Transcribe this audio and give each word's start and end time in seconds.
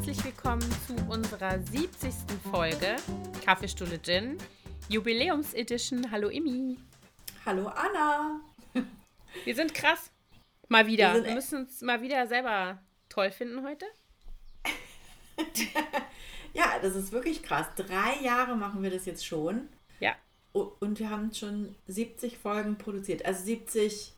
herzlich 0.00 0.24
willkommen 0.24 0.66
zu 0.86 0.94
unserer 1.10 1.58
70. 1.58 2.14
Folge 2.50 2.96
Kaffeestuhle 3.44 4.00
Gin, 4.00 4.38
Jubiläumsedition. 4.88 6.10
Hallo 6.10 6.30
Imi. 6.30 6.78
Hallo 7.44 7.66
Anna. 7.66 8.40
Wir 9.44 9.54
sind 9.54 9.74
krass. 9.74 10.10
Mal 10.68 10.86
wieder. 10.86 11.12
Wir, 11.12 11.24
Wir 11.24 11.34
müssen 11.34 11.58
uns 11.58 11.82
mal 11.82 12.00
wieder 12.00 12.26
selber 12.28 12.78
toll 13.10 13.30
finden 13.30 13.62
heute. 13.62 13.84
ja, 16.54 16.78
das 16.80 16.94
ist 16.94 17.12
wirklich 17.12 17.42
krass. 17.42 17.66
Drei 17.76 18.22
Jahre 18.22 18.56
machen 18.56 18.82
wir 18.82 18.90
das 18.90 19.04
jetzt 19.04 19.26
schon. 19.26 19.68
Ja. 19.98 20.16
Und 20.54 20.98
wir 20.98 21.10
haben 21.10 21.34
schon 21.34 21.74
70 21.88 22.38
Folgen 22.38 22.78
produziert. 22.78 23.26
Also 23.26 23.44
70 23.44 24.14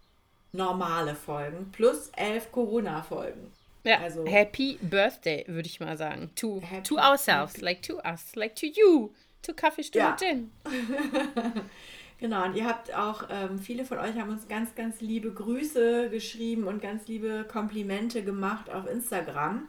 normale 0.53 1.17
Folgen 1.17 1.73
plus 1.73 2.11
elf 2.11 2.53
Corona-Folgen. 2.53 3.51
Ja, 3.85 3.99
also, 3.99 4.25
Happy 4.27 4.79
Birthday, 4.81 5.45
würde 5.49 5.67
ich 5.67 5.81
mal 5.81 5.97
sagen. 5.97 6.31
To, 6.37 6.63
to 6.85 6.99
ourselves, 6.99 7.55
happy. 7.55 7.65
like 7.65 7.83
to 7.83 7.99
us, 8.05 8.35
like 8.37 8.55
to 8.57 8.67
you, 8.67 9.13
to 9.43 9.53
Kaffeestunde 9.53 10.07
ja. 10.07 10.17
Gin. 10.17 10.53
genau, 12.19 12.45
und 12.45 12.55
ihr 12.55 12.65
habt 12.67 12.95
auch, 12.95 13.25
ähm, 13.29 13.59
viele 13.59 13.85
von 13.85 13.99
euch 13.99 14.15
haben 14.17 14.31
uns 14.31 14.47
ganz, 14.47 14.75
ganz 14.77 15.01
liebe 15.01 15.33
Grüße 15.33 16.11
geschrieben 16.11 16.69
und 16.69 16.81
ganz 16.81 17.09
liebe 17.09 17.45
Komplimente 17.51 18.23
gemacht 18.23 18.71
auf 18.71 18.87
Instagram, 18.87 19.69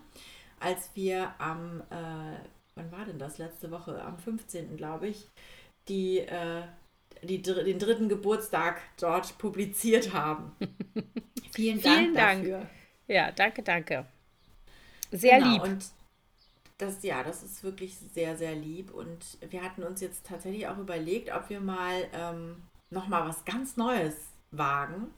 als 0.59 0.91
wir 0.93 1.33
am, 1.39 1.81
äh, 1.89 2.37
wann 2.75 2.91
war 2.91 3.05
denn 3.05 3.17
das, 3.17 3.39
letzte 3.39 3.71
Woche, 3.71 3.99
am 4.03 4.19
15. 4.19 4.77
glaube 4.77 5.07
ich, 5.07 5.27
die, 5.87 6.19
äh, 6.19 6.61
die, 7.23 7.41
den 7.41 7.79
dritten 7.79 8.09
Geburtstag 8.09 8.81
dort 8.99 9.39
publiziert 9.39 10.13
haben. 10.13 10.51
Vielen 11.51 11.81
Dank 11.81 11.99
Vielen 11.99 12.13
Dank. 12.13 12.41
dafür. 12.41 12.67
Ja, 13.13 13.31
danke, 13.31 13.61
danke. 13.61 14.05
Sehr 15.11 15.37
genau, 15.37 15.53
lieb. 15.53 15.61
Und 15.61 15.85
das, 16.79 17.03
ja, 17.03 17.21
das 17.21 17.43
ist 17.43 17.63
wirklich 17.63 17.95
sehr, 17.95 18.35
sehr 18.35 18.55
lieb. 18.55 18.91
Und 18.91 19.37
wir 19.47 19.61
hatten 19.61 19.83
uns 19.83 20.01
jetzt 20.01 20.25
tatsächlich 20.25 20.67
auch 20.67 20.79
überlegt, 20.79 21.31
ob 21.31 21.47
wir 21.51 21.61
mal 21.61 22.07
ähm, 22.11 22.63
nochmal 22.89 23.29
was 23.29 23.45
ganz 23.45 23.77
Neues 23.77 24.15
wagen 24.49 25.11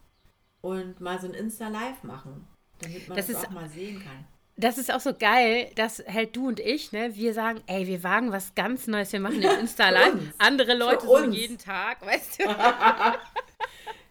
und 0.59 0.99
mal 0.99 1.21
so 1.21 1.27
ein 1.27 1.33
Insta-Live 1.33 2.03
machen, 2.03 2.45
damit 2.81 3.07
man 3.07 3.15
das, 3.15 3.27
das 3.27 3.45
auch 3.45 3.51
mal 3.51 3.69
sehen 3.69 4.03
kann. 4.03 4.25
Das 4.57 4.77
ist 4.77 4.91
auch 4.91 4.99
so 4.99 5.13
geil, 5.13 5.71
dass 5.75 6.03
halt 6.05 6.35
du 6.35 6.49
und 6.49 6.59
ich, 6.59 6.91
ne, 6.91 7.15
wir 7.15 7.33
sagen, 7.33 7.61
ey, 7.67 7.87
wir 7.87 8.03
wagen 8.03 8.33
was 8.33 8.55
ganz 8.55 8.87
Neues, 8.87 9.13
wir 9.13 9.21
machen 9.21 9.41
ein 9.41 9.59
Insta-Live. 9.61 10.15
Andere 10.37 10.75
Leute 10.75 11.05
so 11.05 11.29
jeden 11.29 11.57
Tag, 11.57 12.05
weißt 12.05 12.41
du. 12.41 12.43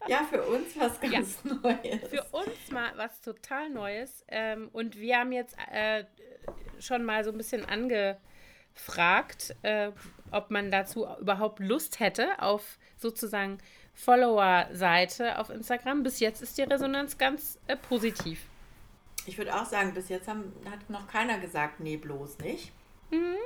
Ja, 0.08 0.24
für 0.30 0.42
uns 0.42 0.78
was 0.78 1.00
ganz 1.00 1.38
ja, 1.44 1.54
Neues. 1.54 2.08
Für 2.08 2.22
uns 2.32 2.70
mal 2.70 2.92
was 2.96 3.20
total 3.20 3.70
Neues. 3.70 4.24
Ähm, 4.28 4.68
und 4.72 4.96
wir 4.98 5.18
haben 5.18 5.32
jetzt 5.32 5.56
äh, 5.70 6.04
schon 6.78 7.04
mal 7.04 7.24
so 7.24 7.30
ein 7.30 7.38
bisschen 7.38 7.64
angefragt, 7.64 9.54
äh, 9.62 9.90
ob 10.30 10.50
man 10.50 10.70
dazu 10.70 11.06
überhaupt 11.20 11.60
Lust 11.60 12.00
hätte 12.00 12.40
auf 12.40 12.78
sozusagen 12.96 13.58
Follower-Seite 13.94 15.38
auf 15.38 15.50
Instagram. 15.50 16.02
Bis 16.02 16.20
jetzt 16.20 16.42
ist 16.42 16.58
die 16.58 16.62
Resonanz 16.62 17.16
ganz 17.16 17.58
äh, 17.66 17.76
positiv. 17.76 18.46
Ich 19.26 19.38
würde 19.38 19.54
auch 19.54 19.64
sagen, 19.64 19.94
bis 19.94 20.08
jetzt 20.08 20.28
haben, 20.28 20.52
hat 20.70 20.90
noch 20.90 21.08
keiner 21.08 21.38
gesagt, 21.38 21.80
nee, 21.80 21.96
bloß 21.96 22.38
nicht. 22.38 22.72
Mhm. 23.10 23.36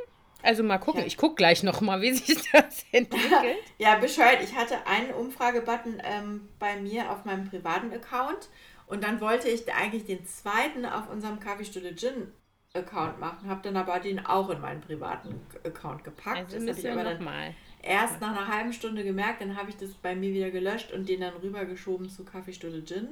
Also 0.42 0.62
mal 0.62 0.78
gucken. 0.78 1.00
Ja. 1.00 1.06
Ich 1.06 1.16
gucke 1.16 1.34
gleich 1.34 1.62
noch 1.62 1.80
mal, 1.80 2.00
wie 2.00 2.12
sich 2.12 2.50
das 2.52 2.84
entwickelt. 2.92 3.58
ja, 3.78 3.96
Bescheid. 3.96 4.38
Ich 4.42 4.54
hatte 4.54 4.86
einen 4.86 5.12
Umfragebutton 5.12 6.00
ähm, 6.04 6.48
bei 6.58 6.76
mir 6.76 7.10
auf 7.10 7.24
meinem 7.24 7.48
privaten 7.48 7.92
Account 7.92 8.48
und 8.86 9.02
dann 9.04 9.20
wollte 9.20 9.48
ich 9.48 9.72
eigentlich 9.72 10.06
den 10.06 10.24
zweiten 10.26 10.86
auf 10.86 11.10
unserem 11.10 11.40
Kaffeestunde 11.40 11.94
Gin 11.94 12.32
Account 12.74 13.18
machen, 13.18 13.48
habe 13.48 13.62
dann 13.62 13.76
aber 13.76 13.98
den 13.98 14.24
auch 14.24 14.50
in 14.50 14.60
meinen 14.60 14.80
privaten 14.80 15.40
Account 15.64 16.04
gepackt. 16.04 16.52
Also 16.52 16.66
das 16.66 16.78
habe 16.78 16.86
ich 16.86 16.92
aber 16.92 17.04
dann 17.04 17.24
mal. 17.24 17.54
erst 17.82 18.20
nach 18.20 18.36
einer 18.36 18.46
halben 18.46 18.72
Stunde 18.72 19.04
gemerkt, 19.04 19.40
dann 19.40 19.56
habe 19.56 19.70
ich 19.70 19.76
das 19.76 19.90
bei 19.94 20.14
mir 20.14 20.32
wieder 20.32 20.50
gelöscht 20.50 20.92
und 20.92 21.08
den 21.08 21.20
dann 21.20 21.34
rübergeschoben 21.34 22.10
zu 22.10 22.24
Kaffeestunde 22.24 22.84
Gin. 22.84 23.08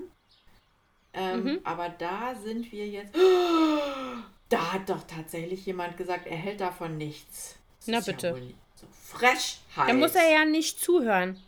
Ähm, 1.13 1.45
mhm. 1.45 1.59
Aber 1.65 1.89
da 1.89 2.35
sind 2.35 2.71
wir 2.71 2.87
jetzt. 2.87 3.17
Da 4.49 4.73
hat 4.73 4.89
doch 4.89 5.03
tatsächlich 5.05 5.67
jemand 5.67 5.97
gesagt, 5.97 6.27
er 6.27 6.37
hält 6.37 6.61
davon 6.61 6.97
nichts. 6.97 7.57
Das 7.81 7.89
Na 7.89 8.01
bitte. 8.01 8.29
Ja 8.29 8.55
so 8.77 8.87
Frechheit. 8.91 9.89
Dann 9.89 9.99
muss 9.99 10.15
er 10.15 10.31
ja 10.31 10.45
nicht 10.45 10.81
zuhören. 10.81 11.39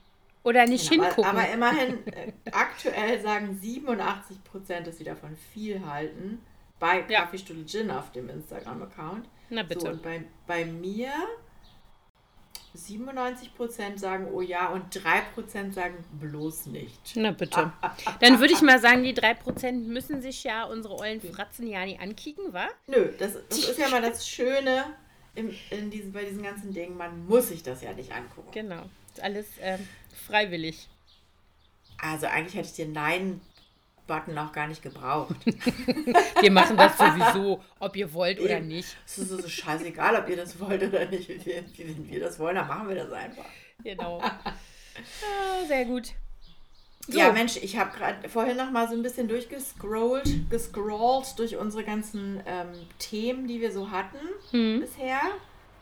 Oder 0.45 0.67
nicht 0.67 0.89
genau, 0.89 1.05
hingucken. 1.05 1.31
Aber, 1.31 1.41
aber 1.43 1.53
immerhin, 1.53 2.07
äh, 2.07 2.33
aktuell 2.53 3.21
sagen 3.21 3.59
87 3.61 4.43
Prozent, 4.45 4.87
dass 4.87 4.99
sie 4.99 5.05
davon 5.05 5.37
viel 5.53 5.85
halten. 5.85 6.41
Bei 6.79 7.05
ja. 7.09 7.23
Kaffeestunde 7.23 7.67
Gin 7.67 7.91
auf 7.91 8.13
dem 8.13 8.31
Instagram-Account. 8.31 9.29
Na 9.51 9.63
bitte. 9.63 9.81
So, 9.81 9.89
und 9.89 10.03
bei, 10.03 10.23
bei 10.47 10.65
mir 10.65 11.13
97% 12.77 13.99
sagen 13.99 14.29
oh 14.33 14.41
ja 14.41 14.69
und 14.69 14.95
3% 14.95 15.73
sagen 15.73 16.05
bloß 16.21 16.67
nicht. 16.67 17.13
Na 17.15 17.33
bitte. 17.33 17.73
Dann 18.21 18.41
würde 18.41 18.53
ich 18.53 18.63
mal 18.63 18.81
sagen, 18.81 19.03
die 19.03 19.15
3% 19.15 19.73
müssen 19.73 20.21
sich 20.23 20.45
ja 20.45 20.65
unsere 20.65 20.97
ollen 20.97 21.21
Fratzen 21.21 21.67
ja 21.67 21.85
nicht 21.85 22.01
ankicken, 22.01 22.53
wa? 22.53 22.69
Nö, 22.87 23.13
das, 23.19 23.37
das 23.49 23.59
ist 23.59 23.79
ja 23.79 23.89
mal 23.89 24.03
das 24.03 24.29
Schöne 24.29 24.85
in, 25.35 25.55
in 25.71 25.91
diesen, 25.91 26.13
bei 26.13 26.25
diesen 26.25 26.43
ganzen 26.43 26.73
Dingen. 26.73 26.97
Man 26.97 27.27
muss 27.27 27.49
sich 27.49 27.63
das 27.63 27.83
ja 27.83 27.93
nicht 27.93 28.13
angucken. 28.13 28.51
Genau. 28.53 28.83
Ist 29.13 29.23
alles 29.23 29.47
ähm, 29.61 29.87
freiwillig. 30.27 30.89
Also 32.01 32.27
eigentlich 32.27 32.55
hätte 32.55 32.69
ich 32.69 32.75
dir 32.75 32.89
Nein 32.89 33.41
Button 34.09 34.37
auch 34.37 34.51
gar 34.51 34.67
nicht 34.67 34.83
gebraucht. 34.83 35.37
Wir 36.41 36.51
machen 36.51 36.77
das 36.77 36.99
sowieso, 36.99 37.63
ob 37.79 37.95
ihr 37.95 38.13
wollt 38.13 38.41
oder 38.41 38.59
nicht. 38.59 38.97
Es 39.07 39.19
ist 39.19 39.29
so 39.29 39.49
scheißegal, 39.49 40.17
ob 40.17 40.29
ihr 40.29 40.37
das 40.37 40.59
wollt 40.59 40.83
oder 40.83 41.07
nicht. 41.07 41.29
Wenn 41.47 42.11
wir 42.11 42.19
das 42.19 42.41
wollen, 42.41 42.57
dann 42.57 42.67
machen 42.67 42.89
wir 42.89 42.97
das 42.97 43.13
einfach. 43.13 43.45
Genau. 43.85 44.21
Ah, 45.23 45.65
sehr 45.69 45.85
gut. 45.85 46.13
So. 47.07 47.17
Ja, 47.17 47.31
Mensch, 47.33 47.57
ich 47.57 47.79
habe 47.79 47.97
gerade 47.97 48.29
vorhin 48.29 48.57
noch 48.57 48.73
mal 48.73 48.89
so 48.89 48.95
ein 48.95 49.03
bisschen 49.03 49.29
durchgescrollt, 49.29 50.51
gescrollt 50.51 51.39
durch 51.39 51.57
unsere 51.57 51.85
ganzen 51.85 52.43
ähm, 52.45 52.73
Themen, 52.99 53.47
die 53.47 53.61
wir 53.61 53.71
so 53.71 53.93
hatten 53.93 54.19
hm. 54.51 54.81
bisher. 54.81 55.21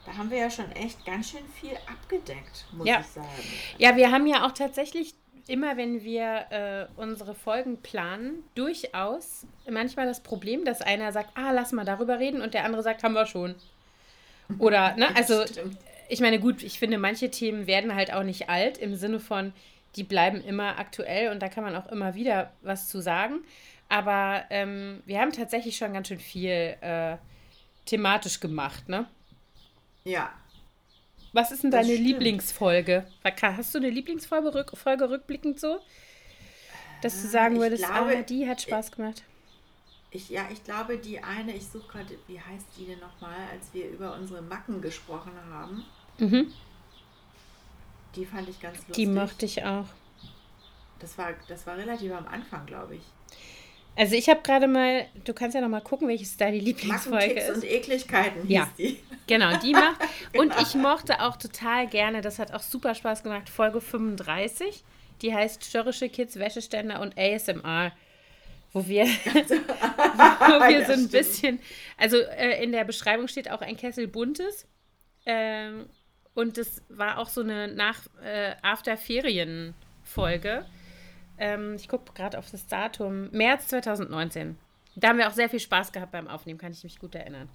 Da 0.05 0.17
haben 0.17 0.31
wir 0.31 0.39
ja 0.39 0.51
schon 0.51 0.71
echt 0.73 1.05
ganz 1.05 1.31
schön 1.31 1.45
viel 1.61 1.77
abgedeckt, 1.91 2.67
muss 2.73 2.87
ja. 2.87 3.01
ich 3.01 3.07
sagen. 3.07 3.27
Ja, 3.79 3.97
wir 3.97 4.13
haben 4.13 4.27
ja 4.27 4.47
auch 4.47 4.53
tatsächlich 4.53 5.15
immer 5.49 5.77
wenn 5.77 6.03
wir 6.03 6.47
äh, 6.51 7.01
unsere 7.01 7.35
Folgen 7.35 7.81
planen, 7.83 8.45
durchaus 8.55 9.47
manchmal 9.69 10.07
das 10.07 10.21
Problem, 10.21 10.65
dass 10.65 10.83
einer 10.83 11.13
sagt, 11.13 11.31
ah, 11.35 11.53
lass 11.53 11.73
mal 11.73 11.85
darüber 11.85 12.19
reden 12.19 12.41
und 12.41 12.55
der 12.55 12.65
andere 12.65 12.83
sagt, 12.83 13.03
haben 13.03 13.15
wir 13.15 13.27
schon. 13.27 13.55
Oder, 14.59 14.95
ne, 14.97 15.15
also 15.17 15.45
ich 16.09 16.21
meine, 16.21 16.39
gut, 16.39 16.63
ich 16.63 16.79
finde, 16.79 16.99
manche 16.99 17.31
Themen 17.31 17.67
werden 17.67 17.95
halt 17.95 18.13
auch 18.13 18.23
nicht 18.23 18.49
alt 18.49 18.79
im 18.79 18.95
Sinne 18.95 19.21
von, 19.21 19.53
die 19.97 20.05
bleiben 20.05 20.43
immer 20.43 20.79
aktuell 20.79 21.31
und 21.31 21.41
da 21.41 21.49
kann 21.49 21.65
man 21.65 21.75
auch 21.75 21.87
immer 21.91 22.15
wieder 22.15 22.53
was 22.63 22.89
zu 22.89 23.01
sagen. 23.01 23.41
Aber 23.89 24.45
ähm, 24.51 25.03
wir 25.07 25.21
haben 25.21 25.33
tatsächlich 25.33 25.77
schon 25.77 25.93
ganz 25.93 26.09
schön 26.09 26.19
viel 26.19 26.77
äh, 26.81 27.17
thematisch 27.87 28.41
gemacht, 28.41 28.89
ne? 28.89 29.07
Ja, 30.05 30.33
was 31.37 31.53
ist 31.53 31.63
denn 31.63 31.71
deine 31.71 31.95
Lieblingsfolge? 31.95 33.07
Hast 33.43 33.75
du 33.75 33.79
eine 33.79 33.91
Lieblingsfolge 33.91 34.55
rück, 34.55 34.77
Folge 34.77 35.09
rückblickend 35.09 35.61
so? 35.61 35.79
Dass 37.03 37.23
du 37.23 37.29
sagen 37.29 37.61
würdest, 37.61 37.85
glaube, 37.85 38.17
ah, 38.19 38.23
die 38.23 38.49
hat 38.49 38.63
Spaß 38.63 38.91
gemacht. 38.91 39.23
Ich, 40.11 40.31
ja, 40.31 40.49
ich 40.51 40.65
glaube, 40.65 40.97
die 40.97 41.23
eine, 41.23 41.55
ich 41.55 41.67
suche 41.67 41.87
gerade, 41.89 42.19
wie 42.27 42.41
heißt 42.41 42.67
die 42.79 42.87
denn 42.87 43.01
nochmal, 43.01 43.37
als 43.53 43.75
wir 43.75 43.91
über 43.91 44.15
unsere 44.15 44.41
Macken 44.41 44.81
gesprochen 44.81 45.33
haben. 45.51 45.85
Mhm. 46.19 46.53
Die 48.15 48.25
fand 48.25 48.49
ich 48.49 48.59
ganz 48.59 48.79
lustig. 48.79 48.95
Die 48.95 49.07
mochte 49.07 49.45
ich 49.45 49.63
auch. 49.63 49.87
Das 51.01 51.19
war, 51.19 51.35
das 51.49 51.67
war 51.67 51.77
relativ 51.77 52.13
am 52.13 52.27
Anfang, 52.27 52.65
glaube 52.65 52.97
ich. 52.97 53.03
Also 53.97 54.15
ich 54.15 54.29
habe 54.29 54.43
gerade 54.43 54.69
mal, 54.69 55.07
du 55.25 55.33
kannst 55.33 55.55
ja 55.55 55.63
noch 55.63 55.71
mal 55.71 55.81
gucken, 55.81 56.07
welches 56.07 56.37
deine 56.37 56.59
Lieblingsfolge 56.59 57.41
ist. 57.41 57.51
und 57.51 57.65
Ekligkeiten 57.65 58.47
ja, 58.47 58.69
die. 58.77 59.01
Genau, 59.27 59.57
die 59.57 59.73
macht. 59.73 60.01
Und 60.37 60.53
ich 60.61 60.75
mochte 60.75 61.21
auch 61.21 61.37
total 61.37 61.87
gerne, 61.89 62.21
das 62.21 62.39
hat 62.39 62.55
auch 62.55 62.61
super 62.61 62.95
Spaß 62.95 63.25
gemacht, 63.25 63.49
Folge 63.49 63.81
35. 63.81 64.85
Die 65.23 65.35
heißt 65.35 65.65
Störrische 65.65 66.09
Kids, 66.09 66.39
Wäscheständer 66.39 67.01
und 67.01 67.19
ASMR. 67.19 67.91
Wo 68.73 68.87
wir, 68.87 69.05
wo 69.07 70.69
wir 70.69 70.85
so 70.85 70.93
ein 70.93 71.09
bisschen, 71.09 71.59
also 71.97 72.19
äh, 72.19 72.63
in 72.63 72.71
der 72.73 72.85
Beschreibung 72.85 73.27
steht 73.27 73.51
auch 73.51 73.63
ein 73.63 73.77
Kessel 73.77 74.07
Buntes. 74.07 74.67
Ähm, 75.25 75.87
und 76.35 76.59
das 76.59 76.83
war 76.91 77.19
auch 77.19 77.31
so 77.31 77.41
eine 77.41 77.69
nach 77.69 78.03
äh, 78.23 78.55
After-Ferien-Folge. 78.63 80.67
Ähm, 81.39 81.75
ich 81.77 81.89
gucke 81.89 82.13
gerade 82.15 82.39
auf 82.39 82.51
das 82.51 82.67
Datum. 82.67 83.31
März 83.31 83.69
2019. 83.69 84.57
Da 84.95 85.09
haben 85.09 85.19
wir 85.19 85.29
auch 85.29 85.35
sehr 85.35 85.51
viel 85.51 85.61
Spaß 85.61 85.93
gehabt 85.93 86.13
beim 86.13 86.29
Aufnehmen, 86.29 86.59
kann 86.59 86.73
ich 86.73 86.83
mich 86.83 86.99
gut 86.99 87.15
erinnern. 87.15 87.49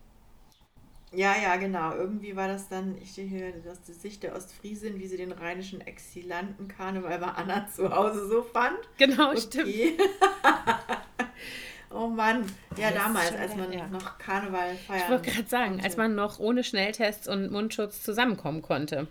Ja, 1.13 1.35
ja, 1.41 1.57
genau. 1.57 1.93
Irgendwie 1.93 2.35
war 2.35 2.47
das 2.47 2.69
dann, 2.69 2.97
ich 3.01 3.11
sehe 3.11 3.25
hier, 3.25 3.51
das 3.65 3.81
die 3.81 3.93
Sicht 3.93 4.23
der 4.23 4.35
Ostfriesin, 4.35 4.99
wie 4.99 5.07
sie 5.07 5.17
den 5.17 5.33
rheinischen 5.33 5.81
Exilanten-Karneval 5.81 7.19
bei 7.19 7.27
Anna 7.27 7.67
zu 7.67 7.93
Hause 7.93 8.27
so 8.27 8.43
fand. 8.43 8.77
Genau, 8.97 9.31
okay. 9.31 9.41
stimmt. 9.41 9.69
Oh 11.93 12.07
Mann, 12.07 12.45
ja 12.77 12.89
das 12.89 13.03
damals, 13.03 13.35
als 13.35 13.55
man 13.55 13.73
ja. 13.73 13.87
noch 13.87 14.17
Karneval 14.17 14.75
feiern 14.75 15.01
Ich 15.03 15.09
wollte 15.09 15.31
gerade 15.31 15.49
sagen, 15.49 15.81
als 15.83 15.97
man 15.97 16.15
noch 16.15 16.39
ohne 16.39 16.63
Schnelltests 16.63 17.27
und 17.27 17.51
Mundschutz 17.51 18.01
zusammenkommen 18.01 18.61
konnte. 18.61 19.07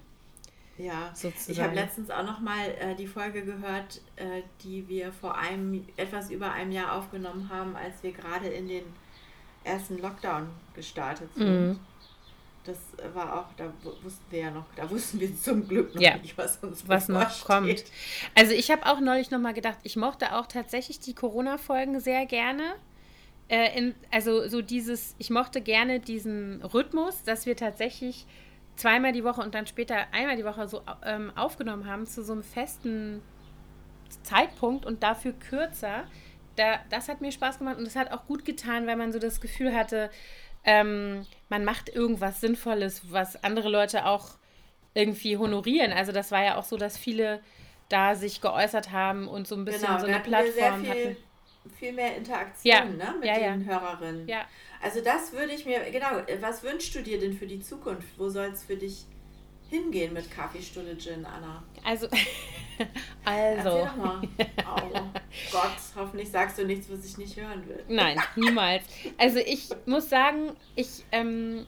Ja, 0.81 1.11
sozusagen. 1.15 1.53
ich 1.53 1.61
habe 1.61 1.75
letztens 1.75 2.11
auch 2.11 2.25
noch 2.25 2.41
mal 2.41 2.69
äh, 2.81 2.95
die 2.95 3.07
Folge 3.07 3.45
gehört, 3.45 4.01
äh, 4.17 4.43
die 4.63 4.89
wir 4.89 5.13
vor 5.13 5.37
einem 5.37 5.87
etwas 5.97 6.31
über 6.31 6.53
einem 6.53 6.73
Jahr 6.73 6.95
aufgenommen 6.95 7.51
haben, 7.53 7.77
als 7.77 8.03
wir 8.03 8.13
gerade 8.13 8.49
in 8.49 8.69
den 8.69 8.85
ersten 9.63 9.99
Lockdown 9.99 10.49
gestartet 10.75 11.29
sind. 11.35 11.69
Mhm. 11.69 11.81
Das 12.65 12.79
war 13.15 13.41
auch, 13.41 13.47
da 13.57 13.73
wussten 14.03 14.25
wir 14.31 14.41
ja 14.41 14.51
noch, 14.51 14.67
da 14.77 14.89
wussten 14.91 15.19
wir 15.19 15.35
zum 15.35 15.67
Glück 15.67 15.95
noch 15.95 16.03
ja, 16.03 16.17
nicht, 16.19 16.37
was 16.37 16.59
uns 16.59 16.87
was 16.87 17.09
noch 17.09 17.45
kommt. 17.45 17.85
Also 18.35 18.53
ich 18.53 18.71
habe 18.71 18.87
auch 18.87 19.01
neulich 19.01 19.31
noch 19.31 19.39
mal 19.39 19.55
gedacht, 19.55 19.79
ich 19.83 19.97
mochte 19.97 20.35
auch 20.35 20.47
tatsächlich 20.47 21.01
die 21.01 21.15
Corona-Folgen 21.15 22.01
sehr 22.01 22.27
gerne. 22.27 22.75
Äh, 23.49 23.77
in, 23.77 23.95
also 24.11 24.47
so 24.49 24.63
dieses, 24.63 25.15
ich 25.19 25.31
mochte 25.31 25.61
gerne 25.61 26.01
diesen 26.01 26.63
Rhythmus, 26.63 27.23
dass 27.25 27.47
wir 27.47 27.57
tatsächlich 27.57 28.27
zweimal 28.77 29.13
die 29.13 29.25
Woche 29.25 29.41
und 29.41 29.55
dann 29.55 29.67
später 29.67 30.07
einmal 30.13 30.37
die 30.37 30.45
Woche 30.45 30.67
so 30.69 30.83
ähm, 31.05 31.33
aufgenommen 31.37 31.87
haben 31.87 32.07
zu 32.07 32.23
so 32.23 32.33
einem 32.33 32.43
festen 32.43 33.23
Zeitpunkt 34.23 34.87
und 34.87 35.03
dafür 35.03 35.33
kürzer. 35.33 36.05
Da, 36.57 36.81
das 36.91 37.09
hat 37.09 37.21
mir 37.21 37.33
Spaß 37.33 37.59
gemacht 37.59 37.79
und 37.79 37.85
das 37.85 37.97
hat 37.97 38.11
auch 38.13 38.27
gut 38.27 38.45
getan, 38.45 38.87
weil 38.87 38.97
man 38.97 39.13
so 39.13 39.19
das 39.19 39.41
Gefühl 39.41 39.75
hatte, 39.75 40.11
ähm, 40.65 41.27
man 41.49 41.65
macht 41.65 41.89
irgendwas 41.89 42.41
Sinnvolles, 42.41 43.13
was 43.13 43.43
andere 43.43 43.69
Leute 43.69 44.07
auch 44.07 44.31
irgendwie 44.95 45.37
honorieren. 45.37 45.93
Also 45.93 46.13
das 46.13 46.31
war 46.33 46.43
ja 46.43 46.57
auch 46.57 46.65
so, 46.65 46.77
dass 46.77 46.99
viele 46.99 47.41
da 47.89 48.15
sich 48.15 48.41
geäußert 48.41 48.93
haben 48.93 49.29
und 49.29 49.47
so 49.47 49.57
ein 49.57 49.65
bisschen 49.65 49.87
genau, 49.87 49.99
so 49.99 50.07
eine 50.07 50.21
Plattform 50.21 50.81
viel, 50.83 50.91
hatten. 50.91 51.17
Viel 51.79 51.93
mehr 51.93 52.17
Interaktion 52.17 52.65
ja. 52.65 52.85
ne, 52.85 53.15
mit 53.19 53.29
ja, 53.29 53.35
den 53.35 53.67
ja. 53.67 53.67
Hörerinnen. 53.67 54.29
Ja. 54.29 54.45
Also 54.83 55.01
das 55.03 55.33
würde 55.33 55.53
ich 55.53 55.67
mir, 55.67 55.81
genau, 55.91 56.23
was 56.41 56.63
wünschst 56.63 56.95
du 56.95 57.03
dir 57.03 57.21
denn 57.21 57.35
für 57.35 57.47
die 57.47 57.61
Zukunft? 57.61 58.09
Wo 58.17 58.29
soll 58.29 58.47
es 58.47 58.65
für 58.65 58.77
dich 58.77 59.05
hingehen 59.69 60.13
mit 60.13 60.31
Kaffeestunde 60.31 60.97
Gin, 60.97 61.25
Anna? 61.25 61.63
Also, 61.85 62.09
also. 63.25 63.69
Erzähl 63.69 63.87
doch 63.87 63.97
mal. 63.97 64.23
Oh 64.93 65.53
Gott, 65.53 65.77
hoffentlich 65.97 66.31
sagst 66.31 66.59
du 66.59 66.65
nichts, 66.65 66.89
was 66.91 67.05
ich 67.05 67.19
nicht 67.19 67.37
hören 67.37 67.67
will. 67.69 67.85
Nein, 67.89 68.19
niemals. 68.37 68.85
Also 69.19 69.39
ich 69.39 69.69
muss 69.87 70.09
sagen, 70.09 70.53
ich, 70.75 71.05
ähm, 71.13 71.67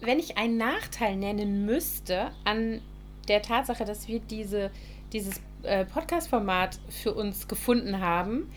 wenn 0.00 0.18
ich 0.18 0.36
einen 0.36 0.56
Nachteil 0.56 1.16
nennen 1.16 1.64
müsste 1.64 2.30
an 2.44 2.80
der 3.28 3.42
Tatsache, 3.42 3.84
dass 3.84 4.08
wir 4.08 4.20
diese, 4.20 4.70
dieses 5.12 5.40
äh, 5.62 5.84
Podcast-Format 5.84 6.78
für 6.90 7.14
uns 7.14 7.48
gefunden 7.48 8.00
haben, 8.00 8.50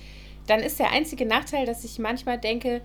dann 0.48 0.60
ist 0.60 0.80
der 0.80 0.92
einzige 0.92 1.26
Nachteil, 1.26 1.66
dass 1.66 1.84
ich 1.84 2.00
manchmal 2.00 2.40
denke, 2.40 2.82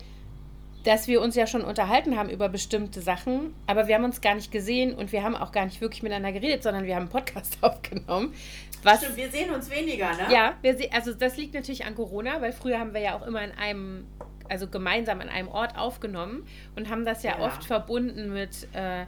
dass 0.85 1.09
wir 1.09 1.21
uns 1.21 1.35
ja 1.35 1.47
schon 1.47 1.63
unterhalten 1.63 2.17
haben 2.17 2.29
über 2.29 2.49
bestimmte 2.49 3.01
Sachen, 3.01 3.55
aber 3.67 3.89
wir 3.89 3.97
haben 3.97 4.05
uns 4.05 4.21
gar 4.21 4.35
nicht 4.35 4.53
gesehen 4.53 4.95
und 4.95 5.13
wir 5.13 5.23
haben 5.23 5.35
auch 5.35 5.51
gar 5.51 5.65
nicht 5.65 5.81
wirklich 5.81 6.03
miteinander 6.03 6.33
geredet, 6.33 6.63
sondern 6.63 6.85
wir 6.85 6.95
haben 6.95 7.05
einen 7.05 7.11
Podcast 7.11 7.59
aufgenommen. 7.63 8.35
Was, 8.83 9.03
Stimmt, 9.03 9.17
wir 9.17 9.31
sehen 9.31 9.51
uns 9.51 9.71
weniger, 9.71 10.11
ne? 10.13 10.27
Ja, 10.31 10.55
wir 10.61 10.77
also 10.93 11.15
das 11.15 11.39
liegt 11.39 11.55
natürlich 11.55 11.87
an 11.87 11.95
Corona, 11.95 12.41
weil 12.43 12.53
früher 12.53 12.79
haben 12.79 12.93
wir 12.93 13.01
ja 13.01 13.17
auch 13.17 13.27
immer 13.27 13.43
in 13.43 13.53
einem, 13.53 14.07
also 14.49 14.69
gemeinsam 14.69 15.23
an 15.23 15.31
einem 15.31 15.49
Ort 15.49 15.79
aufgenommen 15.79 16.47
und 16.77 16.91
haben 16.91 17.07
das 17.07 17.23
ja, 17.23 17.39
ja. 17.39 17.47
oft 17.47 17.65
verbunden 17.65 18.33
mit 18.35 18.69
äh, 18.75 19.07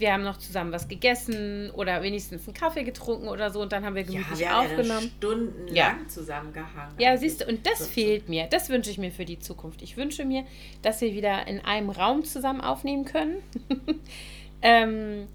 wir 0.00 0.12
haben 0.12 0.22
noch 0.22 0.38
zusammen 0.38 0.72
was 0.72 0.88
gegessen 0.88 1.70
oder 1.70 2.02
wenigstens 2.02 2.46
einen 2.46 2.54
Kaffee 2.54 2.84
getrunken 2.84 3.28
oder 3.28 3.50
so 3.50 3.60
und 3.60 3.72
dann 3.72 3.84
haben 3.84 3.94
wir 3.94 4.04
gemütlich 4.04 4.40
ja, 4.40 4.48
wir 4.48 4.58
aufgenommen. 4.58 5.04
Ja 5.04 5.10
stundenlang 5.18 5.74
ja. 5.74 6.08
zusammengehangen. 6.08 6.94
Ja, 6.98 7.16
siehst 7.16 7.42
du, 7.42 7.46
und 7.46 7.66
das 7.66 7.80
so. 7.80 7.84
fehlt 7.84 8.28
mir. 8.28 8.46
Das 8.46 8.68
wünsche 8.68 8.90
ich 8.90 8.98
mir 8.98 9.10
für 9.10 9.24
die 9.24 9.38
Zukunft. 9.38 9.82
Ich 9.82 9.96
wünsche 9.96 10.24
mir, 10.24 10.44
dass 10.82 11.00
wir 11.00 11.12
wieder 11.14 11.46
in 11.46 11.60
einem 11.60 11.90
Raum 11.90 12.24
zusammen 12.24 12.60
aufnehmen 12.60 13.04
können. 13.04 13.36
ähm, 14.62 15.28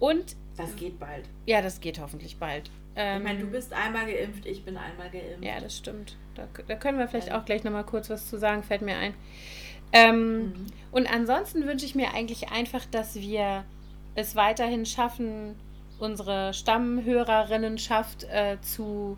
und. 0.00 0.36
Das 0.56 0.74
geht 0.76 0.98
bald. 0.98 1.24
Ja, 1.44 1.60
das 1.60 1.80
geht 1.80 2.00
hoffentlich 2.00 2.38
bald. 2.38 2.70
Ähm, 2.96 3.18
ich 3.18 3.24
meine, 3.24 3.40
du 3.40 3.46
bist 3.46 3.72
einmal 3.74 4.06
geimpft, 4.06 4.46
ich 4.46 4.64
bin 4.64 4.76
einmal 4.78 5.10
geimpft. 5.10 5.44
Ja, 5.44 5.60
das 5.60 5.76
stimmt. 5.76 6.16
Da, 6.34 6.48
da 6.66 6.74
können 6.76 6.98
wir 6.98 7.08
vielleicht 7.08 7.30
auch 7.32 7.44
gleich 7.44 7.62
nochmal 7.62 7.84
kurz 7.84 8.08
was 8.08 8.28
zu 8.28 8.38
sagen, 8.38 8.62
fällt 8.62 8.82
mir 8.82 8.96
ein. 8.96 9.14
Ähm, 9.92 10.38
mhm. 10.38 10.66
Und 10.92 11.06
ansonsten 11.06 11.66
wünsche 11.66 11.86
ich 11.86 11.94
mir 11.94 12.14
eigentlich 12.14 12.48
einfach, 12.48 12.84
dass 12.86 13.16
wir 13.16 13.64
es 14.16 14.34
weiterhin 14.34 14.84
schaffen, 14.86 15.54
unsere 15.98 16.52
Stammhörerinnenschaft 16.52 18.24
äh, 18.24 18.56
zu 18.60 19.16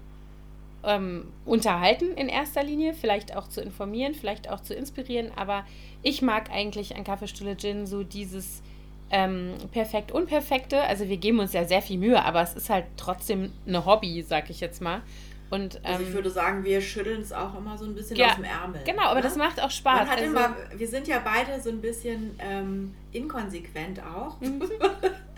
ähm, 0.84 1.32
unterhalten 1.44 2.12
in 2.14 2.28
erster 2.28 2.62
Linie, 2.62 2.94
vielleicht 2.94 3.36
auch 3.36 3.48
zu 3.48 3.60
informieren, 3.60 4.14
vielleicht 4.14 4.50
auch 4.50 4.60
zu 4.60 4.74
inspirieren. 4.74 5.30
Aber 5.36 5.64
ich 6.02 6.22
mag 6.22 6.50
eigentlich 6.50 6.94
an 6.96 7.04
Kaffeestuhle 7.04 7.56
Gin 7.56 7.86
so 7.86 8.02
dieses 8.02 8.62
ähm, 9.10 9.54
perfekt 9.72 10.12
unperfekte. 10.12 10.82
Also 10.82 11.08
wir 11.08 11.16
geben 11.16 11.40
uns 11.40 11.52
ja 11.52 11.64
sehr 11.64 11.82
viel 11.82 11.98
Mühe, 11.98 12.22
aber 12.22 12.42
es 12.42 12.54
ist 12.54 12.70
halt 12.70 12.84
trotzdem 12.96 13.52
eine 13.66 13.86
Hobby, 13.86 14.22
sag 14.22 14.50
ich 14.50 14.60
jetzt 14.60 14.82
mal. 14.82 15.02
Und, 15.50 15.76
ähm, 15.76 15.80
also 15.84 16.02
ich 16.02 16.08
ähm, 16.08 16.14
würde 16.14 16.30
sagen, 16.30 16.64
wir 16.64 16.80
schütteln 16.80 17.20
es 17.20 17.32
auch 17.32 17.56
immer 17.56 17.78
so 17.78 17.84
ein 17.84 17.94
bisschen 17.94 18.16
ja, 18.16 18.28
aus 18.28 18.36
dem 18.36 18.44
Ärmel. 18.44 18.82
Genau, 18.84 19.04
aber 19.04 19.16
ne? 19.16 19.22
das 19.22 19.36
macht 19.36 19.60
auch 19.62 19.70
Spaß. 19.70 20.00
Man 20.00 20.08
hat 20.08 20.18
also, 20.18 20.30
immer, 20.30 20.56
wir 20.74 20.88
sind 20.88 21.08
ja 21.08 21.20
beide 21.20 21.60
so 21.60 21.70
ein 21.70 21.80
bisschen 21.80 22.38
ähm, 22.38 22.94
inkonsequent 23.12 24.02
auch. 24.02 24.40
Mhm. 24.40 24.62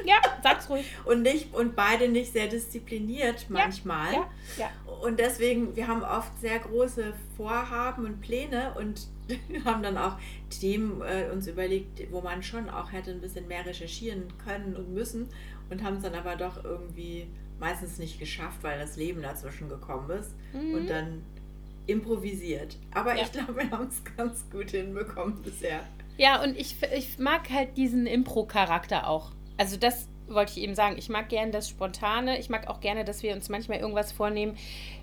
Ja, 0.04 0.16
sag's 0.42 0.70
ruhig. 0.70 0.86
und, 1.04 1.20
nicht, 1.20 1.54
und 1.54 1.76
beide 1.76 2.08
nicht 2.08 2.32
sehr 2.32 2.46
diszipliniert 2.46 3.46
manchmal. 3.50 4.12
Ja, 4.12 4.28
ja, 4.56 4.70
ja. 4.86 4.96
Und 5.02 5.20
deswegen, 5.20 5.76
wir 5.76 5.88
haben 5.88 6.02
oft 6.02 6.38
sehr 6.40 6.58
große 6.58 7.12
Vorhaben 7.36 8.06
und 8.06 8.20
Pläne 8.22 8.74
und 8.78 9.08
haben 9.64 9.82
dann 9.82 9.98
auch 9.98 10.16
Themen 10.48 11.02
äh, 11.02 11.30
uns 11.30 11.46
überlegt, 11.46 12.00
wo 12.10 12.20
man 12.20 12.42
schon 12.42 12.68
auch 12.70 12.92
hätte 12.92 13.10
ein 13.10 13.20
bisschen 13.20 13.46
mehr 13.48 13.64
recherchieren 13.66 14.24
können 14.44 14.74
und 14.74 14.92
müssen 14.92 15.28
und 15.68 15.82
haben 15.82 15.96
es 15.96 16.02
dann 16.02 16.14
aber 16.14 16.36
doch 16.36 16.64
irgendwie 16.64 17.28
meistens 17.60 17.98
nicht 17.98 18.18
geschafft, 18.18 18.58
weil 18.62 18.78
das 18.78 18.96
Leben 18.96 19.22
dazwischen 19.22 19.68
gekommen 19.68 20.10
ist 20.10 20.34
mhm. 20.52 20.74
und 20.74 20.90
dann 20.90 21.22
improvisiert. 21.86 22.76
Aber 22.92 23.14
ja. 23.16 23.22
ich 23.22 23.32
glaube, 23.32 23.56
wir 23.56 23.70
haben 23.70 23.88
es 23.88 24.02
ganz 24.16 24.44
gut 24.50 24.70
hinbekommen 24.70 25.42
bisher. 25.42 25.80
Ja, 26.16 26.42
und 26.42 26.58
ich, 26.58 26.76
ich 26.96 27.18
mag 27.18 27.50
halt 27.50 27.76
diesen 27.76 28.06
Impro-Charakter 28.06 29.08
auch. 29.08 29.32
Also 29.56 29.76
das 29.76 30.06
wollte 30.28 30.52
ich 30.52 30.58
eben 30.62 30.74
sagen. 30.74 30.96
Ich 30.98 31.08
mag 31.08 31.28
gerne 31.28 31.50
das 31.50 31.68
Spontane. 31.68 32.38
Ich 32.38 32.50
mag 32.50 32.68
auch 32.68 32.80
gerne, 32.80 33.04
dass 33.04 33.22
wir 33.22 33.34
uns 33.34 33.48
manchmal 33.48 33.78
irgendwas 33.78 34.12
vornehmen 34.12 34.56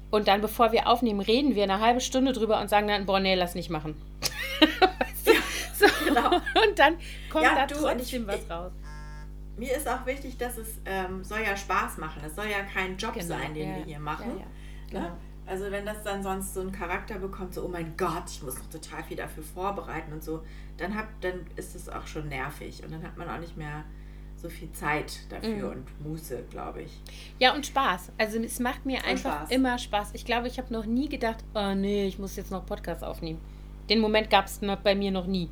und 0.10 0.28
dann, 0.28 0.42
bevor 0.42 0.72
wir 0.72 0.88
aufnehmen, 0.88 1.20
reden 1.20 1.56
wir 1.56 1.64
eine 1.64 1.80
halbe 1.80 2.00
Stunde 2.00 2.32
drüber 2.32 2.62
und 2.62 2.70
sagen 2.70 2.88
dann, 2.88 3.06
boah, 3.06 3.20
nee, 3.20 3.36
lass 3.36 3.56
nicht 3.56 3.70
machen. 3.70 3.96
weißt 4.62 5.28
du? 5.28 5.32
so. 5.74 6.06
genau. 6.06 6.36
Und 6.36 6.80
dann 6.80 6.98
kommt 7.30 7.44
ja, 7.44 7.56
da 7.56 7.66
du, 7.66 7.76
trotzdem 7.76 8.22
ich, 8.22 8.28
was 8.28 8.50
raus 8.50 8.72
mir 9.58 9.76
ist 9.76 9.88
auch 9.88 10.06
wichtig, 10.06 10.38
dass 10.38 10.58
es 10.58 10.80
ähm, 10.86 11.24
soll 11.24 11.40
ja 11.42 11.58
Spaß 11.58 11.98
machen. 11.98 12.22
Es 12.26 12.36
soll 12.36 12.46
ja 12.46 12.62
kein 12.62 12.98
Job 12.98 13.14
genau, 13.14 13.26
sein, 13.26 13.54
den 13.54 13.70
ja, 13.70 13.76
wir 13.78 13.84
hier 13.84 14.00
machen. 14.00 14.32
Ja, 14.38 14.44
ja. 14.44 14.48
Genau. 14.90 15.02
Ne? 15.02 15.18
Also 15.48 15.72
wenn 15.72 15.86
das 15.86 16.04
dann 16.04 16.22
sonst 16.24 16.54
so 16.54 16.60
einen 16.60 16.74
Charakter 16.74 17.20
bekommt, 17.20 17.54
so 17.54 17.64
oh 17.64 17.70
mein 17.70 17.96
Gott, 17.96 18.30
ich 18.30 18.44
muss 18.44 18.58
noch 18.58 18.70
total 18.70 19.04
viel 19.04 19.16
dafür 19.16 19.44
vorbereiten 19.44 20.12
und 20.12 20.22
so, 20.24 20.44
dann 20.76 20.96
hab, 20.96 21.08
dann 21.22 21.46
ist 21.56 21.74
es 21.74 21.88
auch 21.88 22.06
schon 22.06 22.28
nervig 22.28 22.84
und 22.84 22.92
dann 22.92 23.02
hat 23.02 23.18
man 23.18 23.30
auch 23.30 23.40
nicht 23.40 23.56
mehr 23.56 23.86
so 24.36 24.50
viel 24.50 24.72
Zeit 24.74 25.20
dafür 25.30 25.72
mhm. 25.74 25.80
und 25.80 26.08
Muße, 26.08 26.44
glaube 26.50 26.84
ich. 26.84 27.02
Ja, 27.40 27.56
und 27.56 27.66
Spaß. 27.66 28.12
Also 28.18 28.40
es 28.40 28.60
macht 28.60 28.86
mir 28.86 29.00
und 29.00 29.06
einfach 29.06 29.38
Spaß. 29.38 29.52
immer 29.52 29.78
Spaß. 29.78 30.12
Ich 30.14 30.26
glaube, 30.26 30.48
ich 30.48 30.60
habe 30.60 30.72
noch 30.72 30.86
nie 30.86 31.10
gedacht, 31.10 31.44
oh 31.56 31.74
nee, 31.74 32.06
ich 32.08 32.20
muss 32.20 32.36
jetzt 32.36 32.52
noch 32.52 32.66
Podcast 32.66 33.04
aufnehmen. 33.04 33.40
Den 33.90 34.00
Moment 34.00 34.30
gab 34.30 34.46
es 34.46 34.60
bei 34.84 34.96
mir 34.96 35.12
noch 35.12 35.28
nie. 35.28 35.50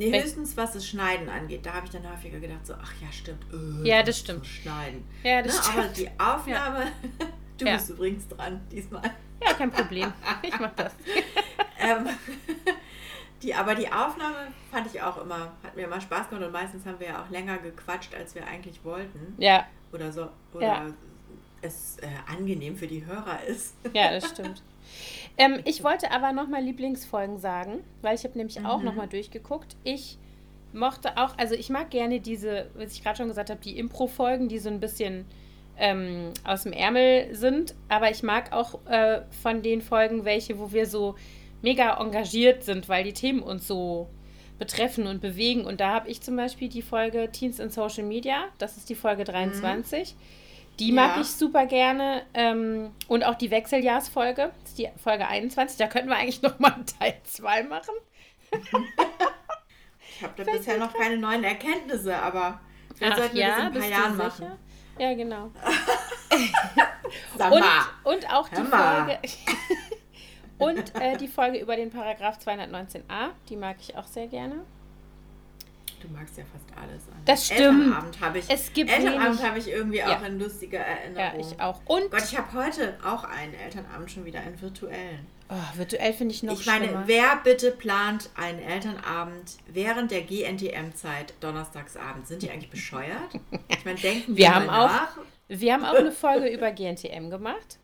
Nee, 0.00 0.22
höchstens 0.22 0.56
was 0.56 0.72
das 0.72 0.86
Schneiden 0.86 1.28
angeht. 1.28 1.66
Da 1.66 1.74
habe 1.74 1.84
ich 1.84 1.92
dann 1.92 2.10
häufiger 2.10 2.40
gedacht, 2.40 2.66
so, 2.66 2.72
ach 2.74 2.92
ja, 3.02 3.12
stimmt. 3.12 3.44
Öh, 3.52 3.86
ja, 3.86 4.02
das 4.02 4.18
stimmt. 4.18 4.46
Schneiden. 4.46 5.04
Ja, 5.22 5.42
das 5.42 5.56
Na, 5.56 5.62
stimmt. 5.62 5.78
Aber 5.78 5.88
die 5.88 6.08
Aufnahme, 6.18 6.84
ja. 6.84 7.26
du 7.58 7.64
ja. 7.66 7.74
bist 7.74 7.90
übrigens 7.90 8.26
dran 8.28 8.60
diesmal. 8.72 9.02
Ja, 9.44 9.52
kein 9.52 9.70
Problem. 9.70 10.10
Ich 10.42 10.58
mach 10.58 10.74
das. 10.74 10.94
ähm, 11.78 12.08
die, 13.42 13.54
aber 13.54 13.74
die 13.74 13.92
Aufnahme 13.92 14.48
fand 14.70 14.86
ich 14.86 15.02
auch 15.02 15.20
immer, 15.22 15.52
hat 15.62 15.76
mir 15.76 15.84
immer 15.84 16.00
Spaß 16.00 16.30
gemacht 16.30 16.46
und 16.46 16.52
meistens 16.52 16.86
haben 16.86 16.98
wir 16.98 17.08
ja 17.08 17.22
auch 17.22 17.28
länger 17.28 17.58
gequatscht, 17.58 18.14
als 18.14 18.34
wir 18.34 18.46
eigentlich 18.46 18.82
wollten. 18.82 19.34
Ja. 19.36 19.66
Oder 19.92 20.10
so. 20.10 20.30
Oder 20.54 20.66
ja. 20.66 20.86
Es 21.62 21.96
äh, 21.98 22.06
angenehm 22.30 22.76
für 22.76 22.86
die 22.86 23.04
Hörer 23.04 23.42
ist. 23.46 23.74
Ja, 23.94 24.10
das 24.12 24.28
stimmt. 24.28 24.62
Ähm, 25.36 25.60
ich 25.64 25.82
wollte 25.82 26.10
aber 26.10 26.32
nochmal 26.32 26.62
Lieblingsfolgen 26.62 27.38
sagen, 27.38 27.84
weil 28.02 28.14
ich 28.14 28.24
habe 28.24 28.36
nämlich 28.36 28.58
mhm. 28.58 28.66
auch 28.66 28.82
nochmal 28.82 29.08
durchgeguckt. 29.08 29.76
Ich 29.84 30.18
mochte 30.72 31.16
auch, 31.16 31.36
also 31.38 31.54
ich 31.54 31.70
mag 31.70 31.90
gerne 31.90 32.20
diese, 32.20 32.66
was 32.74 32.92
ich 32.92 33.02
gerade 33.02 33.18
schon 33.18 33.28
gesagt 33.28 33.50
habe, 33.50 33.60
die 33.60 33.78
Impro-Folgen, 33.78 34.48
die 34.48 34.58
so 34.58 34.68
ein 34.68 34.80
bisschen 34.80 35.24
ähm, 35.78 36.32
aus 36.44 36.64
dem 36.64 36.72
Ärmel 36.72 37.34
sind. 37.34 37.74
Aber 37.88 38.10
ich 38.10 38.22
mag 38.22 38.52
auch 38.52 38.84
äh, 38.86 39.22
von 39.42 39.62
den 39.62 39.80
Folgen 39.80 40.24
welche, 40.24 40.58
wo 40.58 40.72
wir 40.72 40.86
so 40.86 41.16
mega 41.62 41.98
engagiert 42.00 42.64
sind, 42.64 42.88
weil 42.88 43.04
die 43.04 43.12
Themen 43.12 43.42
uns 43.42 43.66
so 43.66 44.08
betreffen 44.58 45.06
und 45.06 45.20
bewegen. 45.20 45.64
Und 45.64 45.80
da 45.80 45.94
habe 45.94 46.08
ich 46.08 46.20
zum 46.20 46.36
Beispiel 46.36 46.68
die 46.68 46.82
Folge 46.82 47.30
Teens 47.32 47.58
in 47.58 47.70
Social 47.70 48.04
Media, 48.04 48.44
das 48.58 48.76
ist 48.76 48.88
die 48.88 48.94
Folge 48.94 49.24
23. 49.24 50.14
Mhm 50.14 50.39
Die 50.80 50.92
mag 50.92 51.16
ja. 51.16 51.20
ich 51.20 51.30
super 51.30 51.66
gerne. 51.66 52.22
Ähm, 52.32 52.92
und 53.06 53.22
auch 53.24 53.34
die 53.34 53.50
Wechseljahrsfolge, 53.50 54.50
das 54.62 54.70
ist 54.70 54.78
die 54.78 54.88
Folge 54.96 55.28
21. 55.28 55.76
Da 55.76 55.86
könnten 55.86 56.08
wir 56.08 56.16
eigentlich 56.16 56.40
nochmal 56.42 56.74
Teil 56.98 57.20
2 57.22 57.64
machen. 57.64 57.94
ich 58.50 60.22
habe 60.22 60.32
da 60.42 60.50
bisher 60.50 60.78
noch 60.78 60.94
keine 60.94 61.18
neuen 61.18 61.44
Erkenntnisse, 61.44 62.16
aber 62.16 62.60
wir 62.98 63.14
sollten 63.14 63.36
ja, 63.36 63.48
das 63.48 63.58
in 63.58 63.64
ein 63.64 63.72
paar 63.72 63.88
Jahren 63.88 64.16
machen. 64.16 64.46
Ja, 64.98 65.14
genau. 65.14 65.44
und, 67.38 67.64
und 68.04 68.32
auch 68.32 68.48
die 68.48 68.62
Folge. 68.62 69.18
und 70.58 70.94
äh, 71.00 71.16
die 71.16 71.28
Folge 71.28 71.58
über 71.58 71.76
den 71.76 71.90
Paragraph 71.90 72.38
219a, 72.38 73.30
die 73.48 73.56
mag 73.56 73.76
ich 73.80 73.96
auch 73.96 74.06
sehr 74.06 74.26
gerne. 74.28 74.64
Du 76.00 76.08
magst 76.08 76.36
ja 76.38 76.44
fast 76.44 76.64
alles. 76.76 77.08
An. 77.08 77.20
Das 77.26 77.46
stimmt. 77.46 77.60
Elternabend 77.60 78.20
habe 78.20 78.38
ich. 78.38 78.44
Es 78.48 78.72
gibt 78.72 78.90
Elternabend 78.90 79.42
habe 79.42 79.58
ich 79.58 79.68
irgendwie 79.68 80.02
auch 80.02 80.08
ja. 80.08 80.20
eine 80.20 80.36
lustige 80.36 80.78
Erinnerung. 80.78 81.40
Ja, 81.40 81.46
ich 81.46 81.60
auch. 81.60 81.80
Und 81.84 82.10
Gott, 82.10 82.24
ich 82.24 82.36
habe 82.38 82.52
heute 82.54 82.96
auch 83.04 83.24
einen 83.24 83.54
Elternabend 83.54 84.10
schon 84.10 84.24
wieder, 84.24 84.40
einen 84.40 84.60
virtuellen. 84.60 85.26
Oh, 85.50 85.76
virtuell 85.76 86.12
finde 86.12 86.34
ich 86.34 86.42
noch 86.42 86.58
Ich 86.58 86.66
meine, 86.66 86.86
schlimmer. 86.86 87.02
wer 87.06 87.36
bitte 87.42 87.72
plant 87.72 88.30
einen 88.36 88.60
Elternabend 88.60 89.58
während 89.66 90.10
der 90.10 90.22
GNTM-Zeit 90.22 91.34
donnerstagsabend? 91.40 92.26
Sind 92.26 92.42
die 92.42 92.50
eigentlich 92.50 92.70
bescheuert? 92.70 93.34
Ich 93.68 93.84
meine, 93.84 93.98
denken 93.98 94.36
wir, 94.36 94.46
wir 94.46 94.54
haben 94.54 94.70
auch, 94.70 94.88
nach. 94.88 95.18
Wir 95.48 95.74
haben 95.74 95.84
auch 95.84 95.94
eine 95.94 96.12
Folge 96.12 96.48
über 96.48 96.70
GNTM 96.70 97.30
gemacht. 97.30 97.78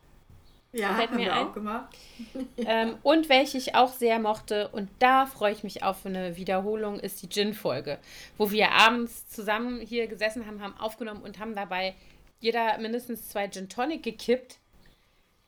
Ja, 0.76 0.94
Fällt 0.94 1.10
haben 1.10 1.16
mir 1.16 1.24
wir 1.26 1.34
ein. 1.34 1.46
auch 1.46 1.52
gemacht. 1.54 1.86
Ähm, 2.58 2.96
und 3.02 3.28
welche 3.28 3.58
ich 3.58 3.74
auch 3.74 3.92
sehr 3.92 4.18
mochte, 4.18 4.68
und 4.68 4.88
da 4.98 5.26
freue 5.26 5.52
ich 5.52 5.62
mich 5.62 5.82
auf 5.82 6.04
eine 6.06 6.36
Wiederholung, 6.36 6.98
ist 6.98 7.22
die 7.22 7.28
Gin-Folge, 7.28 7.98
wo 8.38 8.50
wir 8.50 8.72
abends 8.72 9.28
zusammen 9.28 9.80
hier 9.80 10.06
gesessen 10.06 10.46
haben, 10.46 10.62
haben 10.62 10.74
aufgenommen 10.78 11.22
und 11.22 11.38
haben 11.38 11.54
dabei 11.54 11.94
jeder 12.40 12.78
mindestens 12.78 13.28
zwei 13.28 13.48
Gin 13.48 13.68
Tonic 13.68 14.02
gekippt. 14.02 14.58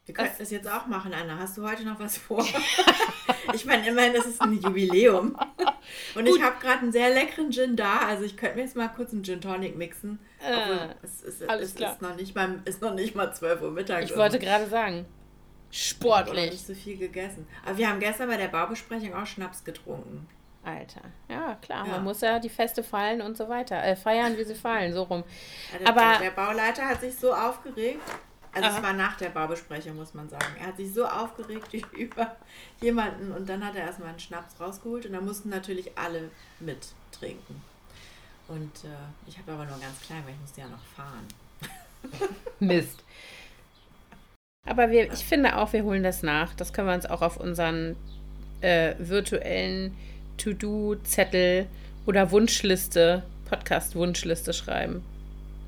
Wir 0.06 0.14
könnten 0.14 0.36
das 0.38 0.50
jetzt 0.50 0.66
auch 0.66 0.86
machen, 0.86 1.12
Anna. 1.12 1.38
Hast 1.38 1.58
du 1.58 1.68
heute 1.68 1.84
noch 1.84 1.98
was 2.00 2.16
vor? 2.18 2.46
ich 3.52 3.64
meine, 3.66 3.86
immerhin 3.88 4.14
ist 4.14 4.26
es 4.26 4.40
ein 4.40 4.58
Jubiläum. 4.60 5.36
Und 6.14 6.24
Gut. 6.24 6.36
ich 6.36 6.42
habe 6.42 6.56
gerade 6.60 6.80
einen 6.80 6.92
sehr 6.92 7.10
leckeren 7.10 7.50
Gin 7.50 7.76
da. 7.76 7.98
Also 8.06 8.24
ich 8.24 8.36
könnte 8.36 8.56
mir 8.56 8.62
jetzt 8.62 8.76
mal 8.76 8.88
kurz 8.88 9.12
einen 9.12 9.22
Gin 9.24 9.40
Tonic 9.40 9.76
mixen. 9.76 10.18
Äh, 10.42 10.88
es, 11.02 11.22
ist, 11.22 11.48
alles 11.48 11.70
es 11.70 11.74
klar. 11.74 11.92
Ist, 11.92 12.02
noch 12.02 12.16
nicht 12.16 12.34
mal, 12.34 12.60
ist 12.64 12.80
noch 12.80 12.94
nicht 12.94 13.14
mal 13.14 13.34
12 13.34 13.62
Uhr 13.62 13.70
Mittag. 13.70 14.04
Ich 14.04 14.16
wollte 14.16 14.38
gerade 14.38 14.66
sagen. 14.66 15.04
Sportlich. 15.70 16.44
Ich 16.46 16.52
nicht 16.52 16.66
so 16.66 16.74
viel 16.74 16.96
gegessen. 16.96 17.46
Aber 17.64 17.76
wir 17.76 17.88
haben 17.88 18.00
gestern 18.00 18.28
bei 18.28 18.36
der 18.36 18.48
Baubesprechung 18.48 19.14
auch 19.14 19.26
Schnaps 19.26 19.64
getrunken. 19.64 20.26
Alter. 20.64 21.02
Ja, 21.28 21.56
klar. 21.62 21.86
Ja. 21.86 21.92
Man 21.92 22.04
muss 22.04 22.20
ja 22.20 22.38
die 22.38 22.48
Feste 22.48 22.82
fallen 22.82 23.22
und 23.22 23.36
so 23.36 23.48
weiter. 23.48 23.82
Äh, 23.82 23.96
feiern, 23.96 24.36
wie 24.36 24.44
sie 24.44 24.54
fallen, 24.54 24.92
so 24.92 25.04
rum. 25.04 25.24
Der, 25.78 25.88
Aber 25.88 26.18
der 26.22 26.30
Bauleiter 26.30 26.86
hat 26.86 27.00
sich 27.00 27.16
so 27.16 27.32
aufgeregt. 27.32 28.02
Also 28.52 28.68
Aha. 28.68 28.76
es 28.76 28.82
war 28.82 28.92
nach 28.94 29.16
der 29.16 29.28
Baubesprechung, 29.28 29.96
muss 29.96 30.14
man 30.14 30.28
sagen. 30.28 30.56
Er 30.58 30.68
hat 30.68 30.76
sich 30.76 30.92
so 30.92 31.06
aufgeregt 31.06 31.72
über 31.92 32.36
jemanden 32.80 33.32
und 33.32 33.48
dann 33.48 33.64
hat 33.64 33.76
er 33.76 33.84
erstmal 33.84 34.08
einen 34.08 34.18
Schnaps 34.18 34.58
rausgeholt 34.58 35.06
und 35.06 35.12
da 35.12 35.20
mussten 35.20 35.48
natürlich 35.50 35.96
alle 35.96 36.30
mittrinken. 36.60 37.62
Und 38.48 38.84
äh, 38.84 39.28
ich 39.28 39.38
habe 39.38 39.52
aber 39.52 39.66
nur 39.66 39.78
ganz 39.78 40.00
klein, 40.00 40.22
weil 40.24 40.32
ich 40.32 40.40
musste 40.40 40.62
ja 40.62 40.68
noch 40.68 40.84
fahren. 40.96 41.26
Mist. 42.60 43.04
Aber 44.68 44.90
wir, 44.90 45.12
ich 45.12 45.24
finde 45.24 45.56
auch, 45.56 45.72
wir 45.72 45.84
holen 45.84 46.02
das 46.02 46.22
nach. 46.22 46.54
Das 46.54 46.72
können 46.72 46.88
wir 46.88 46.94
uns 46.94 47.06
auch 47.06 47.22
auf 47.22 47.38
unseren 47.38 47.96
äh, 48.60 48.94
virtuellen 48.98 49.96
To-Do-Zettel 50.38 51.66
oder 52.06 52.30
Wunschliste, 52.30 53.22
Podcast-Wunschliste 53.48 54.52
schreiben. 54.52 55.02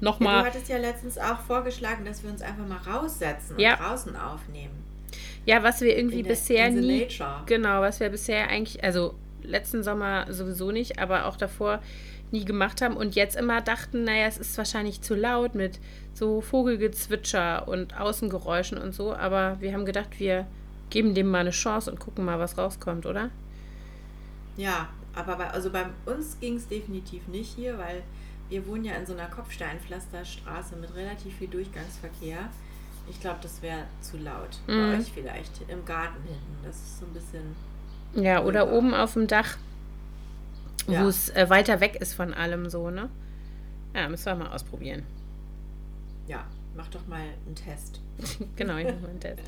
Nochmal. 0.01 0.37
Ja, 0.37 0.41
du 0.43 0.47
hattest 0.49 0.69
ja 0.69 0.79
letztens 0.79 1.19
auch 1.19 1.41
vorgeschlagen, 1.41 2.05
dass 2.05 2.23
wir 2.23 2.31
uns 2.31 2.43
einfach 2.43 2.67
mal 2.67 2.79
raussetzen 2.79 3.57
und 3.57 3.63
ja. 3.63 3.77
draußen 3.77 4.17
aufnehmen. 4.17 4.73
Ja, 5.45 5.63
was 5.63 5.81
wir 5.81 5.97
irgendwie 5.97 6.23
der, 6.23 6.31
bisher 6.31 6.71
nie. 6.71 7.03
Nature. 7.03 7.43
Genau, 7.47 7.81
was 7.81 8.01
wir 8.01 8.09
bisher 8.09 8.49
eigentlich, 8.49 8.83
also 8.83 9.15
letzten 9.43 9.83
Sommer 9.83 10.27
sowieso 10.33 10.71
nicht, 10.71 10.99
aber 10.99 11.27
auch 11.27 11.37
davor 11.37 11.81
nie 12.33 12.45
gemacht 12.45 12.83
haben 12.83 12.97
und 12.97 13.15
jetzt 13.15 13.37
immer 13.37 13.61
dachten, 13.61 14.05
naja, 14.05 14.27
es 14.27 14.39
ist 14.39 14.57
wahrscheinlich 14.59 15.03
zu 15.03 15.15
laut 15.15 15.55
mit 15.55 15.79
so 16.15 16.41
Vogelgezwitscher 16.41 17.67
und 17.69 17.99
Außengeräuschen 17.99 18.79
und 18.79 18.95
so, 18.95 19.15
aber 19.15 19.57
wir 19.61 19.73
haben 19.73 19.85
gedacht, 19.85 20.19
wir 20.19 20.47
geben 20.91 21.15
dem 21.15 21.31
mal 21.31 21.41
eine 21.41 21.51
Chance 21.51 21.91
und 21.91 22.01
gucken 22.01 22.25
mal, 22.25 22.39
was 22.39 22.59
rauskommt, 22.59 23.07
oder? 23.07 23.31
Ja, 24.57 24.89
aber 25.15 25.37
bei, 25.37 25.51
also 25.51 25.71
bei 25.71 25.87
uns 26.07 26.39
ging 26.41 26.57
es 26.57 26.69
definitiv 26.69 27.27
nicht 27.29 27.55
hier, 27.55 27.79
weil 27.79 28.03
wir 28.49 28.67
wohnen 28.67 28.85
ja 28.85 28.95
in 28.95 29.07
so 29.07 29.13
einer 29.13 29.27
Kopfsteinpflasterstraße 29.27 30.77
mit 30.77 30.95
relativ 30.95 31.37
viel 31.37 31.49
Durchgangsverkehr. 31.49 32.49
Ich 33.09 33.21
glaube, 33.21 33.39
das 33.43 33.63
wäre 33.63 33.85
zu 34.01 34.19
laut. 34.19 34.59
Mhm. 34.67 34.93
Bei 34.93 34.99
euch 34.99 35.13
vielleicht 35.13 35.53
im 35.69 35.85
Garten 35.85 36.23
hinten. 36.25 36.59
Das 36.65 36.77
ist 36.77 37.01
so 37.01 37.07
ein 37.07 37.13
bisschen. 37.13 37.57
Ja, 38.15 38.43
oder 38.43 38.67
rüber. 38.67 38.77
oben 38.77 38.95
auf 38.95 39.15
dem 39.15 39.27
Dach 39.27 39.57
ja. 40.93 41.05
wo 41.05 41.09
es 41.09 41.31
äh, 41.31 41.49
weiter 41.49 41.81
weg 41.81 41.97
ist 41.97 42.15
von 42.15 42.35
allem 42.35 42.69
so, 42.69 42.91
ne? 42.91 43.09
Ja, 43.95 44.09
müssen 44.09 44.27
wir 44.27 44.35
mal 44.37 44.53
ausprobieren. 44.53 45.03
Ja, 46.27 46.45
mach 46.77 46.89
doch 46.89 47.07
mal 47.07 47.23
einen 47.47 47.55
Test. 47.55 48.01
genau, 48.57 48.77
ich 48.77 48.87
mach 48.87 49.01
mal 49.01 49.11
einen 49.11 49.21
Test. 49.21 49.43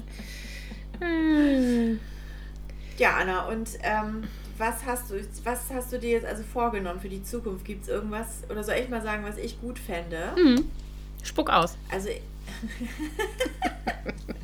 ja, 2.99 3.17
Anna, 3.17 3.47
und 3.47 3.71
ähm, 3.83 4.25
was 4.59 4.85
hast 4.85 5.11
du, 5.11 5.15
was 5.45 5.71
hast 5.71 5.93
du 5.93 5.99
dir 5.99 6.11
jetzt 6.11 6.27
also 6.27 6.43
vorgenommen 6.43 7.01
für 7.01 7.09
die 7.09 7.23
Zukunft? 7.23 7.65
Gibt 7.65 7.83
es 7.83 7.89
irgendwas, 7.89 8.43
oder 8.49 8.63
soll 8.63 8.75
ich 8.77 8.89
mal 8.89 9.03
sagen, 9.03 9.25
was 9.25 9.39
ich 9.39 9.61
gut 9.61 9.79
fände? 9.79 10.33
Mhm. 10.37 10.65
Spuck 11.23 11.51
aus. 11.51 11.77
Also, 11.91 12.09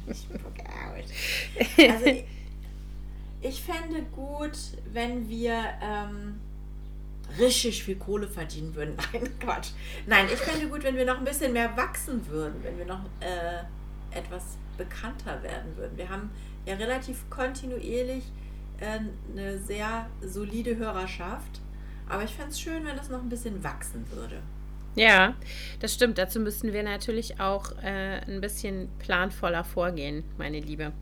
Spuck 0.07 0.59
aus. 0.67 1.05
Also, 1.78 2.07
ich, 2.07 2.25
ich 3.40 3.62
fände 3.62 4.02
gut, 4.14 4.57
wenn 4.93 5.28
wir 5.28 5.64
ähm, 5.83 6.40
richtig 7.38 7.82
viel 7.82 7.97
Kohle 7.97 8.26
verdienen 8.26 8.75
würden. 8.75 8.97
Nein, 9.12 9.28
Quatsch. 9.40 9.70
Nein, 10.06 10.26
ich 10.32 10.38
fände 10.38 10.68
gut, 10.68 10.82
wenn 10.85 10.97
wir 10.97 11.04
noch 11.04 11.18
ein 11.18 11.25
bisschen 11.25 11.52
mehr 11.52 11.76
wachsen 11.76 12.26
würden, 12.28 12.54
wenn 12.62 12.78
wir 12.78 12.87
noch 12.87 13.00
äh, 13.20 14.16
etwas 14.16 14.56
bekannter 14.76 15.42
werden 15.42 15.76
würden. 15.76 15.97
Wir 15.97 16.08
haben 16.08 16.30
ja 16.64 16.75
relativ 16.75 17.28
kontinuierlich 17.30 18.25
äh, 18.80 19.00
eine 19.32 19.58
sehr 19.58 20.06
solide 20.20 20.76
Hörerschaft, 20.76 21.61
aber 22.08 22.25
ich 22.25 22.30
fände 22.30 22.50
es 22.50 22.61
schön, 22.61 22.87
wenn 22.87 22.97
das 22.97 23.11
noch 23.11 23.20
ein 23.20 23.28
bisschen 23.28 23.62
wachsen 23.62 24.04
würde. 24.12 24.40
Ja, 24.94 25.35
das 25.80 25.94
stimmt. 25.94 26.18
Dazu 26.18 26.40
müssten 26.40 26.73
wir 26.73 26.82
natürlich 26.82 27.38
auch 27.40 27.73
äh, 27.82 28.20
ein 28.26 28.40
bisschen 28.40 28.88
planvoller 28.99 29.62
vorgehen, 29.62 30.25
meine 30.38 30.58
Liebe. 30.58 30.92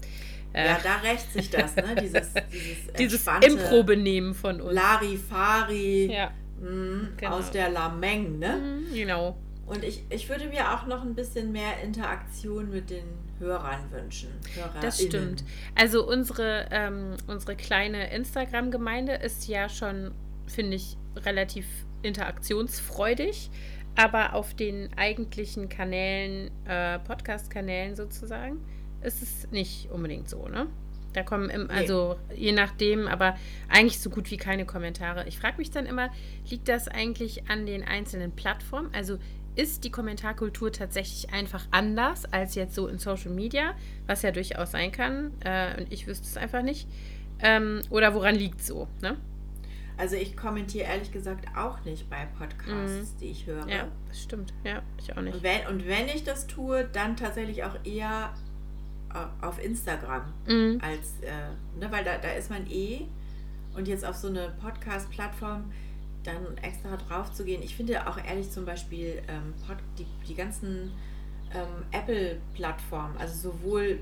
Ja, 0.54 0.78
da 0.82 0.96
rächt 0.96 1.32
sich 1.32 1.50
das, 1.50 1.76
ne? 1.76 1.94
Dieses, 2.00 2.32
dieses, 2.50 2.92
dieses 2.98 3.26
Impro-Benehmen 3.26 4.34
von 4.34 4.60
uns. 4.60 4.74
Larifari 4.74 6.12
ja. 6.12 6.30
mh, 6.60 7.08
genau. 7.16 7.36
aus 7.36 7.50
der 7.50 7.68
Lameng, 7.68 8.38
ne? 8.38 8.82
Genau. 8.94 9.36
Und 9.66 9.82
ich, 9.82 10.04
ich 10.08 10.28
würde 10.28 10.46
mir 10.46 10.72
auch 10.72 10.86
noch 10.86 11.02
ein 11.02 11.14
bisschen 11.14 11.52
mehr 11.52 11.80
Interaktion 11.82 12.70
mit 12.70 12.88
den 12.88 13.04
Hörern 13.38 13.90
wünschen. 13.90 14.30
Das 14.80 15.02
stimmt. 15.02 15.44
Also 15.74 16.06
unsere, 16.08 16.68
ähm, 16.70 17.16
unsere 17.26 17.56
kleine 17.56 18.10
Instagram-Gemeinde 18.12 19.14
ist 19.14 19.48
ja 19.48 19.68
schon, 19.68 20.12
finde 20.46 20.76
ich, 20.76 20.96
relativ 21.16 21.66
interaktionsfreudig. 22.02 23.50
Aber 23.96 24.34
auf 24.34 24.54
den 24.54 24.90
eigentlichen 24.96 25.68
Kanälen, 25.68 26.50
äh, 26.66 26.98
Podcast-Kanälen 27.00 27.96
sozusagen, 27.96 28.60
ist 29.06 29.22
es 29.22 29.50
nicht 29.50 29.90
unbedingt 29.90 30.28
so, 30.28 30.48
ne? 30.48 30.66
Da 31.12 31.22
kommen, 31.22 31.48
im, 31.48 31.70
also 31.70 32.16
nee. 32.28 32.34
je 32.36 32.52
nachdem, 32.52 33.08
aber 33.08 33.36
eigentlich 33.70 34.00
so 34.00 34.10
gut 34.10 34.30
wie 34.30 34.36
keine 34.36 34.66
Kommentare. 34.66 35.26
Ich 35.26 35.38
frage 35.38 35.56
mich 35.56 35.70
dann 35.70 35.86
immer, 35.86 36.10
liegt 36.50 36.68
das 36.68 36.88
eigentlich 36.88 37.48
an 37.48 37.64
den 37.64 37.82
einzelnen 37.82 38.32
Plattformen? 38.32 38.90
Also 38.92 39.18
ist 39.54 39.84
die 39.84 39.90
Kommentarkultur 39.90 40.70
tatsächlich 40.70 41.32
einfach 41.32 41.66
anders 41.70 42.26
als 42.26 42.54
jetzt 42.54 42.74
so 42.74 42.86
in 42.86 42.98
Social 42.98 43.30
Media, 43.30 43.74
was 44.06 44.20
ja 44.20 44.30
durchaus 44.30 44.72
sein 44.72 44.92
kann, 44.92 45.32
äh, 45.40 45.80
und 45.80 45.90
ich 45.90 46.06
wüsste 46.06 46.26
es 46.26 46.36
einfach 46.36 46.62
nicht. 46.62 46.86
Ähm, 47.38 47.80
oder 47.88 48.14
woran 48.14 48.34
liegt 48.34 48.60
es 48.60 48.66
so, 48.66 48.86
ne? 49.00 49.16
Also 49.98 50.16
ich 50.16 50.36
kommentiere 50.36 50.84
ehrlich 50.86 51.10
gesagt 51.10 51.46
auch 51.56 51.82
nicht 51.86 52.10
bei 52.10 52.26
Podcasts, 52.38 53.14
mhm. 53.14 53.18
die 53.20 53.26
ich 53.30 53.46
höre. 53.46 53.66
Ja, 53.66 53.88
das 54.08 54.22
stimmt. 54.22 54.52
Ja, 54.62 54.82
ich 54.98 55.16
auch 55.16 55.22
nicht. 55.22 55.36
Und 55.36 55.42
wenn, 55.42 55.66
und 55.68 55.86
wenn 55.86 56.08
ich 56.08 56.22
das 56.22 56.46
tue, 56.46 56.84
dann 56.84 57.16
tatsächlich 57.16 57.64
auch 57.64 57.76
eher 57.84 58.34
auf 59.40 59.62
Instagram 59.62 60.32
mhm. 60.46 60.80
als, 60.82 61.20
äh, 61.22 61.78
ne, 61.78 61.90
weil 61.90 62.04
da, 62.04 62.18
da 62.18 62.30
ist 62.30 62.50
man 62.50 62.66
eh 62.70 63.06
und 63.74 63.88
jetzt 63.88 64.04
auf 64.04 64.16
so 64.16 64.28
eine 64.28 64.52
Podcast-Plattform 64.60 65.72
dann 66.24 66.58
extra 66.58 66.96
drauf 66.96 67.32
zu 67.32 67.44
gehen. 67.44 67.62
Ich 67.62 67.76
finde 67.76 68.06
auch 68.06 68.18
ehrlich 68.18 68.50
zum 68.50 68.64
Beispiel 68.64 69.22
ähm, 69.28 69.54
Pod, 69.66 69.76
die, 69.98 70.06
die 70.26 70.34
ganzen 70.34 70.92
ähm, 71.54 71.84
Apple-Plattformen, 71.92 73.16
also 73.18 73.50
sowohl 73.50 74.00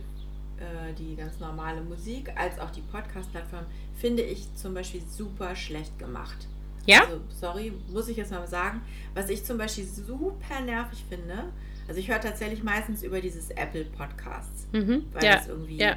äh, 0.59 0.93
die 0.99 1.17
ganz 1.17 1.39
normale 1.41 1.81
Musik 1.83 2.33
als 2.37 2.59
auch 2.59 2.71
die 2.71 2.81
Podcast-Plattform, 2.81 3.65
finde 3.97 4.23
ich 4.23 4.55
zum 4.55 4.75
Beispiel 4.75 5.03
super 5.09 5.55
schlecht 5.55 5.99
gemacht. 5.99 6.49
Ja? 6.87 7.01
Also, 7.01 7.21
sorry, 7.29 7.73
muss 7.89 8.09
ich 8.09 8.17
jetzt 8.17 8.31
mal 8.31 8.47
sagen. 8.47 8.83
Was 9.15 9.29
ich 9.29 9.45
zum 9.45 9.59
Beispiel 9.59 9.87
super 9.87 10.61
nervig 10.65 11.05
finde, 11.09 11.45
Also 11.87 12.01
ich 12.01 12.09
höre 12.09 12.21
tatsächlich 12.21 12.63
meistens 12.63 13.03
über 13.03 13.21
dieses 13.21 13.51
Apple 13.51 13.85
Podcasts, 13.85 14.67
mhm. 14.73 15.05
weil 15.13 15.25
ja. 15.25 15.39
es 15.39 15.49
irgendwie 15.49 15.77
ja. 15.77 15.97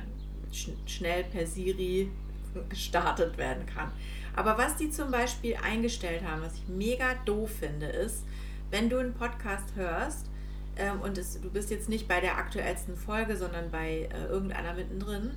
sch 0.51 0.69
schnell 0.85 1.23
per 1.25 1.45
Siri 1.47 2.09
gestartet 2.69 3.37
werden 3.37 3.65
kann. 3.65 3.91
Aber 4.35 4.57
was 4.57 4.75
die 4.75 4.91
zum 4.91 5.11
Beispiel 5.11 5.55
eingestellt 5.55 6.23
haben, 6.23 6.41
was 6.41 6.53
ich 6.55 6.67
mega 6.67 7.15
doof 7.25 7.49
finde, 7.59 7.87
ist, 7.87 8.23
wenn 8.69 8.89
du 8.89 8.97
einen 8.97 9.13
Podcast 9.13 9.75
hörst 9.75 10.27
ähm, 10.75 11.01
und 11.01 11.17
es, 11.17 11.41
du 11.41 11.49
bist 11.49 11.71
jetzt 11.71 11.89
nicht 11.89 12.07
bei 12.07 12.21
der 12.21 12.37
aktuellsten 12.37 12.95
Folge, 12.95 13.35
sondern 13.35 13.71
bei 13.71 14.09
äh, 14.13 14.25
irgendeiner 14.27 14.73
mittendrin, 14.73 15.31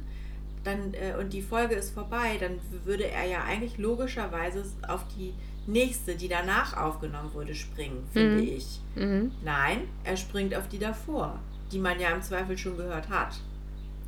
dann, 0.64 0.92
äh, 0.95 1.14
und 1.19 1.33
die 1.33 1.42
Folge 1.42 1.75
ist 1.75 1.90
vorbei, 1.90 2.37
dann 2.38 2.59
würde 2.85 3.09
er 3.09 3.26
ja 3.26 3.45
eigentlich 3.45 3.78
logischerweise 3.78 4.64
auf 4.87 5.07
die 5.16 5.33
nächste, 5.67 6.14
die 6.14 6.29
danach 6.29 6.76
aufgenommen 6.76 7.33
wurde, 7.35 7.55
springen, 7.55 8.07
finde 8.12 8.43
mhm. 8.43 8.49
ich. 8.49 8.81
Mhm. 8.95 9.33
Nein, 9.45 9.88
er 10.05 10.17
springt 10.17 10.55
auf 10.55 10.69
die 10.69 10.79
davor, 10.79 11.38
die 11.73 11.79
man 11.79 12.00
ja 12.00 12.11
im 12.11 12.23
Zweifel 12.23 12.57
schon 12.59 12.76
gehört 12.76 13.09
hat. 13.09 13.35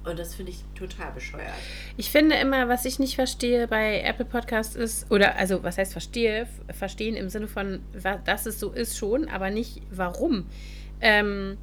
Und 0.04 0.18
das 0.18 0.34
finde 0.34 0.50
ich 0.50 0.64
total 0.74 1.12
bescheuert. 1.12 1.54
Ich 1.96 2.10
finde 2.10 2.34
immer, 2.36 2.68
was 2.68 2.84
ich 2.84 2.98
nicht 2.98 3.14
verstehe 3.14 3.68
bei 3.68 4.00
Apple 4.00 4.24
Podcasts 4.24 4.74
ist, 4.74 5.10
oder 5.12 5.36
also 5.36 5.62
was 5.62 5.78
heißt 5.78 5.92
verstehe, 5.92 6.48
verstehen 6.72 7.14
im 7.14 7.28
Sinne 7.28 7.46
von, 7.46 7.80
dass 8.24 8.46
es 8.46 8.58
so 8.58 8.72
ist 8.72 8.98
schon, 8.98 9.28
aber 9.28 9.50
nicht 9.50 9.80
warum. 9.90 10.46
Ähm, 11.00 11.56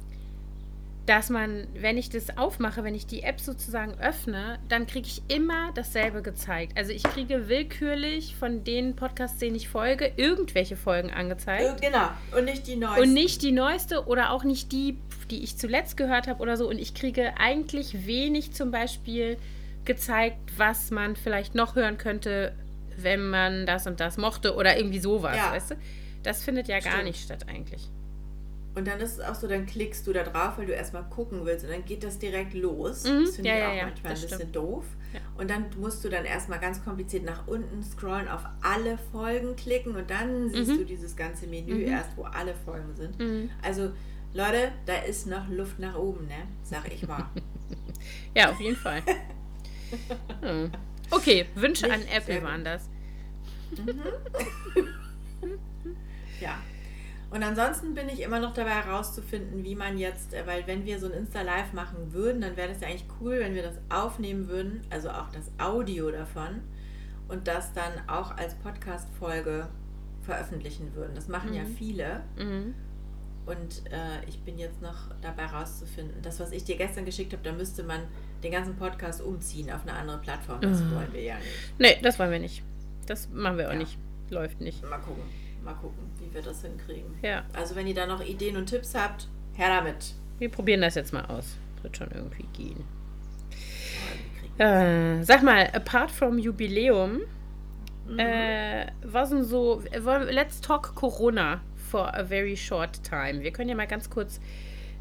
dass 1.10 1.28
man, 1.28 1.66
wenn 1.74 1.98
ich 1.98 2.08
das 2.08 2.38
aufmache, 2.38 2.84
wenn 2.84 2.94
ich 2.94 3.04
die 3.04 3.24
App 3.24 3.40
sozusagen 3.40 3.98
öffne, 3.98 4.60
dann 4.68 4.86
kriege 4.86 5.08
ich 5.08 5.22
immer 5.26 5.72
dasselbe 5.74 6.22
gezeigt. 6.22 6.78
Also 6.78 6.92
ich 6.92 7.02
kriege 7.02 7.48
willkürlich 7.48 8.36
von 8.36 8.62
den 8.62 8.94
Podcasts, 8.94 9.36
denen 9.38 9.56
ich 9.56 9.68
folge, 9.68 10.12
irgendwelche 10.14 10.76
Folgen 10.76 11.10
angezeigt. 11.10 11.82
Äh, 11.82 11.88
genau. 11.88 12.10
Und 12.38 12.44
nicht 12.44 12.68
die 12.68 12.76
neueste. 12.76 13.02
Und 13.02 13.12
nicht 13.12 13.42
die 13.42 13.50
neueste 13.50 14.06
oder 14.06 14.30
auch 14.30 14.44
nicht 14.44 14.70
die, 14.70 14.98
die 15.32 15.42
ich 15.42 15.56
zuletzt 15.56 15.96
gehört 15.96 16.28
habe 16.28 16.40
oder 16.40 16.56
so. 16.56 16.68
Und 16.68 16.78
ich 16.78 16.94
kriege 16.94 17.32
eigentlich 17.38 18.06
wenig 18.06 18.52
zum 18.52 18.70
Beispiel 18.70 19.36
gezeigt, 19.84 20.38
was 20.58 20.92
man 20.92 21.16
vielleicht 21.16 21.56
noch 21.56 21.74
hören 21.74 21.98
könnte, 21.98 22.54
wenn 22.96 23.30
man 23.30 23.66
das 23.66 23.88
und 23.88 23.98
das 23.98 24.16
mochte 24.16 24.54
oder 24.54 24.76
irgendwie 24.76 25.00
sowas, 25.00 25.36
ja. 25.36 25.50
weißt 25.50 25.72
du? 25.72 25.74
Das 26.22 26.44
findet 26.44 26.68
ja 26.68 26.80
Stimmt. 26.80 26.94
gar 26.94 27.02
nicht 27.02 27.20
statt 27.20 27.46
eigentlich. 27.48 27.90
Und 28.74 28.86
dann 28.86 29.00
ist 29.00 29.18
es 29.18 29.20
auch 29.20 29.34
so, 29.34 29.48
dann 29.48 29.66
klickst 29.66 30.06
du 30.06 30.12
da 30.12 30.22
drauf, 30.22 30.56
weil 30.56 30.66
du 30.66 30.72
erstmal 30.72 31.02
gucken 31.04 31.44
willst 31.44 31.64
und 31.64 31.72
dann 31.72 31.84
geht 31.84 32.04
das 32.04 32.18
direkt 32.18 32.54
los. 32.54 33.04
Mhm. 33.04 33.24
Das 33.24 33.36
finde 33.36 33.50
ja, 33.50 33.56
ich 33.56 33.64
auch 33.64 33.76
ja, 33.76 33.84
manchmal 33.84 34.12
ein 34.12 34.20
bisschen 34.20 34.36
stimmt. 34.36 34.56
doof. 34.56 34.84
Ja. 35.12 35.20
Und 35.36 35.50
dann 35.50 35.66
musst 35.76 36.04
du 36.04 36.08
dann 36.08 36.24
erstmal 36.24 36.60
ganz 36.60 36.84
kompliziert 36.84 37.24
nach 37.24 37.48
unten 37.48 37.82
scrollen, 37.82 38.28
auf 38.28 38.42
alle 38.62 38.96
Folgen 39.10 39.56
klicken 39.56 39.96
und 39.96 40.08
dann 40.08 40.50
siehst 40.50 40.70
mhm. 40.70 40.78
du 40.78 40.84
dieses 40.84 41.16
ganze 41.16 41.48
Menü 41.48 41.74
mhm. 41.74 41.88
erst, 41.88 42.16
wo 42.16 42.22
alle 42.22 42.54
Folgen 42.54 42.94
sind. 42.94 43.18
Mhm. 43.18 43.50
Also 43.62 43.90
Leute, 44.32 44.70
da 44.86 44.98
ist 44.98 45.26
noch 45.26 45.48
Luft 45.48 45.80
nach 45.80 45.96
oben, 45.96 46.26
ne? 46.28 46.46
Sag 46.62 46.92
ich 46.92 47.06
mal. 47.08 47.28
ja, 48.34 48.50
auf 48.50 48.60
jeden 48.60 48.76
Fall. 48.76 49.02
hm. 50.40 50.70
Okay, 51.10 51.46
Wünsche 51.56 51.86
Nicht 51.86 51.94
an 51.94 52.06
Apple 52.06 52.42
waren 52.44 52.64
das. 52.64 52.88
Mhm. 53.72 54.02
ja. 56.40 56.56
Und 57.30 57.44
ansonsten 57.44 57.94
bin 57.94 58.08
ich 58.08 58.20
immer 58.22 58.40
noch 58.40 58.52
dabei 58.52 58.70
herauszufinden, 58.70 59.62
wie 59.62 59.76
man 59.76 59.98
jetzt, 59.98 60.34
äh, 60.34 60.46
weil 60.46 60.66
wenn 60.66 60.84
wir 60.84 60.98
so 60.98 61.06
ein 61.06 61.12
Insta-Live 61.12 61.72
machen 61.72 62.12
würden, 62.12 62.40
dann 62.40 62.56
wäre 62.56 62.68
das 62.68 62.80
ja 62.80 62.88
eigentlich 62.88 63.06
cool, 63.20 63.38
wenn 63.38 63.54
wir 63.54 63.62
das 63.62 63.78
aufnehmen 63.88 64.48
würden, 64.48 64.82
also 64.90 65.10
auch 65.10 65.28
das 65.30 65.50
Audio 65.58 66.10
davon 66.10 66.60
und 67.28 67.46
das 67.46 67.72
dann 67.72 67.92
auch 68.08 68.36
als 68.36 68.54
Podcast-Folge 68.56 69.68
veröffentlichen 70.22 70.94
würden. 70.96 71.14
Das 71.14 71.28
machen 71.28 71.50
mhm. 71.50 71.56
ja 71.56 71.62
viele. 71.64 72.22
Mhm. 72.36 72.74
Und 73.46 73.86
äh, 73.90 74.24
ich 74.28 74.40
bin 74.40 74.58
jetzt 74.58 74.82
noch 74.82 75.14
dabei 75.22 75.46
herauszufinden, 75.46 76.20
das, 76.22 76.40
was 76.40 76.50
ich 76.50 76.64
dir 76.64 76.76
gestern 76.76 77.04
geschickt 77.04 77.32
habe, 77.32 77.42
da 77.44 77.52
müsste 77.52 77.84
man 77.84 78.00
den 78.42 78.52
ganzen 78.52 78.76
Podcast 78.76 79.22
umziehen 79.22 79.70
auf 79.70 79.82
eine 79.82 79.92
andere 79.92 80.18
Plattform. 80.18 80.60
Das 80.60 80.80
mhm. 80.80 80.94
wollen 80.96 81.12
wir 81.12 81.22
ja 81.22 81.36
nicht. 81.36 81.78
Nee, 81.78 81.98
das 82.02 82.18
wollen 82.18 82.32
wir 82.32 82.38
nicht. 82.40 82.64
Das 83.06 83.28
machen 83.30 83.56
wir 83.56 83.68
auch 83.68 83.72
ja. 83.72 83.78
nicht. 83.78 83.98
Läuft 84.30 84.60
nicht. 84.60 84.82
Mal 84.88 84.98
gucken 84.98 85.22
mal 85.64 85.74
gucken, 85.74 86.09
wie 86.20 86.32
wir 86.34 86.42
das 86.42 86.62
hinkriegen. 86.62 87.14
Ja. 87.22 87.44
Also 87.52 87.74
wenn 87.76 87.86
ihr 87.86 87.94
da 87.94 88.06
noch 88.06 88.24
Ideen 88.24 88.56
und 88.56 88.66
Tipps 88.66 88.94
habt, 88.94 89.28
her 89.54 89.68
damit. 89.68 90.14
Wir 90.38 90.48
probieren 90.48 90.80
das 90.80 90.94
jetzt 90.94 91.12
mal 91.12 91.24
aus. 91.26 91.56
Wird 91.82 91.96
schon 91.96 92.10
irgendwie 92.12 92.46
gehen. 92.52 92.84
Äh, 94.58 95.22
sag 95.22 95.42
mal, 95.42 95.68
apart 95.72 96.10
from 96.10 96.38
Jubiläum, 96.38 97.20
mhm. 98.06 98.18
äh, 98.18 98.86
was 99.02 99.30
denn 99.30 99.42
so, 99.44 99.82
let's 99.92 100.60
talk 100.60 100.94
Corona 100.94 101.60
for 101.90 102.14
a 102.14 102.22
very 102.22 102.56
short 102.56 103.02
time. 103.02 103.42
Wir 103.42 103.52
können 103.52 103.70
ja 103.70 103.74
mal 103.74 103.86
ganz 103.86 104.10
kurz 104.10 104.40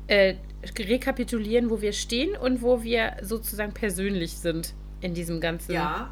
äh, 0.07 0.35
rekapitulieren, 0.77 1.69
wo 1.69 1.81
wir 1.81 1.93
stehen 1.93 2.35
und 2.35 2.61
wo 2.61 2.83
wir 2.83 3.17
sozusagen 3.21 3.73
persönlich 3.73 4.37
sind 4.37 4.73
in 5.01 5.13
diesem 5.13 5.39
ganzen. 5.39 5.73
Ja. 5.73 6.09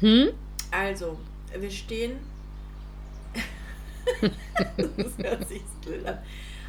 Hm? 0.00 0.30
Also, 0.70 1.18
wir 1.58 1.70
stehen 1.70 2.16
das 4.76 5.18
hört 5.18 5.48
sich 5.48 5.62
blöd 5.84 6.06
an. 6.06 6.18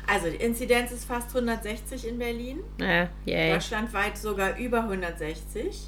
Also 0.07 0.29
die 0.29 0.37
Inzidenz 0.37 0.91
ist 0.91 1.05
fast 1.05 1.29
160 1.29 2.07
in 2.07 2.17
Berlin. 2.17 2.59
Ja, 2.79 3.09
yeah. 3.27 3.53
Deutschlandweit 3.53 4.17
sogar 4.17 4.57
über 4.57 4.79
160. 4.83 5.87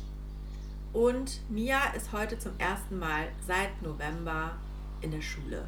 Und 0.94 1.40
Mia 1.50 1.80
ist 1.96 2.12
heute 2.12 2.38
zum 2.38 2.52
ersten 2.60 3.00
Mal 3.00 3.30
seit 3.48 3.82
November 3.82 4.58
in 5.02 5.12
der 5.12 5.22
Schule. 5.22 5.66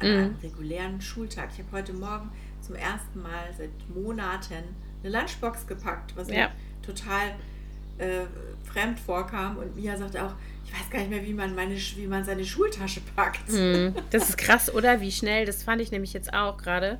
An 0.00 0.06
mhm. 0.10 0.18
einem 0.18 0.36
regulären 0.42 1.00
Schultag. 1.00 1.50
Ich 1.52 1.64
habe 1.64 1.78
heute 1.78 1.94
Morgen 1.94 2.30
zum 2.60 2.74
ersten 2.74 3.22
Mal 3.22 3.54
seit 3.56 3.70
Monaten 3.94 4.76
eine 5.02 5.12
Lunchbox 5.12 5.66
gepackt, 5.66 6.14
was 6.16 6.28
ja. 6.28 6.34
mir 6.34 6.50
total 6.82 7.36
äh, 7.98 8.26
fremd 8.64 8.98
vorkam. 8.98 9.58
Und 9.58 9.76
Mia 9.76 9.96
sagte 9.96 10.24
auch, 10.24 10.34
ich 10.68 10.80
weiß 10.80 10.90
gar 10.90 10.98
nicht 10.98 11.10
mehr, 11.10 11.24
wie 11.24 11.32
man, 11.32 11.54
meine, 11.54 11.74
wie 11.74 12.06
man 12.06 12.24
seine 12.24 12.44
Schultasche 12.44 13.00
packt. 13.16 13.48
Mm, 13.50 13.88
das 14.10 14.28
ist 14.28 14.38
krass, 14.38 14.72
oder? 14.72 15.00
Wie 15.00 15.10
schnell, 15.10 15.46
das 15.46 15.62
fand 15.62 15.80
ich 15.80 15.90
nämlich 15.90 16.12
jetzt 16.12 16.32
auch 16.34 16.58
gerade. 16.58 16.98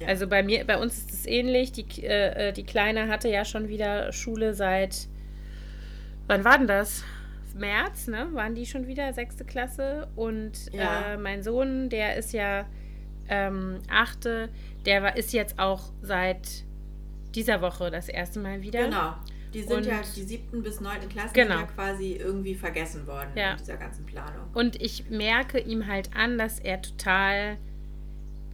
Ja. 0.00 0.06
Also 0.06 0.28
bei 0.28 0.42
mir, 0.42 0.64
bei 0.64 0.78
uns 0.78 0.98
ist 0.98 1.12
es 1.12 1.26
ähnlich. 1.26 1.72
Die, 1.72 2.04
äh, 2.04 2.52
die 2.52 2.64
Kleine 2.64 3.08
hatte 3.08 3.28
ja 3.28 3.44
schon 3.44 3.68
wieder 3.68 4.12
Schule 4.12 4.54
seit, 4.54 5.08
wann 6.28 6.44
war 6.44 6.58
denn 6.58 6.68
das? 6.68 7.02
März, 7.56 8.06
ne? 8.06 8.28
Waren 8.34 8.54
die 8.54 8.66
schon 8.66 8.86
wieder, 8.86 9.12
sechste 9.12 9.44
Klasse. 9.44 10.06
Und 10.14 10.72
ja. 10.72 11.14
äh, 11.14 11.16
mein 11.16 11.42
Sohn, 11.42 11.88
der 11.88 12.16
ist 12.16 12.32
ja 12.32 12.66
ähm, 13.28 13.80
achte, 13.90 14.48
der 14.86 15.02
war, 15.02 15.16
ist 15.16 15.32
jetzt 15.32 15.58
auch 15.58 15.90
seit 16.02 16.64
dieser 17.34 17.60
Woche 17.60 17.90
das 17.90 18.08
erste 18.08 18.38
Mal 18.38 18.62
wieder. 18.62 18.84
Genau. 18.84 19.14
Die 19.54 19.62
sind 19.62 19.72
und 19.72 19.86
ja, 19.86 20.00
die 20.14 20.22
siebten 20.22 20.62
bis 20.62 20.80
neunten 20.80 21.08
Klassen 21.08 21.34
genau. 21.34 21.60
ja 21.60 21.62
quasi 21.62 22.12
irgendwie 22.12 22.54
vergessen 22.54 23.06
worden 23.06 23.30
ja. 23.34 23.52
in 23.52 23.58
dieser 23.58 23.76
ganzen 23.76 24.04
Planung. 24.04 24.46
Und 24.54 24.80
ich 24.80 25.08
merke 25.08 25.58
ihm 25.58 25.86
halt 25.86 26.10
an, 26.14 26.38
dass 26.38 26.58
er 26.58 26.82
total 26.82 27.56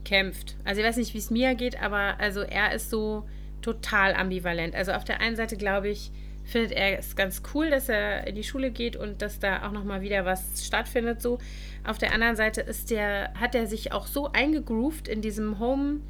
kämpft. 0.04 0.57
Also 0.64 0.80
ich 0.80 0.87
weiß 0.87 0.96
nicht, 0.96 1.14
wie 1.14 1.18
es 1.18 1.30
mir 1.30 1.54
geht, 1.54 1.83
aber 1.83 2.20
also 2.20 2.40
er 2.40 2.72
ist 2.72 2.90
so 2.90 3.26
total 3.62 4.14
ambivalent. 4.14 4.74
Also 4.74 4.92
auf 4.92 5.04
der 5.04 5.20
einen 5.20 5.37
Seite 5.37 5.57
glaube 5.57 5.88
ich, 5.88 6.12
findet 6.44 6.72
er 6.72 6.98
es 6.98 7.16
ganz 7.16 7.42
cool, 7.54 7.70
dass 7.70 7.88
er 7.88 8.26
in 8.26 8.35
die 8.35 8.44
Schule 8.44 8.70
geht 8.70 8.96
und 8.96 9.22
dass 9.22 9.38
da 9.38 9.66
auch 9.66 9.72
nochmal 9.72 10.02
wieder 10.02 10.24
was 10.24 10.64
stattfindet 10.64 11.22
so. 11.22 11.38
Auf 11.85 11.98
der 11.98 12.12
anderen 12.12 12.37
Seite 12.37 12.61
ist 12.61 12.90
der 12.90 13.33
hat 13.35 13.54
er 13.54 13.66
sich 13.66 13.92
auch 13.92 14.07
so 14.07 14.30
eingegroovt 14.33 15.09
in 15.09 15.22
diesem 15.22 15.59
Home 15.59 16.00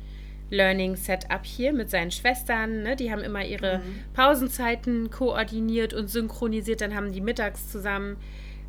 Learning 0.51 0.97
Setup 0.97 1.45
hier 1.45 1.73
mit 1.73 1.91
seinen 1.91 2.11
Schwestern. 2.11 2.83
Ne? 2.83 2.97
Die 2.97 3.11
haben 3.11 3.23
immer 3.23 3.45
ihre 3.45 3.79
mhm. 3.79 4.01
Pausenzeiten 4.15 5.11
koordiniert 5.11 5.95
und 5.95 6.09
synchronisiert. 6.09 6.81
Dann 6.81 6.95
haben 6.95 7.13
die 7.13 7.21
mittags 7.21 7.71
zusammen 7.71 8.17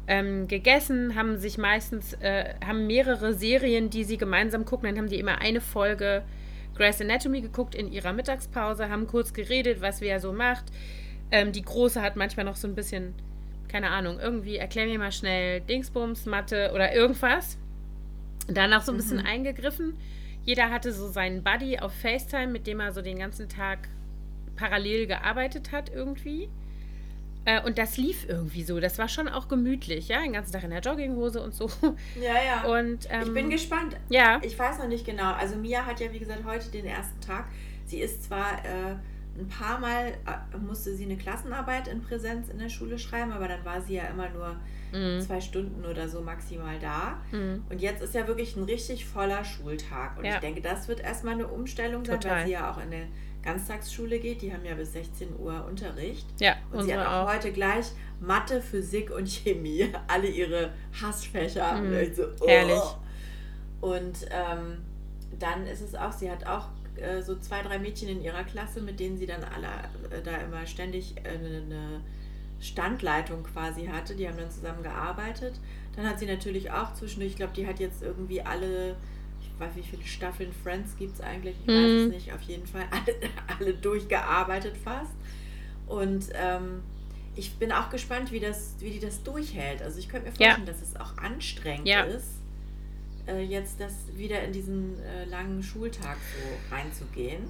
ähm, 0.08 0.48
gegessen, 0.48 1.16
haben 1.16 1.38
sich 1.38 1.58
meistens, 1.58 2.14
äh, 2.14 2.54
haben 2.66 2.88
mehrere 2.88 3.34
Serien, 3.34 3.90
die 3.90 4.04
sie 4.04 4.18
gemeinsam 4.18 4.66
gucken. 4.66 4.90
Dann 4.90 4.98
haben 4.98 5.10
die 5.10 5.20
immer 5.20 5.40
eine 5.40 5.62
Folge 5.62 6.24
Grey's 6.76 7.02
Anatomy 7.02 7.42
geguckt 7.42 7.76
in 7.76 7.92
ihrer 7.92 8.14
Mittagspause, 8.14 8.90
haben 8.90 9.08
kurz 9.08 9.34
geredet, 9.34 9.82
was 9.82 10.02
wer 10.02 10.20
so 10.20 10.34
macht. 10.34 10.66
Ähm, 11.32 11.52
die 11.52 11.64
Große 11.64 12.02
hat 12.02 12.16
manchmal 12.16 12.46
noch 12.46 12.56
so 12.56 12.68
ein 12.68 12.76
bisschen, 12.76 13.14
keine 13.68 13.90
Ahnung, 13.90 14.20
irgendwie 14.20 14.58
erklär 14.58 14.86
mir 14.86 15.00
mal 15.00 15.12
schnell 15.12 15.62
Dingsbums, 15.62 16.26
Mathe 16.26 16.72
oder 16.74 16.94
irgendwas. 16.94 17.58
Danach 18.48 18.84
so 18.84 18.92
ein 18.92 18.98
bisschen 18.98 19.20
mhm. 19.20 19.26
eingegriffen 19.26 19.96
jeder 20.46 20.70
hatte 20.70 20.94
so 20.94 21.08
seinen 21.08 21.44
Buddy 21.44 21.80
auf 21.80 21.94
FaceTime, 21.94 22.48
mit 22.48 22.68
dem 22.68 22.80
er 22.80 22.94
so 22.94 23.02
den 23.02 23.20
ganzen 23.20 23.50
Tag 23.50 23.90
parallel 24.56 25.08
gearbeitet 25.08 25.72
hat 25.72 25.92
irgendwie. 25.94 26.50
Äh, 27.46 27.62
und 27.62 27.78
das 27.78 27.98
lief 27.98 28.28
irgendwie 28.28 28.64
so. 28.64 28.80
Das 28.80 28.98
war 28.98 29.08
schon 29.08 29.28
auch 29.28 29.48
gemütlich, 29.48 30.08
ja, 30.08 30.22
den 30.22 30.34
ganzen 30.34 30.52
Tag 30.52 30.64
in 30.64 30.72
der 30.72 30.80
Jogginghose 30.80 31.42
und 31.42 31.54
so. 31.54 31.70
Ja, 32.20 32.42
ja. 32.44 32.64
Und, 32.64 33.08
ähm, 33.10 33.24
ich 33.24 33.34
bin 33.34 33.50
gespannt. 33.50 33.96
Ja. 34.10 34.40
Ich 34.44 34.58
weiß 34.58 34.80
noch 34.80 34.88
nicht 34.88 35.06
genau. 35.06 35.34
Also 35.34 35.56
Mia 35.56 35.86
hat 35.86 36.00
ja, 36.00 36.12
wie 36.12 36.20
gesagt, 36.20 36.44
heute 36.46 36.70
den 36.70 36.86
ersten 36.86 37.20
Tag. 37.22 37.46
Sie 37.86 38.00
ist 38.00 38.24
zwar 38.24 38.66
äh, 38.66 38.96
ein 39.38 39.48
paar 39.48 39.80
Mal, 39.80 40.14
äh, 40.26 40.58
musste 40.58 40.96
sie 40.96 41.06
eine 41.06 41.18
Klassenarbeit 41.18 41.88
in 41.88 42.02
Präsenz 42.02 42.50
in 42.50 42.58
der 42.58 42.70
Schule 42.70 42.98
schreiben, 42.98 43.32
aber 43.32 43.48
dann 43.48 43.64
war 43.64 43.82
sie 43.82 43.96
ja 43.96 44.06
immer 44.06 44.30
nur 44.30 44.56
mhm. 44.96 45.22
zwei 45.22 45.42
Stunden 45.42 45.86
oder 45.86 46.08
so 46.08 46.22
maximal 46.22 46.80
da. 46.80 47.20
Mhm. 47.32 47.64
Und 47.70 47.82
jetzt 47.82 48.02
ist 48.02 48.16
ja 48.16 48.28
wirklich 48.28 48.56
ein 48.56 48.64
richtig 48.64 49.06
voller 49.06 49.44
Schultag. 49.44 50.18
Und 50.18 50.26
ja. 50.26 50.36
ich 50.36 50.40
denke, 50.40 50.62
das 50.62 50.88
wird 50.88 51.02
erstmal 51.02 51.34
eine 51.34 51.48
Umstellung 51.48 52.06
sein, 52.06 52.20
Total. 52.20 52.38
weil 52.38 52.46
sie 52.46 52.54
ja 52.54 52.72
auch 52.72 52.82
in 52.82 52.92
der 52.92 53.06
Ganztagsschule 53.44 54.20
geht. 54.20 54.42
Die 54.42 54.54
haben 54.54 54.66
ja 54.66 54.74
bis 54.74 54.94
16 54.94 55.40
Uhr 55.40 55.66
Unterricht. 55.66 56.26
Ja, 56.40 56.56
und 56.72 56.86
sie 56.86 56.96
hat 56.96 57.06
auch, 57.06 57.28
auch, 57.28 57.34
heute 57.34 57.52
gleich 57.52 57.92
Mathe, 58.20 58.62
Physik 58.62 59.12
und 59.12 59.28
Chemie. 59.28 59.92
Alle 60.08 60.28
ihre 60.28 60.72
Hassfächer. 61.00 61.74
Mhm. 61.76 62.14
So, 62.14 62.24
oh. 62.40 62.48
Herrlich. 62.48 62.82
Und 63.82 64.28
ähm, 64.32 64.78
dann 65.38 65.68
ist 65.68 65.82
es 65.82 65.96
auch, 65.96 66.12
sie 66.12 66.32
hat 66.32 66.48
auch 66.48 66.70
äh, 66.96 67.22
so 67.22 67.38
zwei, 67.38 67.62
drei 67.62 67.78
Mädchen 67.78 68.10
in 68.10 68.22
ihrer 68.22 68.44
Klasse, 68.44 68.82
mit 68.82 69.00
denen 69.00 69.18
sie 69.18 69.26
dann 69.26 69.44
alle 69.44 69.68
äh, 70.16 70.22
da 70.24 70.38
immer 70.38 70.66
ständig 70.66 71.16
äh, 71.18 71.30
eine 71.30 72.02
Standleitung 72.60 73.44
quasi 73.44 73.88
hatte. 73.88 74.16
Die 74.16 74.28
haben 74.28 74.38
dann 74.38 74.52
zusammen 74.52 74.84
gearbeitet. 74.84 75.56
Dann 75.96 76.08
hat 76.08 76.20
sie 76.20 76.26
natürlich 76.26 76.72
auch 76.72 76.94
zwischendurch, 76.94 77.32
ich 77.32 77.38
glaube, 77.38 77.54
die 77.56 77.68
hat 77.68 77.80
jetzt 77.80 78.02
irgendwie 78.02 78.42
alle 78.42 78.96
ich 79.56 79.62
weiß 79.62 79.76
nicht, 79.76 79.92
wie 79.92 79.98
viele 79.98 80.08
Staffeln 80.08 80.54
Friends 80.64 80.98
gibt 80.98 81.16
es 81.16 81.22
eigentlich, 81.22 81.56
ich 81.62 81.68
mhm. 81.68 81.74
weiß 81.74 82.06
es 82.08 82.14
nicht, 82.14 82.34
auf 82.34 82.42
jeden 82.42 82.68
Fall 82.68 82.86
alle, 82.92 83.16
alle 83.60 83.74
durchgearbeitet 83.74 84.76
fast. 84.78 85.14
Und 85.88 86.30
ähm, 86.34 86.82
ich 87.36 87.56
bin 87.56 87.72
auch 87.72 87.90
gespannt, 87.90 88.32
wie, 88.32 88.40
das, 88.40 88.76
wie 88.80 88.92
die 88.92 89.00
das 89.00 89.24
durchhält. 89.24 89.82
Also 89.82 90.00
ich 90.00 90.10
könnte 90.10 90.28
mir 90.30 90.36
vorstellen, 90.36 90.66
ja. 90.68 90.72
dass 90.74 90.82
es 90.82 90.96
auch 90.96 91.18
anstrengend 91.18 91.88
ja. 91.88 92.04
ist, 92.04 92.42
äh, 93.28 93.44
jetzt 93.44 93.80
das 93.80 93.94
wieder 94.16 94.42
in 94.44 94.52
diesen 94.52 95.00
äh, 95.04 95.26
langen 95.26 95.62
Schultag 95.64 96.18
so 96.18 96.76
reinzugehen. 96.76 97.44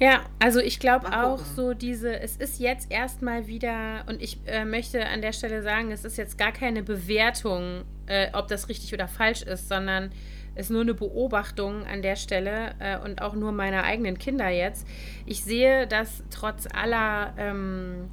Ja, 0.00 0.20
also 0.38 0.60
ich 0.60 0.78
glaube 0.78 1.08
auch 1.12 1.38
so 1.38 1.74
diese, 1.74 2.20
es 2.20 2.36
ist 2.36 2.60
jetzt 2.60 2.90
erstmal 2.90 3.48
wieder, 3.48 4.04
und 4.06 4.22
ich 4.22 4.38
äh, 4.46 4.64
möchte 4.64 5.04
an 5.06 5.22
der 5.22 5.32
Stelle 5.32 5.62
sagen, 5.62 5.90
es 5.90 6.04
ist 6.04 6.16
jetzt 6.16 6.38
gar 6.38 6.52
keine 6.52 6.84
Bewertung, 6.84 7.82
äh, 8.06 8.28
ob 8.32 8.46
das 8.46 8.68
richtig 8.68 8.94
oder 8.94 9.08
falsch 9.08 9.42
ist, 9.42 9.68
sondern 9.68 10.12
ist 10.54 10.70
nur 10.70 10.82
eine 10.82 10.94
Beobachtung 10.94 11.84
an 11.86 12.02
der 12.02 12.16
Stelle 12.16 12.74
äh, 12.78 12.98
und 12.98 13.22
auch 13.22 13.34
nur 13.34 13.50
meiner 13.50 13.84
eigenen 13.84 14.18
Kinder 14.18 14.48
jetzt. 14.48 14.86
Ich 15.26 15.42
sehe, 15.42 15.86
dass 15.88 16.22
trotz 16.30 16.68
aller 16.72 17.32
ähm, 17.36 18.08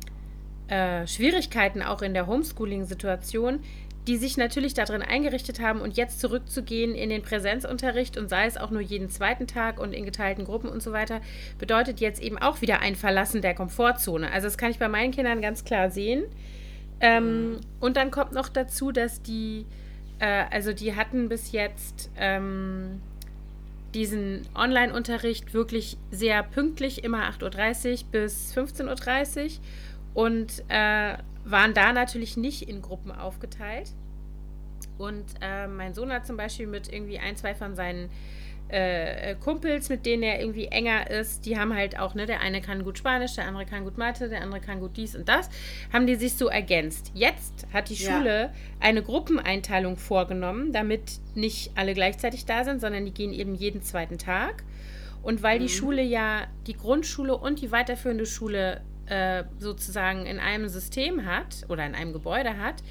äh, 0.68 1.06
Schwierigkeiten 1.06 1.84
auch 1.84 2.02
in 2.02 2.14
der 2.14 2.26
Homeschooling-Situation, 2.26 3.60
die 4.08 4.18
sich 4.18 4.38
natürlich 4.38 4.74
darin 4.74 5.02
eingerichtet 5.02 5.60
haben 5.60 5.82
und 5.82 5.98
jetzt 5.98 6.20
zurückzugehen 6.20 6.94
in 6.94 7.10
den 7.10 7.22
Präsenzunterricht 7.22 8.18
und 8.18 8.30
sei 8.30 8.46
es 8.46 8.58
auch 8.58 8.70
nur 8.70 8.82
jeden 8.82 9.10
zweiten 9.10 9.48
Tag 9.48 9.80
und 9.80 9.94
in 9.94 10.06
geteilten 10.06 10.46
Gruppen 10.46 10.70
und 10.70 10.84
so 10.84 10.92
weiter, 10.92 11.22
bedeutet 11.58 12.00
jetzt 12.00 12.22
eben 12.22 12.38
auch 12.38 12.62
wieder 12.62 12.82
ein 12.82 12.96
Verlassen 12.96 13.42
der 13.42 13.56
Komfortzone. 13.56 14.32
Also 14.32 14.48
das 14.48 14.58
kann 14.58 14.72
ich 14.72 14.80
bei 14.80 14.90
meinen 14.90 15.12
Kindern 15.12 15.42
ganz 15.42 15.64
klar 15.64 15.90
sehen. 15.90 16.26
Ähm, 17.00 17.60
und 17.80 17.98
dann 17.98 18.12
kommt 18.12 18.32
noch 18.32 18.48
dazu, 18.48 18.92
dass 18.92 19.22
die 19.22 19.66
äh, 20.20 20.46
also 20.52 20.74
die 20.74 20.96
hatten 20.96 21.30
bis 21.30 21.52
jetzt 21.52 22.10
ähm, 22.18 23.02
diesen 23.94 24.42
Online-Unterricht 24.56 25.54
wirklich 25.54 25.98
sehr 26.12 26.44
pünktlich, 26.44 27.04
immer 27.04 27.30
8.30 27.30 27.92
Uhr 27.92 27.98
bis 28.12 28.56
15.30 28.56 29.44
Uhr 29.46 29.52
und 30.14 30.64
äh, 30.68 31.18
waren 31.46 31.74
da 31.74 31.94
natürlich 31.94 32.38
nicht 32.38 32.68
in 32.68 32.82
Gruppen 32.82 33.12
aufgeteilt. 33.12 33.92
Und 34.98 35.26
äh, 35.42 35.68
mein 35.68 35.94
Sohn 35.94 36.12
hat 36.12 36.26
zum 36.26 36.38
Beispiel 36.38 36.68
mit 36.68 36.92
irgendwie 36.92 37.20
ein, 37.20 37.36
zwei 37.36 37.54
von 37.54 37.76
seinen 37.76 38.10
äh, 38.68 39.36
Kumpels, 39.36 39.90
mit 39.90 40.06
denen 40.06 40.24
er 40.24 40.40
irgendwie 40.40 40.66
enger 40.66 41.10
ist, 41.10 41.46
die 41.46 41.58
haben 41.58 41.76
halt 41.76 42.00
auch, 42.00 42.16
ne, 42.16 42.26
der 42.26 42.42
eine 42.42 42.62
kann 42.62 42.84
gut 42.84 42.98
Spanisch, 42.98 43.36
der 43.36 43.48
andere 43.48 43.66
kann 43.66 43.84
gut 43.84 43.98
Mathe, 43.98 44.28
der 44.28 44.42
andere 44.42 44.60
kann 44.60 44.80
gut 44.80 44.98
dies 44.98 45.16
und 45.16 45.30
das, 45.30 45.50
haben 45.94 46.08
die 46.08 46.16
sich 46.16 46.34
so 46.34 46.48
ergänzt. 46.48 47.12
Jetzt 47.14 47.68
hat 47.72 47.90
die 47.90 47.96
Schule 47.96 48.42
ja. 48.42 48.52
eine 48.80 49.04
Gruppeneinteilung 49.04 49.98
vorgenommen, 49.98 50.72
damit 50.72 51.20
nicht 51.36 51.72
alle 51.76 51.94
gleichzeitig 51.94 52.46
da 52.46 52.64
sind, 52.64 52.82
sondern 52.82 53.06
die 53.06 53.14
gehen 53.14 53.34
eben 53.34 53.54
jeden 53.54 53.84
zweiten 53.84 54.18
Tag. 54.18 54.64
Und 55.22 55.44
weil 55.44 55.60
mhm. 55.60 55.64
die 55.64 55.70
Schule 55.70 56.02
ja 56.02 56.48
die 56.66 56.76
Grundschule 56.76 57.38
und 57.38 57.62
die 57.62 57.72
weiterführende 57.72 58.26
Schule 58.26 58.82
äh, 59.08 59.44
sozusagen 59.60 60.26
in 60.26 60.40
einem 60.40 60.68
System 60.68 61.26
hat 61.26 61.66
oder 61.70 61.86
in 61.86 61.96
einem 61.96 62.14
Gebäude 62.14 62.58
hat, 62.58 62.84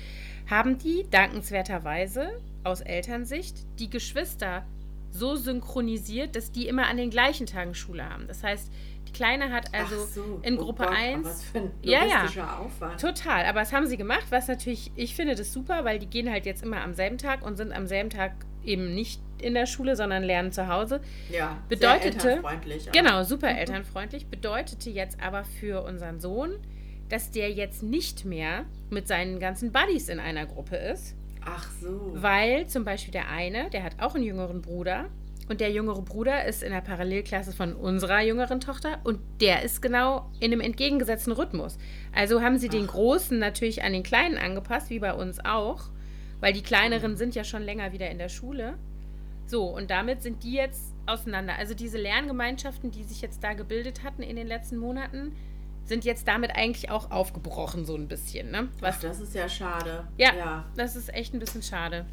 haben 0.48 0.78
die 0.78 1.06
dankenswerterweise 1.10 2.40
aus 2.64 2.80
Elternsicht 2.80 3.56
die 3.78 3.90
Geschwister 3.90 4.64
so 5.10 5.36
synchronisiert, 5.36 6.34
dass 6.34 6.50
die 6.50 6.66
immer 6.66 6.86
an 6.88 6.96
den 6.96 7.10
gleichen 7.10 7.46
Tagen 7.46 7.74
Schule 7.74 8.08
haben. 8.08 8.26
Das 8.26 8.42
heißt, 8.42 8.70
die 9.06 9.12
Kleine 9.12 9.52
hat 9.52 9.72
also 9.72 10.04
so, 10.06 10.40
in 10.42 10.58
oh 10.58 10.64
Gruppe 10.64 10.84
oh 10.84 10.88
Gott, 10.88 10.96
1. 10.96 11.26
Was 11.26 11.44
für 11.44 11.58
ein 11.58 11.70
ja, 11.82 12.04
ja, 12.04 12.58
Aufwand. 12.58 13.00
Total. 13.00 13.46
Aber 13.46 13.60
das 13.60 13.72
haben 13.72 13.86
sie 13.86 13.96
gemacht, 13.96 14.26
was 14.30 14.48
natürlich, 14.48 14.90
ich 14.96 15.14
finde 15.14 15.36
das 15.36 15.52
super, 15.52 15.84
weil 15.84 16.00
die 16.00 16.08
gehen 16.08 16.30
halt 16.30 16.46
jetzt 16.46 16.64
immer 16.64 16.80
am 16.80 16.94
selben 16.94 17.18
Tag 17.18 17.46
und 17.46 17.56
sind 17.56 17.72
am 17.72 17.86
selben 17.86 18.10
Tag 18.10 18.32
eben 18.64 18.94
nicht 18.94 19.20
in 19.44 19.54
der 19.54 19.66
Schule, 19.66 19.94
sondern 19.96 20.22
lernen 20.22 20.52
zu 20.52 20.68
Hause. 20.68 21.00
Ja, 21.30 21.58
bedeutete, 21.68 22.20
sehr 22.20 22.30
elternfreundlich. 22.32 22.88
Auch. 22.88 22.92
Genau, 22.92 23.22
super 23.22 23.50
mhm. 23.50 23.58
elternfreundlich. 23.58 24.26
Bedeutete 24.26 24.90
jetzt 24.90 25.20
aber 25.22 25.44
für 25.44 25.84
unseren 25.84 26.20
Sohn, 26.20 26.58
dass 27.08 27.30
der 27.30 27.50
jetzt 27.50 27.82
nicht 27.82 28.24
mehr 28.24 28.64
mit 28.90 29.06
seinen 29.06 29.38
ganzen 29.38 29.70
Buddies 29.72 30.08
in 30.08 30.18
einer 30.18 30.46
Gruppe 30.46 30.76
ist, 30.76 31.14
Ach 31.44 31.70
so. 31.80 32.12
Weil 32.14 32.66
zum 32.66 32.84
Beispiel 32.84 33.12
der 33.12 33.28
eine, 33.28 33.70
der 33.70 33.82
hat 33.82 34.00
auch 34.00 34.14
einen 34.14 34.24
jüngeren 34.24 34.62
Bruder. 34.62 35.06
Und 35.46 35.60
der 35.60 35.70
jüngere 35.70 36.00
Bruder 36.00 36.46
ist 36.46 36.62
in 36.62 36.72
der 36.72 36.80
Parallelklasse 36.80 37.52
von 37.52 37.74
unserer 37.74 38.22
jüngeren 38.22 38.60
Tochter 38.60 39.00
und 39.04 39.20
der 39.42 39.62
ist 39.62 39.82
genau 39.82 40.30
in 40.40 40.52
einem 40.52 40.62
entgegengesetzten 40.62 41.34
Rhythmus. 41.34 41.76
Also 42.14 42.40
haben 42.40 42.56
sie 42.56 42.68
Ach. 42.68 42.72
den 42.72 42.86
Großen 42.86 43.38
natürlich 43.38 43.82
an 43.82 43.92
den 43.92 44.02
Kleinen 44.02 44.38
angepasst, 44.38 44.88
wie 44.88 45.00
bei 45.00 45.12
uns 45.12 45.44
auch, 45.44 45.90
weil 46.40 46.54
die 46.54 46.62
Kleineren 46.62 47.18
sind 47.18 47.34
ja 47.34 47.44
schon 47.44 47.62
länger 47.62 47.92
wieder 47.92 48.10
in 48.10 48.16
der 48.16 48.30
Schule. 48.30 48.78
So, 49.46 49.64
und 49.66 49.90
damit 49.90 50.22
sind 50.22 50.42
die 50.42 50.54
jetzt 50.54 50.94
auseinander. 51.06 51.56
Also 51.58 51.74
diese 51.74 51.98
Lerngemeinschaften, 51.98 52.90
die 52.90 53.04
sich 53.04 53.20
jetzt 53.20 53.42
da 53.44 53.52
gebildet 53.54 54.02
hatten 54.02 54.22
in 54.22 54.36
den 54.36 54.46
letzten 54.46 54.76
Monaten, 54.78 55.34
sind 55.84 56.04
jetzt 56.04 56.26
damit 56.26 56.56
eigentlich 56.56 56.90
auch 56.90 57.10
aufgebrochen, 57.10 57.84
so 57.84 57.94
ein 57.94 58.08
bisschen. 58.08 58.50
Ne? 58.50 58.68
Was, 58.80 58.96
Ach, 58.96 59.02
das 59.02 59.20
ist 59.20 59.34
ja 59.34 59.48
schade. 59.48 60.08
Ja, 60.16 60.34
ja, 60.34 60.64
das 60.76 60.96
ist 60.96 61.12
echt 61.12 61.34
ein 61.34 61.40
bisschen 61.40 61.62
schade. 61.62 62.06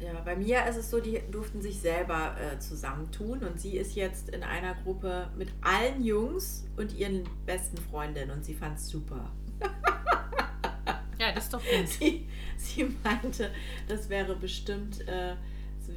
Ja, 0.00 0.20
bei 0.24 0.34
mir 0.34 0.66
ist 0.66 0.76
es 0.76 0.90
so, 0.90 0.98
die 0.98 1.20
durften 1.30 1.62
sich 1.62 1.78
selber 1.78 2.34
äh, 2.40 2.58
zusammentun 2.58 3.40
und 3.44 3.60
sie 3.60 3.76
ist 3.76 3.94
jetzt 3.94 4.30
in 4.30 4.42
einer 4.42 4.74
Gruppe 4.82 5.28
mit 5.36 5.50
allen 5.60 6.02
Jungs 6.02 6.64
und 6.76 6.98
ihren 6.98 7.22
besten 7.46 7.76
Freundinnen 7.76 8.30
und 8.30 8.44
sie 8.44 8.54
fand 8.54 8.78
es 8.78 8.88
super. 8.88 9.30
ja, 11.20 11.32
das 11.32 11.44
ist 11.44 11.54
doch 11.54 11.62
gut. 11.62 11.88
Sie, 11.88 12.26
sie 12.56 12.96
meinte, 13.04 13.52
das 13.86 14.08
wäre 14.08 14.34
bestimmt 14.34 15.06
äh, 15.06 15.36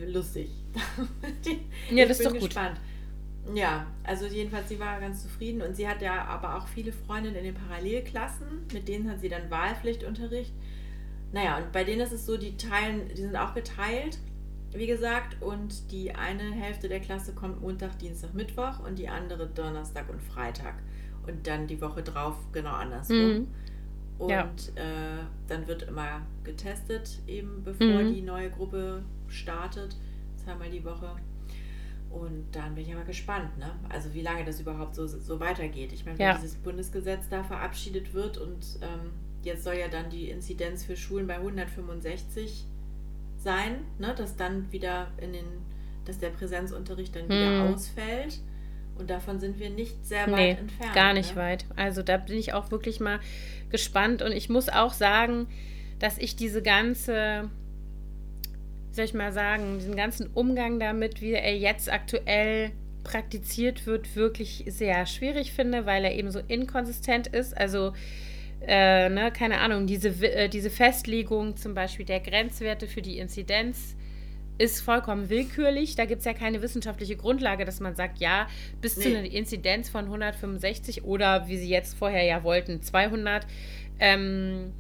lustig. 0.05 0.49
ja, 1.91 2.05
das 2.05 2.19
ist 2.19 2.25
doch 2.25 2.34
gespannt. 2.34 2.79
gut. 3.45 3.58
Ja, 3.58 3.86
also 4.03 4.25
jedenfalls, 4.25 4.69
sie 4.69 4.79
war 4.79 4.99
ganz 4.99 5.21
zufrieden 5.21 5.62
und 5.62 5.75
sie 5.75 5.88
hat 5.88 6.01
ja 6.01 6.25
aber 6.25 6.58
auch 6.58 6.67
viele 6.67 6.91
Freundinnen 6.91 7.36
in 7.36 7.43
den 7.43 7.53
Parallelklassen, 7.53 8.47
mit 8.73 8.88
denen 8.88 9.10
hat 9.10 9.21
sie 9.21 9.29
dann 9.29 9.51
Wahlpflichtunterricht. 9.51 10.51
Naja, 11.31 11.58
und 11.58 11.71
bei 11.71 11.84
denen 11.84 12.01
ist 12.01 12.12
es 12.12 12.25
so, 12.25 12.38
die 12.38 12.58
teilen, 12.58 13.10
die 13.10 13.21
sind 13.21 13.36
auch 13.36 13.53
geteilt, 13.53 14.17
wie 14.73 14.88
gesagt, 14.88 15.41
und 15.41 15.91
die 15.91 16.13
eine 16.13 16.51
Hälfte 16.51 16.89
der 16.89 16.99
Klasse 16.99 17.34
kommt 17.34 17.62
Montag, 17.62 17.99
Dienstag, 17.99 18.34
Mittwoch 18.34 18.79
und 18.86 18.97
die 18.97 19.10
andere 19.10 19.47
Donnerstag 19.47 20.10
und 20.10 20.21
Freitag. 20.21 20.75
Und 21.27 21.47
dann 21.47 21.67
die 21.67 21.81
Woche 21.81 22.03
drauf 22.03 22.36
genau 22.51 22.73
andersrum. 22.73 23.17
Mhm. 23.17 23.47
Und 24.17 24.30
ja. 24.30 24.49
äh, 24.75 25.23
dann 25.47 25.67
wird 25.67 25.84
immer 25.84 26.21
getestet, 26.43 27.19
eben 27.28 27.63
bevor 27.63 28.04
mhm. 28.04 28.13
die 28.13 28.21
neue 28.21 28.49
Gruppe 28.49 29.04
startet, 29.28 29.95
zweimal 30.38 30.69
die 30.69 30.84
Woche. 30.86 31.15
Und 32.10 32.45
dann 32.54 32.75
bin 32.75 32.86
ich 32.86 32.93
aber 32.93 33.04
gespannt, 33.04 33.58
ne? 33.58 33.71
Also 33.89 34.13
wie 34.13 34.21
lange 34.21 34.45
das 34.45 34.62
überhaupt 34.62 34.95
so, 34.95 35.06
so 35.06 35.39
weitergeht. 35.41 35.91
Ich 35.91 36.06
meine, 36.06 36.17
wenn 36.17 36.28
ja. 36.28 36.34
dieses 36.36 36.56
Bundesgesetz 36.56 37.28
da 37.30 37.43
verabschiedet 37.43 38.13
wird 38.13 38.38
und 38.38 38.80
ähm, 38.82 39.12
jetzt 39.43 39.65
soll 39.65 39.75
ja 39.75 39.89
dann 39.89 40.10
die 40.10 40.30
Inzidenz 40.30 40.86
für 40.86 40.95
Schulen 40.95 41.28
bei 41.28 41.36
165 41.36 42.65
sein, 43.38 43.84
ne? 43.99 44.15
Dass 44.15 44.38
dann 44.38 44.71
wieder 44.71 45.08
in 45.17 45.34
den, 45.34 45.45
dass 46.06 46.17
der 46.17 46.30
Präsenzunterricht 46.30 47.13
dann 47.15 47.25
wieder 47.25 47.67
hm. 47.67 47.73
ausfällt. 47.73 48.39
Und 48.97 49.10
davon 49.10 49.39
sind 49.39 49.60
wir 49.60 49.69
nicht 49.69 50.05
sehr 50.05 50.27
weit 50.27 50.36
nee, 50.36 50.51
entfernt. 50.51 50.93
Gar 50.93 51.13
nicht 51.13 51.36
ne? 51.36 51.41
weit. 51.41 51.65
Also 51.75 52.01
da 52.01 52.17
bin 52.17 52.38
ich 52.38 52.53
auch 52.53 52.71
wirklich 52.71 52.99
mal 52.99 53.19
gespannt. 53.69 54.21
Und 54.21 54.31
ich 54.31 54.49
muss 54.49 54.69
auch 54.69 54.93
sagen, 54.93 55.47
dass 55.99 56.17
ich 56.17 56.36
diese 56.36 56.62
ganze 56.62 57.49
soll 58.95 59.05
ich 59.05 59.13
mal 59.13 59.34
sagen, 59.34 59.77
diesen 59.77 59.95
ganzen 59.95 60.29
Umgang 60.34 60.79
damit, 60.79 61.21
wie 61.21 61.34
er 61.34 61.58
jetzt 61.58 61.91
aktuell 61.91 62.71
praktiziert 63.03 63.86
wird, 63.86 64.15
wirklich 64.15 64.63
sehr 64.67 65.05
schwierig 65.05 65.51
finde, 65.51 65.86
weil 65.86 66.05
er 66.05 66.15
eben 66.15 66.31
so 66.31 66.39
inkonsistent 66.47 67.27
ist. 67.27 67.55
Also, 67.55 67.93
äh, 68.65 69.10
ne, 69.10 69.31
keine 69.31 69.60
Ahnung, 69.60 69.86
diese, 69.86 70.10
äh, 70.10 70.49
diese 70.49 70.69
Festlegung 70.69 71.58
zum 71.58 71.73
Beispiel 71.73 72.05
der 72.05 72.21
Grenzwerte 72.21 72.88
für 72.88 73.01
die 73.01 73.19
Inzidenz 73.19 73.95
ist 74.58 74.82
vollkommen 74.82 75.30
willkürlich. 75.30 75.96
Da 75.96 76.06
gibt 76.06 76.20
es 76.20 76.26
ja 76.26 76.34
keine 76.34 76.62
wissenschaftliche 76.62 77.15
Grundlage, 77.15 77.65
dass 77.65 77.80
man 77.80 77.96
sagt, 77.96 78.20
ja, 78.20 78.48
bis 78.82 78.98
nee. 78.98 79.04
zu 79.04 79.10
einer 79.10 79.30
Inzidenz 79.30 79.89
von 79.89 80.06
165 80.06 81.04
oder 81.04 81.48
wie 81.48 81.58
sie 81.58 81.70
jetzt 81.70 81.98
vorher 81.98 82.24
ja 82.24 82.44
wollten, 82.44 82.82
200. 82.82 83.46
Ähm, 84.00 84.74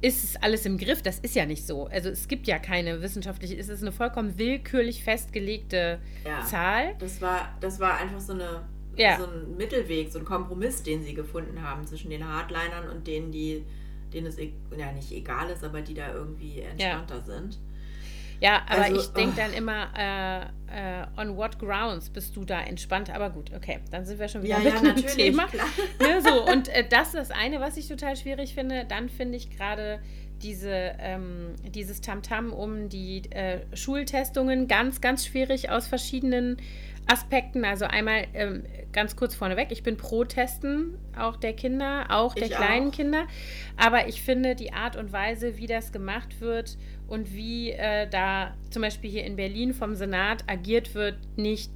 ist 0.00 0.22
es 0.22 0.36
alles 0.36 0.64
im 0.64 0.78
Griff. 0.78 1.02
Das 1.02 1.18
ist 1.18 1.34
ja 1.34 1.44
nicht 1.44 1.66
so. 1.66 1.86
Also 1.86 2.08
es 2.08 2.28
gibt 2.28 2.46
ja 2.46 2.58
keine 2.58 3.02
wissenschaftliche, 3.02 3.56
es 3.56 3.68
ist 3.68 3.82
eine 3.82 3.92
vollkommen 3.92 4.38
willkürlich 4.38 5.02
festgelegte 5.02 5.98
ja, 6.24 6.44
Zahl. 6.44 6.94
Das 6.98 7.20
war, 7.20 7.56
das 7.60 7.80
war 7.80 7.98
einfach 7.98 8.20
so, 8.20 8.32
eine, 8.32 8.62
ja. 8.96 9.18
so 9.18 9.24
ein 9.24 9.56
Mittelweg, 9.56 10.12
so 10.12 10.20
ein 10.20 10.24
Kompromiss, 10.24 10.82
den 10.82 11.02
sie 11.02 11.14
gefunden 11.14 11.62
haben 11.62 11.86
zwischen 11.86 12.10
den 12.10 12.26
Hardlinern 12.26 12.88
und 12.88 13.06
denen, 13.06 13.32
die, 13.32 13.64
denen 14.12 14.28
es 14.28 14.38
e-, 14.38 14.52
ja 14.76 14.92
nicht 14.92 15.10
egal 15.10 15.50
ist, 15.50 15.64
aber 15.64 15.82
die 15.82 15.94
da 15.94 16.14
irgendwie 16.14 16.60
entspannter 16.60 17.16
ja. 17.16 17.24
sind. 17.24 17.58
Ja, 18.40 18.62
aber 18.68 18.84
also, 18.84 19.00
ich 19.00 19.06
denke 19.08 19.34
oh. 19.36 19.40
dann 19.40 19.52
immer, 19.52 19.88
äh, 19.96 20.40
äh, 20.70 21.06
on 21.16 21.36
what 21.36 21.58
grounds 21.58 22.10
bist 22.10 22.36
du 22.36 22.44
da 22.44 22.60
entspannt? 22.60 23.10
Aber 23.10 23.30
gut, 23.30 23.52
okay, 23.54 23.80
dann 23.90 24.04
sind 24.04 24.18
wir 24.18 24.28
schon 24.28 24.42
wieder 24.42 24.60
ja, 24.60 24.80
mit 24.80 24.84
ja, 24.84 24.92
dem 24.92 25.06
Thema. 25.06 25.46
Ne, 26.00 26.20
so, 26.22 26.44
und 26.50 26.68
äh, 26.68 26.86
das 26.88 27.08
ist 27.08 27.14
das 27.14 27.30
eine, 27.30 27.60
was 27.60 27.76
ich 27.76 27.88
total 27.88 28.16
schwierig 28.16 28.54
finde. 28.54 28.84
Dann 28.84 29.08
finde 29.08 29.36
ich 29.36 29.50
gerade 29.50 30.00
diese, 30.42 30.70
ähm, 31.00 31.54
dieses 31.64 32.00
Tamtam 32.00 32.50
-Tam 32.50 32.52
um 32.52 32.88
die 32.88 33.22
äh, 33.30 33.60
Schultestungen 33.74 34.68
ganz, 34.68 35.00
ganz 35.00 35.26
schwierig 35.26 35.70
aus 35.70 35.88
verschiedenen 35.88 36.58
Aspekten. 37.06 37.64
Also 37.64 37.86
einmal 37.86 38.26
ähm, 38.34 38.62
ganz 38.92 39.16
kurz 39.16 39.34
vorneweg, 39.34 39.68
ich 39.70 39.82
bin 39.82 39.96
pro 39.96 40.24
Testen, 40.24 40.96
auch 41.18 41.36
der 41.36 41.54
Kinder, 41.54 42.06
auch 42.10 42.34
der 42.34 42.44
ich 42.44 42.50
kleinen 42.52 42.88
auch. 42.88 42.92
Kinder. 42.94 43.26
Aber 43.76 44.06
ich 44.06 44.22
finde 44.22 44.54
die 44.54 44.72
Art 44.72 44.96
und 44.96 45.12
Weise, 45.12 45.56
wie 45.56 45.66
das 45.66 45.90
gemacht 45.90 46.40
wird 46.40 46.76
und 47.08 47.34
wie 47.34 47.72
äh, 47.72 48.08
da 48.08 48.54
zum 48.70 48.82
Beispiel 48.82 49.10
hier 49.10 49.24
in 49.24 49.36
Berlin 49.36 49.74
vom 49.74 49.94
Senat 49.94 50.44
agiert 50.46 50.94
wird, 50.94 51.18
nicht 51.36 51.70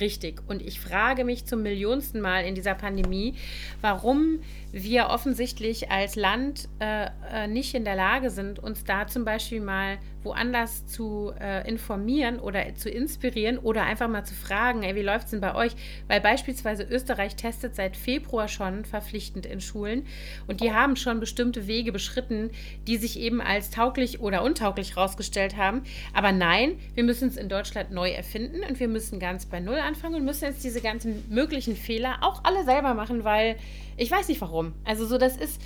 richtig. 0.00 0.42
Und 0.48 0.60
ich 0.60 0.80
frage 0.80 1.24
mich 1.24 1.46
zum 1.46 1.62
millionsten 1.62 2.20
Mal 2.20 2.44
in 2.44 2.54
dieser 2.54 2.74
Pandemie, 2.74 3.34
warum 3.80 4.40
wir 4.72 5.08
offensichtlich 5.08 5.90
als 5.90 6.16
Land 6.16 6.68
äh, 6.80 7.06
äh, 7.32 7.46
nicht 7.46 7.74
in 7.74 7.84
der 7.84 7.94
Lage 7.94 8.30
sind, 8.30 8.58
uns 8.58 8.84
da 8.84 9.06
zum 9.06 9.24
Beispiel 9.24 9.60
mal 9.60 9.98
woanders 10.24 10.86
zu 10.86 11.32
äh, 11.40 11.68
informieren 11.68 12.38
oder 12.38 12.74
zu 12.74 12.90
inspirieren 12.90 13.58
oder 13.58 13.84
einfach 13.84 14.08
mal 14.08 14.24
zu 14.24 14.34
fragen, 14.34 14.82
ey, 14.82 14.94
wie 14.94 15.02
läuft 15.02 15.26
es 15.26 15.30
denn 15.32 15.40
bei 15.40 15.54
euch? 15.54 15.72
Weil 16.08 16.20
beispielsweise 16.20 16.84
Österreich 16.84 17.36
testet 17.36 17.74
seit 17.76 17.96
Februar 17.96 18.48
schon 18.48 18.84
verpflichtend 18.84 19.46
in 19.46 19.60
Schulen 19.60 20.06
und 20.46 20.60
die 20.60 20.72
haben 20.72 20.96
schon 20.96 21.20
bestimmte 21.20 21.66
Wege 21.66 21.92
beschritten, 21.92 22.50
die 22.86 22.96
sich 22.96 23.18
eben 23.18 23.40
als 23.40 23.70
tauglich 23.70 24.20
oder 24.20 24.42
untauglich 24.42 24.96
rausgestellt 24.96 25.56
haben. 25.56 25.82
Aber 26.12 26.32
nein, 26.32 26.78
wir 26.94 27.04
müssen 27.04 27.28
es 27.28 27.36
in 27.36 27.48
Deutschland 27.48 27.90
neu 27.90 28.10
erfinden 28.10 28.60
und 28.68 28.80
wir 28.80 28.88
müssen 28.88 29.18
ganz 29.18 29.46
bei 29.46 29.60
Null 29.60 29.78
anfangen 29.78 30.16
und 30.16 30.24
müssen 30.24 30.44
jetzt 30.44 30.64
diese 30.64 30.80
ganzen 30.80 31.24
möglichen 31.28 31.76
Fehler 31.76 32.18
auch 32.22 32.44
alle 32.44 32.64
selber 32.64 32.94
machen, 32.94 33.24
weil 33.24 33.56
ich 33.96 34.10
weiß 34.10 34.28
nicht 34.28 34.40
warum. 34.40 34.72
Also 34.84 35.06
so, 35.06 35.18
das 35.18 35.36
ist, 35.36 35.60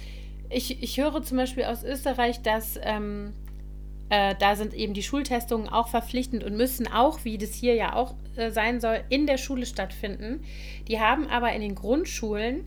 ich, 0.51 0.83
ich 0.83 0.99
höre 0.99 1.23
zum 1.23 1.37
Beispiel 1.37 1.65
aus 1.65 1.85
Österreich, 1.85 2.43
dass 2.43 2.79
ähm, 2.83 3.33
äh, 4.11 4.35
da 4.39 4.57
sind 4.57 4.75
eben 4.75 4.95
die 4.95 5.03
Schultestungen 5.03 5.69
auch 5.69 5.89
verpflichtend 5.89 6.45
und 6.45 6.57
müssen 6.57 6.87
auch, 6.87 7.25
wie 7.25 7.39
das 7.39 7.53
hier 7.53 7.75
ja 7.75 7.95
auch 7.95 8.15
äh, 8.37 8.51
sein 8.51 8.81
soll, 8.81 9.01
in 9.09 9.27
der 9.27 9.39
Schule 9.39 9.67
stattfinden. 9.67 10.41
Die 10.89 11.01
haben 11.01 11.27
aber 11.27 11.53
in 11.53 11.61
den 11.61 11.75
Grundschulen 11.75 12.65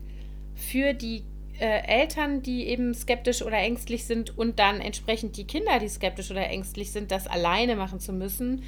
für 0.54 0.92
die 0.94 1.24
äh, 1.58 1.86
Eltern, 1.86 2.42
die 2.42 2.66
eben 2.66 2.94
skeptisch 2.94 3.42
oder 3.42 3.58
ängstlich 3.58 4.04
sind 4.04 4.36
und 4.38 4.58
dann 4.58 4.80
entsprechend 4.80 5.36
die 5.36 5.46
Kinder, 5.46 5.78
die 5.78 5.88
skeptisch 5.88 6.30
oder 6.30 6.48
ängstlich 6.48 6.92
sind, 6.92 7.10
das 7.10 7.26
alleine 7.26 7.76
machen 7.76 7.98
zu 7.98 8.12
müssen, 8.12 8.62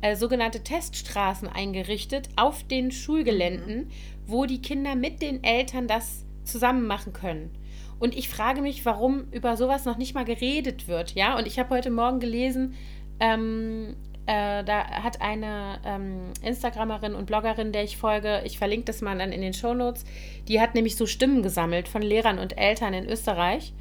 äh, 0.00 0.16
sogenannte 0.16 0.62
Teststraßen 0.62 1.48
eingerichtet 1.48 2.28
auf 2.36 2.62
den 2.64 2.90
Schulgeländen, 2.90 3.84
mhm. 3.84 3.90
wo 4.26 4.46
die 4.46 4.60
Kinder 4.62 4.94
mit 4.94 5.22
den 5.22 5.44
Eltern 5.44 5.86
das 5.86 6.24
zusammen 6.44 6.86
machen 6.86 7.12
können. 7.12 7.50
Und 7.98 8.16
ich 8.16 8.28
frage 8.28 8.60
mich, 8.60 8.84
warum 8.84 9.24
über 9.32 9.56
sowas 9.56 9.84
noch 9.84 9.96
nicht 9.96 10.14
mal 10.14 10.24
geredet 10.24 10.88
wird. 10.88 11.14
Ja, 11.14 11.36
und 11.38 11.46
ich 11.46 11.58
habe 11.58 11.70
heute 11.70 11.90
Morgen 11.90 12.20
gelesen, 12.20 12.74
ähm, 13.20 13.96
äh, 14.26 14.64
da 14.64 15.02
hat 15.02 15.22
eine 15.22 15.80
ähm, 15.84 16.32
Instagramerin 16.42 17.14
und 17.14 17.26
Bloggerin, 17.26 17.72
der 17.72 17.84
ich 17.84 17.96
folge, 17.96 18.42
ich 18.44 18.58
verlinke 18.58 18.86
das 18.86 19.00
mal 19.00 19.16
dann 19.16 19.32
in 19.32 19.40
den 19.40 19.54
Shownotes, 19.54 20.04
die 20.48 20.60
hat 20.60 20.74
nämlich 20.74 20.96
so 20.96 21.06
Stimmen 21.06 21.42
gesammelt 21.42 21.88
von 21.88 22.02
Lehrern 22.02 22.38
und 22.38 22.58
Eltern 22.58 22.92
in 22.92 23.08
Österreich. 23.08 23.72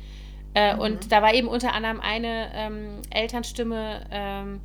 Äh, 0.54 0.76
mhm. 0.76 0.80
Und 0.82 1.12
da 1.12 1.22
war 1.22 1.34
eben 1.34 1.48
unter 1.48 1.74
anderem 1.74 2.00
eine 2.00 2.52
ähm, 2.54 3.02
Elternstimme, 3.10 4.06
ähm, 4.12 4.62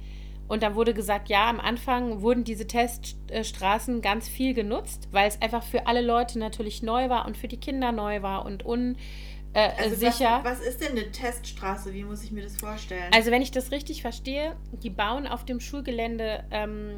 und 0.51 0.65
da 0.65 0.75
wurde 0.75 0.95
gesagt, 0.95 1.29
ja, 1.29 1.49
am 1.49 1.61
Anfang 1.61 2.23
wurden 2.23 2.43
diese 2.43 2.67
Teststraßen 2.67 4.01
ganz 4.01 4.29
viel 4.29 4.53
genutzt, 4.53 5.07
weil 5.13 5.29
es 5.29 5.41
einfach 5.41 5.63
für 5.63 5.87
alle 5.87 6.01
Leute 6.01 6.41
natürlich 6.41 6.83
neu 6.83 7.09
war 7.09 7.25
und 7.27 7.37
für 7.37 7.47
die 7.47 7.57
Kinder 7.57 7.93
neu 7.93 8.23
war 8.23 8.45
und 8.45 8.65
unsicher. 8.65 8.99
Äh, 9.53 9.71
also 9.79 10.01
was, 10.01 10.21
was, 10.21 10.61
ist 10.61 10.81
denn 10.81 10.93
eine 10.93 11.11
Teststraße? 11.11 11.93
Wie 11.93 12.05
muss 12.05 12.23
ich 12.23 12.31
mir 12.31 12.43
das 12.43 12.57
vorstellen? 12.57 13.13
Also 13.13 13.31
wenn 13.31 13.43
ich 13.43 13.51
das 13.51 13.73
richtig 13.73 14.03
verstehe, 14.03 14.57
die 14.83 14.91
bauen 14.91 15.27
auf 15.27 15.45
dem 15.45 15.61
Schulgelände 15.61 16.45
ähm, 16.51 16.93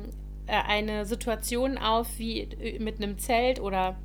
äh, 0.46 0.52
eine 0.52 1.06
Situation 1.06 1.78
auf 1.78 2.18
wie 2.18 2.40
äh, 2.40 2.78
mit 2.78 3.02
einem 3.02 3.18
Zelt 3.18 3.58
oder 3.60 3.96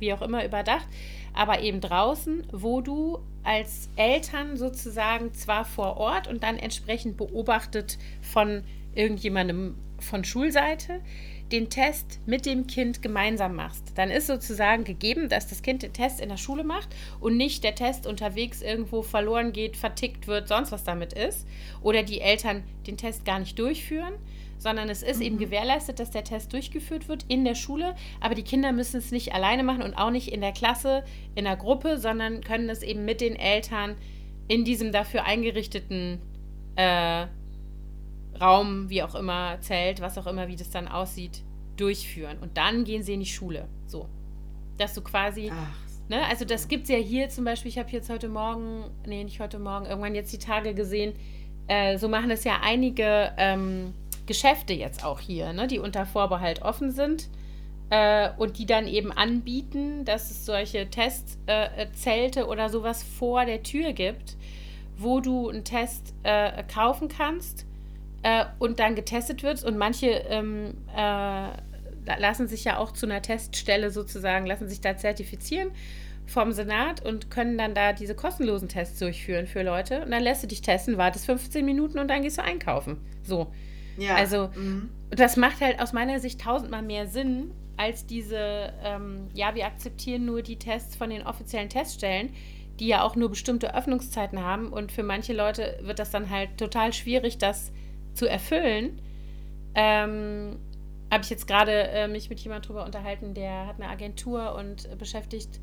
wie 0.00 0.12
auch 0.12 0.22
immer 0.22 0.44
überdacht, 0.44 0.86
aber 1.32 1.60
eben 1.60 1.80
draußen, 1.80 2.44
wo 2.50 2.80
du 2.80 3.20
als 3.44 3.88
Eltern 3.96 4.56
sozusagen 4.56 5.32
zwar 5.32 5.64
vor 5.64 5.96
Ort 5.96 6.26
und 6.26 6.42
dann 6.42 6.58
entsprechend 6.58 7.16
beobachtet 7.16 7.98
von 8.20 8.64
irgendjemandem 8.94 9.76
von 10.00 10.24
Schulseite 10.24 11.00
den 11.52 11.68
Test 11.68 12.20
mit 12.26 12.46
dem 12.46 12.66
Kind 12.66 13.02
gemeinsam 13.02 13.54
machst, 13.54 13.92
dann 13.94 14.10
ist 14.10 14.26
sozusagen 14.26 14.84
gegeben, 14.84 15.28
dass 15.28 15.46
das 15.46 15.62
Kind 15.62 15.82
den 15.82 15.92
Test 15.92 16.20
in 16.20 16.30
der 16.30 16.38
Schule 16.38 16.64
macht 16.64 16.88
und 17.20 17.36
nicht 17.36 17.62
der 17.62 17.74
Test 17.74 18.06
unterwegs 18.06 18.62
irgendwo 18.62 19.02
verloren 19.02 19.52
geht, 19.52 19.76
vertickt 19.76 20.26
wird, 20.26 20.48
sonst 20.48 20.72
was 20.72 20.84
damit 20.84 21.12
ist. 21.12 21.46
Oder 21.82 22.02
die 22.02 22.20
Eltern 22.20 22.64
den 22.86 22.96
Test 22.96 23.24
gar 23.24 23.38
nicht 23.38 23.58
durchführen, 23.58 24.14
sondern 24.58 24.88
es 24.88 25.02
ist 25.02 25.18
mhm. 25.18 25.26
eben 25.26 25.38
gewährleistet, 25.38 25.98
dass 25.98 26.10
der 26.10 26.24
Test 26.24 26.52
durchgeführt 26.52 27.08
wird 27.08 27.24
in 27.28 27.44
der 27.44 27.54
Schule, 27.54 27.94
aber 28.20 28.34
die 28.34 28.44
Kinder 28.44 28.72
müssen 28.72 28.96
es 28.96 29.10
nicht 29.10 29.34
alleine 29.34 29.64
machen 29.64 29.82
und 29.82 29.94
auch 29.94 30.10
nicht 30.10 30.32
in 30.32 30.40
der 30.40 30.52
Klasse, 30.52 31.04
in 31.34 31.44
der 31.44 31.56
Gruppe, 31.56 31.98
sondern 31.98 32.42
können 32.42 32.70
es 32.70 32.82
eben 32.82 33.04
mit 33.04 33.20
den 33.20 33.36
Eltern 33.36 33.96
in 34.48 34.64
diesem 34.64 34.92
dafür 34.92 35.24
eingerichteten 35.24 36.20
äh, 36.76 37.26
Raum, 38.42 38.90
wie 38.90 39.02
auch 39.02 39.14
immer, 39.14 39.58
Zelt, 39.60 40.00
was 40.00 40.18
auch 40.18 40.26
immer, 40.26 40.48
wie 40.48 40.56
das 40.56 40.70
dann 40.70 40.88
aussieht, 40.88 41.42
durchführen. 41.76 42.38
Und 42.40 42.56
dann 42.56 42.84
gehen 42.84 43.02
sie 43.02 43.14
in 43.14 43.20
die 43.20 43.26
Schule. 43.26 43.68
So. 43.86 44.08
Dass 44.78 44.94
du 44.94 45.00
quasi. 45.00 45.50
Ach. 45.52 45.82
Ne, 46.08 46.26
also 46.26 46.44
das 46.44 46.68
gibt 46.68 46.84
es 46.84 46.88
ja 46.90 46.96
hier 46.96 47.28
zum 47.28 47.44
Beispiel, 47.44 47.70
ich 47.70 47.78
habe 47.78 47.88
jetzt 47.90 48.10
heute 48.10 48.28
Morgen, 48.28 48.84
nee, 49.06 49.22
nicht 49.22 49.40
heute 49.40 49.58
Morgen, 49.58 49.86
irgendwann 49.86 50.14
jetzt 50.14 50.32
die 50.32 50.38
Tage 50.38 50.74
gesehen, 50.74 51.14
äh, 51.68 51.96
so 51.96 52.08
machen 52.08 52.30
es 52.30 52.42
ja 52.42 52.58
einige 52.60 53.32
ähm, 53.38 53.94
Geschäfte 54.26 54.74
jetzt 54.74 55.04
auch 55.04 55.20
hier, 55.20 55.52
ne, 55.52 55.68
die 55.68 55.78
unter 55.78 56.04
Vorbehalt 56.04 56.60
offen 56.62 56.90
sind 56.90 57.30
äh, 57.90 58.30
und 58.36 58.58
die 58.58 58.66
dann 58.66 58.88
eben 58.88 59.12
anbieten, 59.12 60.04
dass 60.04 60.30
es 60.30 60.44
solche 60.44 60.90
Testzelte 60.90 62.40
äh, 62.40 62.44
oder 62.44 62.68
sowas 62.68 63.02
vor 63.04 63.46
der 63.46 63.62
Tür 63.62 63.92
gibt, 63.92 64.36
wo 64.98 65.20
du 65.20 65.48
einen 65.48 65.64
Test 65.64 66.14
äh, 66.24 66.64
kaufen 66.64 67.08
kannst 67.08 67.64
äh, 68.22 68.44
und 68.58 68.80
dann 68.80 68.94
getestet 68.94 69.42
wird. 69.42 69.64
Und 69.64 69.78
manche 69.78 70.08
ähm, 70.08 70.74
äh, 70.96 71.48
lassen 72.18 72.48
sich 72.48 72.64
ja 72.64 72.78
auch 72.78 72.92
zu 72.92 73.06
einer 73.06 73.22
Teststelle 73.22 73.90
sozusagen, 73.90 74.46
lassen 74.46 74.68
sich 74.68 74.80
da 74.80 74.96
zertifizieren 74.96 75.70
vom 76.26 76.52
Senat 76.52 77.04
und 77.04 77.30
können 77.30 77.58
dann 77.58 77.74
da 77.74 77.92
diese 77.92 78.14
kostenlosen 78.14 78.68
Tests 78.68 78.98
durchführen 78.98 79.46
für 79.46 79.62
Leute. 79.62 80.02
Und 80.02 80.10
dann 80.10 80.22
lässt 80.22 80.42
du 80.42 80.46
dich 80.46 80.62
testen, 80.62 80.96
wartest 80.96 81.26
15 81.26 81.64
Minuten 81.64 81.98
und 81.98 82.08
dann 82.08 82.22
gehst 82.22 82.38
du 82.38 82.42
einkaufen. 82.42 82.98
So. 83.22 83.52
Ja. 83.98 84.14
Also, 84.14 84.50
mhm. 84.54 84.90
das 85.10 85.36
macht 85.36 85.60
halt 85.60 85.80
aus 85.80 85.92
meiner 85.92 86.20
Sicht 86.20 86.40
tausendmal 86.40 86.82
mehr 86.82 87.06
Sinn, 87.06 87.50
als 87.76 88.06
diese, 88.06 88.72
ähm, 88.82 89.28
ja, 89.34 89.54
wir 89.54 89.66
akzeptieren 89.66 90.24
nur 90.24 90.42
die 90.42 90.58
Tests 90.58 90.96
von 90.96 91.10
den 91.10 91.26
offiziellen 91.26 91.68
Teststellen, 91.68 92.30
die 92.78 92.86
ja 92.86 93.02
auch 93.02 93.16
nur 93.16 93.28
bestimmte 93.28 93.74
Öffnungszeiten 93.74 94.40
haben. 94.42 94.68
Und 94.72 94.92
für 94.92 95.02
manche 95.02 95.32
Leute 95.32 95.78
wird 95.82 95.98
das 95.98 96.10
dann 96.10 96.30
halt 96.30 96.56
total 96.56 96.92
schwierig, 96.92 97.38
das 97.38 97.72
zu 98.14 98.28
erfüllen. 98.28 99.00
Ähm, 99.74 100.58
habe 101.10 101.24
ich 101.24 101.30
jetzt 101.30 101.46
gerade 101.46 101.88
äh, 101.88 102.08
mich 102.08 102.30
mit 102.30 102.40
jemandem 102.40 102.68
drüber 102.68 102.84
unterhalten, 102.84 103.34
der 103.34 103.66
hat 103.66 103.76
eine 103.80 103.88
Agentur 103.88 104.54
und 104.54 104.98
beschäftigt 104.98 105.60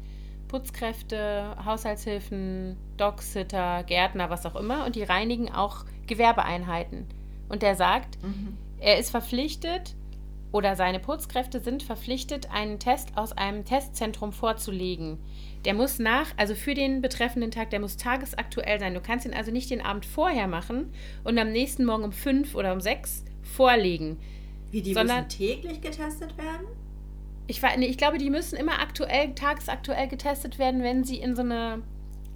Putzkräfte, 0.48 1.56
Haushaltshilfen, 1.64 2.76
Dogsitter, 2.98 3.84
Gärtner, 3.84 4.30
was 4.30 4.46
auch 4.46 4.56
immer. 4.56 4.86
Und 4.86 4.96
die 4.96 5.04
reinigen 5.04 5.52
auch 5.52 5.86
Gewerbeeinheiten. 6.08 7.06
Und 7.50 7.62
der 7.62 7.76
sagt, 7.76 8.22
mhm. 8.24 8.58
er 8.80 8.98
ist 8.98 9.12
verpflichtet 9.12 9.96
oder 10.52 10.76
seine 10.76 11.00
Putzkräfte 11.00 11.60
sind 11.60 11.84
verpflichtet, 11.84 12.52
einen 12.52 12.80
Test 12.80 13.16
aus 13.16 13.34
einem 13.34 13.66
Testzentrum 13.66 14.34
vorzulegen. 14.34 15.20
Der 15.66 15.74
muss 15.74 16.00
nach, 16.00 16.32
also 16.38 16.56
für 16.56 16.74
den 16.74 17.02
betreffenden 17.02 17.52
Tag, 17.52 17.70
der 17.70 17.80
muss 17.80 17.98
tagesaktuell 17.98 18.80
sein. 18.80 18.94
Du 18.94 19.02
kannst 19.02 19.26
ihn 19.26 19.34
also 19.34 19.52
nicht 19.52 19.70
den 19.70 19.82
Abend 19.82 20.06
vorher 20.06 20.48
machen 20.48 20.92
und 21.24 21.38
am 21.38 21.52
nächsten 21.52 21.86
Morgen 21.86 22.04
um 22.04 22.12
fünf 22.12 22.56
oder 22.56 22.74
um 22.74 22.82
sechs 22.82 23.26
vorlegen. 23.44 24.18
Wie 24.72 24.82
die 24.82 24.94
sondern, 24.94 25.26
müssen 25.26 25.30
täglich 25.30 25.82
getestet 25.82 26.38
werden? 26.38 26.68
Ich, 27.48 27.62
nee, 27.62 27.88
ich 27.88 27.98
glaube, 27.98 28.18
die 28.18 28.30
müssen 28.30 28.56
immer 28.58 28.80
aktuell, 28.80 29.34
tagesaktuell 29.34 30.08
getestet 30.08 30.60
werden, 30.60 30.84
wenn 30.84 31.04
sie 31.04 31.18
in 31.18 31.36
so 31.36 31.42
eine 31.42 31.82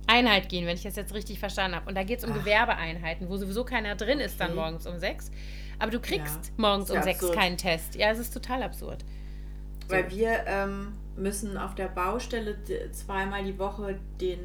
Einheit 0.08 0.50
gehen, 0.50 0.66
wenn 0.66 0.76
ich 0.76 0.84
das 0.84 0.96
jetzt 0.96 1.14
richtig 1.14 1.40
verstanden 1.40 1.76
habe. 1.76 1.88
Und 1.88 1.96
da 1.96 2.04
geht 2.04 2.20
es 2.20 2.26
um 2.26 2.32
Ach. 2.32 2.40
Gewerbeeinheiten, 2.40 3.30
wo 3.30 3.38
sowieso 3.38 3.64
keiner 3.64 3.96
drin 3.96 4.20
ist 4.20 4.40
dann 4.40 4.56
morgens 4.56 4.86
um 4.86 5.00
sechs. 5.00 5.32
Aber 5.84 5.92
du 5.92 6.00
kriegst 6.00 6.46
ja. 6.46 6.52
morgens 6.56 6.90
um 6.90 7.04
sechs 7.04 7.20
absurd. 7.20 7.36
keinen 7.38 7.58
Test. 7.58 7.96
Ja, 7.96 8.10
es 8.10 8.18
ist 8.18 8.34
total 8.34 8.64
absurd. 8.64 9.04
So. 9.82 9.90
Weil 9.90 10.10
wir 10.10 10.46
ähm, 10.48 10.94
müssen 11.18 11.58
auf 11.58 11.76
der 11.76 11.90
Baustelle 11.90 12.56
zweimal 12.94 13.44
die 13.44 13.60
Woche 13.60 14.00
den 14.22 14.40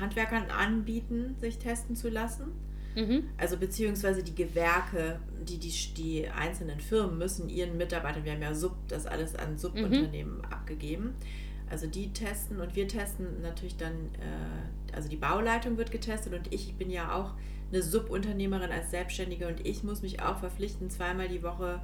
Handwerkern 0.00 0.50
anbieten, 0.50 1.36
sich 1.40 1.60
testen 1.60 1.94
zu 1.94 2.08
lassen. 2.08 2.46
Mhm. 2.96 3.22
Also 3.38 3.56
beziehungsweise 3.56 4.24
die 4.24 4.34
Gewerke, 4.34 5.20
die, 5.48 5.58
die, 5.58 5.72
die 5.96 6.28
einzelnen 6.28 6.80
Firmen 6.80 7.18
müssen 7.18 7.48
ihren 7.48 7.76
Mitarbeitern, 7.76 8.24
wir 8.24 8.32
haben 8.32 8.42
ja 8.42 8.52
Sub, 8.52 8.74
das 8.88 9.06
alles 9.06 9.36
an 9.36 9.56
Subunternehmen 9.56 10.38
mhm. 10.38 10.44
abgegeben. 10.46 11.14
Also 11.70 11.86
die 11.86 12.12
testen 12.12 12.60
und 12.60 12.74
wir 12.74 12.88
testen 12.88 13.42
natürlich 13.42 13.76
dann, 13.76 13.92
äh, 13.92 14.92
also 14.92 15.08
die 15.08 15.16
Bauleitung 15.16 15.78
wird 15.78 15.92
getestet 15.92 16.32
und 16.32 16.52
ich 16.52 16.74
bin 16.74 16.90
ja 16.90 17.14
auch 17.14 17.34
eine 17.74 17.82
Subunternehmerin 17.82 18.70
als 18.70 18.90
Selbstständige 18.90 19.48
und 19.48 19.66
ich 19.66 19.82
muss 19.82 20.02
mich 20.02 20.22
auch 20.22 20.38
verpflichten, 20.38 20.90
zweimal 20.90 21.28
die 21.28 21.42
Woche 21.42 21.80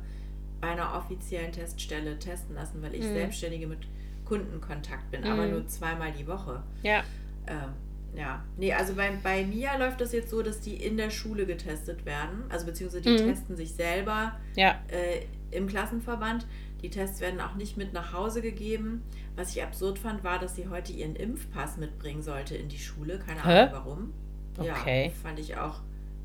bei 0.60 0.68
einer 0.68 0.94
offiziellen 0.94 1.52
Teststelle 1.52 2.18
testen 2.18 2.54
lassen, 2.54 2.80
weil 2.82 2.94
ich 2.94 3.02
mhm. 3.02 3.14
Selbstständige 3.14 3.66
mit 3.66 3.80
Kundenkontakt 4.24 5.10
bin, 5.10 5.22
mhm. 5.22 5.26
aber 5.26 5.46
nur 5.46 5.66
zweimal 5.66 6.12
die 6.12 6.26
Woche. 6.26 6.62
Ja. 6.82 7.02
Ähm, 7.46 7.72
ja, 8.14 8.44
nee, 8.56 8.72
also 8.72 8.94
bei, 8.94 9.10
bei 9.22 9.44
Mia 9.44 9.76
läuft 9.76 10.00
das 10.00 10.12
jetzt 10.12 10.30
so, 10.30 10.42
dass 10.42 10.60
die 10.60 10.74
in 10.74 10.96
der 10.96 11.10
Schule 11.10 11.46
getestet 11.46 12.04
werden. 12.04 12.44
Also 12.48 12.66
beziehungsweise 12.66 13.02
die 13.02 13.22
mhm. 13.22 13.28
testen 13.28 13.56
sich 13.56 13.72
selber 13.72 14.36
ja. 14.56 14.80
äh, 14.88 15.26
im 15.56 15.66
Klassenverband. 15.68 16.46
Die 16.82 16.90
Tests 16.90 17.20
werden 17.20 17.40
auch 17.40 17.54
nicht 17.54 17.76
mit 17.76 17.92
nach 17.92 18.12
Hause 18.12 18.42
gegeben. 18.42 19.02
Was 19.36 19.54
ich 19.54 19.62
absurd 19.62 19.98
fand, 19.98 20.24
war, 20.24 20.38
dass 20.38 20.56
sie 20.56 20.68
heute 20.68 20.92
ihren 20.92 21.14
Impfpass 21.14 21.76
mitbringen 21.76 22.22
sollte 22.22 22.56
in 22.56 22.68
die 22.68 22.78
Schule. 22.78 23.18
Keine 23.18 23.44
Hä? 23.44 23.60
Ahnung 23.60 23.72
warum. 23.72 24.12
Okay. 24.60 25.06
Ja, 25.06 25.12
fand 25.22 25.38
ich 25.38 25.56
auch. 25.56 25.80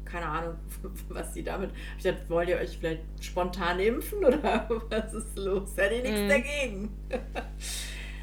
Keine 0.05 0.27
Ahnung, 0.27 0.55
was 1.09 1.33
sie 1.33 1.43
damit. 1.43 1.71
Ich 1.97 2.03
dachte, 2.03 2.21
wollt 2.29 2.49
ihr 2.49 2.57
euch 2.57 2.77
vielleicht 2.77 3.01
spontan 3.21 3.79
impfen 3.79 4.19
oder 4.23 4.69
was 4.89 5.13
ist 5.13 5.37
los? 5.37 5.69
Hätte 5.75 5.95
ich 5.95 6.03
nichts 6.03 6.21
mhm. 6.21 6.29
dagegen. 6.29 6.89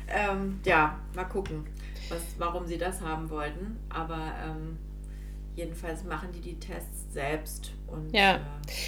ähm, 0.09 0.61
ja, 0.65 0.99
mal 1.15 1.25
gucken 1.25 1.67
was, 2.13 2.23
warum 2.39 2.67
sie 2.67 2.79
das 2.79 3.01
haben 3.01 3.31
wollten. 3.31 3.79
Aber 3.89 4.33
ähm, 4.45 4.79
jedenfalls 5.57 6.05
machen 6.05 6.29
die 6.33 6.41
die 6.41 6.59
Tests 6.59 7.13
selbst. 7.13 7.73
Und, 7.87 8.15
ja, 8.15 8.37
äh, 8.37 8.39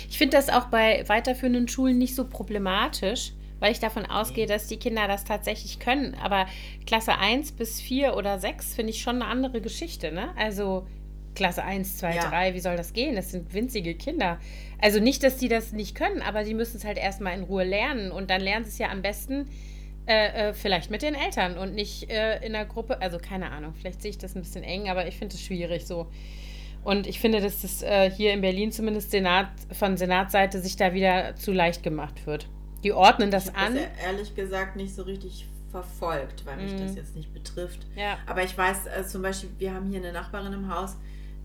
ich 0.09 0.19
finde 0.19 0.37
das 0.37 0.49
auch 0.49 0.67
bei 0.67 1.05
weiterführenden 1.09 1.69
Schulen 1.69 1.99
nicht 1.99 2.15
so 2.15 2.27
problematisch, 2.27 3.33
weil 3.61 3.73
ich 3.73 3.81
davon 3.81 4.07
ausgehe, 4.07 4.47
dass 4.47 4.67
die 4.67 4.79
Kinder 4.79 5.09
das 5.09 5.25
tatsächlich 5.25 5.79
können. 5.79 6.15
Aber 6.23 6.47
Klasse 6.87 7.17
1 7.17 7.53
bis 7.53 7.81
4 7.81 8.17
oder 8.17 8.39
6 8.39 8.75
finde 8.75 8.91
ich 8.91 9.03
schon 9.03 9.17
eine 9.17 9.27
andere 9.27 9.61
Geschichte. 9.61 10.13
Ne? 10.13 10.31
Also 10.37 10.87
Klasse 11.35 11.65
1, 11.65 11.99
2, 11.99 12.15
ja. 12.15 12.29
3, 12.29 12.55
wie 12.55 12.61
soll 12.61 12.77
das 12.77 12.93
gehen? 12.93 13.17
Das 13.17 13.31
sind 13.31 13.53
winzige 13.53 13.95
Kinder. 13.95 14.39
Also 14.81 15.01
nicht, 15.01 15.23
dass 15.23 15.37
die 15.37 15.49
das 15.49 15.73
nicht 15.73 15.95
können, 15.95 16.23
aber 16.23 16.45
sie 16.45 16.55
müssen 16.55 16.77
es 16.77 16.85
halt 16.85 16.99
erstmal 16.99 17.37
in 17.37 17.45
Ruhe 17.45 17.65
lernen. 17.65 18.11
Und 18.11 18.31
dann 18.31 18.41
lernen 18.41 18.65
sie 18.65 18.71
es 18.71 18.79
ja 18.79 18.91
am 18.91 19.03
besten, 19.03 19.49
äh, 20.07 20.51
äh, 20.51 20.55
vielleicht 20.55 20.91
mit 20.91 21.03
den 21.03 21.15
Eltern 21.15 21.57
und 21.57 21.75
nicht 21.75 22.11
äh, 22.11 22.45
in 22.45 22.53
der 22.53 22.67
Gruppe. 22.67 23.01
Also 23.01 23.19
keine 23.19 23.51
Ahnung, 23.51 23.75
vielleicht 23.75 24.03
sehe 24.03 24.11
ich 24.11 24.19
das 24.19 24.37
ein 24.37 24.43
bisschen 24.43 24.63
eng, 24.63 24.91
aber 24.91 25.07
ich 25.07 25.17
finde 25.17 25.35
es 25.35 25.43
schwierig 25.43 25.87
so. 25.87 26.09
Und 26.83 27.07
ich 27.07 27.19
finde, 27.19 27.41
dass 27.41 27.63
das 27.63 27.83
äh, 27.83 28.11
hier 28.11 28.35
in 28.35 28.43
Berlin 28.43 28.71
zumindest 28.71 29.11
Senat, 29.11 29.49
von 29.73 29.97
Senatsseite 29.97 30.61
sich 30.61 30.77
da 30.77 30.93
wieder 30.93 31.35
zu 31.37 31.53
leicht 31.53 31.83
gemacht 31.83 32.27
wird. 32.27 32.47
Die 32.83 32.93
ordnen 32.93 33.31
das 33.31 33.49
ich 33.49 33.55
an. 33.55 33.75
Das 33.75 33.85
ja 33.85 34.11
ehrlich 34.11 34.35
gesagt 34.35 34.77
nicht 34.77 34.95
so 34.95 35.03
richtig 35.03 35.47
verfolgt, 35.71 36.45
weil 36.45 36.59
mich 36.59 36.73
mm. 36.73 36.79
das 36.79 36.91
mhm. 36.93 36.97
jetzt 36.99 37.17
nicht 37.17 37.33
betrifft. 37.33 37.87
Ja. 37.97 38.19
Aber 38.27 38.45
ich 38.45 38.57
weiß 38.57 38.87
äh, 38.87 39.05
zum 39.07 39.23
Beispiel, 39.23 39.49
wir 39.59 39.73
haben 39.73 39.89
hier 39.89 39.99
eine 39.99 40.13
Nachbarin 40.13 40.53
im 40.53 40.73
Haus, 40.73 40.97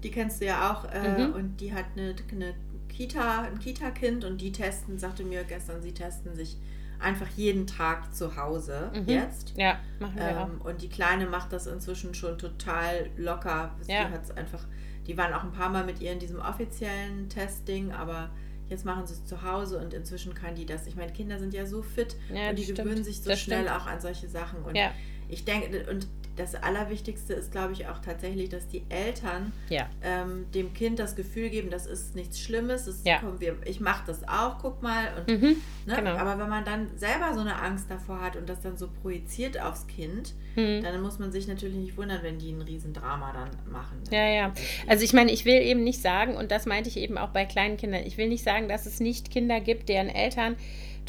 die 0.03 0.11
kennst 0.11 0.41
du 0.41 0.45
ja 0.45 0.71
auch, 0.71 0.85
äh, 0.91 1.27
mhm. 1.27 1.33
und 1.33 1.57
die 1.61 1.73
hat 1.73 1.85
eine, 1.95 2.15
eine 2.31 2.53
Kita, 2.87 3.41
ein 3.43 3.59
Kita-Kind 3.59 4.25
und 4.25 4.39
die 4.39 4.51
testen, 4.51 4.97
sagte 4.97 5.23
mir 5.23 5.43
gestern, 5.43 5.81
sie 5.81 5.93
testen 5.93 6.35
sich 6.35 6.57
einfach 6.99 7.27
jeden 7.35 7.65
Tag 7.65 8.13
zu 8.13 8.35
Hause 8.35 8.91
mhm. 8.93 9.07
jetzt. 9.07 9.53
Ja, 9.55 9.79
machen 9.99 10.15
wir 10.17 10.27
ähm, 10.27 10.37
auch. 10.37 10.65
Und 10.65 10.81
die 10.81 10.89
Kleine 10.89 11.25
macht 11.25 11.53
das 11.53 11.67
inzwischen 11.67 12.13
schon 12.13 12.37
total 12.37 13.09
locker. 13.17 13.75
Ja. 13.87 14.05
Die 14.05 14.13
hat's 14.13 14.31
einfach, 14.31 14.65
die 15.07 15.17
waren 15.17 15.33
auch 15.33 15.43
ein 15.43 15.51
paar 15.51 15.69
Mal 15.69 15.85
mit 15.85 16.01
ihr 16.01 16.11
in 16.11 16.19
diesem 16.19 16.39
offiziellen 16.39 17.29
Testing, 17.29 17.91
aber 17.91 18.29
jetzt 18.69 18.85
machen 18.85 19.07
sie 19.07 19.13
es 19.13 19.25
zu 19.25 19.41
Hause 19.43 19.79
und 19.79 19.93
inzwischen 19.93 20.33
kann 20.33 20.55
die 20.55 20.65
das. 20.65 20.87
Ich 20.87 20.95
meine, 20.95 21.11
Kinder 21.11 21.39
sind 21.39 21.53
ja 21.53 21.65
so 21.65 21.81
fit 21.81 22.15
ja, 22.33 22.49
und 22.49 22.57
die 22.57 22.63
stimmt. 22.63 22.79
gewöhnen 22.79 23.03
sich 23.03 23.21
so 23.21 23.29
das 23.29 23.39
schnell 23.39 23.65
stimmt. 23.65 23.81
auch 23.81 23.87
an 23.87 24.01
solche 24.01 24.27
Sachen. 24.27 24.61
Und 24.63 24.75
ja. 24.75 24.91
Ich 25.29 25.45
denke, 25.45 25.89
und 25.89 26.07
das 26.39 26.55
Allerwichtigste 26.55 27.33
ist, 27.33 27.51
glaube 27.51 27.73
ich, 27.73 27.87
auch 27.87 27.99
tatsächlich, 27.99 28.49
dass 28.49 28.67
die 28.67 28.83
Eltern 28.89 29.51
ja. 29.67 29.89
ähm, 30.01 30.45
dem 30.53 30.73
Kind 30.73 30.97
das 30.97 31.15
Gefühl 31.15 31.49
geben, 31.49 31.69
das 31.69 31.85
ist 31.85 32.15
nichts 32.15 32.39
Schlimmes, 32.39 32.85
das 32.85 33.01
ja. 33.03 33.21
wir, 33.39 33.57
ich 33.65 33.81
mache 33.81 34.03
das 34.07 34.25
auch, 34.27 34.57
guck 34.61 34.81
mal. 34.81 35.09
Und, 35.17 35.27
mhm, 35.27 35.57
ne? 35.85 35.95
genau. 35.95 36.15
Aber 36.15 36.39
wenn 36.39 36.49
man 36.49 36.63
dann 36.63 36.87
selber 36.95 37.33
so 37.33 37.41
eine 37.41 37.61
Angst 37.61 37.91
davor 37.91 38.21
hat 38.21 38.37
und 38.37 38.47
das 38.47 38.61
dann 38.61 38.77
so 38.77 38.87
projiziert 39.01 39.59
aufs 39.61 39.85
Kind, 39.87 40.33
mhm. 40.55 40.81
dann 40.81 41.01
muss 41.01 41.19
man 41.19 41.31
sich 41.31 41.47
natürlich 41.47 41.75
nicht 41.75 41.97
wundern, 41.97 42.23
wenn 42.23 42.39
die 42.39 42.51
ein 42.51 42.61
Riesendrama 42.61 43.33
dann 43.33 43.71
machen. 43.71 44.01
Ja, 44.09 44.25
ja. 44.25 44.53
Also 44.87 45.03
ich 45.03 45.11
meine, 45.11 45.31
ich 45.31 45.43
will 45.43 45.61
eben 45.61 45.83
nicht 45.83 46.01
sagen, 46.01 46.35
und 46.35 46.51
das 46.51 46.65
meinte 46.65 46.89
ich 46.89 46.97
eben 46.97 47.17
auch 47.17 47.29
bei 47.29 47.45
kleinen 47.45 47.75
Kindern, 47.75 48.03
ich 48.05 48.17
will 48.17 48.29
nicht 48.29 48.45
sagen, 48.45 48.69
dass 48.69 48.85
es 48.85 49.01
nicht 49.01 49.29
Kinder 49.29 49.59
gibt, 49.59 49.89
deren 49.89 50.07
Eltern 50.07 50.55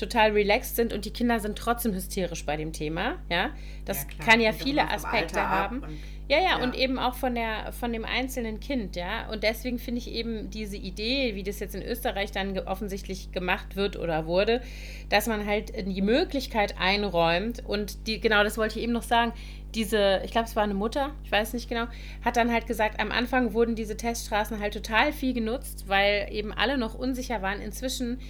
total 0.00 0.32
relaxed 0.32 0.76
sind 0.76 0.92
und 0.92 1.04
die 1.04 1.12
Kinder 1.12 1.38
sind 1.40 1.56
trotzdem 1.56 1.94
hysterisch 1.94 2.44
bei 2.44 2.56
dem 2.56 2.72
Thema. 2.72 3.18
Ja, 3.28 3.50
das 3.84 4.06
ja, 4.18 4.24
kann 4.24 4.40
ja 4.40 4.52
viele 4.52 4.90
Aspekte 4.90 5.48
haben. 5.48 5.82
Ja, 5.82 6.38
ja, 6.38 6.42
ja, 6.42 6.62
und 6.62 6.76
eben 6.76 7.00
auch 7.00 7.14
von, 7.16 7.34
der, 7.34 7.72
von 7.72 7.92
dem 7.92 8.04
einzelnen 8.04 8.60
Kind, 8.60 8.94
ja. 8.94 9.28
Und 9.32 9.42
deswegen 9.42 9.80
finde 9.80 9.98
ich 10.00 10.12
eben 10.12 10.48
diese 10.48 10.76
Idee, 10.76 11.34
wie 11.34 11.42
das 11.42 11.58
jetzt 11.58 11.74
in 11.74 11.82
Österreich 11.82 12.30
dann 12.30 12.56
offensichtlich 12.56 13.32
gemacht 13.32 13.74
wird 13.74 13.96
oder 13.96 14.26
wurde, 14.26 14.62
dass 15.08 15.26
man 15.26 15.44
halt 15.44 15.72
die 15.76 16.02
Möglichkeit 16.02 16.76
einräumt 16.78 17.64
und 17.66 18.06
die, 18.06 18.20
genau 18.20 18.44
das 18.44 18.58
wollte 18.58 18.78
ich 18.78 18.84
eben 18.84 18.92
noch 18.92 19.02
sagen, 19.02 19.32
diese, 19.74 20.20
ich 20.24 20.30
glaube, 20.30 20.46
es 20.46 20.54
war 20.54 20.62
eine 20.62 20.74
Mutter, 20.74 21.14
ich 21.24 21.32
weiß 21.32 21.52
nicht 21.52 21.68
genau, 21.68 21.86
hat 22.24 22.36
dann 22.36 22.52
halt 22.52 22.68
gesagt, 22.68 23.00
am 23.00 23.10
Anfang 23.10 23.52
wurden 23.52 23.74
diese 23.74 23.96
Teststraßen 23.96 24.60
halt 24.60 24.74
total 24.74 25.12
viel 25.12 25.34
genutzt, 25.34 25.86
weil 25.88 26.28
eben 26.30 26.52
alle 26.52 26.78
noch 26.78 26.94
unsicher 26.94 27.42
waren. 27.42 27.60
Inzwischen 27.60 28.20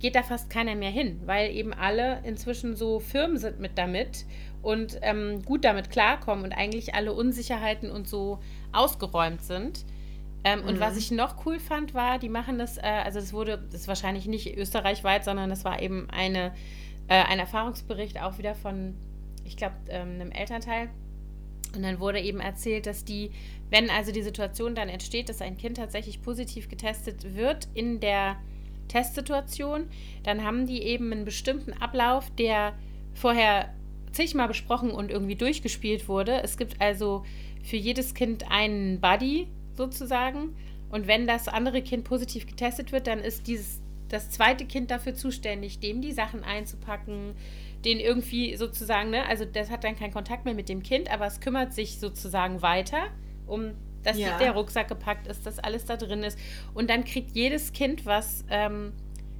geht 0.00 0.16
da 0.16 0.22
fast 0.22 0.50
keiner 0.50 0.74
mehr 0.74 0.90
hin, 0.90 1.20
weil 1.26 1.54
eben 1.54 1.72
alle 1.72 2.20
inzwischen 2.24 2.74
so 2.74 2.98
firm 2.98 3.36
sind 3.36 3.60
mit 3.60 3.76
damit 3.76 4.24
und 4.62 4.98
ähm, 5.02 5.42
gut 5.42 5.64
damit 5.64 5.90
klarkommen 5.90 6.44
und 6.44 6.52
eigentlich 6.52 6.94
alle 6.94 7.12
Unsicherheiten 7.12 7.90
und 7.90 8.08
so 8.08 8.40
ausgeräumt 8.72 9.42
sind. 9.42 9.84
Ähm, 10.42 10.60
mhm. 10.60 10.68
Und 10.68 10.80
was 10.80 10.96
ich 10.96 11.10
noch 11.10 11.44
cool 11.44 11.58
fand, 11.58 11.94
war, 11.94 12.18
die 12.18 12.30
machen 12.30 12.58
das, 12.58 12.78
äh, 12.78 12.82
also 12.82 13.20
das 13.20 13.32
wurde, 13.32 13.58
das 13.70 13.82
ist 13.82 13.88
wahrscheinlich 13.88 14.26
nicht 14.26 14.56
österreichweit, 14.56 15.24
sondern 15.24 15.50
das 15.50 15.64
war 15.64 15.82
eben 15.82 16.08
eine, 16.10 16.52
äh, 17.08 17.22
ein 17.24 17.38
Erfahrungsbericht 17.38 18.20
auch 18.22 18.38
wieder 18.38 18.54
von, 18.54 18.94
ich 19.44 19.56
glaube, 19.56 19.74
ähm, 19.88 20.14
einem 20.14 20.32
Elternteil. 20.32 20.88
Und 21.76 21.82
dann 21.82 22.00
wurde 22.00 22.20
eben 22.20 22.40
erzählt, 22.40 22.86
dass 22.86 23.04
die, 23.04 23.30
wenn 23.68 23.90
also 23.90 24.12
die 24.12 24.22
Situation 24.22 24.74
dann 24.74 24.88
entsteht, 24.88 25.28
dass 25.28 25.40
ein 25.40 25.56
Kind 25.56 25.76
tatsächlich 25.76 26.22
positiv 26.22 26.68
getestet 26.68 27.36
wird 27.36 27.68
in 27.74 28.00
der 28.00 28.36
Testsituation, 28.90 29.88
dann 30.24 30.44
haben 30.44 30.66
die 30.66 30.82
eben 30.82 31.12
einen 31.12 31.24
bestimmten 31.24 31.72
Ablauf, 31.72 32.30
der 32.36 32.74
vorher 33.14 33.72
zigmal 34.12 34.48
besprochen 34.48 34.90
und 34.90 35.10
irgendwie 35.10 35.36
durchgespielt 35.36 36.08
wurde. 36.08 36.42
Es 36.42 36.56
gibt 36.56 36.80
also 36.80 37.24
für 37.62 37.76
jedes 37.76 38.14
Kind 38.14 38.50
einen 38.50 39.00
Buddy 39.00 39.46
sozusagen. 39.74 40.56
Und 40.90 41.06
wenn 41.06 41.26
das 41.26 41.46
andere 41.46 41.82
Kind 41.82 42.04
positiv 42.04 42.46
getestet 42.46 42.90
wird, 42.90 43.06
dann 43.06 43.20
ist 43.20 43.46
dieses 43.46 43.80
das 44.08 44.28
zweite 44.28 44.64
Kind 44.66 44.90
dafür 44.90 45.14
zuständig, 45.14 45.78
dem 45.78 46.02
die 46.02 46.10
Sachen 46.10 46.42
einzupacken, 46.42 47.34
den 47.84 48.00
irgendwie 48.00 48.56
sozusagen, 48.56 49.10
ne, 49.10 49.24
also 49.26 49.44
das 49.44 49.70
hat 49.70 49.84
dann 49.84 49.96
keinen 49.96 50.12
Kontakt 50.12 50.44
mehr 50.44 50.54
mit 50.54 50.68
dem 50.68 50.82
Kind, 50.82 51.10
aber 51.12 51.26
es 51.26 51.40
kümmert 51.40 51.72
sich 51.72 51.98
sozusagen 51.98 52.60
weiter 52.60 53.06
um 53.46 53.72
dass 54.02 54.18
ja. 54.18 54.38
der 54.38 54.52
Rucksack 54.52 54.88
gepackt 54.88 55.26
ist, 55.26 55.44
dass 55.46 55.58
alles 55.58 55.84
da 55.84 55.96
drin 55.96 56.22
ist. 56.22 56.38
Und 56.74 56.90
dann 56.90 57.04
kriegt 57.04 57.34
jedes 57.34 57.72
Kind, 57.72 58.06
was 58.06 58.44
ähm, 58.50 58.92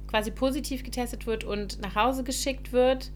quasi 0.07 0.31
positiv 0.31 0.83
getestet 0.83 1.25
wird 1.25 1.43
und 1.43 1.81
nach 1.81 1.95
Hause 1.95 2.23
geschickt 2.23 2.71
wird, 2.71 3.11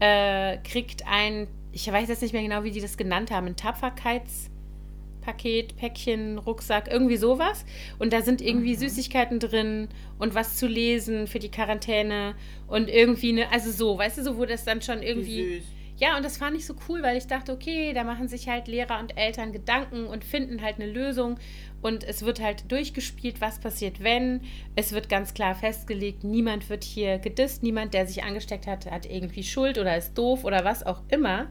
äh, 0.00 0.58
kriegt 0.58 1.06
ein, 1.06 1.46
ich 1.72 1.90
weiß 1.90 2.08
jetzt 2.08 2.22
nicht 2.22 2.32
mehr 2.32 2.42
genau, 2.42 2.64
wie 2.64 2.70
die 2.70 2.80
das 2.80 2.96
genannt 2.96 3.30
haben, 3.30 3.46
ein 3.46 3.56
Tapferkeitspaket, 3.56 5.76
Päckchen, 5.76 6.38
Rucksack, 6.38 6.88
irgendwie 6.90 7.18
sowas. 7.18 7.66
Und 7.98 8.12
da 8.12 8.22
sind 8.22 8.40
irgendwie 8.40 8.74
mhm. 8.74 8.80
Süßigkeiten 8.80 9.38
drin 9.38 9.88
und 10.18 10.34
was 10.34 10.56
zu 10.56 10.66
lesen 10.66 11.26
für 11.26 11.38
die 11.38 11.50
Quarantäne 11.50 12.34
und 12.66 12.88
irgendwie 12.88 13.30
eine, 13.30 13.52
also 13.52 13.70
so, 13.70 13.98
weißt 13.98 14.18
du, 14.18 14.22
so 14.22 14.38
wo 14.38 14.46
das 14.46 14.64
dann 14.64 14.82
schon 14.82 15.02
irgendwie 15.02 15.62
ja, 15.96 16.16
und 16.16 16.24
das 16.24 16.38
fand 16.38 16.56
ich 16.56 16.66
so 16.66 16.74
cool, 16.88 17.02
weil 17.02 17.16
ich 17.16 17.26
dachte, 17.26 17.52
okay, 17.52 17.92
da 17.92 18.02
machen 18.02 18.26
sich 18.26 18.48
halt 18.48 18.66
Lehrer 18.66 18.98
und 18.98 19.16
Eltern 19.16 19.52
Gedanken 19.52 20.06
und 20.06 20.24
finden 20.24 20.60
halt 20.60 20.76
eine 20.76 20.90
Lösung. 20.90 21.38
Und 21.82 22.02
es 22.02 22.24
wird 22.24 22.40
halt 22.40 22.70
durchgespielt, 22.72 23.40
was 23.40 23.60
passiert, 23.60 24.02
wenn. 24.02 24.40
Es 24.74 24.92
wird 24.92 25.08
ganz 25.08 25.34
klar 25.34 25.54
festgelegt, 25.54 26.24
niemand 26.24 26.68
wird 26.68 26.82
hier 26.82 27.18
gedisst, 27.18 27.62
niemand, 27.62 27.94
der 27.94 28.06
sich 28.06 28.24
angesteckt 28.24 28.66
hat, 28.66 28.90
hat 28.90 29.06
irgendwie 29.06 29.44
Schuld 29.44 29.78
oder 29.78 29.96
ist 29.96 30.18
doof 30.18 30.44
oder 30.44 30.64
was 30.64 30.84
auch 30.84 31.02
immer. 31.08 31.48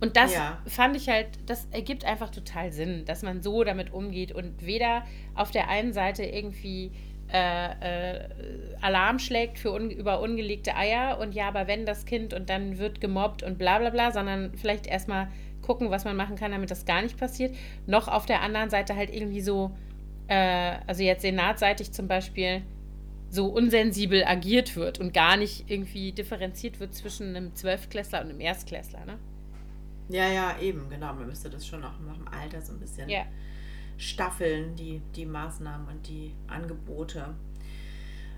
Und 0.00 0.16
das 0.16 0.32
ja. 0.32 0.58
fand 0.66 0.96
ich 0.96 1.08
halt, 1.08 1.28
das 1.46 1.68
ergibt 1.70 2.04
einfach 2.04 2.30
total 2.30 2.72
Sinn, 2.72 3.04
dass 3.04 3.22
man 3.22 3.42
so 3.42 3.62
damit 3.64 3.92
umgeht 3.92 4.32
und 4.32 4.64
weder 4.64 5.04
auf 5.34 5.50
der 5.50 5.68
einen 5.68 5.92
Seite 5.92 6.24
irgendwie 6.24 6.90
äh, 7.32 8.16
äh, 8.16 8.28
Alarm 8.80 9.18
schlägt 9.18 9.58
für 9.58 9.72
un 9.72 9.90
über 9.90 10.20
ungelegte 10.20 10.76
Eier 10.76 11.18
und 11.18 11.32
ja, 11.34 11.48
aber 11.48 11.66
wenn 11.66 11.86
das 11.86 12.06
Kind 12.06 12.34
und 12.34 12.50
dann 12.50 12.78
wird 12.78 13.00
gemobbt 13.00 13.42
und 13.42 13.58
bla 13.58 13.78
bla 13.78 13.90
bla, 13.90 14.12
sondern 14.12 14.52
vielleicht 14.56 14.86
erstmal 14.86 15.28
gucken, 15.62 15.90
was 15.90 16.04
man 16.04 16.16
machen 16.16 16.36
kann, 16.36 16.52
damit 16.52 16.70
das 16.70 16.84
gar 16.84 17.02
nicht 17.02 17.16
passiert. 17.18 17.54
Noch 17.86 18.08
auf 18.08 18.26
der 18.26 18.42
anderen 18.42 18.70
Seite 18.70 18.96
halt 18.96 19.14
irgendwie 19.14 19.40
so, 19.40 19.70
äh, 20.28 20.76
also 20.86 21.02
jetzt 21.02 21.22
senatseitig 21.22 21.92
zum 21.92 22.08
Beispiel, 22.08 22.62
so 23.30 23.46
unsensibel 23.46 24.24
agiert 24.24 24.74
wird 24.74 24.98
und 24.98 25.14
gar 25.14 25.36
nicht 25.36 25.70
irgendwie 25.70 26.10
differenziert 26.10 26.80
wird 26.80 26.94
zwischen 26.94 27.36
einem 27.36 27.54
Zwölfklässler 27.54 28.22
und 28.22 28.30
einem 28.30 28.40
Erstklässler, 28.40 29.04
ne? 29.06 29.18
Ja, 30.08 30.28
ja, 30.28 30.58
eben, 30.60 30.88
genau. 30.90 31.14
Man 31.14 31.28
müsste 31.28 31.48
das 31.48 31.64
schon 31.64 31.84
auch 31.84 31.98
nach 32.04 32.16
dem 32.16 32.26
Alter 32.26 32.60
so 32.60 32.72
ein 32.72 32.80
bisschen 32.80 33.08
ja. 33.08 33.24
Staffeln, 34.00 34.74
die, 34.76 35.02
die 35.14 35.26
Maßnahmen 35.26 35.86
und 35.86 36.08
die 36.08 36.32
Angebote. 36.48 37.34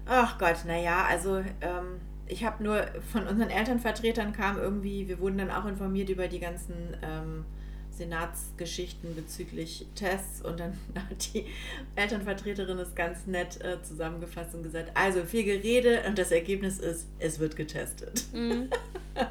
Ach 0.06 0.36
Gott, 0.38 0.64
naja, 0.66 1.06
also 1.08 1.38
ähm, 1.60 2.00
ich 2.26 2.44
habe 2.44 2.62
nur 2.62 2.86
von 3.12 3.26
unseren 3.26 3.50
Elternvertretern 3.50 4.32
kam 4.32 4.58
irgendwie, 4.58 5.08
wir 5.08 5.20
wurden 5.20 5.38
dann 5.38 5.50
auch 5.50 5.64
informiert 5.64 6.08
über 6.08 6.26
die 6.26 6.40
ganzen 6.40 6.96
ähm, 7.02 7.44
Senatsgeschichten 7.90 9.14
bezüglich 9.14 9.86
Tests 9.94 10.42
und 10.42 10.58
dann 10.58 10.72
hat 10.96 11.32
die 11.32 11.46
Elternvertreterin 11.94 12.78
es 12.78 12.94
ganz 12.96 13.26
nett 13.26 13.60
äh, 13.62 13.80
zusammengefasst 13.82 14.54
und 14.56 14.64
gesagt, 14.64 14.90
also 14.94 15.24
viel 15.24 15.44
Gerede 15.44 16.02
und 16.08 16.18
das 16.18 16.32
Ergebnis 16.32 16.78
ist, 16.78 17.06
es 17.20 17.38
wird 17.38 17.56
getestet. 17.56 18.24
Mhm. 18.32 18.68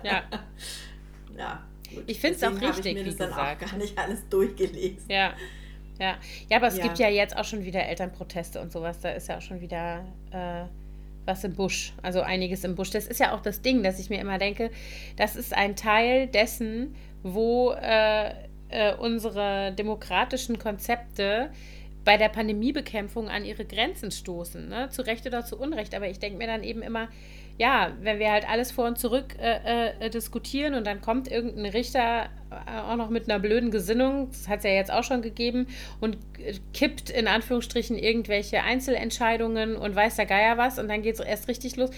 Ja. 0.04 0.22
ja. 1.36 1.66
Gut. 1.92 2.04
Ich 2.06 2.20
finde 2.20 2.36
es 2.38 2.44
auch 2.44 2.52
richtig, 2.62 2.86
ich 2.86 2.94
mir 2.94 3.04
das 3.04 3.16
dann 3.18 3.34
auch 3.34 3.58
gar 3.58 3.78
nicht 3.78 3.98
alles 3.98 4.30
durchgelesen. 4.30 5.10
Ja. 5.10 5.34
Ja, 6.02 6.18
ja 6.50 6.58
aber 6.58 6.68
es 6.68 6.78
ja. 6.78 6.84
gibt 6.84 6.98
ja 6.98 7.08
jetzt 7.08 7.38
auch 7.38 7.46
schon 7.46 7.64
wieder 7.64 7.86
Elternproteste 7.86 8.60
und 8.60 8.72
sowas. 8.72 9.00
Da 9.00 9.12
ist 9.12 9.30
ja 9.30 9.38
auch 9.38 9.42
schon 9.42 9.62
wieder 9.62 10.04
äh, 10.32 10.64
was 11.26 11.44
im 11.44 11.54
Busch. 11.54 11.94
Also 12.02 12.22
einiges 12.22 12.64
im 12.64 12.76
Busch. 12.76 12.90
Das 12.90 13.06
ist 13.06 13.20
ja 13.20 13.34
auch 13.36 13.42
das 13.42 13.62
Ding, 13.62 13.84
dass 13.84 14.00
ich 14.00 14.10
mir 14.10 14.20
immer 14.20 14.40
denke, 14.40 14.72
das 15.16 15.36
ist 15.36 15.54
ein 15.54 15.76
Teil 15.76 16.28
dessen, 16.28 16.96
wo 17.22 17.72
äh, 17.74 18.32
äh, 18.70 18.96
unsere 18.96 19.74
demokratischen 19.74 20.58
Konzepte 20.58 21.52
bei 22.04 22.18
der 22.18 22.30
Pandemiebekämpfung 22.30 23.30
an 23.30 23.46
ihre 23.46 23.64
Grenzen 23.64 24.10
stoßen. 24.10 24.70
Ne? 24.70 24.90
Zu 24.90 25.04
Recht 25.04 25.28
oder 25.28 25.46
zu 25.46 25.60
Unrecht. 25.60 25.94
Aber 25.94 26.10
ich 26.10 26.18
denke 26.18 26.40
mir 26.40 26.48
dann 26.48 26.64
eben 26.64 26.82
immer, 26.82 27.10
ja, 27.58 27.92
wenn 28.02 28.20
wir 28.20 28.32
halt 28.32 28.50
alles 28.50 28.72
vor 28.72 28.88
und 28.88 28.98
zurück 28.98 29.36
äh, 29.40 29.90
äh, 30.00 30.10
diskutieren 30.10 30.74
und 30.74 30.86
dann 30.86 31.02
kommt 31.02 31.30
irgendein 31.30 31.66
Richter 31.68 32.30
äh, 32.50 32.82
auch 32.82 32.96
noch 32.96 33.10
mit 33.10 33.30
einer 33.30 33.40
blöden 33.40 33.72
Gesinnung, 33.72 34.30
das 34.32 34.48
hat 34.48 34.60
es 34.60 34.66
ja 34.66 34.72
jetzt 34.72 34.92
auch 34.92 35.04
schon 35.04 35.22
gegeben, 35.22 35.68
und 36.00 36.18
kippt 36.74 37.10
in 37.10 37.28
Anführungsstrichen 37.28 37.98
irgendwelche 37.98 38.64
Einzelentscheidungen 38.64 39.76
und 39.76 39.96
weiß 39.96 40.16
der 40.16 40.26
Geier 40.26 40.58
was 40.58 40.80
und 40.80 40.88
dann 40.88 41.02
geht 41.02 41.16
es 41.16 41.20
erst 41.20 41.48
richtig 41.48 41.76
los 41.76 41.92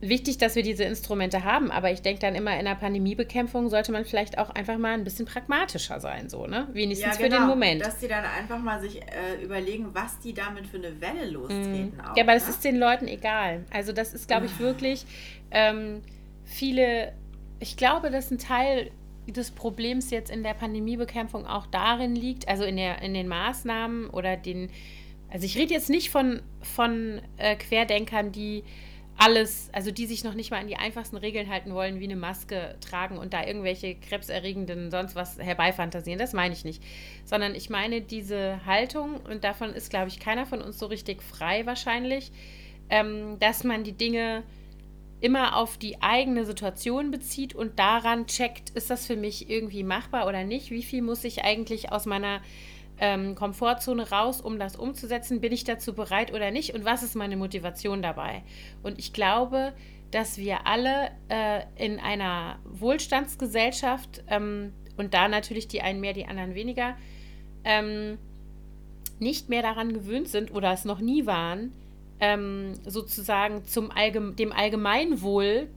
wichtig, 0.00 0.38
dass 0.38 0.56
wir 0.56 0.62
diese 0.62 0.84
Instrumente 0.84 1.44
haben, 1.44 1.70
aber 1.70 1.90
ich 1.92 2.00
denke 2.02 2.20
dann 2.20 2.34
immer 2.34 2.58
in 2.58 2.64
der 2.64 2.74
Pandemiebekämpfung 2.74 3.68
sollte 3.68 3.92
man 3.92 4.04
vielleicht 4.04 4.38
auch 4.38 4.50
einfach 4.50 4.78
mal 4.78 4.94
ein 4.94 5.04
bisschen 5.04 5.26
pragmatischer 5.26 6.00
sein, 6.00 6.28
so, 6.28 6.46
ne? 6.46 6.68
Wenigstens 6.72 7.18
ja, 7.18 7.22
genau, 7.22 7.24
für 7.24 7.28
den 7.28 7.40
genau. 7.42 7.46
Moment. 7.46 7.82
Dass 7.82 7.98
die 7.98 8.08
dann 8.08 8.24
einfach 8.24 8.60
mal 8.60 8.80
sich 8.80 9.02
äh, 9.02 9.42
überlegen, 9.42 9.88
was 9.92 10.18
die 10.20 10.32
damit 10.32 10.66
für 10.66 10.78
eine 10.78 11.00
Welle 11.00 11.28
lostreten. 11.30 11.92
Mhm. 11.94 12.00
Auch, 12.00 12.16
ja, 12.16 12.22
aber 12.22 12.32
ne? 12.32 12.38
das 12.38 12.48
ist 12.48 12.64
den 12.64 12.78
Leuten 12.78 13.08
egal. 13.08 13.64
Also 13.70 13.92
das 13.92 14.14
ist, 14.14 14.26
glaube 14.26 14.46
ich, 14.46 14.52
ah. 14.56 14.60
wirklich 14.60 15.04
ähm, 15.50 16.00
viele, 16.44 17.12
ich 17.58 17.76
glaube, 17.76 18.10
dass 18.10 18.30
ein 18.30 18.38
Teil 18.38 18.90
des 19.26 19.50
Problems 19.50 20.10
jetzt 20.10 20.30
in 20.30 20.42
der 20.42 20.54
Pandemiebekämpfung 20.54 21.46
auch 21.46 21.66
darin 21.66 22.16
liegt, 22.16 22.48
also 22.48 22.64
in, 22.64 22.76
der, 22.76 23.02
in 23.02 23.14
den 23.14 23.28
Maßnahmen 23.28 24.08
oder 24.10 24.36
den, 24.36 24.70
also 25.28 25.44
ich 25.44 25.56
rede 25.56 25.74
jetzt 25.74 25.90
nicht 25.90 26.10
von, 26.10 26.40
von 26.62 27.20
äh, 27.36 27.54
Querdenkern, 27.56 28.32
die 28.32 28.64
alles, 29.20 29.68
also 29.72 29.90
die 29.90 30.06
sich 30.06 30.24
noch 30.24 30.32
nicht 30.32 30.50
mal 30.50 30.60
an 30.60 30.66
die 30.66 30.76
einfachsten 30.76 31.18
Regeln 31.18 31.50
halten 31.50 31.74
wollen, 31.74 32.00
wie 32.00 32.04
eine 32.04 32.16
Maske 32.16 32.76
tragen 32.80 33.18
und 33.18 33.34
da 33.34 33.46
irgendwelche 33.46 33.94
krebserregenden 33.94 34.90
sonst 34.90 35.14
was 35.14 35.38
herbeifantasieren. 35.38 36.18
Das 36.18 36.32
meine 36.32 36.54
ich 36.54 36.64
nicht. 36.64 36.82
Sondern 37.26 37.54
ich 37.54 37.68
meine 37.68 38.00
diese 38.00 38.64
Haltung, 38.64 39.20
und 39.30 39.44
davon 39.44 39.74
ist, 39.74 39.90
glaube 39.90 40.08
ich, 40.08 40.20
keiner 40.20 40.46
von 40.46 40.62
uns 40.62 40.78
so 40.78 40.86
richtig 40.86 41.22
frei 41.22 41.66
wahrscheinlich, 41.66 42.32
ähm, 42.88 43.38
dass 43.40 43.62
man 43.62 43.84
die 43.84 43.92
Dinge 43.92 44.42
immer 45.20 45.54
auf 45.54 45.76
die 45.76 46.00
eigene 46.00 46.46
Situation 46.46 47.10
bezieht 47.10 47.54
und 47.54 47.78
daran 47.78 48.26
checkt, 48.26 48.70
ist 48.70 48.88
das 48.88 49.06
für 49.06 49.16
mich 49.16 49.50
irgendwie 49.50 49.82
machbar 49.82 50.26
oder 50.26 50.44
nicht? 50.44 50.70
Wie 50.70 50.82
viel 50.82 51.02
muss 51.02 51.24
ich 51.24 51.44
eigentlich 51.44 51.92
aus 51.92 52.06
meiner 52.06 52.40
ähm, 53.00 53.34
Komfortzone 53.34 54.10
raus, 54.10 54.40
um 54.40 54.58
das 54.58 54.76
umzusetzen? 54.76 55.40
Bin 55.40 55.52
ich 55.52 55.64
dazu 55.64 55.94
bereit 55.94 56.32
oder 56.32 56.50
nicht? 56.50 56.74
Und 56.74 56.84
was 56.84 57.02
ist 57.02 57.16
meine 57.16 57.36
Motivation 57.36 58.02
dabei? 58.02 58.42
Und 58.82 58.98
ich 58.98 59.12
glaube, 59.12 59.72
dass 60.10 60.38
wir 60.38 60.66
alle 60.66 61.10
äh, 61.28 61.62
in 61.76 61.98
einer 61.98 62.58
Wohlstandsgesellschaft 62.64 64.22
ähm, 64.28 64.72
und 64.96 65.14
da 65.14 65.28
natürlich 65.28 65.66
die 65.66 65.82
einen 65.82 66.00
mehr, 66.00 66.12
die 66.12 66.26
anderen 66.26 66.54
weniger, 66.54 66.96
ähm, 67.64 68.18
nicht 69.18 69.48
mehr 69.48 69.62
daran 69.62 69.92
gewöhnt 69.92 70.28
sind 70.28 70.52
oder 70.52 70.72
es 70.72 70.84
noch 70.84 71.00
nie 71.00 71.26
waren, 71.26 71.72
ähm, 72.20 72.74
sozusagen 72.86 73.64
zum 73.64 73.90
Allgeme 73.90 74.32
dem 74.32 74.52
Allgemeinwohl 74.52 75.68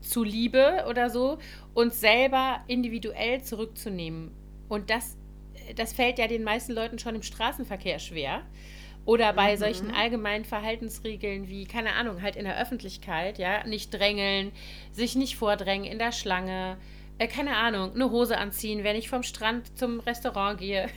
zuliebe 0.00 0.84
oder 0.88 1.10
so, 1.10 1.38
uns 1.74 2.00
selber 2.00 2.60
individuell 2.66 3.42
zurückzunehmen. 3.42 4.30
Und 4.68 4.90
das 4.90 5.16
das 5.76 5.92
fällt 5.92 6.18
ja 6.18 6.26
den 6.26 6.44
meisten 6.44 6.72
Leuten 6.72 6.98
schon 6.98 7.14
im 7.14 7.22
Straßenverkehr 7.22 7.98
schwer. 7.98 8.42
Oder 9.04 9.32
bei 9.32 9.54
mhm. 9.54 9.58
solchen 9.58 9.90
allgemeinen 9.90 10.44
Verhaltensregeln 10.44 11.48
wie, 11.48 11.66
keine 11.66 11.94
Ahnung, 11.94 12.22
halt 12.22 12.36
in 12.36 12.44
der 12.44 12.60
Öffentlichkeit, 12.60 13.38
ja, 13.38 13.66
nicht 13.66 13.92
drängeln, 13.92 14.52
sich 14.92 15.16
nicht 15.16 15.36
vordrängen 15.36 15.90
in 15.90 15.98
der 15.98 16.12
Schlange, 16.12 16.76
äh, 17.18 17.26
keine 17.26 17.56
Ahnung, 17.56 17.94
eine 17.94 18.10
Hose 18.10 18.38
anziehen, 18.38 18.84
wenn 18.84 18.96
ich 18.96 19.08
vom 19.08 19.22
Strand 19.22 19.76
zum 19.76 20.00
Restaurant 20.00 20.58
gehe. 20.58 20.88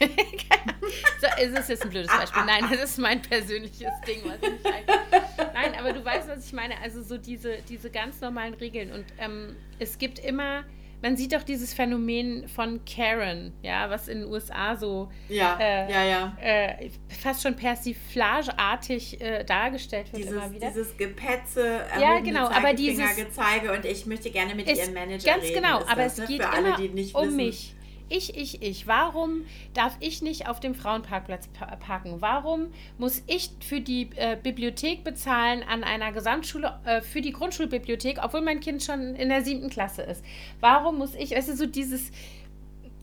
so, 1.20 1.28
es 1.40 1.60
ist 1.60 1.70
jetzt 1.70 1.84
ein 1.84 1.90
blödes 1.90 2.12
Beispiel. 2.16 2.44
Nein, 2.46 2.66
das 2.70 2.92
ist 2.92 2.98
mein 3.00 3.22
persönliches 3.22 3.94
Ding, 4.08 4.22
was 4.24 4.38
ich 4.42 5.54
Nein, 5.54 5.74
aber 5.80 5.94
du 5.94 6.04
weißt, 6.04 6.30
was 6.30 6.46
ich 6.46 6.54
meine. 6.54 6.80
Also 6.82 7.02
so 7.02 7.18
diese, 7.18 7.58
diese 7.70 7.90
ganz 7.90 8.22
normalen 8.22 8.54
Regeln. 8.54 8.92
Und 8.92 9.06
ähm, 9.20 9.56
es 9.80 9.98
gibt 9.98 10.20
immer 10.20 10.64
man 11.02 11.18
sieht 11.18 11.36
auch 11.36 11.43
dieses 11.43 11.74
Phänomen 11.74 12.48
von 12.48 12.82
Karen, 12.86 13.54
ja, 13.62 13.89
was 13.89 14.08
in 14.08 14.22
den 14.22 14.30
USA 14.30 14.76
so 14.76 15.10
ja, 15.30 15.58
äh, 15.60 15.91
ja, 15.91 16.04
ja. 16.04 16.38
Äh, 16.41 16.89
fast 17.22 17.43
schon 17.43 17.56
persiflageartig 17.56 19.22
äh, 19.22 19.43
dargestellt 19.43 20.12
wird 20.12 20.24
dieses, 20.24 20.34
immer 20.34 20.52
wieder. 20.52 20.68
Dieses 20.70 20.98
Gepetze, 20.98 21.82
ja, 22.00 22.20
genau, 22.20 22.48
aber 22.48 22.74
dieses 22.74 23.16
Gezeige 23.16 23.72
und 23.74 23.86
ich 23.86 24.06
möchte 24.06 24.32
gerne 24.32 24.56
mit 24.56 24.68
ihrem 24.68 24.93
Manager 24.93 25.26
ganz 25.26 25.43
reden. 25.43 25.62
Ganz 25.62 25.68
genau, 25.68 25.91
aber 25.91 26.04
das, 26.04 26.14
es 26.14 26.20
ne? 26.20 26.26
geht 26.28 26.41
alle, 26.41 26.70
immer 26.70 27.20
um 27.20 27.28
wissen. 27.28 27.36
mich. 27.36 27.75
Ich, 28.10 28.38
ich, 28.38 28.62
ich. 28.62 28.88
Warum 28.88 29.45
darf 29.74 29.97
ich 29.99 30.22
nicht 30.22 30.47
auf 30.47 30.60
dem 30.60 30.76
Frauenparkplatz 30.76 31.47
parken? 31.80 32.22
Warum 32.22 32.68
muss 32.97 33.24
ich 33.28 33.49
für 33.62 33.82
die 33.82 34.10
äh, 34.16 34.38
Bibliothek 34.41 35.03
bezahlen 35.03 35.64
an 35.64 35.84
einer 35.84 36.12
Gesamtschule, 36.12 36.80
äh, 36.86 37.01
für 37.01 37.22
die 37.22 37.32
Grundschulbibliothek, 37.32 38.20
obwohl 38.24 38.41
mein 38.41 38.60
Kind 38.60 38.84
schon 38.84 39.16
in 39.16 39.30
der 39.30 39.43
siebten 39.43 39.70
Klasse 39.70 40.03
ist? 40.03 40.24
Warum 40.60 40.97
muss 40.97 41.16
ich, 41.16 41.32
weißt 41.32 41.49
du, 41.49 41.56
so 41.56 41.66
dieses 41.66 42.12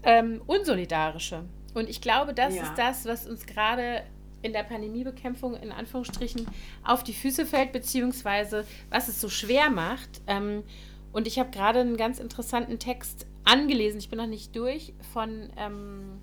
ähm, 0.03 0.43
Unsolidarische. 0.47 1.45
Und 1.75 1.89
ich 1.89 2.01
glaube, 2.01 2.35
das 2.35 2.55
ja. 2.55 2.63
ist 2.63 2.75
das, 2.77 3.07
was 3.07 3.27
uns 3.27 3.47
gerade 3.47 4.03
in 4.43 4.53
der 4.53 4.65
Pandemiebekämpfung 4.65 5.55
in 5.55 5.71
Anführungsstrichen 5.71 6.47
auf 6.85 7.05
die 7.05 7.15
Füße 7.15 7.47
fällt, 7.47 7.73
beziehungsweise 7.73 8.67
was 8.91 9.09
es 9.09 9.21
so 9.21 9.29
schwer 9.29 9.71
macht. 9.71 10.21
Ähm, 10.27 10.65
und 11.13 11.27
ich 11.27 11.39
habe 11.39 11.51
gerade 11.51 11.81
einen 11.81 11.97
ganz 11.97 12.19
interessanten 12.19 12.79
Text 12.79 13.27
angelesen, 13.45 13.99
ich 13.99 14.09
bin 14.09 14.19
noch 14.19 14.27
nicht 14.27 14.55
durch, 14.57 14.93
von 15.13 15.51
ähm, 15.57 16.21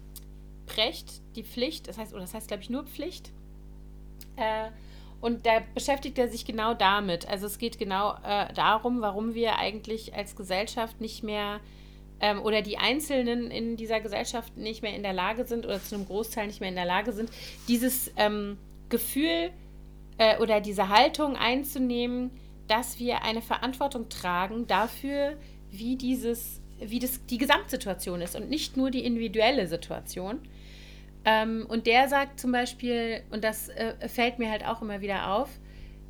Precht, 0.65 1.21
die 1.35 1.43
Pflicht, 1.43 1.87
das 1.87 1.97
heißt, 1.97 2.13
oder 2.13 2.21
das 2.21 2.33
heißt, 2.33 2.47
glaube 2.47 2.63
ich, 2.63 2.69
nur 2.69 2.83
Pflicht. 2.83 3.31
Äh, 4.35 4.69
und 5.21 5.45
da 5.45 5.61
beschäftigt 5.73 6.17
er 6.17 6.29
sich 6.29 6.45
genau 6.45 6.73
damit. 6.73 7.27
Also 7.27 7.45
es 7.45 7.57
geht 7.57 7.77
genau 7.77 8.15
äh, 8.23 8.53
darum, 8.53 9.01
warum 9.01 9.33
wir 9.33 9.57
eigentlich 9.57 10.15
als 10.15 10.35
Gesellschaft 10.35 11.01
nicht 11.01 11.23
mehr 11.23 11.59
ähm, 12.21 12.41
oder 12.41 12.61
die 12.61 12.77
Einzelnen 12.77 13.51
in 13.51 13.75
dieser 13.75 13.99
Gesellschaft 13.99 14.55
nicht 14.57 14.81
mehr 14.81 14.95
in 14.95 15.03
der 15.03 15.13
Lage 15.13 15.45
sind 15.45 15.65
oder 15.65 15.81
zu 15.81 15.95
einem 15.95 16.05
Großteil 16.05 16.47
nicht 16.47 16.61
mehr 16.61 16.69
in 16.69 16.75
der 16.75 16.85
Lage 16.85 17.11
sind, 17.11 17.29
dieses 17.67 18.11
ähm, 18.15 18.57
Gefühl 18.87 19.51
äh, 20.17 20.37
oder 20.39 20.61
diese 20.61 20.89
Haltung 20.89 21.35
einzunehmen, 21.35 22.31
dass 22.67 22.99
wir 22.99 23.23
eine 23.23 23.41
Verantwortung 23.41 24.09
tragen 24.09 24.67
dafür, 24.67 25.35
wie 25.71 25.95
dieses 25.95 26.58
wie 26.81 26.99
das 26.99 27.25
die 27.25 27.37
Gesamtsituation 27.37 28.21
ist 28.21 28.35
und 28.35 28.49
nicht 28.49 28.77
nur 28.77 28.91
die 28.91 29.05
individuelle 29.05 29.67
Situation. 29.67 30.39
Ähm, 31.25 31.65
und 31.67 31.87
der 31.87 32.07
sagt 32.07 32.39
zum 32.39 32.51
Beispiel, 32.51 33.21
und 33.31 33.43
das 33.43 33.69
äh, 33.69 34.07
fällt 34.07 34.39
mir 34.39 34.49
halt 34.49 34.65
auch 34.65 34.81
immer 34.81 35.01
wieder 35.01 35.31
auf, 35.31 35.49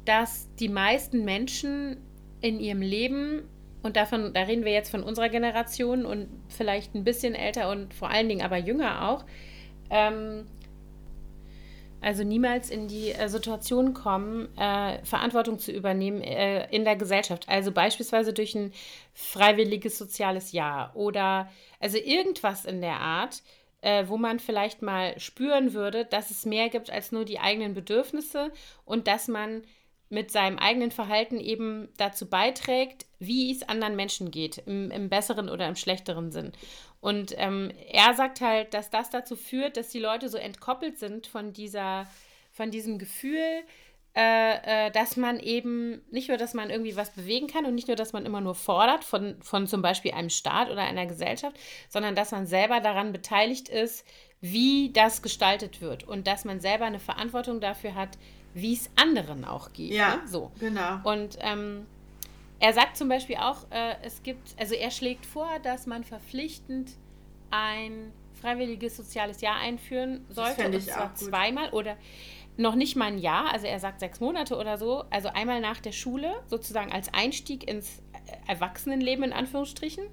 dass 0.06 0.48
die 0.60 0.70
meisten 0.70 1.26
Menschen 1.26 1.98
in 2.42 2.60
ihrem 2.60 2.82
Leben 2.82 3.44
und 3.82 3.96
davon, 3.96 4.34
da 4.34 4.42
reden 4.42 4.66
wir 4.66 4.74
jetzt 4.74 4.92
von 4.92 5.04
unserer 5.04 5.30
Generation 5.30 6.06
und 6.06 6.28
vielleicht 6.50 6.96
ein 6.96 7.04
bisschen 7.04 7.34
älter 7.34 7.70
und 7.70 7.94
vor 7.94 8.10
allen 8.10 8.28
Dingen 8.28 8.42
aber 8.42 8.58
jünger 8.58 9.10
auch, 9.10 9.26
ähm, 9.90 10.46
also 12.02 12.24
niemals 12.24 12.70
in 12.70 12.88
die 12.88 13.12
äh, 13.12 13.28
Situation 13.30 13.94
kommen, 13.94 14.56
äh, 14.58 15.04
Verantwortung 15.04 15.60
zu 15.60 15.72
übernehmen 15.72 16.22
äh, 16.22 16.70
in 16.72 16.86
der 16.86 16.96
Gesellschaft. 16.96 17.48
Also 17.50 17.72
beispielsweise 17.72 18.34
durch 18.34 18.56
ein 18.56 18.74
freiwilliges 19.14 19.98
soziales 19.98 20.52
Jahr 20.52 20.96
oder 20.96 21.50
also 21.80 21.98
irgendwas 21.98 22.66
in 22.66 22.82
der 22.82 23.00
Art, 23.00 23.42
äh, 23.82 24.06
wo 24.08 24.18
man 24.18 24.40
vielleicht 24.40 24.82
mal 24.82 25.20
spüren 25.20 25.74
würde, 25.74 26.06
dass 26.06 26.32
es 26.32 26.46
mehr 26.46 26.70
gibt 26.70 26.90
als 26.90 27.12
nur 27.12 27.26
die 27.26 27.40
eigenen 27.40 27.74
Bedürfnisse 27.74 28.52
und 28.86 29.08
dass 29.08 29.28
man 29.28 29.64
mit 30.10 30.32
seinem 30.32 30.58
eigenen 30.58 30.92
Verhalten 30.92 31.40
eben 31.40 31.90
dazu 31.98 32.28
beiträgt, 32.28 33.06
wie 33.20 33.52
es 33.52 33.68
anderen 33.70 33.96
Menschen 33.96 34.32
geht, 34.32 34.58
im, 34.66 34.90
im 34.90 35.08
besseren 35.08 35.50
oder 35.50 35.68
im 35.68 35.76
schlechteren 35.76 36.32
Sinn. 36.32 36.52
Und 37.02 37.34
ähm, 37.38 37.72
er 37.92 38.14
sagt 38.14 38.42
halt, 38.42 38.74
dass 38.74 38.90
das 38.90 39.10
dazu 39.10 39.36
führt, 39.36 39.78
dass 39.78 39.90
die 39.90 40.00
Leute 40.00 40.28
so 40.28 40.38
entkoppelt 40.38 41.00
sind 41.00 41.28
von 41.28 41.54
dieser, 41.54 42.08
von 42.52 42.72
diesem 42.72 43.00
Gefühl, 43.00 43.64
äh, 44.16 44.88
äh, 44.88 44.92
dass 44.92 45.16
man 45.18 45.40
eben 45.40 46.02
nicht 46.12 46.28
nur, 46.28 46.38
dass 46.38 46.54
man 46.54 46.70
irgendwie 46.70 46.96
was 46.96 47.12
bewegen 47.12 47.48
kann 47.48 47.66
und 47.66 47.76
nicht 47.76 47.88
nur, 47.88 47.96
dass 47.96 48.12
man 48.12 48.26
immer 48.26 48.42
nur 48.42 48.56
fordert 48.56 49.04
von, 49.04 49.42
von 49.42 49.68
zum 49.68 49.82
Beispiel 49.82 50.12
einem 50.12 50.30
Staat 50.30 50.70
oder 50.70 50.82
einer 50.82 51.06
Gesellschaft, 51.06 51.56
sondern 51.88 52.16
dass 52.16 52.32
man 52.32 52.48
selber 52.48 52.80
daran 52.82 53.14
beteiligt 53.14 53.70
ist, 53.70 54.06
wie 54.42 54.92
das 54.92 55.22
gestaltet 55.22 55.80
wird 55.80 56.06
und 56.06 56.28
dass 56.28 56.44
man 56.44 56.60
selber 56.60 56.86
eine 56.86 57.00
Verantwortung 57.00 57.62
dafür 57.62 57.96
hat, 57.96 58.18
wie 58.54 58.74
es 58.74 58.90
anderen 58.96 59.46
auch 59.46 59.74
geht. 59.74 59.92
Ja, 59.92 60.18
ne? 60.18 60.22
so. 60.26 60.52
genau. 60.60 61.00
Und 61.04 61.38
ähm, 61.40 61.86
er 62.60 62.74
sagt 62.74 62.98
zum 62.98 63.08
Beispiel 63.08 63.38
auch, 63.38 63.70
äh, 63.72 63.96
es 64.04 64.24
gibt, 64.24 64.56
also 64.60 64.76
er 64.76 64.92
schlägt 64.92 65.26
vor, 65.26 65.60
dass 65.64 65.88
man 65.88 66.04
verpflichtend 66.04 66.92
ein 67.52 68.12
freiwilliges 68.42 68.98
soziales 68.98 69.42
Jahr 69.42 69.58
einführen 69.58 70.26
sollte. 70.30 70.70
Das 70.70 70.88
und 70.88 70.92
zwar 70.92 71.16
zweimal 71.16 71.70
oder 71.72 71.98
noch 72.58 72.76
nicht 72.76 72.96
mal 72.96 73.06
ein 73.06 73.18
Jahr, 73.18 73.54
also 73.54 73.68
er 73.68 73.80
sagt 73.80 74.02
sechs 74.02 74.20
Monate 74.20 74.58
oder 74.58 74.78
so, 74.78 75.06
also 75.10 75.30
einmal 75.30 75.62
nach 75.62 75.80
der 75.80 75.94
Schule, 75.94 76.34
sozusagen 76.48 76.92
als 76.92 77.14
Einstieg 77.14 77.70
ins 77.70 78.02
Erwachsenenleben 78.48 79.24
in 79.24 79.34
Anführungsstrichen 79.34 80.04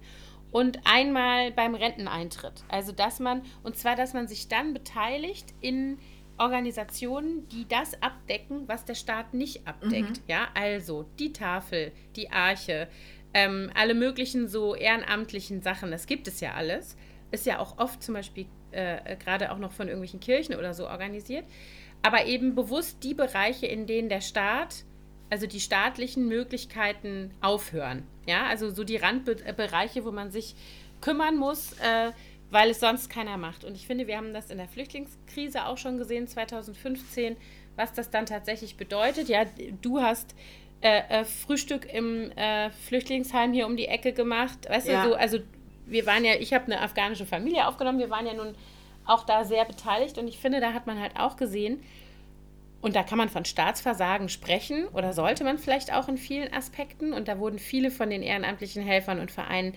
und 0.52 0.78
einmal 0.84 1.50
beim 1.50 1.74
Renteneintritt. 1.74 2.64
Also 2.68 2.92
dass 2.92 3.18
man, 3.18 3.42
und 3.64 3.76
zwar, 3.76 3.96
dass 3.96 4.14
man 4.14 4.28
sich 4.28 4.48
dann 4.48 4.72
beteiligt 4.74 5.52
in 5.60 5.98
Organisationen, 6.38 7.48
die 7.48 7.66
das 7.68 8.00
abdecken, 8.02 8.68
was 8.68 8.84
der 8.84 8.94
Staat 8.94 9.34
nicht 9.34 9.66
abdeckt. 9.66 10.18
Mhm. 10.18 10.22
Ja, 10.28 10.48
also 10.54 11.06
die 11.18 11.32
Tafel, 11.32 11.92
die 12.14 12.30
Arche, 12.30 12.88
ähm, 13.34 13.70
alle 13.74 13.94
möglichen 13.94 14.48
so 14.48 14.74
ehrenamtlichen 14.74 15.62
Sachen, 15.62 15.90
das 15.90 16.06
gibt 16.06 16.28
es 16.28 16.40
ja 16.40 16.54
alles. 16.54 16.96
Ist 17.30 17.46
ja 17.46 17.58
auch 17.58 17.78
oft 17.78 18.02
zum 18.02 18.14
Beispiel 18.14 18.46
äh, 18.70 19.16
gerade 19.16 19.52
auch 19.52 19.58
noch 19.58 19.72
von 19.72 19.88
irgendwelchen 19.88 20.20
Kirchen 20.20 20.54
oder 20.54 20.74
so 20.74 20.86
organisiert. 20.88 21.44
Aber 22.02 22.26
eben 22.26 22.54
bewusst 22.54 23.02
die 23.02 23.14
Bereiche, 23.14 23.66
in 23.66 23.86
denen 23.86 24.08
der 24.08 24.20
Staat, 24.20 24.84
also 25.30 25.46
die 25.46 25.60
staatlichen 25.60 26.28
Möglichkeiten 26.28 27.32
aufhören. 27.40 28.04
Ja, 28.26 28.46
also 28.46 28.70
so 28.70 28.84
die 28.84 28.96
Randbereiche, 28.96 30.04
wo 30.04 30.12
man 30.12 30.30
sich 30.30 30.54
kümmern 31.00 31.36
muss. 31.36 31.72
Äh, 31.80 32.12
weil 32.50 32.70
es 32.70 32.80
sonst 32.80 33.08
keiner 33.08 33.36
macht. 33.36 33.64
Und 33.64 33.74
ich 33.74 33.86
finde, 33.86 34.06
wir 34.06 34.16
haben 34.16 34.32
das 34.32 34.50
in 34.50 34.58
der 34.58 34.68
Flüchtlingskrise 34.68 35.66
auch 35.66 35.78
schon 35.78 35.98
gesehen, 35.98 36.28
2015, 36.28 37.36
was 37.76 37.92
das 37.92 38.10
dann 38.10 38.26
tatsächlich 38.26 38.76
bedeutet. 38.76 39.28
Ja, 39.28 39.44
du 39.82 40.00
hast 40.00 40.34
äh, 40.80 41.02
äh, 41.08 41.24
Frühstück 41.24 41.92
im 41.92 42.30
äh, 42.32 42.70
Flüchtlingsheim 42.70 43.52
hier 43.52 43.66
um 43.66 43.76
die 43.76 43.86
Ecke 43.88 44.12
gemacht. 44.12 44.68
Weißt 44.68 44.88
ja. 44.88 45.04
du, 45.04 45.10
so, 45.10 45.14
also 45.16 45.38
wir 45.86 46.06
waren 46.06 46.24
ja, 46.24 46.34
ich 46.34 46.52
habe 46.52 46.66
eine 46.66 46.80
afghanische 46.80 47.26
Familie 47.26 47.66
aufgenommen, 47.66 47.98
wir 47.98 48.10
waren 48.10 48.26
ja 48.26 48.34
nun 48.34 48.54
auch 49.04 49.24
da 49.24 49.44
sehr 49.44 49.64
beteiligt 49.64 50.18
und 50.18 50.26
ich 50.26 50.38
finde, 50.38 50.60
da 50.60 50.72
hat 50.72 50.86
man 50.86 51.00
halt 51.00 51.16
auch 51.16 51.36
gesehen, 51.36 51.80
und 52.86 52.94
da 52.94 53.02
kann 53.02 53.18
man 53.18 53.28
von 53.28 53.44
Staatsversagen 53.44 54.28
sprechen 54.28 54.86
oder 54.88 55.12
sollte 55.12 55.42
man 55.42 55.58
vielleicht 55.58 55.92
auch 55.92 56.08
in 56.08 56.16
vielen 56.16 56.52
Aspekten. 56.52 57.12
Und 57.12 57.26
da 57.26 57.38
wurden 57.40 57.58
viele 57.58 57.90
von 57.90 58.10
den 58.10 58.22
ehrenamtlichen 58.22 58.80
Helfern 58.80 59.18
und 59.18 59.32
Vereinen 59.32 59.74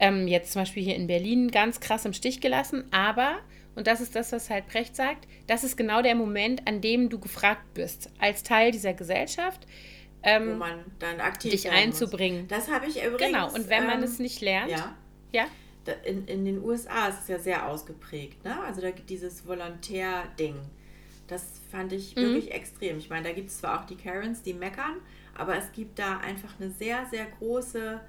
ähm, 0.00 0.26
jetzt 0.26 0.52
zum 0.52 0.62
Beispiel 0.62 0.82
hier 0.82 0.96
in 0.96 1.06
Berlin 1.06 1.50
ganz 1.50 1.78
krass 1.78 2.04
im 2.04 2.12
Stich 2.12 2.40
gelassen. 2.40 2.84
Aber, 2.90 3.38
und 3.76 3.86
das 3.86 4.00
ist 4.00 4.16
das, 4.16 4.32
was 4.32 4.50
halt 4.50 4.66
Brecht 4.66 4.96
sagt, 4.96 5.28
das 5.46 5.62
ist 5.62 5.76
genau 5.76 6.02
der 6.02 6.14
Moment, 6.14 6.66
an 6.66 6.80
dem 6.80 7.10
du 7.10 7.20
gefragt 7.20 7.74
bist, 7.74 8.10
als 8.18 8.42
Teil 8.42 8.72
dieser 8.72 8.94
Gesellschaft. 8.94 9.66
Ähm, 10.22 10.52
Wo 10.52 10.56
man 10.56 10.84
dann 10.98 11.20
aktiv 11.20 11.52
dich 11.52 11.70
einzubringen. 11.70 12.42
Muss. 12.42 12.48
Das 12.48 12.70
habe 12.70 12.86
ich 12.86 13.02
übrigens. 13.02 13.32
Genau, 13.32 13.52
und 13.52 13.68
wenn 13.68 13.86
man 13.86 13.98
ähm, 13.98 14.04
es 14.04 14.18
nicht 14.18 14.40
lernt. 14.40 14.70
Ja. 14.70 14.96
ja? 15.32 15.46
In, 16.04 16.26
in 16.26 16.44
den 16.44 16.62
USA 16.62 17.08
ist 17.08 17.22
es 17.22 17.28
ja 17.28 17.38
sehr 17.38 17.68
ausgeprägt. 17.68 18.44
Ne? 18.44 18.58
Also 18.62 18.80
da 18.80 18.90
gibt 18.90 19.08
dieses 19.08 19.46
Volontär-Ding. 19.46 20.56
Das 21.26 21.60
fand 21.70 21.92
ich 21.92 22.16
mhm. 22.16 22.20
wirklich 22.20 22.52
extrem. 22.52 22.98
Ich 22.98 23.08
meine, 23.08 23.28
da 23.28 23.34
gibt 23.34 23.48
es 23.50 23.58
zwar 23.58 23.80
auch 23.80 23.86
die 23.86 23.96
Karens, 23.96 24.42
die 24.42 24.52
meckern, 24.52 24.96
aber 25.34 25.56
es 25.56 25.72
gibt 25.72 25.98
da 25.98 26.18
einfach 26.18 26.58
eine 26.60 26.70
sehr, 26.70 27.06
sehr 27.10 27.26
große 27.38 28.00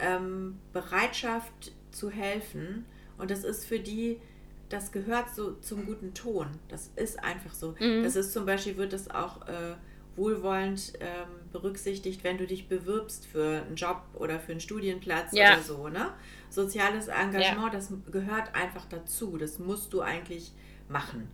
ähm, 0.00 0.58
Bereitschaft 0.72 1.72
zu 1.90 2.10
helfen. 2.10 2.86
Und 3.18 3.30
das 3.30 3.44
ist 3.44 3.64
für 3.64 3.78
die, 3.78 4.20
das 4.68 4.92
gehört 4.92 5.34
so 5.34 5.52
zum 5.56 5.86
guten 5.86 6.14
Ton. 6.14 6.46
Das 6.68 6.90
ist 6.96 7.22
einfach 7.22 7.54
so. 7.54 7.74
Mhm. 7.78 8.02
Das 8.02 8.16
ist 8.16 8.32
zum 8.32 8.46
Beispiel, 8.46 8.76
wird 8.76 8.92
das 8.92 9.10
auch 9.10 9.46
äh, 9.46 9.74
wohlwollend 10.16 10.94
ähm, 11.00 11.28
berücksichtigt, 11.52 12.24
wenn 12.24 12.38
du 12.38 12.46
dich 12.46 12.68
bewirbst 12.68 13.26
für 13.26 13.62
einen 13.62 13.76
Job 13.76 14.02
oder 14.14 14.40
für 14.40 14.52
einen 14.52 14.60
Studienplatz 14.60 15.32
ja. 15.32 15.54
oder 15.54 15.62
so. 15.62 15.88
Ne? 15.88 16.12
Soziales 16.48 17.08
Engagement, 17.08 17.72
ja. 17.72 17.78
das 17.78 17.92
gehört 18.10 18.54
einfach 18.54 18.86
dazu. 18.86 19.36
Das 19.36 19.58
musst 19.58 19.92
du 19.92 20.00
eigentlich 20.00 20.52
machen. 20.88 21.28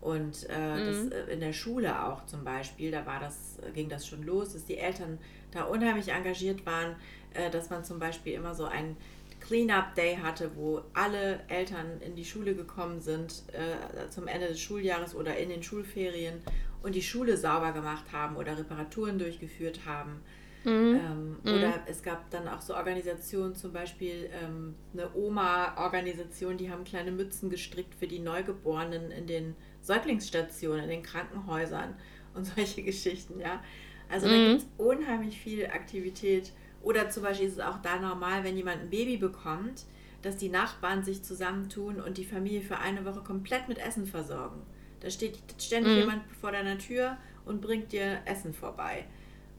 Und 0.00 0.48
äh, 0.48 0.74
mhm. 0.76 0.86
das, 0.86 1.28
äh, 1.28 1.32
in 1.32 1.40
der 1.40 1.52
Schule 1.52 2.04
auch 2.04 2.24
zum 2.24 2.42
Beispiel, 2.42 2.90
da 2.90 3.04
war 3.04 3.20
das, 3.20 3.58
ging 3.74 3.88
das 3.88 4.06
schon 4.06 4.22
los, 4.22 4.54
dass 4.54 4.64
die 4.64 4.78
Eltern 4.78 5.18
da 5.50 5.64
unheimlich 5.64 6.08
engagiert 6.08 6.64
waren, 6.64 6.96
äh, 7.34 7.50
dass 7.50 7.70
man 7.70 7.84
zum 7.84 7.98
Beispiel 7.98 8.34
immer 8.34 8.54
so 8.54 8.64
ein 8.64 8.96
Cleanup 9.40 9.94
Day 9.94 10.16
hatte, 10.16 10.50
wo 10.54 10.82
alle 10.92 11.40
Eltern 11.48 12.00
in 12.00 12.14
die 12.14 12.24
Schule 12.24 12.54
gekommen 12.54 13.00
sind 13.00 13.42
äh, 13.52 14.08
zum 14.10 14.28
Ende 14.28 14.48
des 14.48 14.60
Schuljahres 14.60 15.14
oder 15.14 15.36
in 15.36 15.48
den 15.48 15.62
Schulferien 15.62 16.40
und 16.82 16.94
die 16.94 17.02
Schule 17.02 17.36
sauber 17.36 17.72
gemacht 17.72 18.12
haben 18.12 18.36
oder 18.36 18.56
Reparaturen 18.58 19.18
durchgeführt 19.18 19.80
haben. 19.86 20.20
Mhm. 20.64 20.70
Ähm, 20.70 21.36
mhm. 21.42 21.54
Oder 21.54 21.82
es 21.86 22.02
gab 22.02 22.30
dann 22.30 22.46
auch 22.46 22.60
so 22.60 22.74
Organisationen, 22.74 23.54
zum 23.54 23.72
Beispiel 23.72 24.28
ähm, 24.42 24.74
eine 24.92 25.14
Oma-Organisation, 25.14 26.58
die 26.58 26.70
haben 26.70 26.84
kleine 26.84 27.12
Mützen 27.12 27.48
gestrickt 27.48 27.94
für 27.94 28.06
die 28.06 28.18
Neugeborenen 28.18 29.10
in 29.10 29.26
den 29.26 29.56
Säuglingsstationen, 29.80 30.84
in 30.84 30.90
den 30.90 31.02
Krankenhäusern 31.02 31.94
und 32.34 32.44
solche 32.56 32.82
Geschichten, 32.82 33.40
ja. 33.40 33.62
Also 34.10 34.26
mhm. 34.26 34.30
da 34.30 34.48
gibt 34.48 34.60
es 34.60 34.68
unheimlich 34.76 35.40
viel 35.40 35.66
Aktivität 35.66 36.52
oder 36.82 37.10
zum 37.10 37.22
Beispiel 37.22 37.46
ist 37.46 37.54
es 37.54 37.60
auch 37.60 37.82
da 37.82 37.98
normal, 37.98 38.44
wenn 38.44 38.56
jemand 38.56 38.80
ein 38.80 38.90
Baby 38.90 39.16
bekommt, 39.16 39.84
dass 40.22 40.36
die 40.36 40.48
Nachbarn 40.48 41.02
sich 41.02 41.22
zusammentun 41.22 42.00
und 42.00 42.18
die 42.18 42.24
Familie 42.24 42.62
für 42.62 42.78
eine 42.78 43.04
Woche 43.04 43.20
komplett 43.20 43.68
mit 43.68 43.78
Essen 43.78 44.06
versorgen. 44.06 44.62
Da 45.00 45.10
steht 45.10 45.38
ständig 45.58 45.94
mhm. 45.94 45.98
jemand 45.98 46.22
vor 46.40 46.52
deiner 46.52 46.78
Tür 46.78 47.16
und 47.44 47.60
bringt 47.60 47.92
dir 47.92 48.18
Essen 48.26 48.52
vorbei. 48.52 49.04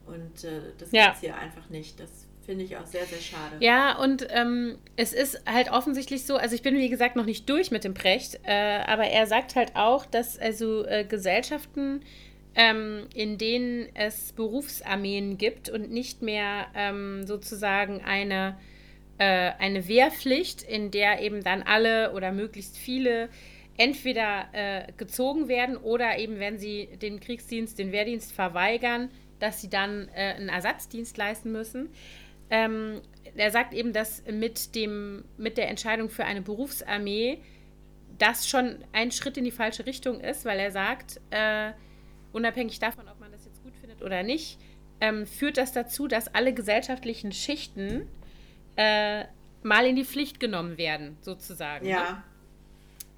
Und 0.05 0.43
äh, 0.43 0.73
das 0.77 0.91
ja. 0.91 1.05
gibt 1.05 1.15
es 1.15 1.21
hier 1.21 1.35
einfach 1.35 1.69
nicht. 1.69 1.99
Das 1.99 2.27
finde 2.45 2.63
ich 2.63 2.77
auch 2.77 2.85
sehr, 2.85 3.05
sehr 3.05 3.19
schade. 3.19 3.57
Ja, 3.59 3.97
und 3.97 4.27
ähm, 4.29 4.77
es 4.95 5.13
ist 5.13 5.41
halt 5.47 5.71
offensichtlich 5.71 6.25
so, 6.25 6.35
also 6.35 6.55
ich 6.55 6.61
bin 6.61 6.75
wie 6.75 6.89
gesagt 6.89 7.15
noch 7.15 7.25
nicht 7.25 7.49
durch 7.49 7.71
mit 7.71 7.83
dem 7.83 7.93
Precht, 7.93 8.39
äh, 8.43 8.81
aber 8.85 9.03
er 9.05 9.27
sagt 9.27 9.55
halt 9.55 9.75
auch, 9.75 10.05
dass 10.05 10.37
also 10.37 10.85
äh, 10.85 11.05
Gesellschaften 11.05 12.01
ähm, 12.55 13.07
in 13.13 13.37
denen 13.37 13.87
es 13.93 14.33
Berufsarmeen 14.33 15.37
gibt 15.37 15.69
und 15.69 15.91
nicht 15.91 16.21
mehr 16.21 16.67
ähm, 16.75 17.25
sozusagen 17.25 18.01
eine, 18.01 18.57
äh, 19.17 19.51
eine 19.57 19.87
Wehrpflicht, 19.87 20.61
in 20.61 20.91
der 20.91 21.21
eben 21.21 21.43
dann 21.43 21.63
alle 21.63 22.13
oder 22.13 22.31
möglichst 22.31 22.77
viele 22.77 23.29
entweder 23.77 24.47
äh, 24.51 24.91
gezogen 24.97 25.47
werden 25.47 25.77
oder 25.77 26.17
eben, 26.19 26.39
wenn 26.39 26.59
sie 26.59 26.89
den 27.01 27.19
Kriegsdienst, 27.19 27.79
den 27.79 27.91
Wehrdienst 27.91 28.33
verweigern, 28.33 29.09
dass 29.39 29.61
sie 29.61 29.69
dann 29.69 30.09
äh, 30.09 30.35
einen 30.35 30.49
Ersatzdienst 30.49 31.17
leisten 31.17 31.51
müssen. 31.51 31.89
Ähm, 32.49 33.01
er 33.35 33.49
sagt 33.49 33.73
eben, 33.73 33.93
dass 33.93 34.23
mit, 34.29 34.75
dem, 34.75 35.23
mit 35.37 35.57
der 35.57 35.69
Entscheidung 35.69 36.09
für 36.09 36.25
eine 36.25 36.41
Berufsarmee 36.41 37.39
das 38.17 38.47
schon 38.47 38.75
ein 38.91 39.11
Schritt 39.11 39.37
in 39.37 39.45
die 39.45 39.51
falsche 39.51 39.85
Richtung 39.85 40.19
ist, 40.19 40.45
weil 40.45 40.59
er 40.59 40.71
sagt, 40.71 41.19
äh, 41.31 41.71
unabhängig 42.33 42.79
davon, 42.79 43.07
ob 43.07 43.19
man 43.19 43.31
das 43.31 43.45
jetzt 43.45 43.63
gut 43.63 43.75
findet 43.75 44.01
oder 44.01 44.23
nicht, 44.23 44.59
ähm, 44.99 45.25
führt 45.25 45.57
das 45.57 45.71
dazu, 45.71 46.07
dass 46.07 46.33
alle 46.33 46.53
gesellschaftlichen 46.53 47.31
Schichten 47.31 48.07
äh, 48.75 49.25
mal 49.63 49.85
in 49.85 49.95
die 49.95 50.05
Pflicht 50.05 50.39
genommen 50.39 50.77
werden, 50.77 51.17
sozusagen. 51.21 51.85
Ja. 51.85 52.11
Ne? 52.11 52.23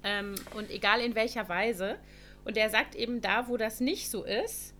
Ähm, 0.04 0.34
und 0.56 0.70
egal 0.70 1.00
in 1.00 1.14
welcher 1.14 1.48
Weise. 1.48 1.96
Und 2.44 2.56
er 2.56 2.68
sagt 2.70 2.94
eben, 2.94 3.20
da, 3.20 3.48
wo 3.48 3.56
das 3.56 3.80
nicht 3.80 4.10
so 4.10 4.24
ist, 4.24 4.74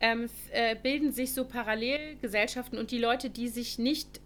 ähm, 0.00 0.28
äh, 0.52 0.76
bilden 0.76 1.12
sich 1.12 1.32
so 1.32 1.44
Parallelgesellschaften 1.44 2.78
und 2.78 2.90
die 2.90 2.98
Leute, 2.98 3.30
die 3.30 3.48
sich 3.48 3.78
nicht 3.78 4.20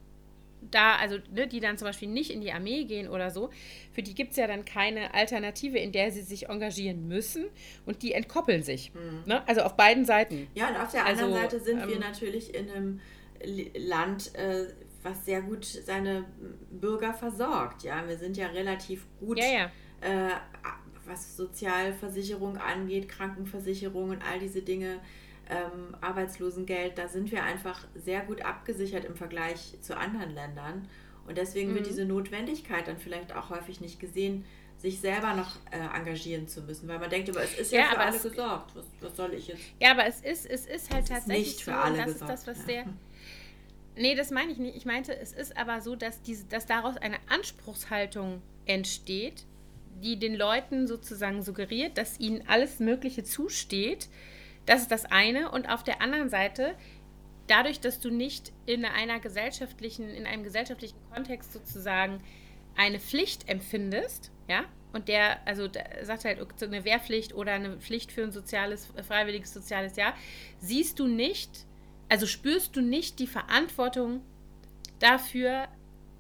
da, 0.61 0.97
also 0.97 1.19
ne, 1.33 1.47
die 1.47 1.61
dann 1.61 1.79
zum 1.79 1.87
Beispiel 1.87 2.09
nicht 2.09 2.31
in 2.31 2.41
die 2.41 2.53
Armee 2.53 2.85
gehen 2.85 3.09
oder 3.09 3.31
so, 3.31 3.51
für 3.93 4.03
die 4.03 4.15
gibt 4.15 4.33
es 4.33 4.37
ja 4.37 4.47
dann 4.47 4.65
keine 4.65 5.15
Alternative, 5.15 5.79
in 5.79 5.93
der 5.93 6.11
sie 6.11 6.23
sich 6.23 6.49
engagieren 6.49 7.09
müssen 7.09 7.47
und 7.87 8.03
die 8.03 8.13
entkoppeln 8.13 8.63
sich. 8.63 8.93
Mhm. 8.95 9.23
Ne? 9.27 9.47
Also 9.47 9.63
auf 9.63 9.77
beiden 9.77 10.05
Seiten. 10.05 10.49
Ja, 10.55 10.69
und 10.69 10.77
auf 10.77 10.91
der 10.91 11.07
anderen 11.07 11.33
also, 11.33 11.43
Seite 11.43 11.61
sind 11.61 11.83
ähm, 11.83 11.89
wir 11.89 11.99
natürlich 11.99 12.55
in 12.55 12.71
einem 12.71 13.01
Land, 13.77 14.35
äh, 14.35 14.67
was 15.03 15.25
sehr 15.25 15.43
gut 15.43 15.65
seine 15.65 16.25
Bürger 16.71 17.15
versorgt. 17.15 17.85
Ja, 17.85 18.07
wir 18.09 18.19
sind 18.19 18.37
ja 18.37 18.49
relativ 18.49 19.07
gut, 19.21 19.39
ja, 19.39 19.47
ja. 19.47 19.65
Äh, 20.01 20.31
was 21.07 21.37
Sozialversicherung 21.37 22.59
angeht, 22.59 23.09
Krankenversicherung 23.09 24.11
und 24.11 24.23
all 24.23 24.39
diese 24.39 24.63
Dinge 24.63 25.01
ähm, 25.49 25.97
Arbeitslosengeld, 26.01 26.99
da 26.99 27.09
sind 27.09 27.31
wir 27.33 27.43
einfach 27.43 27.87
sehr 27.95 28.21
gut 28.23 28.43
abgesichert 28.43 29.05
im 29.05 29.17
Vergleich 29.17 29.79
zu 29.81 29.97
anderen 29.97 30.35
Ländern. 30.35 30.89
Und 31.27 31.39
deswegen 31.39 31.73
mhm. 31.73 31.77
wird 31.77 31.87
diese 31.87 32.05
Notwendigkeit 32.05 32.89
dann 32.89 32.99
vielleicht 32.99 33.35
auch 33.35 33.51
häufig 33.51 33.81
nicht 33.81 34.01
gesehen, 34.01 34.45
sich 34.79 35.01
selber 35.01 35.35
noch 35.35 35.57
äh, 35.73 35.97
engagieren 35.97 36.47
zu 36.47 36.63
müssen, 36.63 36.89
weil 36.89 36.99
man 36.99 37.11
denkt, 37.11 37.29
aber 37.29 37.43
es 37.43 37.59
ist 37.59 37.73
ja, 37.73 37.81
ja 37.81 37.91
für 37.91 37.99
alle 37.99 38.19
gesorgt. 38.19 38.77
Was, 38.77 38.85
was, 39.01 39.17
soll 39.17 39.35
ich 39.35 39.49
jetzt? 39.49 39.61
Ja, 39.81 39.91
aber 39.91 40.07
es 40.07 40.21
ist, 40.21 40.47
es 40.47 40.67
ist 40.67 40.93
halt 40.93 41.05
es 41.05 41.11
tatsächlich 41.11 41.47
ist 41.49 41.57
nicht 41.57 41.65
für 41.65 41.73
so, 41.73 41.77
alle 41.77 41.97
das 41.97 42.07
gesorgt. 42.13 42.33
ist 42.33 42.47
das, 42.47 42.57
was 42.59 42.67
ja. 42.67 42.85
der. 42.85 42.87
Nee, 44.01 44.15
das 44.15 44.31
meine 44.31 44.53
ich 44.53 44.59
nicht. 44.59 44.77
Ich 44.77 44.87
meinte, 44.87 45.13
es 45.19 45.33
ist 45.33 45.57
aber 45.57 45.81
so, 45.81 45.97
dass, 45.97 46.23
diese, 46.23 46.45
dass 46.45 46.67
daraus 46.67 46.97
eine 46.99 47.17
Anspruchshaltung 47.29 48.41
entsteht, 48.65 49.45
die 50.05 50.17
den 50.21 50.37
Leuten 50.37 50.87
sozusagen 50.87 51.43
suggeriert, 51.43 51.99
dass 51.99 52.21
ihnen 52.21 52.45
alles 52.47 52.79
Mögliche 52.79 53.25
zusteht 53.25 54.09
das 54.69 54.83
ist 54.83 54.91
das 54.91 55.07
eine. 55.07 55.51
Und 55.51 55.69
auf 55.69 55.83
der 55.83 56.03
anderen 56.03 56.29
Seite, 56.29 56.75
dadurch, 57.47 57.81
dass 57.81 58.01
du 58.01 58.11
nicht 58.11 58.53
in 58.67 58.85
einer 58.85 59.19
gesellschaftlichen, 59.19 60.11
in 60.11 60.27
einem 60.27 60.45
gesellschaftlichen 60.45 60.99
Kontext 61.13 61.53
sozusagen 61.53 62.23
eine 62.77 63.01
Pflicht 63.01 63.49
empfindest, 63.49 64.31
ja, 64.49 64.65
und 64.93 65.09
der, 65.09 65.47
also 65.47 65.69
der 65.69 66.05
sagt 66.05 66.25
halt 66.25 66.41
eine 66.63 66.85
Wehrpflicht 66.85 67.35
oder 67.35 67.53
eine 67.53 67.79
Pflicht 67.79 68.11
für 68.11 68.23
ein 68.23 68.33
soziales, 68.33 68.89
freiwilliges 69.07 69.53
soziales 69.53 69.97
Jahr, 69.97 70.15
siehst 70.61 70.99
du 70.99 71.07
nicht, 71.07 71.67
also 72.09 72.27
spürst 72.27 72.75
du 72.77 72.81
nicht 72.81 73.19
die 73.19 73.27
Verantwortung 73.27 74.23
dafür, 74.99 75.69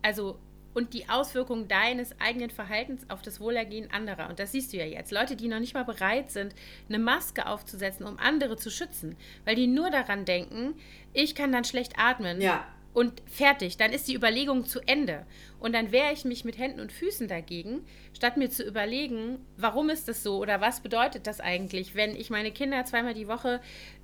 also 0.02 0.38
und 0.74 0.94
die 0.94 1.08
Auswirkungen 1.08 1.68
deines 1.68 2.18
eigenen 2.20 2.50
Verhaltens 2.50 3.08
auf 3.08 3.22
das 3.22 3.40
Wohlergehen 3.40 3.90
anderer. 3.90 4.28
Und 4.28 4.38
das 4.38 4.52
siehst 4.52 4.72
du 4.72 4.76
ja 4.76 4.84
jetzt. 4.84 5.12
Leute, 5.12 5.36
die 5.36 5.48
noch 5.48 5.60
nicht 5.60 5.74
mal 5.74 5.84
bereit 5.84 6.30
sind, 6.30 6.54
eine 6.88 6.98
Maske 6.98 7.46
aufzusetzen, 7.46 8.06
um 8.06 8.18
andere 8.18 8.56
zu 8.56 8.70
schützen, 8.70 9.16
weil 9.44 9.56
die 9.56 9.66
nur 9.66 9.90
daran 9.90 10.24
denken, 10.24 10.74
ich 11.12 11.34
kann 11.34 11.52
dann 11.52 11.64
schlecht 11.64 11.98
atmen. 11.98 12.40
Ja. 12.40 12.66
Und 12.94 13.22
fertig, 13.26 13.76
dann 13.76 13.92
ist 13.92 14.08
die 14.08 14.14
Überlegung 14.14 14.64
zu 14.64 14.80
Ende. 14.80 15.26
Und 15.60 15.74
dann 15.74 15.92
wehre 15.92 16.12
ich 16.12 16.24
mich 16.24 16.44
mit 16.44 16.58
Händen 16.58 16.80
und 16.80 16.90
Füßen 16.90 17.28
dagegen, 17.28 17.84
statt 18.12 18.36
mir 18.36 18.50
zu 18.50 18.64
überlegen, 18.64 19.38
warum 19.56 19.90
ist 19.90 20.08
das 20.08 20.22
so 20.22 20.38
oder 20.38 20.60
was 20.60 20.80
bedeutet 20.80 21.26
das 21.26 21.40
eigentlich, 21.40 21.94
wenn 21.94 22.16
ich 22.16 22.30
meine 22.30 22.50
Kinder 22.50 22.84
zweimal 22.84 23.14
die 23.14 23.28
Woche 23.28 23.60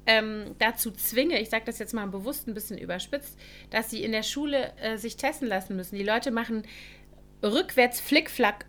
ähm, 0.07 0.55
dazu 0.59 0.91
zwinge, 0.91 1.41
ich 1.41 1.51
sage 1.51 1.65
das 1.65 1.79
jetzt 1.79 1.95
mal 1.95 2.07
bewusst 2.07 2.47
ein 2.47 2.55
bisschen 2.55 2.79
überspitzt, 2.79 3.39
dass 3.71 3.91
sie 3.91 4.05
in 4.05 4.13
der 4.13 4.23
Schule 4.23 4.73
äh, 4.81 4.97
sich 4.97 5.17
testen 5.17 5.49
lassen 5.49 5.77
müssen. 5.77 5.97
Die 5.97 6.05
Leute 6.05 6.31
machen 6.31 6.63
rückwärts 7.43 8.01
Flickflack 8.01 8.67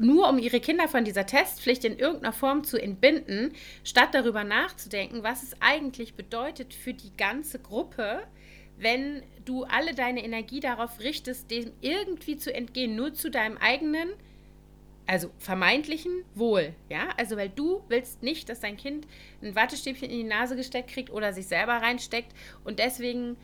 nur 0.00 0.28
um 0.28 0.38
ihre 0.38 0.60
Kinder 0.60 0.88
von 0.88 1.04
dieser 1.04 1.26
Testpflicht 1.26 1.84
in 1.84 1.98
irgendeiner 1.98 2.32
Form 2.32 2.64
zu 2.64 2.78
entbinden, 2.78 3.52
statt 3.84 4.10
darüber 4.12 4.44
nachzudenken, 4.44 5.22
was 5.22 5.42
es 5.42 5.56
eigentlich 5.60 6.14
bedeutet 6.14 6.74
für 6.74 6.94
die 6.94 7.14
ganze 7.16 7.58
Gruppe, 7.58 8.22
wenn 8.78 9.22
du 9.50 9.64
alle 9.64 9.94
deine 9.94 10.24
Energie 10.24 10.60
darauf 10.60 11.00
richtest, 11.00 11.50
dem 11.50 11.72
irgendwie 11.80 12.36
zu 12.36 12.54
entgehen, 12.54 12.94
nur 12.94 13.12
zu 13.12 13.30
deinem 13.30 13.58
eigenen 13.58 14.10
also 15.06 15.32
vermeintlichen 15.38 16.24
Wohl, 16.36 16.72
ja, 16.88 17.08
also 17.16 17.36
weil 17.36 17.48
du 17.48 17.82
willst 17.88 18.22
nicht, 18.22 18.48
dass 18.48 18.60
dein 18.60 18.76
Kind 18.76 19.08
ein 19.42 19.56
Wattestäbchen 19.56 20.08
in 20.08 20.18
die 20.18 20.24
Nase 20.24 20.54
gesteckt 20.54 20.90
kriegt 20.90 21.10
oder 21.10 21.32
sich 21.32 21.48
selber 21.48 21.72
reinsteckt 21.72 22.32
und 22.62 22.78
deswegen 22.78 23.36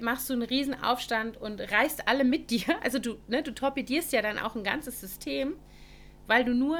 machst 0.00 0.28
du 0.28 0.32
einen 0.32 0.42
riesen 0.42 0.74
Aufstand 0.82 1.36
und 1.36 1.60
reißt 1.60 2.08
alle 2.08 2.24
mit 2.24 2.50
dir, 2.50 2.64
also 2.82 2.98
du, 2.98 3.18
ne, 3.28 3.44
du 3.44 3.54
torpedierst 3.54 4.12
ja 4.12 4.20
dann 4.20 4.40
auch 4.40 4.56
ein 4.56 4.64
ganzes 4.64 5.00
System, 5.00 5.54
weil 6.26 6.44
du 6.44 6.54
nur 6.54 6.78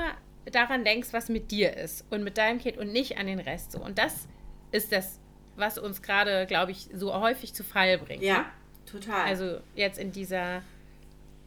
daran 0.51 0.85
denkst, 0.85 1.13
was 1.13 1.29
mit 1.29 1.53
dir 1.53 1.77
ist 1.77 2.05
und 2.11 2.25
mit 2.25 2.37
deinem 2.37 2.59
Kind 2.59 2.79
und 2.79 2.93
nicht 2.93 3.19
an 3.19 3.29
den 3.29 3.39
Rest 3.39 3.71
so. 3.71 3.79
Und 3.79 3.97
das 3.97 4.27
ist 4.73 4.91
das, 4.91 5.21
was 5.57 5.79
uns 5.79 6.03
gerade, 6.03 6.47
glaube 6.47 6.73
ich, 6.73 6.89
so 6.95 7.15
häufig 7.15 7.55
zu 7.55 7.65
Fall 7.65 7.99
bringt. 7.99 8.23
Ja, 8.23 8.39
ne? 8.39 8.45
total. 8.91 9.25
Also 9.27 9.59
jetzt 9.75 9.99
in 9.99 10.13
dieser 10.13 10.63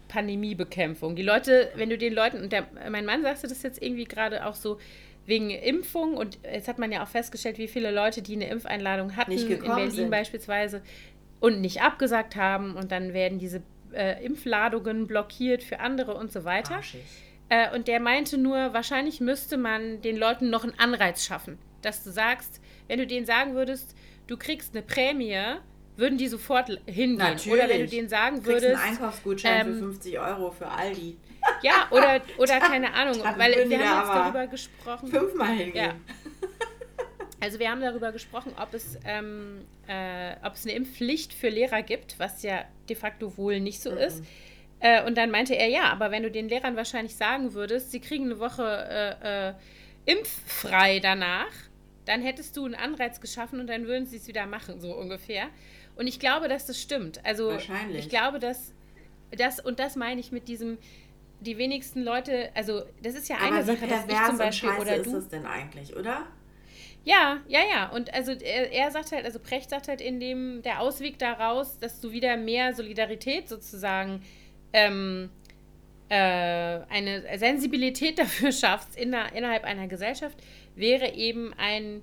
Pandemiebekämpfung. 0.08 1.16
Die 1.16 1.24
Leute, 1.24 1.72
wenn 1.76 1.90
du 1.90 1.98
den 1.98 2.14
Leuten, 2.14 2.42
und 2.42 2.52
der, 2.52 2.68
mein 2.90 3.06
Mann 3.06 3.22
sagte 3.22 3.48
das 3.48 3.64
jetzt 3.64 3.82
irgendwie 3.82 4.06
gerade 4.06 4.46
auch 4.46 4.56
so, 4.56 4.80
wegen 5.26 5.52
Impfung 5.52 6.18
und 6.18 6.40
jetzt 6.44 6.68
hat 6.68 6.80
man 6.80 6.92
ja 6.92 7.04
auch 7.04 7.08
festgestellt, 7.08 7.60
wie 7.60 7.68
viele 7.68 7.92
Leute, 7.92 8.22
die 8.24 8.34
eine 8.34 8.50
Impfeinladung 8.50 9.16
hatten, 9.16 9.32
in 9.32 9.60
Berlin 9.60 9.92
sind. 9.92 10.10
beispielsweise, 10.10 10.82
und 11.40 11.62
nicht 11.62 11.82
abgesagt 11.82 12.36
haben 12.36 12.76
und 12.76 12.92
dann 12.92 13.14
werden 13.14 13.40
diese 13.40 13.62
äh, 13.94 14.24
Impfladungen 14.26 15.08
blockiert 15.08 15.64
für 15.64 15.80
andere 15.80 16.16
und 16.16 16.32
so 16.32 16.44
weiter. 16.44 16.82
Äh, 17.50 17.74
und 17.76 17.88
der 17.88 18.00
meinte 18.00 18.38
nur, 18.38 18.74
wahrscheinlich 18.74 19.22
müsste 19.22 19.58
man 19.58 20.02
den 20.02 20.18
Leuten 20.18 20.50
noch 20.50 20.64
einen 20.64 20.78
Anreiz 20.78 21.26
schaffen, 21.26 21.58
dass 21.82 22.04
du 22.04 22.12
sagst, 22.12 22.62
wenn 22.90 23.00
du 23.00 23.08
denen 23.08 23.26
sagen 23.26 23.54
würdest, 23.54 23.96
du 24.28 24.36
kriegst 24.36 24.76
eine 24.76 24.84
Prämie, 24.84 25.38
würden 25.96 26.18
die 26.18 26.28
sofort 26.28 26.70
hingehen. 26.86 27.18
Natürlich. 27.18 27.54
Oder 27.54 27.70
wenn 27.70 27.82
du 27.82 27.88
denen 27.88 28.10
sagen 28.10 28.46
würdest. 28.46 28.66
einen 28.66 28.94
Einkaufsgutschein 28.94 29.68
ähm, 29.68 29.74
für 29.74 29.80
50 29.80 30.20
Euro 30.20 30.52
für 30.52 30.68
Aldi. 30.68 31.18
Ja, 31.62 31.88
oder, 31.92 32.22
oder 32.38 32.60
keine 32.60 32.94
Ahnung, 32.94 33.22
weil 33.38 33.70
wir 33.70 33.80
haben 33.80 34.00
jetzt 34.00 34.16
darüber 34.16 34.48
gesprochen. 34.48 35.08
Fünfmal 35.08 35.56
hingehen. 35.56 35.76
Ja. 35.76 35.94
Also 37.42 37.58
wir 37.58 37.72
haben 37.72 37.80
darüber 37.80 38.12
gesprochen, 38.12 38.52
ob 38.62 38.74
es, 38.74 39.00
ähm, 39.06 39.62
äh, 39.88 40.36
ob 40.44 40.56
es 40.56 40.66
eine 40.66 40.76
Impfpflicht 40.76 41.34
für 41.34 41.48
Lehrer 41.48 41.84
gibt, 41.84 42.20
was 42.20 42.44
ja 42.44 42.66
de 42.90 42.98
facto 42.98 43.38
wohl 43.38 43.62
nicht 43.62 43.82
so 43.82 43.92
mhm. 43.92 43.98
ist. 43.98 44.26
Äh, 44.82 45.06
und 45.06 45.18
dann 45.18 45.32
meinte 45.32 45.56
er, 45.56 45.68
ja, 45.68 45.84
aber 45.84 46.12
wenn 46.12 46.24
du 46.24 46.32
den 46.32 46.50
Lehrern 46.50 46.76
wahrscheinlich 46.76 47.16
sagen 47.16 47.54
würdest, 47.54 47.92
sie 47.92 48.02
kriegen 48.02 48.26
eine 48.26 48.40
Woche 48.40 49.18
äh, 49.24 49.50
äh 49.50 49.54
impffrei 50.06 51.00
danach, 51.00 51.69
dann 52.10 52.24
hättest 52.24 52.58
du 52.58 52.66
einen 52.66 52.74
Anreiz 52.74 53.22
geschaffen 53.22 53.60
und 53.60 53.68
dann 53.68 53.86
würden 53.86 54.08
sie 54.08 54.18
es 54.18 54.28
wieder 54.28 54.48
machen, 54.48 54.82
so 54.82 54.96
ungefähr. 54.96 55.46
Und 55.96 56.08
ich 56.08 56.20
glaube, 56.20 56.48
dass 56.48 56.66
das 56.66 56.82
stimmt. 56.82 57.24
Also 57.24 57.50
Wahrscheinlich. 57.50 58.00
ich 58.06 58.10
glaube, 58.10 58.40
dass 58.40 58.74
das 59.38 59.60
und 59.60 59.80
das 59.80 59.96
meine 59.96 60.20
ich 60.20 60.32
mit 60.32 60.48
diesem 60.48 60.80
die 61.40 61.60
wenigsten 61.60 62.02
Leute, 62.02 62.50
also 62.56 62.82
das 63.04 63.14
ist 63.14 63.30
ja 63.30 63.38
Aber 63.38 63.58
eine 63.58 63.64
Sache, 63.64 63.86
dass 63.88 64.06
ich 64.08 64.26
zum 64.26 64.38
Beispiel 64.40 64.70
oder 64.72 64.98
du. 64.98 65.02
ist 65.02 65.14
es 65.14 65.28
denn 65.30 65.46
eigentlich, 65.46 65.96
oder? 65.96 66.26
Ja, 67.06 67.38
ja, 67.48 67.60
ja. 67.72 67.90
Und 67.90 68.12
also 68.12 68.32
er, 68.32 68.72
er, 68.72 68.90
sagt 68.90 69.12
halt, 69.12 69.24
also 69.24 69.38
Precht 69.38 69.70
sagt 69.70 69.88
halt 69.88 70.02
in 70.02 70.20
dem 70.20 70.64
der 70.64 70.82
Ausweg 70.82 71.20
daraus, 71.20 71.78
dass 71.78 72.02
du 72.02 72.12
wieder 72.12 72.38
mehr 72.38 72.74
Solidarität 72.74 73.48
sozusagen 73.48 74.24
ähm, 74.74 75.30
äh, 76.10 76.16
eine 76.16 77.38
Sensibilität 77.38 78.18
dafür 78.20 78.52
schaffst 78.52 78.98
in 78.98 79.12
der, 79.12 79.34
innerhalb 79.34 79.64
einer 79.64 79.88
Gesellschaft, 79.88 80.38
wäre 80.80 81.14
eben 81.14 81.54
ein 81.58 82.02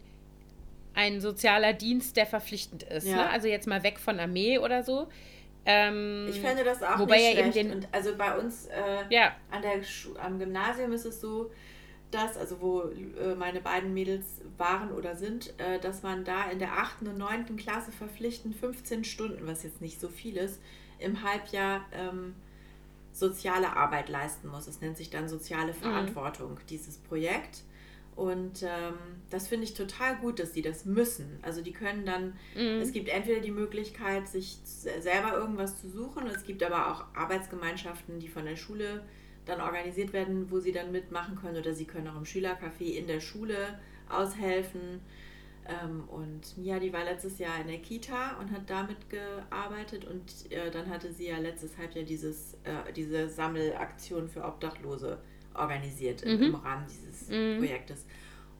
ein 0.94 1.20
sozialer 1.20 1.74
Dienst, 1.74 2.16
der 2.16 2.24
verpflichtend 2.24 2.82
ist. 2.82 3.06
Ja. 3.06 3.16
Ne? 3.16 3.28
Also 3.28 3.48
jetzt 3.48 3.66
mal 3.66 3.82
weg 3.82 3.98
von 3.98 4.18
Armee 4.18 4.58
oder 4.58 4.82
so. 4.82 5.08
Ähm, 5.66 6.26
ich 6.30 6.40
fände 6.40 6.64
das 6.64 6.82
auch 6.82 6.98
wobei 6.98 7.18
nicht 7.18 7.52
schlecht. 7.52 7.70
Und 7.70 7.88
also 7.92 8.16
bei 8.16 8.36
uns 8.38 8.66
äh, 8.66 9.04
ja. 9.10 9.36
an 9.50 9.62
der 9.62 9.80
am 10.24 10.38
Gymnasium 10.38 10.92
ist 10.92 11.04
es 11.04 11.20
so, 11.20 11.50
dass, 12.10 12.36
also 12.38 12.60
wo 12.60 12.82
äh, 12.82 13.34
meine 13.34 13.60
beiden 13.60 13.92
Mädels 13.92 14.24
waren 14.56 14.90
oder 14.92 15.16
sind, 15.16 15.52
äh, 15.58 15.78
dass 15.80 16.02
man 16.02 16.24
da 16.24 16.48
in 16.50 16.60
der 16.60 16.72
8. 16.72 17.02
und 17.02 17.18
9. 17.18 17.56
Klasse 17.56 17.92
verpflichtend 17.92 18.56
15 18.56 19.04
Stunden, 19.04 19.46
was 19.46 19.64
jetzt 19.64 19.80
nicht 19.80 20.00
so 20.00 20.08
viel 20.08 20.36
ist, 20.36 20.60
im 20.98 21.22
Halbjahr 21.22 21.84
ähm, 21.92 22.34
soziale 23.12 23.76
Arbeit 23.76 24.08
leisten 24.08 24.48
muss. 24.48 24.66
Es 24.66 24.80
nennt 24.80 24.96
sich 24.96 25.10
dann 25.10 25.28
soziale 25.28 25.72
mhm. 25.72 25.78
Verantwortung, 25.78 26.52
mhm. 26.52 26.66
dieses 26.70 26.98
Projekt. 26.98 27.64
Und 28.16 28.62
ähm, 28.62 28.94
das 29.28 29.46
finde 29.46 29.64
ich 29.64 29.74
total 29.74 30.16
gut, 30.16 30.38
dass 30.38 30.54
sie 30.54 30.62
das 30.62 30.86
müssen. 30.86 31.38
Also 31.42 31.60
die 31.60 31.72
können 31.72 32.06
dann, 32.06 32.32
mhm. 32.54 32.80
es 32.80 32.92
gibt 32.92 33.10
entweder 33.10 33.40
die 33.40 33.50
Möglichkeit, 33.50 34.26
sich 34.26 34.58
selber 34.64 35.36
irgendwas 35.36 35.78
zu 35.82 35.90
suchen, 35.90 36.26
es 36.26 36.44
gibt 36.44 36.62
aber 36.62 36.90
auch 36.90 37.04
Arbeitsgemeinschaften, 37.14 38.18
die 38.18 38.28
von 38.28 38.46
der 38.46 38.56
Schule 38.56 39.02
dann 39.44 39.60
organisiert 39.60 40.14
werden, 40.14 40.50
wo 40.50 40.60
sie 40.60 40.72
dann 40.72 40.92
mitmachen 40.92 41.36
können 41.36 41.58
oder 41.58 41.74
sie 41.74 41.84
können 41.84 42.08
auch 42.08 42.16
im 42.16 42.24
Schülercafé 42.24 42.96
in 42.96 43.06
der 43.06 43.20
Schule 43.20 43.78
aushelfen. 44.08 45.00
Ähm, 45.68 46.04
und 46.08 46.56
Mia, 46.56 46.78
die 46.78 46.92
war 46.92 47.04
letztes 47.04 47.38
Jahr 47.38 47.60
in 47.60 47.66
der 47.66 47.78
Kita 47.78 48.38
und 48.40 48.50
hat 48.50 48.70
damit 48.70 49.10
gearbeitet 49.10 50.06
und 50.06 50.50
äh, 50.50 50.70
dann 50.70 50.88
hatte 50.88 51.12
sie 51.12 51.28
ja 51.28 51.38
letztes 51.38 51.76
Halbjahr 51.76 52.04
dieses, 52.04 52.54
äh, 52.64 52.92
diese 52.94 53.28
Sammelaktion 53.28 54.28
für 54.28 54.42
Obdachlose 54.42 55.18
organisiert 55.54 56.24
mhm. 56.24 56.42
im 56.42 56.54
Rahmen 56.54 56.86
dieses 56.88 57.15
mhm. 57.28 57.58
Projektes. 57.58 58.04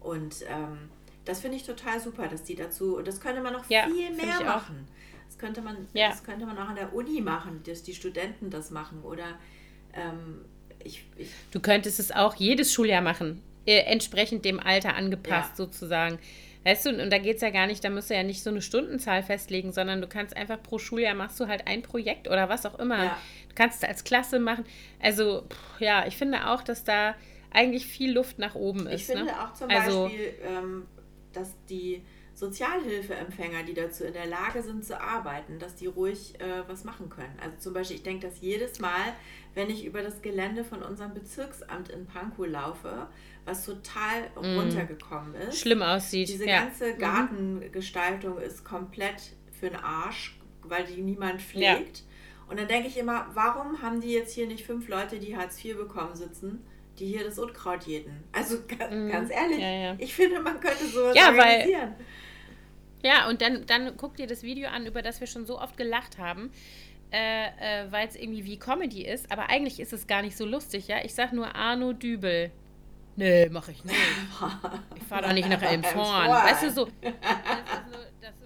Und 0.01 0.37
ähm, 0.49 0.91
das 1.25 1.41
finde 1.41 1.57
ich 1.57 1.65
total 1.65 2.01
super, 2.01 2.29
dass 2.29 2.45
die 2.45 2.55
dazu, 2.55 2.97
und 2.97 3.07
das 3.07 3.21
könnte 3.21 3.43
man 3.43 3.53
noch 3.53 3.69
ja, 3.69 3.87
viel 3.87 4.15
mehr 4.15 4.41
machen. 4.45 4.87
Das 5.27 5.39
könnte 5.39 5.61
man, 5.61 5.89
ja. 5.93 6.09
das 6.09 6.23
könnte 6.23 6.47
man 6.47 6.57
auch 6.57 6.69
an 6.69 6.77
der 6.77 6.95
Uni 6.95 7.21
machen, 7.21 7.63
dass 7.67 7.83
die 7.83 7.95
Studenten 7.95 8.49
das 8.49 8.71
machen. 8.71 9.03
Oder 9.03 9.39
ähm, 9.93 10.45
ich, 10.85 11.05
ich 11.17 11.31
Du 11.51 11.61
könntest 11.61 11.99
es 11.99 12.13
auch 12.13 12.37
jedes 12.37 12.73
Schuljahr 12.73 13.03
machen, 13.03 13.43
äh, 13.67 13.81
entsprechend 13.81 14.45
dem 14.45 14.61
Alter 14.61 14.95
angepasst 14.95 15.51
ja. 15.51 15.57
sozusagen. 15.57 16.19
Weißt 16.65 16.87
du, 16.87 16.91
und 16.91 17.11
da 17.11 17.19
geht 17.19 17.37
es 17.37 17.43
ja 17.43 17.51
gar 17.51 17.69
nicht, 17.69 17.85
da 17.85 17.91
musst 17.91 18.11
du 18.11 18.15
ja 18.15 18.25
nicht 18.25 18.43
so 18.43 18.51
eine 18.51 18.61
Stundenzahl 18.61 19.23
festlegen, 19.23 19.71
sondern 19.73 20.01
du 20.01 20.09
kannst 20.09 20.37
einfach 20.37 20.61
pro 20.61 20.79
Schuljahr 20.79 21.15
machst 21.15 21.39
du 21.39 21.47
halt 21.47 21.67
ein 21.67 21.83
Projekt 21.83 22.27
oder 22.27 22.49
was 22.49 22.67
auch 22.67 22.79
immer. 22.79 23.05
Ja. 23.05 23.19
Du 23.49 23.55
kannst 23.55 23.83
es 23.83 23.89
als 23.89 24.03
Klasse 24.03 24.41
machen. 24.41 24.65
Also, 25.01 25.43
pff, 25.49 25.81
ja, 25.81 26.07
ich 26.07 26.17
finde 26.17 26.49
auch, 26.49 26.63
dass 26.63 26.83
da 26.83 27.15
eigentlich 27.51 27.87
viel 27.87 28.13
Luft 28.13 28.39
nach 28.39 28.55
oben 28.55 28.87
ist. 28.87 29.03
Ich 29.03 29.07
finde 29.07 29.25
ne? 29.27 29.43
auch 29.45 29.53
zum 29.55 29.71
also, 29.71 30.05
Beispiel, 30.05 30.35
ähm, 30.43 30.87
dass 31.33 31.55
die 31.69 32.03
Sozialhilfeempfänger, 32.37 33.63
die 33.63 33.73
dazu 33.73 34.05
in 34.05 34.13
der 34.13 34.27
Lage 34.27 34.63
sind 34.63 34.85
zu 34.85 35.01
arbeiten, 35.01 35.59
dass 35.59 35.75
die 35.75 35.87
ruhig 35.87 36.39
äh, 36.39 36.69
was 36.69 36.85
machen 36.85 37.09
können. 37.09 37.35
Also 37.43 37.57
zum 37.59 37.73
Beispiel, 37.73 37.97
ich 37.97 38.03
denke, 38.03 38.27
dass 38.27 38.43
jedes 38.43 38.79
Mal, 38.79 39.15
wenn 39.55 39.71
ich 39.71 39.87
über 39.87 40.03
das 40.03 40.21
Gelände 40.21 40.63
von 40.63 40.83
unserem 40.83 41.15
Bezirksamt 41.15 41.89
in 41.89 42.05
Pankow 42.05 42.47
laufe, 42.47 43.09
was 43.47 43.65
total 43.65 44.29
mm. 44.35 44.59
runtergekommen 44.59 45.35
ist. 45.35 45.61
Schlimm 45.61 45.81
aussieht. 45.81 46.29
Diese 46.29 46.47
ja. 46.47 46.65
ganze 46.65 46.93
mhm. 46.93 46.99
Gartengestaltung 46.99 48.39
ist 48.39 48.65
komplett 48.65 49.33
für 49.59 49.71
den 49.71 49.81
Arsch, 49.81 50.39
weil 50.63 50.85
die 50.85 51.01
niemand 51.01 51.41
pflegt. 51.41 51.99
Ja. 51.99 52.05
Und 52.49 52.61
dann 52.61 52.69
denke 52.69 52.89
ich 52.89 52.99
immer, 52.99 53.29
warum 53.33 53.81
haben 53.81 54.03
die 54.03 54.13
jetzt 54.13 54.35
hier 54.35 54.47
nicht 54.47 54.67
fünf 54.67 54.89
Leute, 54.89 55.19
die 55.19 55.37
Hartz 55.37 55.65
IV 55.65 55.79
bekommen, 55.79 56.15
sitzen? 56.15 56.65
Die 56.99 57.07
hier 57.07 57.25
das 57.25 57.39
Unkraut 57.39 57.85
jäten. 57.85 58.25
Also 58.33 58.57
mm. 58.57 59.09
ganz 59.11 59.31
ehrlich, 59.31 59.59
ja, 59.59 59.71
ja. 59.71 59.95
ich 59.99 60.15
finde, 60.15 60.41
man 60.41 60.61
könnte 60.61 60.87
sowas 60.87 61.17
ja, 61.17 61.29
organisieren. 61.29 61.95
Weil, 61.97 62.07
ja, 63.03 63.29
und 63.29 63.41
dann, 63.43 63.67
dann 63.67 63.97
guck 63.97 64.17
dir 64.17 64.27
das 64.27 64.43
Video 64.43 64.69
an, 64.69 64.87
über 64.87 65.03
das 65.03 65.21
wir 65.21 65.27
schon 65.27 65.47
so 65.47 65.61
oft 65.61 65.77
gelacht 65.77 66.19
haben, 66.19 66.51
äh, 67.13 67.47
äh, 67.47 67.93
weil 67.93 68.09
es 68.09 68.17
irgendwie 68.17 68.45
wie 68.45 68.59
Comedy 68.59 69.05
ist. 69.07 69.31
Aber 69.31 69.49
eigentlich 69.49 69.81
ist 69.81 69.93
es 69.93 70.07
gar 70.07 70.23
nicht 70.23 70.37
so 70.37 70.45
lustig, 70.45 70.89
ja. 70.89 71.05
Ich 71.05 71.15
sag 71.15 71.33
nur 71.33 71.55
Arno 71.55 71.93
Dübel. 71.93 72.51
Nee, 73.17 73.49
mach 73.49 73.69
ich 73.69 73.85
nicht. 73.85 73.97
Ich 74.97 75.03
fahr 75.05 75.23
doch 75.23 75.33
nicht 75.33 75.49
nach 75.49 75.63
Elmshorn. 75.63 76.29
Weißt 76.29 76.65
du, 76.65 76.71
so. 76.71 76.89
Das 77.01 77.13
ist, 77.13 77.93
nur, 77.93 78.07
das 78.21 78.35
ist 78.43 78.46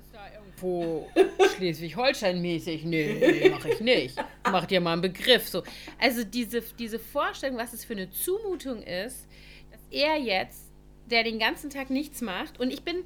irgendwo 0.61 1.09
Schleswig-Holstein-mäßig. 1.57 2.85
Nee, 2.85 3.51
mach 3.51 3.65
ich 3.65 3.81
nicht. 3.81 4.17
Mach 4.45 4.67
dir 4.67 4.81
mal 4.81 4.95
einen 4.95 5.03
Begriff. 5.03 5.49
So. 5.49 5.63
Also 5.99 6.25
diese, 6.25 6.63
diese 6.79 6.99
Vorstellung, 6.99 7.59
was 7.59 7.73
es 7.73 7.85
für 7.85 7.95
eine 7.95 8.11
Zumutung 8.11 8.83
ist, 8.83 9.27
dass 9.71 9.81
er 9.91 10.19
jetzt, 10.19 10.71
der 11.11 11.25
den 11.25 11.39
ganzen 11.39 11.71
Tag 11.71 11.91
nichts 11.91 12.21
macht, 12.21 12.61
und 12.61 12.73
ich 12.73 12.83
bin 12.83 13.05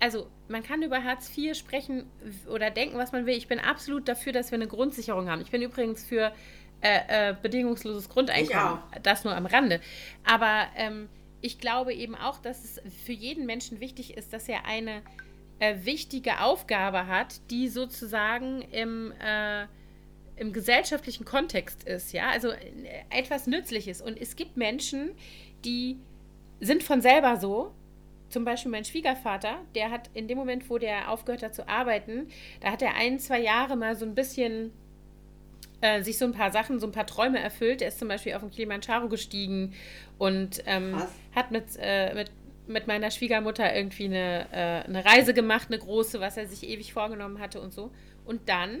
also 0.00 0.26
man 0.48 0.62
kann 0.62 0.82
über 0.82 1.02
Hartz 1.02 1.30
IV 1.34 1.56
sprechen 1.56 2.10
oder 2.52 2.70
denken, 2.70 2.98
was 2.98 3.12
man 3.12 3.24
will. 3.24 3.36
Ich 3.36 3.48
bin 3.48 3.58
absolut 3.58 4.06
dafür, 4.06 4.32
dass 4.32 4.50
wir 4.50 4.56
eine 4.56 4.66
Grundsicherung 4.66 5.30
haben. 5.30 5.40
Ich 5.40 5.50
bin 5.50 5.62
übrigens 5.62 6.04
für 6.04 6.32
äh, 6.82 7.30
äh, 7.30 7.36
bedingungsloses 7.40 8.10
Grundeinkommen. 8.10 8.80
Das 9.02 9.24
nur 9.24 9.34
am 9.34 9.46
Rande. 9.46 9.80
Aber 10.24 10.66
ähm, 10.76 11.08
ich 11.40 11.58
glaube 11.58 11.94
eben 11.94 12.16
auch, 12.16 12.38
dass 12.38 12.64
es 12.64 12.82
für 13.04 13.12
jeden 13.12 13.46
Menschen 13.46 13.80
wichtig 13.80 14.14
ist, 14.16 14.34
dass 14.34 14.46
er 14.48 14.66
eine 14.66 15.00
äh, 15.58 15.76
wichtige 15.84 16.40
Aufgabe 16.40 17.06
hat, 17.06 17.40
die 17.50 17.68
sozusagen 17.68 18.62
im, 18.62 19.12
äh, 19.20 19.66
im 20.36 20.52
gesellschaftlichen 20.52 21.24
Kontext 21.24 21.84
ist. 21.84 22.12
Ja, 22.12 22.30
also 22.30 22.50
äh, 22.50 22.58
etwas 23.10 23.46
Nützliches. 23.46 24.00
Und 24.00 24.20
es 24.20 24.36
gibt 24.36 24.56
Menschen, 24.56 25.10
die 25.64 25.98
sind 26.60 26.82
von 26.82 27.00
selber 27.00 27.36
so 27.36 27.72
zum 28.34 28.44
Beispiel 28.44 28.72
mein 28.72 28.84
Schwiegervater, 28.84 29.58
der 29.76 29.90
hat 29.90 30.10
in 30.12 30.26
dem 30.26 30.36
Moment, 30.36 30.68
wo 30.68 30.76
der 30.76 31.10
aufgehört 31.10 31.44
hat 31.44 31.54
zu 31.54 31.68
arbeiten, 31.68 32.26
da 32.60 32.72
hat 32.72 32.82
er 32.82 32.96
ein, 32.96 33.20
zwei 33.20 33.40
Jahre 33.40 33.76
mal 33.76 33.94
so 33.94 34.04
ein 34.04 34.16
bisschen 34.16 34.72
äh, 35.80 36.02
sich 36.02 36.18
so 36.18 36.24
ein 36.24 36.32
paar 36.32 36.50
Sachen, 36.50 36.80
so 36.80 36.86
ein 36.86 36.92
paar 36.92 37.06
Träume 37.06 37.38
erfüllt. 37.38 37.80
Er 37.80 37.88
ist 37.88 37.98
zum 37.98 38.08
Beispiel 38.08 38.34
auf 38.34 38.40
den 38.40 38.50
Kilimanjaro 38.50 39.08
gestiegen 39.08 39.74
und 40.18 40.64
ähm, 40.66 41.00
hat 41.34 41.50
mit, 41.50 41.64
äh, 41.78 42.14
mit, 42.14 42.30
mit 42.66 42.86
meiner 42.86 43.10
Schwiegermutter 43.10 43.74
irgendwie 43.74 44.06
eine, 44.06 44.46
äh, 44.52 44.88
eine 44.88 45.04
Reise 45.04 45.34
gemacht, 45.34 45.68
eine 45.68 45.78
große, 45.78 46.20
was 46.20 46.36
er 46.36 46.46
sich 46.46 46.68
ewig 46.68 46.92
vorgenommen 46.92 47.40
hatte 47.40 47.60
und 47.60 47.72
so. 47.72 47.90
Und 48.24 48.48
dann 48.48 48.80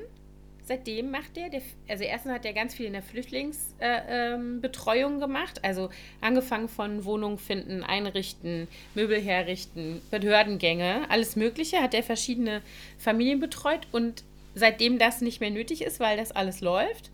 seitdem 0.64 1.10
macht 1.10 1.36
der, 1.36 1.50
der 1.50 1.62
also 1.88 2.04
erstens 2.04 2.32
hat 2.32 2.44
er 2.44 2.54
ganz 2.54 2.74
viel 2.74 2.86
in 2.86 2.94
der 2.94 3.02
Flüchtlingsbetreuung 3.02 5.12
äh, 5.12 5.14
ähm, 5.14 5.20
gemacht, 5.20 5.60
also 5.62 5.90
angefangen 6.20 6.68
von 6.68 7.04
Wohnung 7.04 7.38
finden, 7.38 7.82
einrichten, 7.82 8.68
Möbel 8.94 9.20
herrichten, 9.20 10.00
Behördengänge, 10.10 11.08
alles 11.10 11.36
Mögliche, 11.36 11.82
hat 11.82 11.94
er 11.94 12.02
verschiedene 12.02 12.62
Familien 12.98 13.40
betreut 13.40 13.86
und 13.92 14.24
seitdem 14.54 14.98
das 14.98 15.20
nicht 15.20 15.40
mehr 15.40 15.50
nötig 15.50 15.82
ist, 15.82 16.00
weil 16.00 16.16
das 16.16 16.32
alles 16.32 16.60
läuft, 16.60 17.10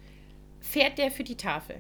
fährt 0.61 0.99
der 0.99 1.11
für 1.11 1.25
die 1.25 1.37
Tafel. 1.37 1.77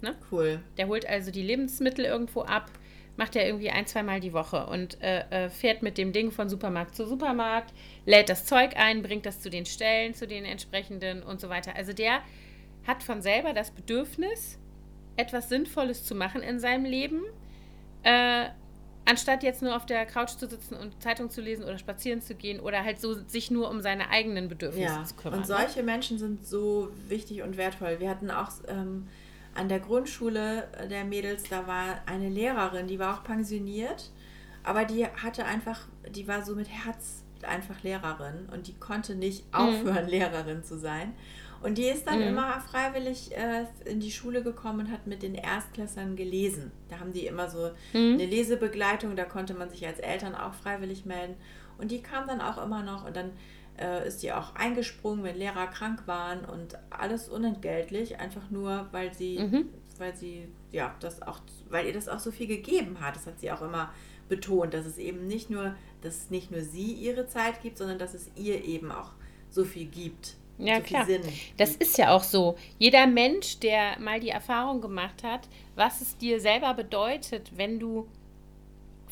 Ne? 0.00 0.16
Cool. 0.32 0.60
Der 0.78 0.88
holt 0.88 1.06
also 1.06 1.30
die 1.30 1.42
Lebensmittel 1.42 2.04
irgendwo 2.04 2.42
ab, 2.42 2.70
macht 3.16 3.36
er 3.36 3.46
irgendwie 3.46 3.70
ein, 3.70 3.86
zweimal 3.86 4.20
die 4.20 4.32
Woche 4.32 4.66
und 4.66 5.00
äh, 5.02 5.20
äh, 5.30 5.50
fährt 5.50 5.82
mit 5.82 5.98
dem 5.98 6.12
Ding 6.12 6.30
von 6.30 6.48
Supermarkt 6.48 6.94
zu 6.94 7.06
Supermarkt, 7.06 7.72
lädt 8.06 8.28
das 8.28 8.46
Zeug 8.46 8.76
ein, 8.76 9.02
bringt 9.02 9.26
das 9.26 9.40
zu 9.40 9.50
den 9.50 9.66
Stellen, 9.66 10.14
zu 10.14 10.26
den 10.26 10.44
entsprechenden 10.44 11.22
und 11.22 11.40
so 11.40 11.48
weiter. 11.48 11.76
Also 11.76 11.92
der 11.92 12.22
hat 12.86 13.02
von 13.02 13.20
selber 13.20 13.52
das 13.52 13.70
Bedürfnis, 13.70 14.58
etwas 15.16 15.48
Sinnvolles 15.50 16.04
zu 16.04 16.14
machen 16.14 16.42
in 16.42 16.58
seinem 16.58 16.86
Leben, 16.86 17.22
äh, 18.02 18.46
anstatt 19.04 19.42
jetzt 19.42 19.62
nur 19.62 19.76
auf 19.76 19.84
der 19.84 20.06
Couch 20.06 20.30
zu 20.30 20.46
sitzen 20.46 20.74
und 20.74 21.02
Zeitung 21.02 21.28
zu 21.28 21.40
lesen 21.40 21.64
oder 21.64 21.76
spazieren 21.78 22.22
zu 22.22 22.34
gehen 22.34 22.60
oder 22.60 22.84
halt 22.84 23.00
so 23.00 23.14
sich 23.26 23.50
nur 23.50 23.68
um 23.68 23.82
seine 23.82 24.08
eigenen 24.10 24.48
Bedürfnisse 24.48 24.94
ja, 24.94 25.04
zu 25.04 25.14
kümmern. 25.16 25.40
Und 25.40 25.48
ne? 25.48 25.56
solche? 25.58 25.82
Menschen 25.82 26.18
sind 26.18 26.46
so 26.46 26.88
wichtig 27.08 27.42
und 27.42 27.56
wertvoll. 27.56 28.00
Wir 28.00 28.08
hatten 28.08 28.30
auch 28.30 28.50
ähm, 28.68 29.08
an 29.54 29.68
der 29.68 29.80
Grundschule 29.80 30.68
der 30.90 31.04
Mädels, 31.04 31.44
da 31.44 31.66
war 31.66 32.00
eine 32.06 32.28
Lehrerin, 32.28 32.86
die 32.86 32.98
war 32.98 33.14
auch 33.14 33.24
pensioniert, 33.24 34.10
aber 34.64 34.84
die 34.84 35.06
hatte 35.06 35.44
einfach, 35.44 35.80
die 36.10 36.26
war 36.26 36.42
so 36.42 36.54
mit 36.54 36.68
Herz 36.68 37.22
einfach 37.42 37.82
Lehrerin 37.82 38.48
und 38.52 38.68
die 38.68 38.74
konnte 38.74 39.14
nicht 39.14 39.46
mhm. 39.46 39.54
aufhören, 39.54 40.04
mhm. 40.04 40.10
Lehrerin 40.10 40.64
zu 40.64 40.78
sein. 40.78 41.12
Und 41.62 41.78
die 41.78 41.86
ist 41.86 42.06
dann 42.08 42.20
mhm. 42.20 42.28
immer 42.28 42.60
freiwillig 42.60 43.36
äh, 43.36 43.66
in 43.84 44.00
die 44.00 44.10
Schule 44.10 44.42
gekommen 44.42 44.80
und 44.80 44.92
hat 44.92 45.06
mit 45.06 45.22
den 45.22 45.34
Erstklässern 45.34 46.16
gelesen. 46.16 46.72
Da 46.88 46.98
haben 46.98 47.12
die 47.12 47.26
immer 47.26 47.48
so 47.48 47.70
mhm. 47.92 48.14
eine 48.14 48.26
Lesebegleitung, 48.26 49.14
da 49.14 49.24
konnte 49.24 49.54
man 49.54 49.70
sich 49.70 49.86
als 49.86 50.00
Eltern 50.00 50.34
auch 50.34 50.54
freiwillig 50.54 51.04
melden. 51.04 51.36
Und 51.78 51.90
die 51.90 52.02
kam 52.02 52.26
dann 52.26 52.40
auch 52.40 52.62
immer 52.62 52.82
noch 52.82 53.06
und 53.06 53.16
dann 53.16 53.30
äh, 53.78 54.06
ist 54.06 54.22
die 54.22 54.32
auch 54.32 54.54
eingesprungen, 54.54 55.24
wenn 55.24 55.36
Lehrer 55.36 55.66
krank 55.66 56.06
waren 56.06 56.44
und 56.44 56.78
alles 56.90 57.28
unentgeltlich, 57.28 58.18
einfach 58.18 58.50
nur, 58.50 58.88
weil 58.92 59.12
sie, 59.14 59.38
mhm. 59.38 59.68
weil 59.98 60.14
sie, 60.14 60.48
ja, 60.70 60.94
das 61.00 61.22
auch, 61.22 61.40
weil 61.70 61.86
ihr 61.86 61.92
das 61.92 62.08
auch 62.08 62.18
so 62.18 62.30
viel 62.30 62.46
gegeben 62.46 63.00
hat. 63.00 63.16
Das 63.16 63.26
hat 63.26 63.40
sie 63.40 63.50
auch 63.50 63.62
immer 63.62 63.92
betont, 64.28 64.74
dass 64.74 64.86
es 64.86 64.98
eben 64.98 65.26
nicht 65.26 65.50
nur, 65.50 65.74
dass 66.00 66.30
nicht 66.30 66.50
nur 66.50 66.62
sie 66.62 66.92
ihre 66.92 67.26
Zeit 67.26 67.62
gibt, 67.62 67.78
sondern 67.78 67.98
dass 67.98 68.14
es 68.14 68.30
ihr 68.36 68.64
eben 68.64 68.90
auch 68.90 69.10
so 69.50 69.64
viel 69.64 69.86
gibt. 69.86 70.36
Ja, 70.58 70.76
so 70.76 70.82
klar. 70.82 71.06
Das 71.56 71.76
ist 71.76 71.98
ja 71.98 72.14
auch 72.14 72.22
so. 72.22 72.56
Jeder 72.78 73.06
Mensch, 73.06 73.58
der 73.58 73.98
mal 73.98 74.20
die 74.20 74.28
Erfahrung 74.28 74.80
gemacht 74.80 75.22
hat, 75.22 75.48
was 75.74 76.00
es 76.00 76.16
dir 76.16 76.40
selber 76.40 76.74
bedeutet, 76.74 77.52
wenn 77.56 77.78
du 77.78 78.06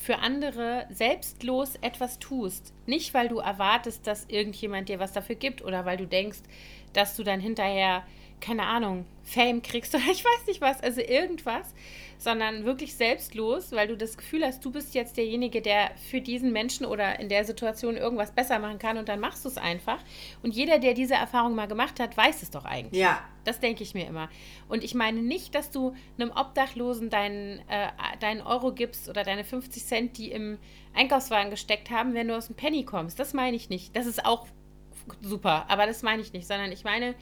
für 0.00 0.18
andere 0.20 0.86
selbstlos 0.90 1.74
etwas 1.82 2.18
tust. 2.18 2.72
Nicht, 2.86 3.12
weil 3.12 3.28
du 3.28 3.38
erwartest, 3.38 4.06
dass 4.06 4.24
irgendjemand 4.28 4.88
dir 4.88 4.98
was 4.98 5.12
dafür 5.12 5.36
gibt 5.36 5.62
oder 5.62 5.84
weil 5.84 5.98
du 5.98 6.06
denkst, 6.06 6.40
dass 6.94 7.16
du 7.16 7.22
dann 7.22 7.38
hinterher, 7.38 8.02
keine 8.40 8.64
Ahnung, 8.64 9.06
Fame 9.22 9.62
kriegst 9.62 9.94
oder 9.94 10.04
ich 10.10 10.24
weiß 10.24 10.46
nicht 10.46 10.60
was, 10.60 10.82
also 10.82 11.00
irgendwas, 11.00 11.74
sondern 12.18 12.64
wirklich 12.64 12.94
selbstlos, 12.94 13.72
weil 13.72 13.88
du 13.88 13.96
das 13.96 14.16
Gefühl 14.16 14.44
hast, 14.44 14.64
du 14.64 14.70
bist 14.70 14.94
jetzt 14.94 15.16
derjenige, 15.16 15.62
der 15.62 15.90
für 16.10 16.20
diesen 16.20 16.52
Menschen 16.52 16.84
oder 16.84 17.18
in 17.18 17.28
der 17.28 17.44
Situation 17.44 17.96
irgendwas 17.96 18.32
besser 18.32 18.58
machen 18.58 18.78
kann 18.78 18.98
und 18.98 19.08
dann 19.08 19.20
machst 19.20 19.44
du 19.44 19.48
es 19.48 19.56
einfach. 19.56 19.98
Und 20.42 20.54
jeder, 20.54 20.78
der 20.78 20.92
diese 20.92 21.14
Erfahrung 21.14 21.54
mal 21.54 21.66
gemacht 21.66 21.98
hat, 21.98 22.16
weiß 22.16 22.42
es 22.42 22.50
doch 22.50 22.66
eigentlich. 22.66 23.00
Ja. 23.00 23.20
Das 23.44 23.58
denke 23.58 23.82
ich 23.82 23.94
mir 23.94 24.06
immer. 24.06 24.28
Und 24.68 24.84
ich 24.84 24.94
meine 24.94 25.22
nicht, 25.22 25.54
dass 25.54 25.70
du 25.70 25.94
einem 26.18 26.30
Obdachlosen 26.30 27.08
deinen, 27.08 27.60
äh, 27.68 27.88
deinen 28.20 28.42
Euro 28.42 28.72
gibst 28.72 29.08
oder 29.08 29.24
deine 29.24 29.44
50 29.44 29.82
Cent, 29.82 30.18
die 30.18 30.30
im 30.30 30.58
Einkaufswagen 30.94 31.50
gesteckt 31.50 31.90
haben, 31.90 32.12
wenn 32.12 32.28
du 32.28 32.36
aus 32.36 32.48
dem 32.48 32.56
Penny 32.56 32.84
kommst. 32.84 33.18
Das 33.18 33.32
meine 33.32 33.56
ich 33.56 33.70
nicht. 33.70 33.96
Das 33.96 34.04
ist 34.04 34.26
auch 34.26 34.46
super, 35.22 35.64
aber 35.68 35.86
das 35.86 36.02
meine 36.02 36.20
ich 36.20 36.34
nicht, 36.34 36.46
sondern 36.46 36.70
ich 36.70 36.84
meine 36.84 37.14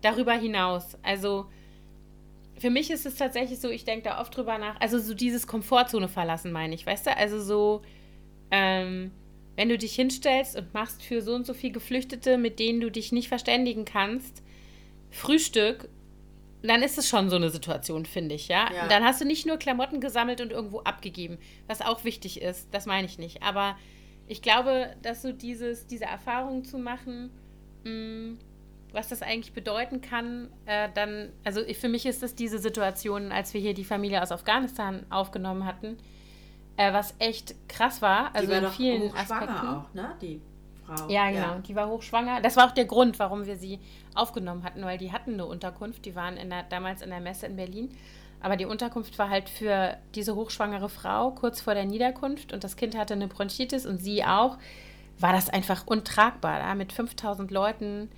darüber 0.00 0.32
hinaus. 0.32 0.96
Also 1.02 1.46
für 2.58 2.70
mich 2.70 2.90
ist 2.90 3.06
es 3.06 3.14
tatsächlich 3.16 3.60
so, 3.60 3.70
ich 3.70 3.84
denke 3.84 4.04
da 4.04 4.20
oft 4.20 4.36
drüber 4.36 4.58
nach, 4.58 4.80
also 4.80 4.98
so 4.98 5.14
dieses 5.14 5.46
Komfortzone 5.46 6.08
verlassen, 6.08 6.52
meine 6.52 6.74
ich, 6.74 6.84
weißt 6.84 7.06
du? 7.06 7.16
Also 7.16 7.40
so, 7.40 7.82
ähm, 8.50 9.12
wenn 9.56 9.68
du 9.68 9.78
dich 9.78 9.94
hinstellst 9.94 10.56
und 10.56 10.74
machst 10.74 11.02
für 11.02 11.22
so 11.22 11.34
und 11.34 11.46
so 11.46 11.54
viele 11.54 11.72
Geflüchtete, 11.72 12.38
mit 12.38 12.58
denen 12.58 12.80
du 12.80 12.90
dich 12.90 13.12
nicht 13.12 13.28
verständigen 13.28 13.84
kannst, 13.84 14.42
Frühstück, 15.10 15.88
dann 16.62 16.82
ist 16.82 16.98
es 16.98 17.08
schon 17.08 17.30
so 17.30 17.36
eine 17.36 17.50
Situation, 17.50 18.04
finde 18.04 18.34
ich, 18.34 18.48
ja? 18.48 18.68
ja. 18.72 18.88
dann 18.88 19.04
hast 19.04 19.20
du 19.20 19.24
nicht 19.24 19.46
nur 19.46 19.56
Klamotten 19.58 20.00
gesammelt 20.00 20.40
und 20.40 20.50
irgendwo 20.50 20.80
abgegeben, 20.80 21.38
was 21.68 21.80
auch 21.80 22.04
wichtig 22.04 22.42
ist, 22.42 22.68
das 22.72 22.86
meine 22.86 23.06
ich 23.06 23.18
nicht. 23.18 23.42
Aber 23.42 23.76
ich 24.26 24.42
glaube, 24.42 24.96
dass 25.02 25.22
so 25.22 25.32
dieses, 25.32 25.86
diese 25.86 26.04
Erfahrung 26.04 26.64
zu 26.64 26.78
machen, 26.78 27.30
mh, 27.84 27.90
mh, 27.90 27.90
mm, 27.90 28.38
was 28.92 29.08
das 29.08 29.22
eigentlich 29.22 29.52
bedeuten 29.52 30.00
kann, 30.00 30.48
äh, 30.66 30.88
dann, 30.94 31.30
also 31.44 31.60
ich, 31.60 31.78
für 31.78 31.88
mich 31.88 32.06
ist 32.06 32.22
das 32.22 32.34
diese 32.34 32.58
Situation, 32.58 33.32
als 33.32 33.54
wir 33.54 33.60
hier 33.60 33.74
die 33.74 33.84
Familie 33.84 34.22
aus 34.22 34.32
Afghanistan 34.32 35.04
aufgenommen 35.10 35.64
hatten, 35.66 35.98
äh, 36.76 36.92
was 36.92 37.14
echt 37.18 37.54
krass 37.68 38.00
war. 38.00 38.34
Also 38.34 38.46
die 38.46 38.52
war 38.52 38.58
in 38.58 38.64
doch 38.64 38.72
vielen 38.72 39.02
hochschwanger 39.02 39.42
Aspekten. 39.42 39.68
auch, 39.68 39.94
ne? 39.94 40.16
Die 40.22 40.40
Frau. 40.86 41.08
Ja, 41.08 41.30
genau. 41.30 41.58
Die 41.66 41.74
war 41.74 41.88
hochschwanger. 41.88 42.40
Das 42.40 42.56
war 42.56 42.66
auch 42.66 42.72
der 42.72 42.86
Grund, 42.86 43.18
warum 43.18 43.46
wir 43.46 43.56
sie 43.56 43.78
aufgenommen 44.14 44.64
hatten, 44.64 44.82
weil 44.82 44.98
die 44.98 45.12
hatten 45.12 45.34
eine 45.34 45.44
Unterkunft. 45.44 46.04
Die 46.04 46.14
waren 46.14 46.36
in 46.36 46.50
der, 46.50 46.62
damals 46.62 47.02
in 47.02 47.10
der 47.10 47.20
Messe 47.20 47.46
in 47.46 47.56
Berlin. 47.56 47.90
Aber 48.40 48.56
die 48.56 48.66
Unterkunft 48.66 49.18
war 49.18 49.30
halt 49.30 49.48
für 49.48 49.96
diese 50.14 50.34
hochschwangere 50.34 50.88
Frau 50.88 51.32
kurz 51.32 51.60
vor 51.60 51.74
der 51.74 51.84
Niederkunft 51.84 52.52
und 52.52 52.62
das 52.62 52.76
Kind 52.76 52.96
hatte 52.96 53.14
eine 53.14 53.26
Bronchitis 53.26 53.84
und 53.84 53.98
sie 53.98 54.24
auch. 54.24 54.58
War 55.18 55.32
das 55.32 55.50
einfach 55.50 55.84
untragbar, 55.86 56.60
da 56.60 56.76
mit 56.76 56.92
5000 56.92 57.50
Leuten 57.50 58.08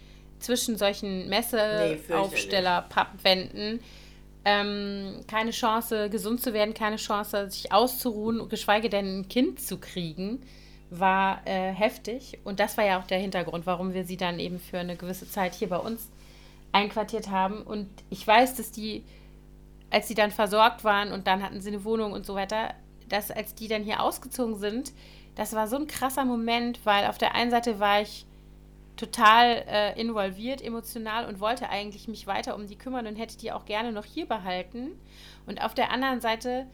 zwischen 0.40 0.76
solchen 0.76 1.28
Messeaufsteller, 1.28 2.82
Pappwänden. 2.88 3.80
Ähm, 4.44 5.20
keine 5.26 5.50
Chance, 5.50 6.08
gesund 6.08 6.40
zu 6.40 6.54
werden, 6.54 6.72
keine 6.72 6.96
Chance, 6.96 7.50
sich 7.50 7.72
auszuruhen, 7.72 8.48
geschweige 8.48 8.88
denn 8.88 9.20
ein 9.20 9.28
Kind 9.28 9.60
zu 9.60 9.78
kriegen, 9.78 10.42
war 10.88 11.42
äh, 11.46 11.72
heftig. 11.72 12.38
Und 12.44 12.58
das 12.58 12.76
war 12.78 12.84
ja 12.84 12.98
auch 12.98 13.06
der 13.06 13.18
Hintergrund, 13.18 13.66
warum 13.66 13.92
wir 13.92 14.04
sie 14.04 14.16
dann 14.16 14.38
eben 14.38 14.58
für 14.58 14.78
eine 14.78 14.96
gewisse 14.96 15.28
Zeit 15.28 15.54
hier 15.54 15.68
bei 15.68 15.76
uns 15.76 16.08
einquartiert 16.72 17.28
haben. 17.30 17.62
Und 17.62 17.88
ich 18.08 18.26
weiß, 18.26 18.54
dass 18.54 18.72
die, 18.72 19.04
als 19.90 20.08
sie 20.08 20.14
dann 20.14 20.30
versorgt 20.30 20.84
waren 20.84 21.12
und 21.12 21.26
dann 21.26 21.42
hatten 21.42 21.60
sie 21.60 21.68
eine 21.68 21.84
Wohnung 21.84 22.12
und 22.12 22.24
so 22.24 22.34
weiter, 22.34 22.74
dass 23.08 23.30
als 23.30 23.54
die 23.54 23.68
dann 23.68 23.82
hier 23.82 24.02
ausgezogen 24.02 24.58
sind, 24.58 24.92
das 25.34 25.54
war 25.54 25.68
so 25.68 25.76
ein 25.76 25.86
krasser 25.86 26.24
Moment, 26.24 26.80
weil 26.84 27.06
auf 27.06 27.18
der 27.18 27.34
einen 27.34 27.50
Seite 27.50 27.78
war 27.78 28.00
ich 28.00 28.24
total 29.00 29.64
äh, 29.66 29.98
involviert, 29.98 30.60
emotional 30.60 31.26
und 31.26 31.40
wollte 31.40 31.70
eigentlich 31.70 32.06
mich 32.06 32.26
weiter 32.26 32.54
um 32.54 32.66
die 32.66 32.76
kümmern 32.76 33.06
und 33.06 33.16
hätte 33.16 33.38
die 33.38 33.50
auch 33.50 33.64
gerne 33.64 33.92
noch 33.92 34.04
hier 34.04 34.26
behalten. 34.26 34.90
Und 35.46 35.62
auf 35.62 35.72
der 35.72 35.90
anderen 35.90 36.20
Seite 36.20 36.66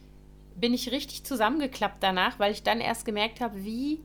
bin 0.55 0.73
ich 0.73 0.91
richtig 0.91 1.23
zusammengeklappt 1.23 2.03
danach, 2.03 2.37
weil 2.37 2.51
ich 2.51 2.63
dann 2.63 2.81
erst 2.81 3.05
gemerkt 3.05 3.39
habe, 3.39 3.63
wie 3.63 4.01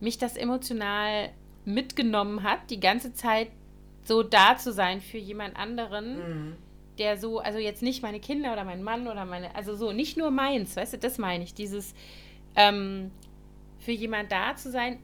mich 0.00 0.18
das 0.18 0.36
emotional 0.36 1.30
mitgenommen 1.64 2.42
hat, 2.42 2.58
die 2.70 2.80
ganze 2.80 3.14
Zeit 3.14 3.48
so 4.02 4.24
da 4.24 4.56
zu 4.56 4.72
sein 4.72 5.00
für 5.00 5.18
jemand 5.18 5.56
anderen, 5.56 6.16
mhm. 6.16 6.56
der 6.98 7.16
so, 7.18 7.38
also 7.38 7.60
jetzt 7.60 7.82
nicht 7.82 8.02
meine 8.02 8.18
Kinder 8.18 8.52
oder 8.52 8.64
mein 8.64 8.82
Mann 8.82 9.06
oder 9.06 9.24
meine, 9.24 9.54
also 9.54 9.76
so, 9.76 9.92
nicht 9.92 10.16
nur 10.16 10.32
meins, 10.32 10.74
weißt 10.74 10.94
du, 10.94 10.98
das 10.98 11.18
meine 11.18 11.44
ich, 11.44 11.54
dieses 11.54 11.94
ähm, 12.56 13.12
für 13.78 13.92
jemand 13.92 14.32
da 14.32 14.56
zu 14.56 14.72
sein, 14.72 14.98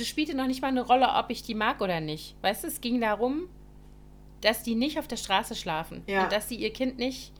das 0.00 0.06
spielte 0.06 0.36
noch 0.36 0.46
nicht 0.46 0.62
mal 0.62 0.68
eine 0.68 0.82
Rolle, 0.82 1.08
ob 1.16 1.30
ich 1.30 1.42
die 1.42 1.54
mag 1.54 1.80
oder 1.80 2.00
nicht. 2.00 2.36
Weißt 2.42 2.64
du, 2.64 2.68
es 2.68 2.80
ging 2.80 3.00
darum, 3.00 3.48
dass 4.40 4.62
die 4.62 4.74
nicht 4.74 4.98
auf 4.98 5.08
der 5.08 5.16
Straße 5.16 5.54
schlafen 5.54 6.02
ja. 6.06 6.24
und 6.24 6.32
dass 6.32 6.48
sie 6.48 6.56
ihr 6.56 6.72
Kind 6.72 6.98
nicht 6.98 7.32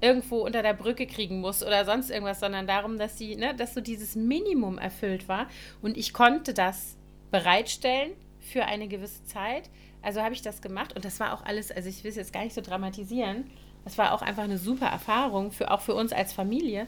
irgendwo 0.00 0.44
unter 0.44 0.62
der 0.62 0.74
Brücke 0.74 1.06
kriegen 1.06 1.40
muss 1.40 1.62
oder 1.62 1.84
sonst 1.84 2.10
irgendwas, 2.10 2.40
sondern 2.40 2.66
darum, 2.66 2.98
dass 2.98 3.16
sie, 3.16 3.36
ne, 3.36 3.54
dass 3.54 3.74
so 3.74 3.80
dieses 3.80 4.16
Minimum 4.16 4.78
erfüllt 4.78 5.28
war 5.28 5.46
und 5.82 5.96
ich 5.96 6.12
konnte 6.12 6.52
das 6.52 6.96
bereitstellen 7.30 8.12
für 8.40 8.66
eine 8.66 8.88
gewisse 8.88 9.24
Zeit. 9.24 9.70
Also 10.02 10.20
habe 10.20 10.34
ich 10.34 10.42
das 10.42 10.60
gemacht 10.60 10.94
und 10.94 11.04
das 11.04 11.18
war 11.20 11.32
auch 11.32 11.44
alles, 11.44 11.70
also 11.70 11.88
ich 11.88 12.04
will 12.04 12.10
es 12.10 12.16
jetzt 12.16 12.32
gar 12.32 12.44
nicht 12.44 12.54
so 12.54 12.60
dramatisieren. 12.60 13.50
Das 13.84 13.96
war 13.96 14.12
auch 14.12 14.22
einfach 14.22 14.42
eine 14.42 14.58
super 14.58 14.86
Erfahrung 14.86 15.52
für 15.52 15.70
auch 15.70 15.80
für 15.80 15.94
uns 15.94 16.12
als 16.12 16.32
Familie. 16.32 16.86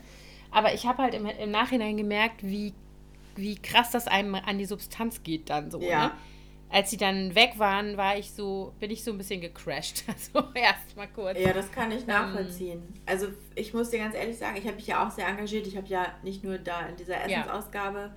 Aber 0.50 0.74
ich 0.74 0.86
habe 0.86 1.02
halt 1.02 1.14
im, 1.14 1.26
im 1.26 1.50
Nachhinein 1.50 1.96
gemerkt, 1.96 2.42
wie 2.42 2.74
wie 3.36 3.56
krass 3.56 3.90
das 3.90 4.06
einem 4.06 4.34
an 4.34 4.58
die 4.58 4.64
Substanz 4.64 5.22
geht 5.22 5.50
dann 5.50 5.70
so. 5.70 5.80
Ja. 5.80 6.06
Ne? 6.06 6.12
Als 6.68 6.90
sie 6.90 6.96
dann 6.96 7.36
weg 7.36 7.54
waren, 7.58 7.96
war 7.96 8.18
ich 8.18 8.32
so, 8.32 8.74
bin 8.80 8.90
ich 8.90 9.04
so 9.04 9.12
ein 9.12 9.18
bisschen 9.18 9.40
gecrashed. 9.40 10.04
Also 10.08 10.48
erst 10.54 10.96
mal 10.96 11.06
kurz. 11.06 11.38
Ja, 11.38 11.52
das 11.52 11.70
kann 11.70 11.92
ich 11.92 12.00
ähm, 12.00 12.08
nachvollziehen. 12.08 12.82
Ähm, 12.82 13.02
also 13.06 13.28
ich 13.54 13.72
muss 13.72 13.90
dir 13.90 14.00
ganz 14.00 14.16
ehrlich 14.16 14.36
sagen, 14.36 14.56
ich 14.56 14.66
habe 14.66 14.76
mich 14.76 14.86
ja 14.86 15.06
auch 15.06 15.10
sehr 15.10 15.28
engagiert. 15.28 15.66
Ich 15.66 15.76
habe 15.76 15.86
ja 15.86 16.06
nicht 16.22 16.42
nur 16.42 16.58
da 16.58 16.86
in 16.86 16.96
dieser 16.96 17.24
Essensausgabe 17.24 17.98
ja. 17.98 18.14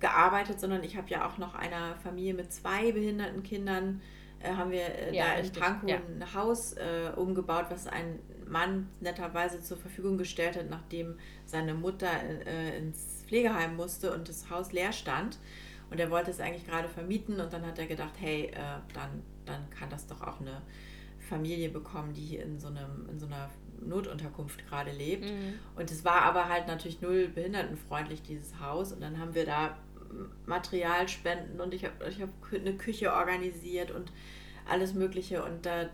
gearbeitet, 0.00 0.58
sondern 0.58 0.82
ich 0.82 0.96
habe 0.96 1.08
ja 1.10 1.28
auch 1.28 1.38
noch 1.38 1.54
einer 1.54 1.94
Familie 2.02 2.34
mit 2.34 2.52
zwei 2.52 2.90
behinderten 2.90 3.44
Kindern 3.44 4.00
äh, 4.42 4.54
haben 4.54 4.70
wir 4.70 4.82
äh, 4.82 5.14
ja, 5.14 5.26
da 5.26 5.34
in 5.34 5.52
Pankow 5.52 5.88
ja. 5.88 5.96
ein 5.96 6.34
Haus 6.34 6.74
äh, 6.74 7.12
umgebaut, 7.16 7.66
was 7.70 7.86
ein 7.86 8.18
Mann 8.46 8.88
netterweise 9.00 9.60
zur 9.62 9.76
Verfügung 9.76 10.18
gestellt 10.18 10.56
hat, 10.56 10.68
nachdem 10.68 11.18
seine 11.46 11.74
Mutter 11.74 12.10
äh, 12.46 12.76
ins 12.78 13.11
Pflegeheim 13.32 13.76
musste 13.76 14.12
und 14.12 14.28
das 14.28 14.50
Haus 14.50 14.72
leer 14.72 14.92
stand. 14.92 15.38
Und 15.90 15.98
er 15.98 16.10
wollte 16.10 16.30
es 16.30 16.38
eigentlich 16.38 16.66
gerade 16.66 16.86
vermieten 16.86 17.40
und 17.40 17.50
dann 17.50 17.64
hat 17.66 17.78
er 17.78 17.86
gedacht, 17.86 18.12
hey, 18.20 18.44
äh, 18.48 18.56
dann, 18.92 19.22
dann 19.46 19.70
kann 19.70 19.88
das 19.88 20.06
doch 20.06 20.20
auch 20.20 20.40
eine 20.40 20.60
Familie 21.18 21.70
bekommen, 21.70 22.12
die 22.12 22.36
in 22.36 22.60
so, 22.60 22.68
einem, 22.68 23.08
in 23.10 23.18
so 23.18 23.24
einer 23.24 23.48
Notunterkunft 23.80 24.66
gerade 24.68 24.90
lebt. 24.90 25.24
Mhm. 25.24 25.54
Und 25.76 25.90
es 25.90 26.04
war 26.04 26.22
aber 26.22 26.50
halt 26.50 26.66
natürlich 26.66 27.00
null 27.00 27.28
behindertenfreundlich, 27.28 28.22
dieses 28.22 28.60
Haus. 28.60 28.92
Und 28.92 29.00
dann 29.00 29.18
haben 29.18 29.34
wir 29.34 29.46
da 29.46 29.78
Materialspenden 30.44 31.58
und 31.58 31.72
ich 31.72 31.86
habe 31.86 31.94
ich 32.10 32.20
hab 32.20 32.28
eine 32.52 32.74
Küche 32.74 33.14
organisiert 33.14 33.90
und 33.92 34.12
alles 34.68 34.92
Mögliche. 34.92 35.42
Und 35.42 35.64
da 35.64 35.88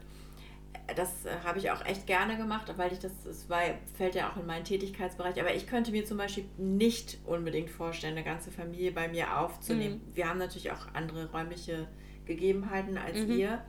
das 0.96 1.26
äh, 1.26 1.30
habe 1.44 1.58
ich 1.58 1.70
auch 1.70 1.84
echt 1.84 2.06
gerne 2.06 2.36
gemacht, 2.36 2.72
weil 2.76 2.92
ich 2.92 2.98
das, 2.98 3.12
das 3.24 3.48
war, 3.48 3.60
fällt 3.96 4.14
ja 4.14 4.30
auch 4.30 4.36
in 4.36 4.46
meinen 4.46 4.64
Tätigkeitsbereich. 4.64 5.40
Aber 5.40 5.54
ich 5.54 5.66
könnte 5.66 5.90
mir 5.90 6.04
zum 6.04 6.18
Beispiel 6.18 6.44
nicht 6.56 7.18
unbedingt 7.26 7.70
vorstellen, 7.70 8.16
eine 8.16 8.24
ganze 8.24 8.50
Familie 8.50 8.92
bei 8.92 9.08
mir 9.08 9.38
aufzunehmen. 9.38 10.02
Mhm. 10.06 10.16
Wir 10.16 10.28
haben 10.28 10.38
natürlich 10.38 10.72
auch 10.72 10.94
andere 10.94 11.30
räumliche 11.30 11.88
Gegebenheiten 12.24 12.96
als 12.96 13.18
mhm. 13.18 13.32
ihr. 13.32 13.64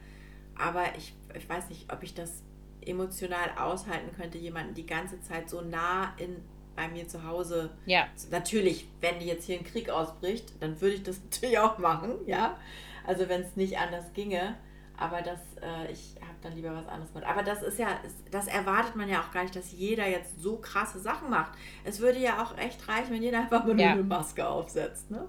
Aber 0.55 0.83
ich, 0.97 1.13
ich 1.35 1.47
weiß 1.47 1.69
nicht, 1.69 1.91
ob 1.91 2.03
ich 2.03 2.13
das 2.13 2.43
emotional 2.81 3.51
aushalten 3.57 4.15
könnte, 4.15 4.37
jemanden 4.37 4.73
die 4.73 4.85
ganze 4.85 5.21
Zeit 5.21 5.49
so 5.49 5.61
nah 5.61 6.13
in, 6.17 6.37
bei 6.75 6.87
mir 6.87 7.07
zu 7.07 7.25
Hause. 7.25 7.71
Ja. 7.85 8.07
Natürlich, 8.31 8.87
wenn 9.01 9.19
jetzt 9.21 9.45
hier 9.45 9.57
ein 9.57 9.65
Krieg 9.65 9.89
ausbricht, 9.89 10.53
dann 10.61 10.79
würde 10.79 10.95
ich 10.95 11.03
das 11.03 11.21
natürlich 11.23 11.59
auch 11.59 11.77
machen, 11.77 12.11
ja. 12.25 12.57
Also 13.05 13.27
wenn 13.27 13.41
es 13.41 13.55
nicht 13.55 13.77
anders 13.77 14.13
ginge. 14.13 14.55
Aber 14.97 15.21
das, 15.21 15.39
äh, 15.61 15.91
ich 15.91 16.15
dann 16.41 16.55
lieber 16.55 16.73
was 16.73 16.87
anderes 16.87 17.13
mit. 17.13 17.23
Aber 17.23 17.43
das 17.43 17.61
ist 17.61 17.79
ja, 17.79 17.87
das 18.31 18.47
erwartet 18.47 18.95
man 18.95 19.09
ja 19.09 19.21
auch 19.21 19.31
gar 19.31 19.43
nicht, 19.43 19.55
dass 19.55 19.71
jeder 19.71 20.07
jetzt 20.07 20.41
so 20.41 20.57
krasse 20.57 20.99
Sachen 20.99 21.29
macht. 21.29 21.51
Es 21.83 21.99
würde 21.99 22.19
ja 22.19 22.43
auch 22.43 22.57
echt 22.57 22.87
reichen, 22.87 23.11
wenn 23.13 23.23
jeder 23.23 23.39
einfach 23.39 23.65
mal 23.65 23.79
ja. 23.79 23.91
eine 23.91 24.03
Maske 24.03 24.47
aufsetzt, 24.47 25.11
ne? 25.11 25.27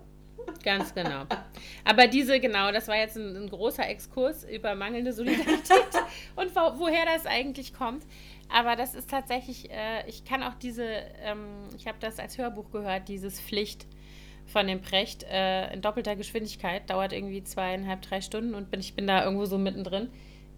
Ganz 0.65 0.95
genau. 0.95 1.25
Aber 1.85 2.07
diese, 2.07 2.41
genau, 2.41 2.73
das 2.73 2.89
war 2.89 2.97
jetzt 2.97 3.17
ein, 3.17 3.37
ein 3.37 3.49
großer 3.49 3.89
Exkurs 3.89 4.45
über 4.45 4.75
mangelnde 4.75 5.13
Solidarität 5.13 5.91
und 6.37 6.55
wo, 6.55 6.79
woher 6.79 7.05
das 7.05 7.27
eigentlich 7.27 7.75
kommt. 7.75 8.05
Aber 8.49 8.75
das 8.77 8.95
ist 8.95 9.09
tatsächlich, 9.09 9.71
äh, 9.71 10.09
ich 10.09 10.25
kann 10.25 10.43
auch 10.43 10.55
diese, 10.55 10.85
ähm, 11.23 11.69
ich 11.77 11.87
habe 11.87 11.99
das 12.01 12.19
als 12.19 12.37
Hörbuch 12.37 12.71
gehört, 12.71 13.09
dieses 13.09 13.41
Pflicht 13.41 13.87
von 14.47 14.67
dem 14.67 14.81
Precht 14.81 15.23
äh, 15.25 15.73
in 15.73 15.81
doppelter 15.81 16.17
Geschwindigkeit. 16.17 16.91
Dauert 16.91 17.13
irgendwie 17.13 17.45
zweieinhalb, 17.45 18.03
drei 18.03 18.21
Stunden 18.21 18.55
und 18.55 18.71
bin, 18.71 18.81
ich 18.81 18.95
bin 18.95 19.07
da 19.07 19.25
irgendwo 19.25 19.45
so 19.45 19.59
mittendrin. 19.59 20.11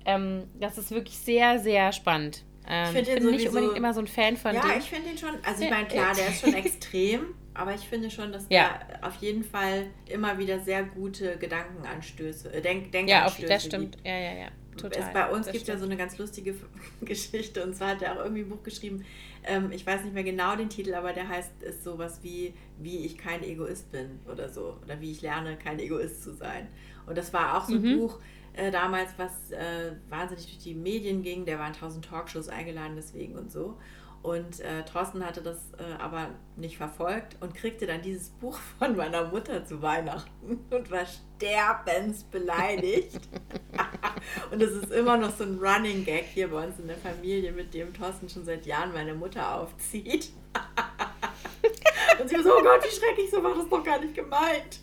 Ähm, 0.04 0.44
das 0.58 0.78
ist 0.78 0.90
wirklich 0.90 1.18
sehr, 1.18 1.58
sehr 1.58 1.92
spannend. 1.92 2.44
Ähm, 2.68 2.94
ich, 2.94 3.08
ich 3.08 3.14
bin 3.14 3.30
nicht 3.30 3.48
unbedingt 3.48 3.76
immer 3.76 3.92
so 3.92 4.00
ein 4.00 4.06
Fan 4.06 4.36
von 4.36 4.54
Ja, 4.54 4.62
dem. 4.62 4.78
ich 4.78 4.88
finde 4.88 5.10
ihn 5.10 5.18
schon, 5.18 5.30
also 5.44 5.64
ich 5.64 5.70
meine, 5.70 5.86
klar, 5.86 6.14
der 6.14 6.28
ist 6.28 6.40
schon 6.40 6.54
extrem, 6.54 7.34
aber 7.54 7.74
ich 7.74 7.82
finde 7.82 8.10
schon, 8.10 8.32
dass 8.32 8.46
ja. 8.48 8.80
der 8.88 9.06
auf 9.06 9.16
jeden 9.16 9.42
Fall 9.42 9.86
immer 10.06 10.38
wieder 10.38 10.60
sehr 10.60 10.84
gute 10.84 11.36
Gedankenanstöße, 11.38 12.52
äh, 12.52 12.60
Denk 12.60 12.92
Denkanstöße 12.92 13.10
Ja, 13.10 13.26
auf, 13.26 13.38
das 13.48 13.64
stimmt. 13.64 13.92
Gibt. 13.92 14.06
Ja, 14.06 14.16
ja, 14.16 14.34
ja. 14.34 14.48
Total. 14.76 15.02
Es, 15.02 15.12
bei 15.12 15.28
uns 15.28 15.46
gibt 15.46 15.62
es 15.62 15.68
ja 15.68 15.76
so 15.76 15.84
eine 15.84 15.96
ganz 15.96 16.16
lustige 16.18 16.54
Geschichte 17.02 17.62
und 17.64 17.74
zwar 17.74 17.88
hat 17.88 18.02
er 18.02 18.14
auch 18.14 18.24
irgendwie 18.24 18.42
ein 18.42 18.48
Buch 18.48 18.62
geschrieben, 18.62 19.04
ähm, 19.44 19.70
ich 19.72 19.84
weiß 19.86 20.04
nicht 20.04 20.14
mehr 20.14 20.24
genau 20.24 20.56
den 20.56 20.68
Titel, 20.68 20.94
aber 20.94 21.12
der 21.12 21.28
heißt 21.28 21.62
ist 21.62 21.82
sowas 21.82 22.20
wie, 22.22 22.54
wie 22.78 23.04
ich 23.04 23.18
kein 23.18 23.42
Egoist 23.42 23.90
bin 23.90 24.20
oder 24.30 24.48
so. 24.48 24.76
Oder 24.84 25.00
wie 25.00 25.10
ich 25.10 25.20
lerne, 25.20 25.56
kein 25.56 25.78
Egoist 25.78 26.22
zu 26.22 26.32
sein. 26.32 26.68
Und 27.06 27.18
das 27.18 27.32
war 27.32 27.58
auch 27.58 27.68
so 27.68 27.74
ein 27.74 27.82
mhm. 27.82 27.98
Buch 27.98 28.20
äh, 28.54 28.70
damals, 28.70 29.10
was 29.16 29.50
äh, 29.50 29.92
wahnsinnig 30.08 30.46
durch 30.46 30.58
die 30.58 30.74
Medien 30.74 31.22
ging. 31.22 31.44
Der 31.44 31.58
war 31.58 31.66
in 31.66 31.72
tausend 31.72 32.04
Talkshows 32.04 32.48
eingeladen 32.48 32.96
deswegen 32.96 33.36
und 33.36 33.50
so. 33.50 33.78
Und 34.22 34.60
äh, 34.60 34.84
Thorsten 34.84 35.26
hatte 35.26 35.42
das 35.42 35.72
äh, 35.78 36.00
aber 36.00 36.28
nicht 36.54 36.76
verfolgt 36.76 37.36
und 37.40 37.56
kriegte 37.56 37.86
dann 37.86 38.02
dieses 38.02 38.30
Buch 38.30 38.56
von 38.78 38.96
meiner 38.96 39.24
Mutter 39.24 39.64
zu 39.64 39.82
Weihnachten 39.82 40.64
und 40.70 40.90
war 40.90 41.06
sterbensbeleidigt. 41.40 43.20
und 44.52 44.62
es 44.62 44.70
ist 44.70 44.92
immer 44.92 45.16
noch 45.16 45.36
so 45.36 45.42
ein 45.42 45.58
Running 45.58 46.04
Gag 46.04 46.26
hier 46.26 46.48
bei 46.50 46.66
uns 46.66 46.78
in 46.78 46.86
der 46.86 46.98
Familie, 46.98 47.50
mit 47.50 47.74
dem 47.74 47.92
Thorsten 47.92 48.28
schon 48.28 48.44
seit 48.44 48.64
Jahren 48.64 48.92
meine 48.92 49.14
Mutter 49.14 49.60
aufzieht. 49.60 50.30
und 52.20 52.28
sie 52.28 52.36
war 52.36 52.42
so, 52.44 52.56
oh 52.56 52.62
Gott, 52.62 52.84
wie 52.84 52.94
schrecklich, 52.94 53.28
so 53.30 53.42
war 53.42 53.54
das 53.54 53.68
doch 53.68 53.82
gar 53.82 53.98
nicht 53.98 54.14
gemeint. 54.14 54.80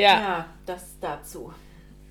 Ja. 0.00 0.20
ja, 0.20 0.46
das 0.66 0.98
dazu. 1.00 1.52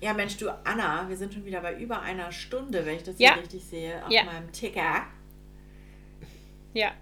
Ja, 0.00 0.14
Mensch, 0.14 0.36
du 0.38 0.50
Anna, 0.64 1.08
wir 1.08 1.16
sind 1.16 1.34
schon 1.34 1.44
wieder 1.44 1.60
bei 1.60 1.78
über 1.78 2.00
einer 2.00 2.32
Stunde, 2.32 2.86
wenn 2.86 2.96
ich 2.96 3.02
das 3.02 3.18
ja. 3.18 3.34
hier 3.34 3.42
richtig 3.42 3.64
sehe, 3.64 4.04
auf 4.04 4.10
ja. 4.10 4.24
meinem 4.24 4.50
Ticker. 4.52 5.02
Ja. 6.72 6.92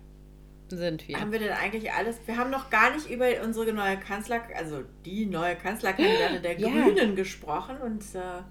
sind 0.69 1.07
wir. 1.07 1.21
Haben 1.21 1.31
wir 1.31 1.39
denn 1.39 1.53
eigentlich 1.53 1.93
alles? 1.93 2.19
Wir 2.27 2.37
haben 2.37 2.51
noch 2.51 2.71
gar 2.71 2.93
nicht 2.95 3.09
über 3.09 3.27
unsere 3.45 3.73
neue 3.73 3.99
Kanzler, 3.99 4.43
also 4.57 4.83
die 5.05 5.27
neue 5.27 5.55
Kanzlerkandidatin 5.57 6.43
der 6.43 6.59
ja. 6.59 6.69
Grünen 6.69 7.15
gesprochen 7.15 7.79
und 7.79 8.03
äh, 8.15 8.43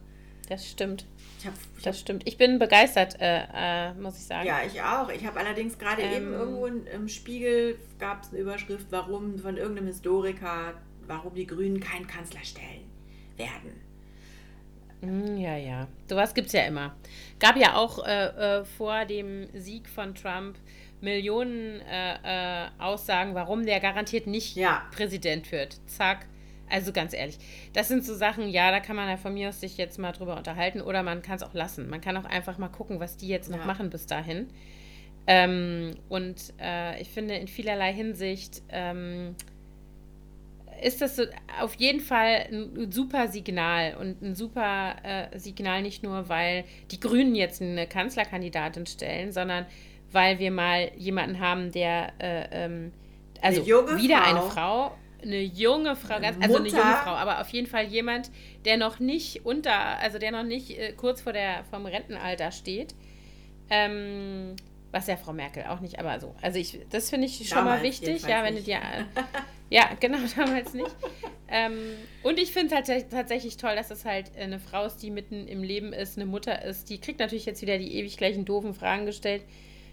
das 0.47 0.65
stimmt. 0.65 1.05
Ich 1.39 1.45
hab, 1.45 1.53
ich 1.53 1.83
das 1.83 1.95
hab, 1.97 2.01
stimmt. 2.01 2.27
Ich 2.27 2.37
bin 2.37 2.57
begeistert, 2.57 3.19
äh, 3.19 3.43
äh, 3.53 3.93
muss 3.95 4.17
ich 4.17 4.25
sagen. 4.25 4.47
Ja, 4.47 4.61
ich 4.65 4.81
auch. 4.81 5.09
Ich 5.09 5.25
habe 5.25 5.39
allerdings 5.39 5.77
gerade 5.77 6.01
ähm, 6.03 6.13
eben 6.13 6.33
irgendwo 6.33 6.65
im 6.67 7.09
Spiegel 7.09 7.77
gab 7.99 8.23
es 8.23 8.29
eine 8.29 8.39
Überschrift, 8.39 8.87
warum 8.89 9.37
von 9.39 9.57
irgendeinem 9.57 9.87
Historiker, 9.87 10.73
warum 11.07 11.33
die 11.35 11.47
Grünen 11.47 11.79
keinen 11.79 12.07
Kanzler 12.07 12.43
stellen 12.43 12.85
werden. 13.35 13.87
Hm, 15.01 15.37
ja, 15.37 15.57
ja. 15.57 15.87
Sowas 16.09 16.33
gibt 16.33 16.47
es 16.47 16.53
ja 16.53 16.65
immer. 16.65 16.95
Gab 17.39 17.57
ja 17.57 17.75
auch 17.75 18.05
äh, 18.05 18.59
äh, 18.59 18.65
vor 18.65 19.05
dem 19.05 19.47
Sieg 19.53 19.87
von 19.87 20.15
Trump 20.15 20.57
Millionen 21.01 21.81
äh, 21.81 22.65
äh, 22.65 22.69
Aussagen, 22.79 23.35
warum 23.35 23.65
der 23.65 23.79
garantiert 23.79 24.25
nicht 24.25 24.55
ja. 24.55 24.87
Präsident 24.95 25.51
wird. 25.51 25.77
Zack. 25.87 26.25
Also 26.69 26.91
ganz 26.91 27.13
ehrlich, 27.13 27.37
das 27.71 27.87
sind 27.87 28.03
so 28.03 28.13
Sachen, 28.13 28.49
ja, 28.49 28.71
da 28.71 28.81
kann 28.81 28.97
man 28.97 29.07
ja 29.07 29.15
von 29.15 29.33
mir 29.33 29.49
aus 29.49 29.61
sich 29.61 29.77
jetzt 29.77 29.97
mal 29.99 30.11
drüber 30.11 30.35
unterhalten 30.35 30.81
oder 30.81 31.01
man 31.01 31.21
kann 31.21 31.37
es 31.37 31.43
auch 31.43 31.53
lassen. 31.53 31.89
Man 31.89 32.01
kann 32.01 32.17
auch 32.17 32.25
einfach 32.25 32.57
mal 32.57 32.67
gucken, 32.67 32.99
was 32.99 33.15
die 33.15 33.29
jetzt 33.29 33.49
noch 33.49 33.59
ja. 33.59 33.65
machen 33.65 33.89
bis 33.89 34.05
dahin. 34.05 34.47
Ähm, 35.27 35.95
und 36.09 36.53
äh, 36.59 37.01
ich 37.01 37.09
finde 37.09 37.35
in 37.35 37.47
vielerlei 37.47 37.93
Hinsicht 37.93 38.63
ähm, 38.69 39.35
ist 40.81 41.01
das 41.01 41.15
so 41.15 41.23
auf 41.61 41.75
jeden 41.75 41.99
Fall 41.99 42.47
ein 42.51 42.91
super 42.91 43.27
Signal 43.27 43.95
und 43.99 44.21
ein 44.21 44.35
super 44.35 44.95
äh, 45.03 45.37
Signal 45.39 45.81
nicht 45.81 46.03
nur, 46.03 46.29
weil 46.29 46.65
die 46.91 46.99
Grünen 46.99 47.35
jetzt 47.35 47.61
eine 47.61 47.87
Kanzlerkandidatin 47.87 48.85
stellen, 48.85 49.31
sondern 49.31 49.65
weil 50.11 50.39
wir 50.39 50.51
mal 50.51 50.91
jemanden 50.95 51.39
haben, 51.39 51.71
der 51.71 52.13
äh, 52.19 52.65
ähm, 52.65 52.93
also 53.41 53.61
eine 53.61 54.01
wieder 54.01 54.17
Frau. 54.17 54.29
eine 54.29 54.41
Frau, 54.41 54.97
eine 55.21 55.41
junge 55.41 55.95
Frau, 55.95 56.19
ganz, 56.19 56.37
also 56.41 56.57
eine 56.57 56.69
junge 56.69 56.81
Frau, 56.81 57.11
aber 57.11 57.41
auf 57.41 57.49
jeden 57.49 57.67
Fall 57.67 57.85
jemand, 57.85 58.31
der 58.65 58.77
noch 58.77 58.99
nicht 58.99 59.45
unter, 59.45 59.99
also 59.99 60.19
der 60.19 60.31
noch 60.31 60.43
nicht 60.43 60.77
äh, 60.77 60.93
kurz 60.93 61.21
vor 61.21 61.33
der 61.33 61.63
vom 61.69 61.85
Rentenalter 61.85 62.51
steht. 62.51 62.95
Ähm, 63.69 64.55
was 64.91 65.07
ja 65.07 65.17
Frau 65.17 65.33
Merkel 65.33 65.65
auch 65.65 65.81
nicht, 65.81 65.99
aber 65.99 66.19
so. 66.19 66.33
Also 66.41 66.57
ich, 66.57 66.79
das 66.89 67.09
finde 67.09 67.27
ich 67.27 67.47
schon 67.47 67.57
Damals 67.57 67.81
mal 67.81 67.83
wichtig, 67.83 68.23
ja, 68.23 68.43
wenn 68.43 68.55
du 68.55 68.61
dir. 68.61 68.79
ja, 69.69 69.89
genau, 69.99 70.19
damals 70.35 70.73
nicht. 70.73 70.95
ähm, 71.47 71.77
und 72.23 72.39
ich 72.39 72.51
finde 72.51 72.75
es 72.75 72.89
halt 72.89 73.09
tatsächlich 73.09 73.57
toll, 73.57 73.75
dass 73.75 73.91
es 73.91 74.05
halt 74.05 74.35
eine 74.37 74.59
Frau 74.59 74.85
ist, 74.85 74.97
die 74.97 75.11
mitten 75.11 75.47
im 75.47 75.63
Leben 75.63 75.93
ist, 75.93 76.17
eine 76.17 76.25
Mutter 76.25 76.63
ist. 76.63 76.89
Die 76.89 76.99
kriegt 76.99 77.19
natürlich 77.19 77.45
jetzt 77.45 77.61
wieder 77.61 77.77
die 77.77 77.95
ewig 77.95 78.17
gleichen 78.17 78.45
doofen 78.45 78.73
Fragen 78.73 79.05
gestellt 79.05 79.43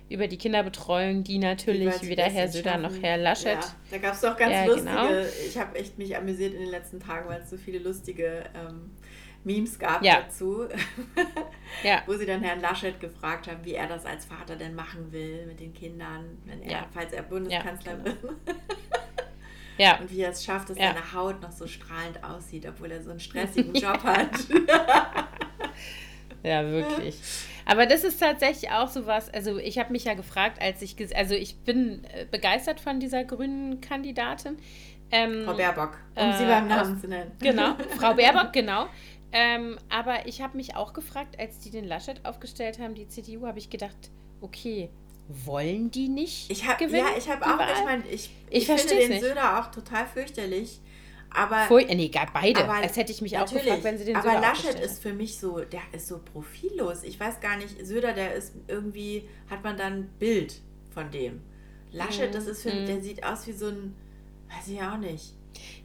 über 0.08 0.28
die 0.28 0.36
Kinderbetreuung, 0.36 1.24
die 1.24 1.38
natürlich 1.38 1.94
die 1.96 2.08
weder 2.08 2.24
Herr 2.24 2.48
Söder 2.48 2.76
noch 2.76 2.92
Herr 3.00 3.16
Laschet. 3.16 3.54
Ja, 3.54 3.74
da 3.90 3.98
gab 3.98 4.14
es 4.14 4.20
doch 4.20 4.36
ganz 4.36 4.52
ja, 4.52 4.64
lustige, 4.64 4.90
genau. 4.90 5.08
ich 5.48 5.58
habe 5.58 5.78
echt 5.78 5.98
mich 5.98 6.14
amüsiert 6.16 6.52
in 6.52 6.60
den 6.60 6.70
letzten 6.70 7.00
Tagen, 7.00 7.28
weil 7.28 7.40
es 7.40 7.50
so 7.50 7.56
viele 7.56 7.78
lustige 7.78 8.44
ähm, 8.54 8.90
Memes 9.44 9.78
gab 9.78 10.02
ja. 10.02 10.20
dazu, 10.22 10.66
ja. 11.84 12.02
wo 12.06 12.14
sie 12.14 12.26
dann 12.26 12.42
Herrn 12.42 12.60
Laschet 12.60 12.98
gefragt 13.00 13.48
haben, 13.48 13.64
wie 13.64 13.74
er 13.74 13.86
das 13.86 14.04
als 14.04 14.26
Vater 14.26 14.56
denn 14.56 14.74
machen 14.74 15.10
will 15.12 15.46
mit 15.46 15.60
den 15.60 15.72
Kindern, 15.72 16.38
wenn 16.44 16.62
er, 16.62 16.86
falls 16.92 17.12
er 17.12 17.22
Bundeskanzler 17.22 17.92
ja, 17.92 17.98
genau. 17.98 18.22
wird. 18.22 18.36
ja. 19.78 19.98
Und 19.98 20.10
wie 20.10 20.20
er 20.20 20.30
es 20.30 20.44
schafft, 20.44 20.70
dass 20.70 20.76
seine 20.76 21.12
Haut 21.12 21.40
noch 21.40 21.52
so 21.52 21.66
strahlend 21.66 22.22
aussieht, 22.22 22.66
obwohl 22.66 22.90
er 22.90 23.02
so 23.02 23.10
einen 23.10 23.20
stressigen 23.20 23.74
Job 23.74 24.02
hat. 24.02 24.30
ja, 26.42 26.64
wirklich. 26.64 27.18
Aber 27.66 27.86
das 27.86 28.04
ist 28.04 28.20
tatsächlich 28.20 28.70
auch 28.70 28.88
so 28.88 29.06
was, 29.06 29.32
also 29.32 29.58
ich 29.58 29.78
habe 29.78 29.92
mich 29.92 30.04
ja 30.04 30.14
gefragt, 30.14 30.60
als 30.60 30.82
ich, 30.82 30.96
also 31.16 31.34
ich 31.34 31.58
bin 31.60 32.04
äh, 32.04 32.26
begeistert 32.30 32.80
von 32.80 33.00
dieser 33.00 33.24
grünen 33.24 33.80
Kandidatin. 33.80 34.58
Ähm, 35.10 35.44
Frau 35.44 35.54
Baerbock, 35.54 35.98
um 36.14 36.28
äh, 36.28 36.38
sie 36.38 36.44
beim 36.44 36.68
Namen 36.68 37.00
zu 37.00 37.08
nennen. 37.08 37.32
Genau, 37.40 37.74
Frau 37.98 38.14
Baerbock, 38.14 38.52
genau. 38.52 38.86
Ähm, 39.32 39.78
aber 39.88 40.26
ich 40.26 40.42
habe 40.42 40.56
mich 40.56 40.76
auch 40.76 40.92
gefragt, 40.92 41.38
als 41.40 41.58
die 41.58 41.70
den 41.70 41.84
Laschet 41.84 42.24
aufgestellt 42.24 42.78
haben, 42.78 42.94
die 42.94 43.08
CDU, 43.08 43.46
habe 43.46 43.58
ich 43.58 43.68
gedacht, 43.68 43.96
okay, 44.40 44.90
wollen 45.28 45.90
die 45.90 46.08
nicht 46.08 46.50
ich 46.50 46.66
hab, 46.66 46.78
gewinnen? 46.78 47.06
Ja, 47.06 47.16
ich 47.16 47.28
habe 47.28 47.46
auch, 47.46 47.58
ich 47.60 47.84
meine, 47.84 48.02
ich, 48.08 48.30
ich, 48.50 48.68
ich 48.68 48.80
finde 48.80 48.94
den 48.94 49.08
nicht. 49.10 49.22
Söder 49.22 49.60
auch 49.60 49.70
total 49.70 50.06
fürchterlich. 50.06 50.80
Aber, 51.30 51.64
Voll, 51.66 51.84
nee, 51.86 52.08
gar 52.08 52.28
beide. 52.32 52.62
Aber, 52.62 52.74
Als 52.74 52.96
hätte 52.96 53.10
ich 53.10 53.20
mich 53.20 53.36
auch 53.36 53.50
gefragt, 53.50 53.82
wenn 53.82 53.98
sie 53.98 54.04
den 54.04 54.16
Aber 54.16 54.28
Söder 54.28 54.40
Laschet 54.40 54.80
ist 54.80 55.02
für 55.02 55.12
mich 55.12 55.36
so, 55.38 55.60
der 55.60 55.82
ist 55.92 56.06
so 56.06 56.20
profillos. 56.20 57.02
Ich 57.02 57.18
weiß 57.18 57.40
gar 57.40 57.56
nicht, 57.56 57.84
Söder, 57.84 58.12
der 58.12 58.34
ist 58.34 58.52
irgendwie, 58.68 59.28
hat 59.50 59.64
man 59.64 59.76
dann 59.76 59.92
ein 59.94 60.10
Bild 60.18 60.60
von 60.92 61.10
dem. 61.10 61.42
Laschet, 61.90 62.30
mm, 62.30 62.34
das 62.34 62.46
ist 62.46 62.62
für 62.62 62.72
mm. 62.72 62.86
der 62.86 63.00
sieht 63.00 63.24
aus 63.24 63.46
wie 63.48 63.52
so 63.52 63.66
ein, 63.66 63.96
weiß 64.48 64.68
ich 64.68 64.80
auch 64.80 64.96
nicht. 64.96 65.34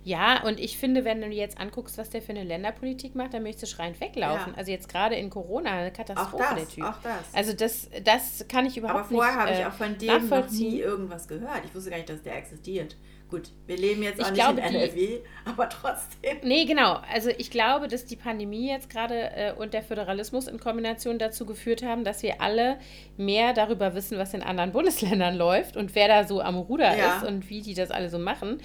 Ja, 0.04 0.44
und 0.44 0.60
ich 0.60 0.78
finde, 0.78 1.06
wenn 1.06 1.22
du 1.22 1.28
jetzt 1.28 1.60
anguckst, 1.60 1.98
was 1.98 2.10
der 2.10 2.22
für 2.22 2.32
eine 2.32 2.44
Länderpolitik 2.44 3.16
macht, 3.16 3.34
dann 3.34 3.44
möchtest 3.44 3.72
du 3.72 3.76
schreiend 3.76 4.00
weglaufen. 4.00 4.54
Ja. 4.54 4.58
Also 4.58 4.72
jetzt 4.72 4.90
gerade 4.90 5.16
in 5.16 5.30
Corona 5.30 5.72
eine 5.72 5.92
Katastrophe, 5.92 6.44
auch 6.44 6.50
das, 6.50 6.56
der 6.56 6.68
Typ. 6.68 6.84
Auch 6.84 7.02
das. 7.02 7.34
Also 7.34 7.54
das, 7.54 7.90
das 8.04 8.46
kann 8.48 8.66
ich 8.66 8.78
überhaupt 8.78 9.12
nicht 9.12 9.22
Aber 9.22 9.32
vorher 9.32 9.42
habe 9.42 9.52
ich 9.52 9.60
äh, 9.60 9.66
auch 9.66 9.74
von 9.74 9.98
dem 9.98 10.30
noch 10.30 10.50
nie 10.52 10.80
irgendwas 10.80 11.28
gehört. 11.28 11.64
Ich 11.66 11.76
wusste 11.76 11.90
gar 11.90 11.98
nicht, 11.98 12.10
dass 12.10 12.22
der 12.22 12.38
existiert. 12.38 12.96
Gut, 13.30 13.52
wir 13.68 13.78
leben 13.78 14.02
jetzt 14.02 14.20
auch 14.20 14.26
ich 14.26 14.32
nicht 14.32 14.42
glaube, 14.42 14.60
in 14.60 14.74
NRW, 14.74 14.96
die, 14.96 15.22
aber 15.46 15.70
trotzdem. 15.70 16.38
Nee, 16.42 16.66
genau. 16.66 17.00
Also 17.14 17.30
ich 17.38 17.52
glaube, 17.52 17.88
dass 17.88 18.06
die 18.06 18.16
Pandemie 18.16 18.70
jetzt 18.70 18.90
gerade 18.90 19.32
äh, 19.36 19.54
und 19.54 19.76
der 19.76 19.84
Föderalismus 19.84 20.48
in 20.48 20.60
Kombination 20.60 21.20
dazu 21.20 21.46
geführt 21.46 21.84
haben, 21.84 22.04
dass 22.04 22.24
wir 22.24 22.42
alle 22.42 22.80
mehr 23.18 23.54
darüber 23.54 23.94
wissen, 23.94 24.18
was 24.18 24.34
in 24.34 24.42
anderen 24.42 24.72
Bundesländern 24.74 25.36
läuft 25.36 25.78
und 25.78 25.94
wer 25.94 26.08
da 26.08 26.24
so 26.28 26.42
am 26.42 26.56
Ruder 26.56 26.98
ja. 26.98 27.18
ist 27.18 27.28
und 27.28 27.48
wie 27.52 27.62
die 27.62 27.76
das 27.76 27.92
alle 27.92 28.10
so 28.10 28.18
machen. 28.18 28.62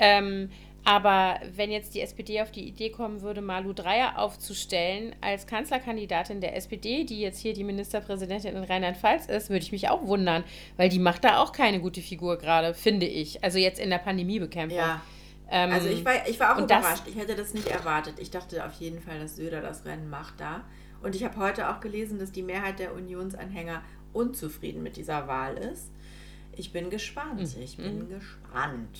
Ähm, 0.00 0.50
aber 0.84 1.38
wenn 1.54 1.70
jetzt 1.70 1.94
die 1.94 2.00
SPD 2.00 2.40
auf 2.40 2.50
die 2.50 2.66
Idee 2.66 2.90
kommen 2.90 3.20
würde, 3.20 3.42
Malu 3.42 3.74
Dreyer 3.74 4.18
aufzustellen 4.18 5.14
als 5.20 5.46
Kanzlerkandidatin 5.46 6.40
der 6.40 6.56
SPD, 6.56 7.04
die 7.04 7.20
jetzt 7.20 7.38
hier 7.38 7.52
die 7.52 7.64
Ministerpräsidentin 7.64 8.56
in 8.56 8.64
Rheinland-Pfalz 8.64 9.26
ist, 9.26 9.50
würde 9.50 9.62
ich 9.62 9.72
mich 9.72 9.90
auch 9.90 10.06
wundern, 10.06 10.42
weil 10.78 10.88
die 10.88 10.98
macht 10.98 11.24
da 11.24 11.38
auch 11.38 11.52
keine 11.52 11.80
gute 11.80 12.00
Figur 12.00 12.38
gerade, 12.38 12.72
finde 12.72 13.06
ich. 13.06 13.44
Also 13.44 13.58
jetzt 13.58 13.78
in 13.78 13.90
der 13.90 13.98
Pandemiebekämpfung. 13.98 14.78
Ja. 14.78 15.02
Ähm, 15.50 15.70
also 15.70 15.88
ich 15.88 16.04
war, 16.04 16.26
ich 16.26 16.40
war 16.40 16.56
auch 16.56 16.62
überrascht. 16.62 17.04
ich 17.06 17.16
hätte 17.16 17.36
das 17.36 17.52
nicht 17.52 17.68
erwartet. 17.68 18.14
Ich 18.18 18.30
dachte 18.30 18.64
auf 18.64 18.72
jeden 18.74 19.00
Fall, 19.00 19.20
dass 19.20 19.36
Söder 19.36 19.60
das 19.60 19.84
Rennen 19.84 20.08
macht 20.08 20.40
da. 20.40 20.64
Und 21.02 21.14
ich 21.14 21.24
habe 21.24 21.36
heute 21.36 21.68
auch 21.68 21.80
gelesen, 21.80 22.18
dass 22.18 22.32
die 22.32 22.42
Mehrheit 22.42 22.78
der 22.78 22.94
Unionsanhänger 22.94 23.82
unzufrieden 24.12 24.82
mit 24.82 24.96
dieser 24.96 25.28
Wahl 25.28 25.56
ist. 25.56 25.90
Ich 26.56 26.72
bin 26.72 26.88
gespannt. 26.88 27.56
Mhm. 27.56 27.62
Ich 27.62 27.76
bin 27.76 27.98
mhm. 28.00 28.08
gespannt. 28.08 28.98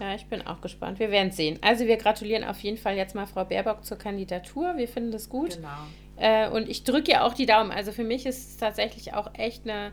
Ja, 0.00 0.14
ich 0.14 0.24
bin 0.26 0.46
auch 0.46 0.62
gespannt. 0.62 0.98
Wir 0.98 1.10
werden 1.10 1.30
sehen. 1.30 1.58
Also 1.60 1.86
wir 1.86 1.98
gratulieren 1.98 2.42
auf 2.42 2.58
jeden 2.60 2.78
Fall 2.78 2.96
jetzt 2.96 3.14
mal 3.14 3.26
Frau 3.26 3.44
Baerbock 3.44 3.84
zur 3.84 3.98
Kandidatur. 3.98 4.78
Wir 4.78 4.88
finden 4.88 5.12
das 5.12 5.28
gut. 5.28 5.56
Genau. 5.56 5.68
Äh, 6.16 6.48
und 6.48 6.70
ich 6.70 6.84
drücke 6.84 7.10
ihr 7.12 7.24
auch 7.24 7.34
die 7.34 7.44
Daumen. 7.44 7.70
Also 7.70 7.92
für 7.92 8.02
mich 8.02 8.24
ist 8.24 8.48
es 8.48 8.56
tatsächlich 8.56 9.12
auch 9.12 9.34
echt 9.34 9.68
eine, 9.68 9.92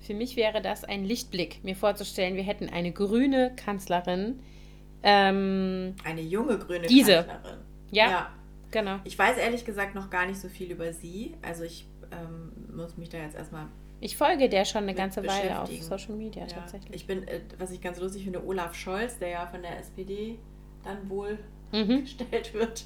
für 0.00 0.12
mich 0.12 0.36
wäre 0.36 0.60
das 0.60 0.84
ein 0.84 1.04
Lichtblick, 1.04 1.64
mir 1.64 1.74
vorzustellen, 1.74 2.36
wir 2.36 2.42
hätten 2.42 2.68
eine 2.68 2.92
grüne 2.92 3.56
Kanzlerin. 3.56 4.40
Ähm, 5.02 5.94
eine 6.04 6.20
junge 6.20 6.58
grüne 6.58 6.86
diese. 6.86 7.24
Kanzlerin. 7.24 7.60
Ja, 7.92 8.10
ja, 8.10 8.30
genau. 8.70 8.98
Ich 9.04 9.18
weiß 9.18 9.38
ehrlich 9.38 9.64
gesagt 9.64 9.94
noch 9.94 10.10
gar 10.10 10.26
nicht 10.26 10.38
so 10.38 10.48
viel 10.48 10.70
über 10.70 10.92
sie. 10.92 11.34
Also 11.40 11.64
ich 11.64 11.86
ähm, 12.12 12.76
muss 12.76 12.98
mich 12.98 13.08
da 13.08 13.18
jetzt 13.18 13.36
erstmal 13.36 13.68
ich 14.00 14.16
folge 14.16 14.48
der 14.48 14.64
schon 14.64 14.82
eine 14.82 14.94
ganze 14.94 15.26
Weile 15.26 15.60
auf 15.60 15.70
Social 15.82 16.14
Media 16.14 16.42
ja. 16.42 16.48
tatsächlich. 16.48 16.94
Ich 16.94 17.06
bin, 17.06 17.26
äh, 17.26 17.40
was 17.58 17.70
ich 17.70 17.80
ganz 17.80 17.98
lustig 17.98 18.24
finde, 18.24 18.44
Olaf 18.44 18.74
Scholz, 18.74 19.18
der 19.18 19.28
ja 19.28 19.46
von 19.46 19.62
der 19.62 19.78
SPD 19.78 20.38
dann 20.84 21.08
wohl 21.08 21.38
mhm. 21.72 22.00
gestellt 22.02 22.52
wird, 22.54 22.84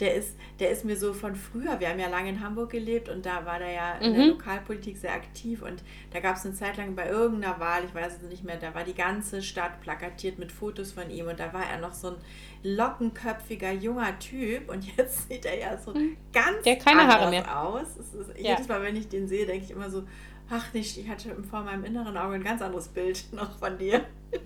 der 0.00 0.14
ist, 0.14 0.36
der 0.58 0.70
ist 0.70 0.84
mir 0.84 0.96
so 0.96 1.12
von 1.12 1.34
früher, 1.34 1.78
wir 1.78 1.88
haben 1.88 1.98
ja 1.98 2.08
lange 2.08 2.30
in 2.30 2.42
Hamburg 2.42 2.70
gelebt 2.70 3.08
und 3.08 3.26
da 3.26 3.44
war 3.44 3.58
der 3.58 3.70
ja 3.70 3.92
in 3.98 4.14
der 4.14 4.24
mhm. 4.24 4.30
Lokalpolitik 4.30 4.96
sehr 4.96 5.12
aktiv 5.12 5.62
und 5.62 5.82
da 6.12 6.20
gab 6.20 6.36
es 6.36 6.46
eine 6.46 6.54
Zeit 6.54 6.76
lang 6.76 6.94
bei 6.94 7.08
irgendeiner 7.08 7.60
Wahl, 7.60 7.84
ich 7.84 7.94
weiß 7.94 8.16
es 8.22 8.28
nicht 8.28 8.44
mehr, 8.44 8.56
da 8.56 8.74
war 8.74 8.84
die 8.84 8.94
ganze 8.94 9.42
Stadt 9.42 9.80
plakatiert 9.80 10.38
mit 10.38 10.52
Fotos 10.52 10.92
von 10.92 11.10
ihm 11.10 11.26
und 11.28 11.38
da 11.38 11.52
war 11.52 11.64
er 11.70 11.78
noch 11.78 11.92
so 11.92 12.08
ein 12.08 12.16
lockenköpfiger 12.62 13.72
junger 13.72 14.18
Typ 14.18 14.70
und 14.70 14.84
jetzt 14.96 15.28
sieht 15.28 15.44
er 15.44 15.58
ja 15.58 15.78
so 15.78 15.92
mhm. 15.92 16.16
ganz 16.32 16.62
der 16.64 16.76
keine 16.76 17.06
Haare 17.06 17.30
mehr. 17.30 17.60
aus. 17.60 17.96
Ist, 17.96 18.14
ja. 18.38 18.52
Jedes 18.52 18.68
Mal, 18.68 18.82
wenn 18.82 18.96
ich 18.96 19.08
den 19.08 19.28
sehe, 19.28 19.46
denke 19.46 19.64
ich 19.64 19.70
immer 19.70 19.90
so, 19.90 20.04
Ach 20.48 20.72
nicht, 20.72 20.96
ich 20.96 21.08
hatte 21.08 21.34
vor 21.42 21.62
meinem 21.62 21.84
inneren 21.84 22.16
Auge 22.16 22.36
ein 22.36 22.44
ganz 22.44 22.62
anderes 22.62 22.88
Bild 22.88 23.32
noch 23.32 23.58
von 23.58 23.76
dir. 23.78 24.06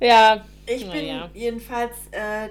ja. 0.00 0.06
ja. 0.06 0.44
Ich 0.66 0.90
bin 0.90 1.04
ja. 1.04 1.28
jedenfalls, 1.34 1.96
äh, 2.12 2.48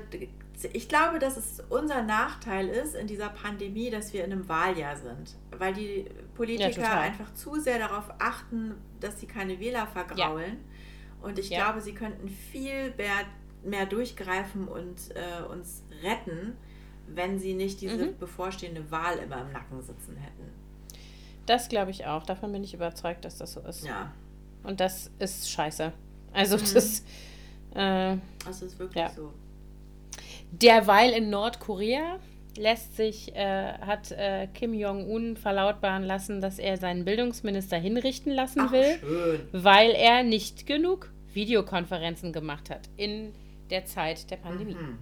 ich 0.73 0.89
glaube, 0.89 1.19
dass 1.19 1.37
es 1.37 1.63
unser 1.69 2.03
Nachteil 2.03 2.67
ist 2.67 2.93
in 2.95 3.07
dieser 3.07 3.29
Pandemie, 3.29 3.89
dass 3.89 4.13
wir 4.13 4.25
in 4.25 4.33
einem 4.33 4.47
Wahljahr 4.49 4.97
sind. 4.97 5.35
Weil 5.57 5.73
die 5.73 6.05
Politiker 6.35 6.81
ja, 6.81 6.99
einfach 6.99 7.33
zu 7.33 7.59
sehr 7.59 7.79
darauf 7.79 8.11
achten, 8.19 8.75
dass 8.99 9.19
sie 9.19 9.27
keine 9.27 9.59
Wähler 9.59 9.87
vergraulen. 9.87 10.57
Und 11.21 11.39
ich 11.39 11.49
glaube, 11.49 11.81
sie 11.81 11.93
könnten 11.93 12.29
viel 12.29 12.93
mehr, 12.95 13.25
mehr 13.63 13.85
durchgreifen 13.85 14.67
und 14.67 14.99
äh, 15.15 15.43
uns 15.43 15.83
retten 16.03 16.55
wenn 17.15 17.39
sie 17.39 17.53
nicht 17.53 17.81
diese 17.81 18.05
mhm. 18.07 18.17
bevorstehende 18.17 18.89
Wahl 18.91 19.17
immer 19.17 19.41
im 19.41 19.51
Nacken 19.51 19.81
sitzen 19.81 20.15
hätten. 20.17 20.49
Das 21.45 21.67
glaube 21.69 21.91
ich 21.91 22.05
auch. 22.05 22.23
Davon 22.25 22.51
bin 22.51 22.63
ich 22.63 22.73
überzeugt, 22.73 23.25
dass 23.25 23.37
das 23.37 23.53
so 23.53 23.61
ist. 23.61 23.85
Ja. 23.85 24.11
Und 24.63 24.79
das 24.79 25.09
ist 25.19 25.49
scheiße. 25.49 25.91
Also 26.33 26.57
Mhm. 26.57 26.61
das. 26.73 27.03
Äh, 27.73 28.17
Das 28.45 28.61
ist 28.61 28.77
wirklich 28.79 29.03
Ja. 29.03 29.09
so. 29.11 29.31
derweil 30.51 31.11
in 31.11 31.29
Nordkorea 31.29 32.19
lässt 32.57 32.95
sich, 32.97 33.35
äh, 33.35 33.73
hat 33.79 34.11
äh, 34.11 34.47
Kim 34.53 34.73
Jong-un 34.73 35.37
verlautbaren 35.37 36.03
lassen, 36.03 36.41
dass 36.41 36.59
er 36.59 36.77
seinen 36.77 37.05
Bildungsminister 37.05 37.77
hinrichten 37.77 38.31
lassen 38.33 38.61
Ach, 38.61 38.71
will, 38.71 38.97
schön. 38.99 39.41
weil 39.51 39.91
er 39.91 40.23
nicht 40.23 40.65
genug 40.65 41.11
Videokonferenzen 41.33 42.33
gemacht 42.33 42.69
hat 42.69 42.89
in 42.97 43.33
der 43.69 43.85
Zeit 43.85 44.29
der 44.31 44.37
Pandemie. 44.37 44.73
Mhm. 44.73 44.97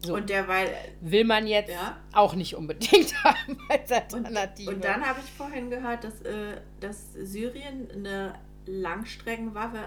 So. 0.00 0.14
Und 0.14 0.30
derweil, 0.30 0.68
Will 1.00 1.24
man 1.24 1.46
jetzt 1.48 1.70
Ja. 1.72 1.96
auch 2.12 2.34
nicht 2.34 2.54
unbedingt 2.54 3.12
haben 3.24 3.58
als 3.68 3.90
und, 4.14 4.26
Alternative. 4.26 4.70
und 4.70 4.84
dann 4.84 5.04
habe 5.04 5.18
ich 5.24 5.30
vorhin 5.32 5.70
gehört, 5.70 6.04
dass, 6.04 6.20
äh, 6.22 6.60
dass 6.80 7.14
Syrien 7.14 7.90
eine 7.90 8.34
Langstreckenwaffe 8.66 9.78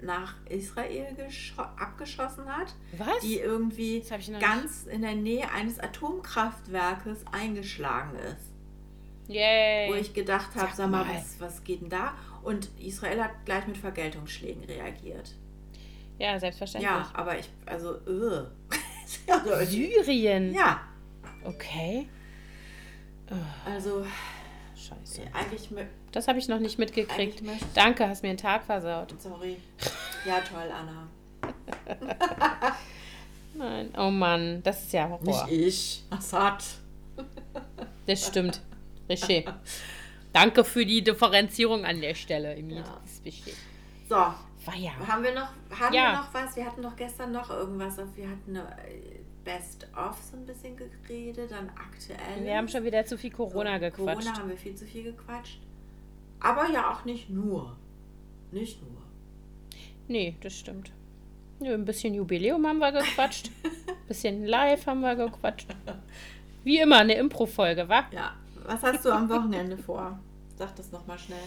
nach 0.00 0.36
Israel 0.48 1.06
gescho- 1.16 1.76
abgeschossen 1.76 2.46
hat, 2.46 2.72
Was? 2.96 3.18
die 3.22 3.38
irgendwie 3.40 4.02
ganz 4.40 4.84
in 4.86 5.02
der 5.02 5.16
Nähe 5.16 5.50
eines 5.50 5.78
Atomkraftwerkes 5.80 7.24
eingeschlagen 7.32 8.16
ist. 8.18 8.52
Yay. 9.26 9.90
Wo 9.90 9.94
ich 9.94 10.14
gedacht 10.14 10.54
habe, 10.54 10.68
Sag 10.68 10.76
sag 10.76 10.90
mal, 10.90 11.04
was, 11.06 11.38
was 11.40 11.64
geht 11.64 11.82
denn 11.82 11.90
da? 11.90 12.14
Und 12.42 12.70
Israel 12.78 13.22
hat 13.24 13.44
gleich 13.44 13.66
mit 13.66 13.76
Vergeltungsschlägen 13.76 14.64
reagiert. 14.64 15.34
ja, 16.18 16.38
selbstverständlich. 16.38 16.90
Ja, 16.90 17.10
aber 17.12 17.38
ich, 17.38 17.50
also, 17.66 17.96
Syrien. 19.66 20.52
ja, 20.54 20.80
Okay. 21.44 22.08
also 23.64 24.04
Scheiße. 24.76 25.22
eigentlich, 25.32 25.68
Das 26.12 26.28
habe 26.28 26.38
ich 26.38 26.48
noch 26.48 26.58
nicht 26.58 26.78
mitgekriegt. 26.78 27.42
Danke, 27.74 28.08
hast 28.08 28.22
mir 28.22 28.28
den 28.28 28.36
Tag 28.38 28.64
versaut. 28.64 29.14
Sorry. 29.20 29.56
Ja, 30.26 30.40
toll, 30.40 30.70
Anna. 30.72 31.08
Nein. 33.54 33.90
Oh 33.96 34.10
Mann, 34.10 34.62
das 34.62 34.84
ist 34.84 34.92
ja 34.92 35.08
Horror. 35.08 35.48
ich. 35.50 36.04
Assad. 36.10 36.62
Das 38.06 38.26
stimmt. 38.26 38.60
Richtig. 39.08 39.48
Danke 40.32 40.64
für 40.64 40.84
die 40.86 41.02
Differenzierung 41.02 41.84
an 41.84 42.00
der 42.00 42.14
Stelle, 42.14 42.54
Emil. 42.54 42.76
Ja. 42.78 43.00
Das 43.02 43.12
ist 43.12 43.24
wichtig. 43.24 43.54
So, 44.08 44.16
War 44.68 44.76
ja. 44.76 44.90
haben 45.06 45.22
wir 45.22 45.34
noch, 45.34 45.48
haben 45.80 45.94
Ja. 45.94 46.12
wir 46.12 46.18
noch 46.18 46.34
was? 46.34 46.54
Wir 46.56 46.66
hatten 46.66 46.82
doch 46.82 46.94
gestern 46.96 47.32
noch 47.32 47.48
irgendwas. 47.50 47.98
auf- 47.98 48.14
Wir 48.16 48.28
hatten 48.28 48.56
äh, 48.56 48.62
Best-of 49.44 50.18
so 50.30 50.36
ein 50.36 50.44
bisschen 50.44 50.76
geredet, 50.76 51.50
dann 51.50 51.70
aktuell. 51.70 52.44
Wir 52.44 52.56
haben 52.56 52.68
schon 52.68 52.84
wieder 52.84 53.04
zu 53.06 53.16
viel 53.16 53.30
Corona 53.30 53.78
gequatscht. 53.78 54.24
Corona 54.26 54.38
haben 54.38 54.50
wir 54.50 54.56
viel 54.58 54.74
zu 54.74 54.84
viel 54.84 55.04
gequatscht. 55.04 55.60
Aber 56.40 56.68
ja 56.70 56.90
auch 56.92 57.04
nicht 57.06 57.30
nur. 57.30 57.76
Nicht 58.52 58.80
nur. 58.82 58.90
Nee, 60.06 60.36
das 60.42 60.52
stimmt. 60.58 60.90
Nö, 61.60 61.72
ein 61.74 61.84
bisschen 61.84 62.14
Jubiläum 62.14 62.66
haben 62.66 62.78
wir 62.78 62.92
gequatscht. 62.92 63.50
bisschen 64.08 64.44
live 64.44 64.86
haben 64.86 65.00
wir 65.00 65.16
gequatscht. 65.16 65.68
Wie 66.64 66.78
immer, 66.78 66.98
eine 66.98 67.14
Impro-Folge, 67.14 67.88
wa? 67.88 68.04
Ja. 68.10 68.34
Was 68.64 68.82
hast 68.82 69.04
du 69.04 69.10
am 69.10 69.28
Wochenende 69.30 69.78
vor? 69.78 70.18
Sag 70.58 70.76
das 70.76 70.92
nochmal 70.92 71.18
schnell. 71.18 71.38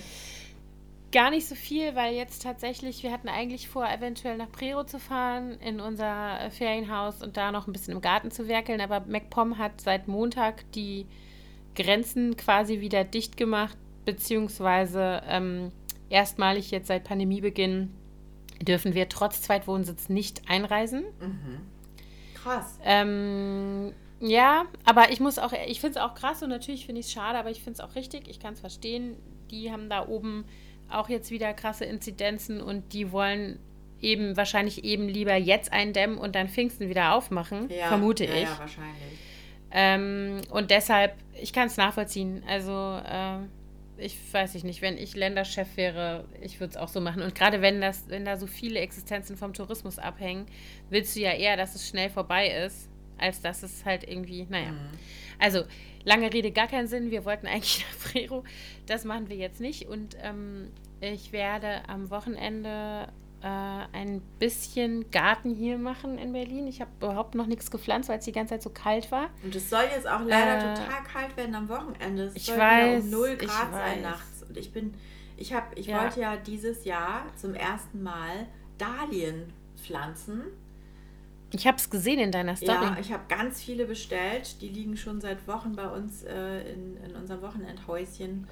Gar 1.12 1.32
nicht 1.32 1.48
so 1.48 1.56
viel, 1.56 1.94
weil 1.96 2.16
jetzt 2.16 2.42
tatsächlich, 2.42 3.04
wir 3.04 3.12
hatten 3.12 3.28
eigentlich 3.28 3.68
vor, 3.68 3.86
eventuell 3.90 4.38
nach 4.38 4.52
Prero 4.52 4.86
zu 4.86 4.98
fahren, 4.98 5.60
in 5.60 5.82
unser 5.82 6.40
äh, 6.40 6.50
Ferienhaus 6.50 7.22
und 7.22 7.36
da 7.36 7.52
noch 7.52 7.68
ein 7.68 7.74
bisschen 7.74 7.94
im 7.94 8.02
Garten 8.02 8.32
zu 8.32 8.48
werkeln. 8.48 8.80
Aber 8.80 9.02
MacPom 9.02 9.58
hat 9.58 9.82
seit 9.82 10.08
Montag 10.08 10.64
die 10.72 11.06
Grenzen 11.76 12.38
quasi 12.38 12.80
wieder 12.80 13.04
dicht 13.04 13.36
gemacht, 13.36 13.78
beziehungsweise 14.06 15.22
ähm, 15.28 15.72
erstmalig 16.10 16.72
jetzt 16.72 16.88
seit 16.88 17.04
Pandemiebeginn 17.04 17.92
dürfen 18.62 18.94
wir 18.94 19.10
trotz 19.10 19.42
Zweitwohnsitz 19.42 20.10
nicht 20.10 20.44
einreisen. 20.48 21.04
Mhm. 21.20 21.62
Krass. 22.36 22.80
Ähm, 22.84 23.94
ja, 24.20 24.66
aber 24.86 25.12
ich 25.12 25.20
muss 25.20 25.40
auch, 25.40 25.54
ich 25.68 25.82
finde 25.82 26.00
es 26.00 26.06
auch 26.06 26.14
krass 26.14 26.44
und 26.44 26.50
natürlich 26.50 26.86
finde 26.86 27.02
ich 27.02 27.08
es 27.08 27.12
schade, 27.12 27.38
aber 27.38 27.50
ich 27.50 27.64
finde 27.64 27.74
es 27.74 27.80
auch 27.80 27.96
richtig. 27.96 28.28
Ich 28.28 28.40
kann 28.40 28.54
es 28.54 28.60
verstehen. 28.60 29.16
Die 29.50 29.72
haben 29.72 29.90
da 29.90 30.08
oben 30.08 30.46
auch 30.92 31.10
jetzt 31.10 31.32
wieder 31.32 31.54
krasse 31.54 31.86
Inzidenzen 31.86 32.62
und 32.62 32.94
die 32.94 33.12
wollen 33.12 33.60
eben 34.02 34.36
wahrscheinlich 34.36 34.84
eben 34.84 35.08
lieber 35.08 35.36
jetzt 35.36 35.72
eindämmen 35.72 36.18
und 36.18 36.36
dann 36.36 36.50
Pfingsten 36.50 36.90
wieder 36.90 37.14
aufmachen, 37.14 37.70
Ja, 37.70 37.88
vermute 37.88 38.26
ja, 38.26 38.34
ich. 38.34 38.44
Ja, 38.44 38.60
wahrscheinlich. 38.60 39.20
Ähm, 39.72 40.42
und 40.50 40.72
deshalb, 40.72 41.16
ich 41.40 41.54
kann 41.54 41.68
es 41.68 41.78
nachvollziehen. 41.78 42.44
Also, 42.48 42.72
äh, 42.72 43.38
ich 43.98 44.18
weiß 44.34 44.56
ich 44.56 44.64
nicht, 44.64 44.82
wenn 44.82 44.98
ich 44.98 45.16
Länderchef 45.16 45.78
wäre, 45.78 46.26
ich 46.42 46.60
würde 46.60 46.72
es 46.72 46.78
auch 46.78 46.88
so 46.88 47.00
machen. 47.00 47.22
Und 47.22 47.36
gerade 47.36 47.62
wenn 47.62 47.80
das, 47.80 48.06
wenn 48.10 48.26
da 48.26 48.36
so 48.38 48.48
viele 48.48 48.80
Existenzen 48.80 49.38
vom 49.38 49.54
Tourismus 49.54 50.00
abhängen, 50.00 50.48
willst 50.90 51.16
du 51.16 51.22
ja 51.22 51.32
eher, 51.32 51.56
dass 51.56 51.76
es 51.76 51.88
schnell 51.88 52.10
vorbei 52.10 52.50
ist, 52.66 52.90
als 53.22 53.42
dass 53.42 53.64
es 53.64 53.86
halt 53.86 54.08
irgendwie, 54.08 54.46
naja. 54.50 54.72
Mhm. 54.72 54.90
Also, 55.40 55.64
lange 56.04 56.32
Rede, 56.34 56.52
gar 56.52 56.68
keinen 56.68 56.88
Sinn. 56.88 57.12
Wir 57.12 57.24
wollten 57.26 57.48
eigentlich 57.48 57.86
nach 57.90 57.98
Frero. 58.12 58.44
Das 58.88 59.06
machen 59.06 59.30
wir 59.30 59.38
jetzt 59.38 59.62
nicht. 59.62 59.88
Und 59.88 60.18
ähm, 60.22 60.72
ich 61.00 61.32
werde 61.32 61.88
am 61.88 62.10
Wochenende 62.12 63.08
äh, 63.42 63.48
ein 63.48 64.22
bisschen 64.38 65.10
Garten 65.10 65.56
hier 65.56 65.78
machen 65.80 66.18
in 66.20 66.32
Berlin. 66.34 66.68
Ich 66.68 66.80
habe 66.82 66.92
überhaupt 67.00 67.34
noch 67.34 67.48
nichts 67.48 67.72
gepflanzt, 67.72 68.08
weil 68.10 68.20
es 68.20 68.26
die 68.26 68.32
ganze 68.32 68.54
Zeit 68.54 68.62
so 68.64 68.70
kalt 68.70 69.12
war. 69.12 69.30
Und 69.44 69.56
es 69.56 69.70
soll 69.70 69.84
jetzt 69.96 70.08
auch 70.08 70.22
leider 70.24 70.58
Äh, 70.58 70.76
total 70.76 71.04
kalt 71.04 71.38
werden 71.38 71.56
am 71.56 71.68
Wochenende. 71.70 72.26
Es 72.26 72.36
ich 72.36 72.46
soll 72.46 72.58
weiß, 72.60 73.04
um 73.04 73.10
0 73.10 73.38
ich 73.42 73.48
Grad 73.48 73.72
sein 73.72 74.02
nachts. 74.04 74.44
Und 74.48 74.58
ich 74.58 74.72
bin, 74.72 74.94
ich 75.38 75.54
habe, 75.54 75.68
ich 75.76 75.88
Ja. 75.88 76.04
wollte 76.04 76.20
ja 76.22 76.38
dieses 76.38 76.86
Jahr 76.86 77.26
zum 77.36 77.56
ersten 77.56 78.04
Mal 78.04 78.48
Dahlien 78.78 79.52
pflanzen. 79.76 80.44
Ich 81.54 81.68
habe 81.68 81.78
es 81.78 81.90
gesehen 81.90 82.20
in 82.20 82.32
deiner 82.32 82.56
Story. 82.56 82.72
Ja, 82.84 82.98
ich 83.00 83.12
habe 83.12 83.24
ganz 83.28 83.62
viele 83.62 83.86
bestellt. 83.86 84.62
Die 84.62 84.70
liegen 84.70 84.96
schon 84.98 85.20
seit 85.22 85.48
Wochen 85.48 85.76
bei 85.76 85.88
uns 85.88 86.24
äh, 86.24 86.72
in, 86.74 86.98
in 87.04 87.16
unserem 87.16 87.42
Wochenendhäuschen 87.42 88.48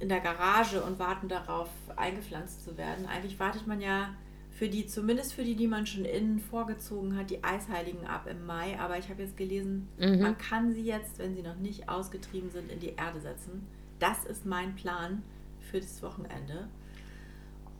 in 0.00 0.08
der 0.08 0.20
Garage 0.20 0.82
und 0.82 0.98
warten 0.98 1.28
darauf, 1.28 1.68
eingepflanzt 1.96 2.64
zu 2.64 2.76
werden. 2.78 3.06
Eigentlich 3.06 3.38
wartet 3.38 3.66
man 3.66 3.80
ja 3.80 4.14
für 4.50 4.68
die, 4.68 4.86
zumindest 4.86 5.34
für 5.34 5.44
die, 5.44 5.54
die 5.54 5.66
man 5.66 5.86
schon 5.86 6.04
innen 6.04 6.38
vorgezogen 6.40 7.16
hat, 7.16 7.30
die 7.30 7.44
Eisheiligen 7.44 8.06
ab 8.06 8.26
im 8.28 8.46
Mai. 8.46 8.78
Aber 8.80 8.98
ich 8.98 9.08
habe 9.10 9.22
jetzt 9.22 9.36
gelesen, 9.36 9.88
Mhm. 9.98 10.20
man 10.20 10.38
kann 10.38 10.72
sie 10.72 10.82
jetzt, 10.82 11.18
wenn 11.18 11.34
sie 11.36 11.42
noch 11.42 11.56
nicht 11.56 11.88
ausgetrieben 11.88 12.50
sind, 12.50 12.70
in 12.70 12.80
die 12.80 12.94
Erde 12.96 13.20
setzen. 13.20 13.66
Das 13.98 14.24
ist 14.24 14.46
mein 14.46 14.74
Plan 14.74 15.22
für 15.60 15.80
das 15.80 16.02
Wochenende. 16.02 16.68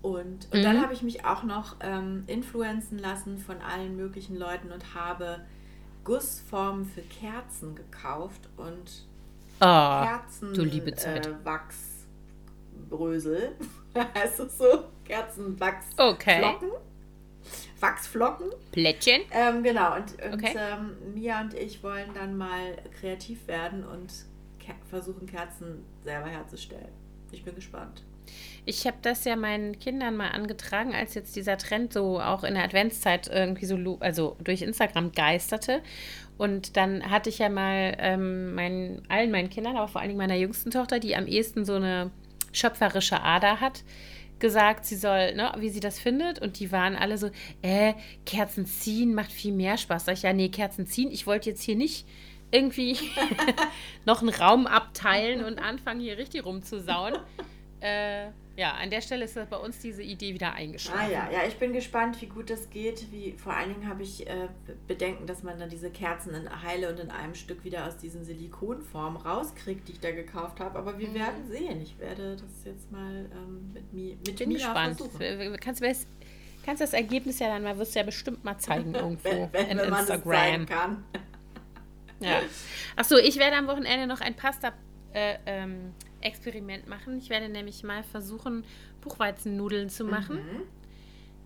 Und, 0.03 0.49
und 0.51 0.61
Mhm. 0.61 0.63
dann 0.63 0.81
habe 0.83 0.93
ich 0.95 1.03
mich 1.03 1.25
auch 1.25 1.43
noch 1.43 1.77
ähm, 1.81 2.25
influenzen 2.27 2.99
lassen 2.99 3.39
von 3.39 3.61
allen 3.61 3.97
möglichen 3.97 4.37
Leuten 4.37 4.73
und 4.73 4.95
habe 4.95 5.41
Gussformen 6.05 6.87
für 6.87 7.03
Kerzen 7.03 7.75
gekauft 7.75 8.49
und 8.57 9.07
Oh, 9.63 9.65
Kerzen 9.65 10.55
du 10.55 10.65
liebe 10.65 10.95
Zeit. 10.95 11.27
Äh, 11.27 11.35
es 14.41 14.59
so? 14.59 14.85
Kerzenwachsflocken. 15.05 16.71
okay. 16.71 16.77
Wachsflocken. 17.81 18.51
Plättchen. 18.73 19.23
Ähm, 19.31 19.63
genau, 19.63 19.97
und, 19.97 20.13
und 20.23 20.35
Okay. 20.35 20.55
ähm, 20.57 21.15
Mia 21.15 21.41
und 21.41 21.55
ich 21.55 21.83
wollen 21.83 22.13
dann 22.15 22.37
mal 22.37 22.77
kreativ 23.01 23.47
werden 23.49 23.85
und 23.85 24.13
ke 24.59 24.75
versuchen, 24.89 25.27
Kerzen 25.27 25.85
selber 26.05 26.29
herzustellen. 26.29 26.93
Ich 27.33 27.45
bin 27.45 27.55
gespannt. 27.55 28.03
Ich 28.67 28.87
habe 28.87 28.99
das 29.03 29.25
ja 29.25 29.37
meinen 29.37 29.79
Kindern 29.79 30.17
mal 30.17 30.29
angetragen, 30.29 30.95
als 30.95 31.15
jetzt 31.15 31.35
dieser 31.37 31.57
Trend 31.57 31.93
so 31.93 32.21
auch 32.21 32.45
in 32.45 32.55
der 32.55 32.65
Adventszeit 32.65 33.29
irgendwie 33.29 33.67
so, 33.67 33.99
also 34.01 34.37
durch 34.43 34.63
Instagram 34.63 35.13
geisterte. 35.13 35.83
Und 36.39 36.77
dann 36.77 37.11
hatte 37.11 37.29
ich 37.29 37.39
ja 37.39 37.49
mal 37.49 37.97
ähm, 37.99 38.55
meinen, 38.55 39.03
allen 39.09 39.31
meinen 39.31 39.51
Kindern, 39.51 39.77
aber 39.77 39.89
vor 39.89 40.01
allen 40.01 40.09
Dingen 40.09 40.19
meiner 40.19 40.37
jüngsten 40.37 40.71
Tochter, 40.71 40.99
die 40.99 41.17
am 41.17 41.27
ehesten 41.27 41.65
so 41.65 41.75
eine 41.75 42.11
schöpferische 42.53 43.23
Ader 43.23 43.61
hat, 43.61 43.85
gesagt, 44.41 44.87
sie 44.87 44.97
soll, 44.97 45.35
ne, 45.35 45.53
wie 45.59 45.69
sie 45.69 45.81
das 45.81 46.01
findet. 46.01 46.41
Und 46.41 46.59
die 46.59 46.73
waren 46.73 46.97
alle 46.97 47.19
so, 47.19 47.31
äh, 47.63 47.95
Kerzen 48.27 48.67
ziehen 48.67 49.15
macht 49.15 49.31
viel 49.31 49.53
mehr 49.53 49.77
Spaß. 49.77 50.07
Sag 50.07 50.15
ich, 50.15 50.23
ja, 50.23 50.33
nee, 50.33 50.49
Kerzen 50.49 50.87
ziehen. 50.87 51.13
Ich 51.13 51.27
wollte 51.27 51.51
jetzt 51.51 51.63
hier 51.63 51.77
nicht 51.77 52.07
irgendwie 52.51 52.97
noch 54.07 54.23
einen 54.23 54.31
Raum 54.31 54.67
abteilen 54.67 55.45
und 55.45 55.59
anfangen, 55.59 56.01
hier 56.01 56.19
richtig 56.19 56.45
rumzusauen. 56.45 57.15
Äh, 57.81 58.27
ja, 58.57 58.73
an 58.73 58.91
der 58.91 59.01
Stelle 59.01 59.25
ist 59.25 59.37
das 59.37 59.49
bei 59.49 59.57
uns 59.57 59.79
diese 59.79 60.03
Idee 60.03 60.35
wieder 60.35 60.53
eingeschlafen. 60.53 61.01
Ah 61.03 61.09
ja, 61.11 61.31
ja, 61.31 61.47
ich 61.49 61.57
bin 61.57 61.73
gespannt, 61.73 62.21
wie 62.21 62.27
gut 62.27 62.51
das 62.51 62.69
geht. 62.69 63.11
Wie, 63.11 63.33
vor 63.33 63.55
allen 63.55 63.71
Dingen 63.75 63.89
habe 63.89 64.03
ich 64.03 64.27
äh, 64.29 64.49
Bedenken, 64.87 65.27
dass 65.27 65.43
man 65.43 65.59
dann 65.59 65.71
diese 65.71 65.89
Kerzen 65.91 66.35
in 66.35 66.63
Heile 66.63 66.91
und 66.91 67.01
in 67.01 67.11
einem 67.11 67.35
Stück 67.35 67.65
wieder 67.65 67.87
aus 67.87 67.97
diesen 67.97 68.23
Silikonformen 68.25 69.23
rauskriegt, 69.23 69.89
die 69.89 69.93
ich 69.93 70.01
da 70.01 70.11
gekauft 70.11 70.61
habe. 70.61 70.79
Aber 70.79 70.99
wir 70.99 71.09
Mhm. 71.09 71.15
werden 71.15 71.47
sehen. 71.49 71.81
Ich 71.81 71.99
werde 71.99 72.37
das 72.37 72.65
jetzt 72.67 72.93
mal 72.93 73.31
ähm, 73.33 73.71
mit, 73.73 73.93
Mi 73.95 74.19
mit 74.27 74.37
Bin 74.37 74.49
Mia 74.51 74.59
gespannt. 74.59 74.97
versuchen. 74.99 75.57
Kannst 75.61 75.83
du 75.83 75.87
kannst 76.67 76.83
das 76.83 76.93
Ergebnis 76.93 77.39
ja 77.39 77.49
dann 77.49 77.63
mal, 77.63 77.79
wirst 77.79 77.95
du 77.95 78.01
ja 78.01 78.05
bestimmt 78.05 78.45
mal 78.45 78.59
zeigen 78.59 78.95
irgendwo 78.95 79.29
Wenn, 79.31 79.53
wenn, 79.53 79.69
in 79.69 79.79
wenn 79.79 79.91
man 79.91 80.07
das 80.07 80.23
zeigen 80.23 80.63
Instagram. 80.63 80.67
kann. 80.67 81.05
Ja. 82.21 82.41
Achso, 82.97 83.17
ich 83.17 83.39
werde 83.39 83.57
am 83.57 83.67
Wochenende 83.67 84.07
noch 84.07 84.21
ein 84.21 84.35
Pasta, 84.37 84.75
äh, 85.15 85.37
ähm, 85.47 85.95
Experiment 86.21 86.89
machen. 86.89 87.19
Ich 87.19 87.31
werde 87.31 87.49
nämlich 87.49 87.83
mal 87.83 88.03
versuchen, 88.03 88.65
Buchweizennudeln 89.01 89.89
zu 89.89 90.05
machen. 90.05 90.37
Mhm. 90.37 90.63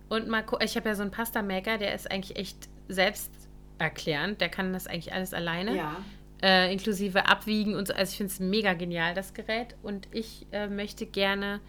Und 0.08 0.28
mal 0.28 0.42
gucken, 0.42 0.66
ich 0.66 0.76
habe 0.76 0.88
ja 0.88 0.94
so 0.94 1.02
einen 1.02 1.10
Pasta-Maker, 1.10 1.78
der 1.78 1.94
ist 1.94 2.10
eigentlich 2.10 2.36
echt 2.36 2.68
selbsterklärend. 2.88 4.40
Der 4.40 4.48
kann 4.48 4.72
das 4.72 4.86
eigentlich 4.86 5.12
alles 5.12 5.34
alleine. 5.34 5.76
Ja. 5.76 5.96
Äh, 6.42 6.72
inklusive 6.72 7.26
Abwiegen 7.26 7.74
und 7.74 7.88
so. 7.88 7.94
Also 7.94 8.10
ich 8.10 8.16
finde 8.18 8.32
es 8.32 8.40
mega 8.40 8.74
genial, 8.74 9.14
das 9.14 9.34
Gerät. 9.34 9.76
Und 9.82 10.08
ich 10.10 10.46
äh, 10.52 10.68
möchte 10.68 11.06
gerne, 11.06 11.60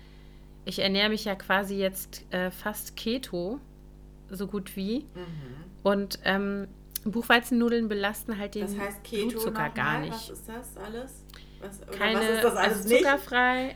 ich 0.65 0.79
ernähre 0.79 1.09
mich 1.09 1.25
ja 1.25 1.35
quasi 1.35 1.75
jetzt 1.75 2.25
äh, 2.33 2.51
fast 2.51 2.95
Keto, 2.95 3.59
so 4.29 4.47
gut 4.47 4.75
wie. 4.75 5.05
Mhm. 5.15 5.63
Und 5.83 6.19
ähm, 6.25 6.67
Buchweizennudeln 7.05 7.87
belasten 7.87 8.37
halt 8.37 8.55
den 8.55 8.63
Das 8.63 8.77
heißt 8.77 9.03
Keto 9.03 9.29
Blutzucker 9.29 9.69
gar 9.69 9.99
nicht. 9.99 10.11
Was 10.11 10.29
ist 10.29 10.49
das 10.49 10.77
alles? 10.77 11.24
Was, 11.67 11.97
Keine, 11.97 12.19
was 12.19 12.29
ist 12.29 12.43
das 12.43 12.55
alles 12.55 12.77
also 12.77 12.89
nicht? 12.89 13.03
zuckerfrei. 13.03 13.75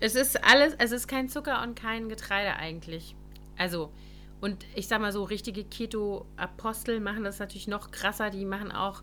Es 0.00 0.14
ist 0.14 0.44
alles, 0.44 0.74
es 0.78 0.92
ist 0.92 1.08
kein 1.08 1.28
Zucker 1.28 1.62
und 1.62 1.74
kein 1.74 2.08
Getreide 2.08 2.56
eigentlich. 2.56 3.14
Also, 3.56 3.90
und 4.40 4.66
ich 4.74 4.88
sag 4.88 5.00
mal 5.00 5.12
so, 5.12 5.24
richtige 5.24 5.64
Keto-Apostel 5.64 7.00
machen 7.00 7.24
das 7.24 7.38
natürlich 7.38 7.68
noch 7.68 7.90
krasser. 7.90 8.30
Die 8.30 8.44
machen 8.44 8.70
auch 8.72 9.02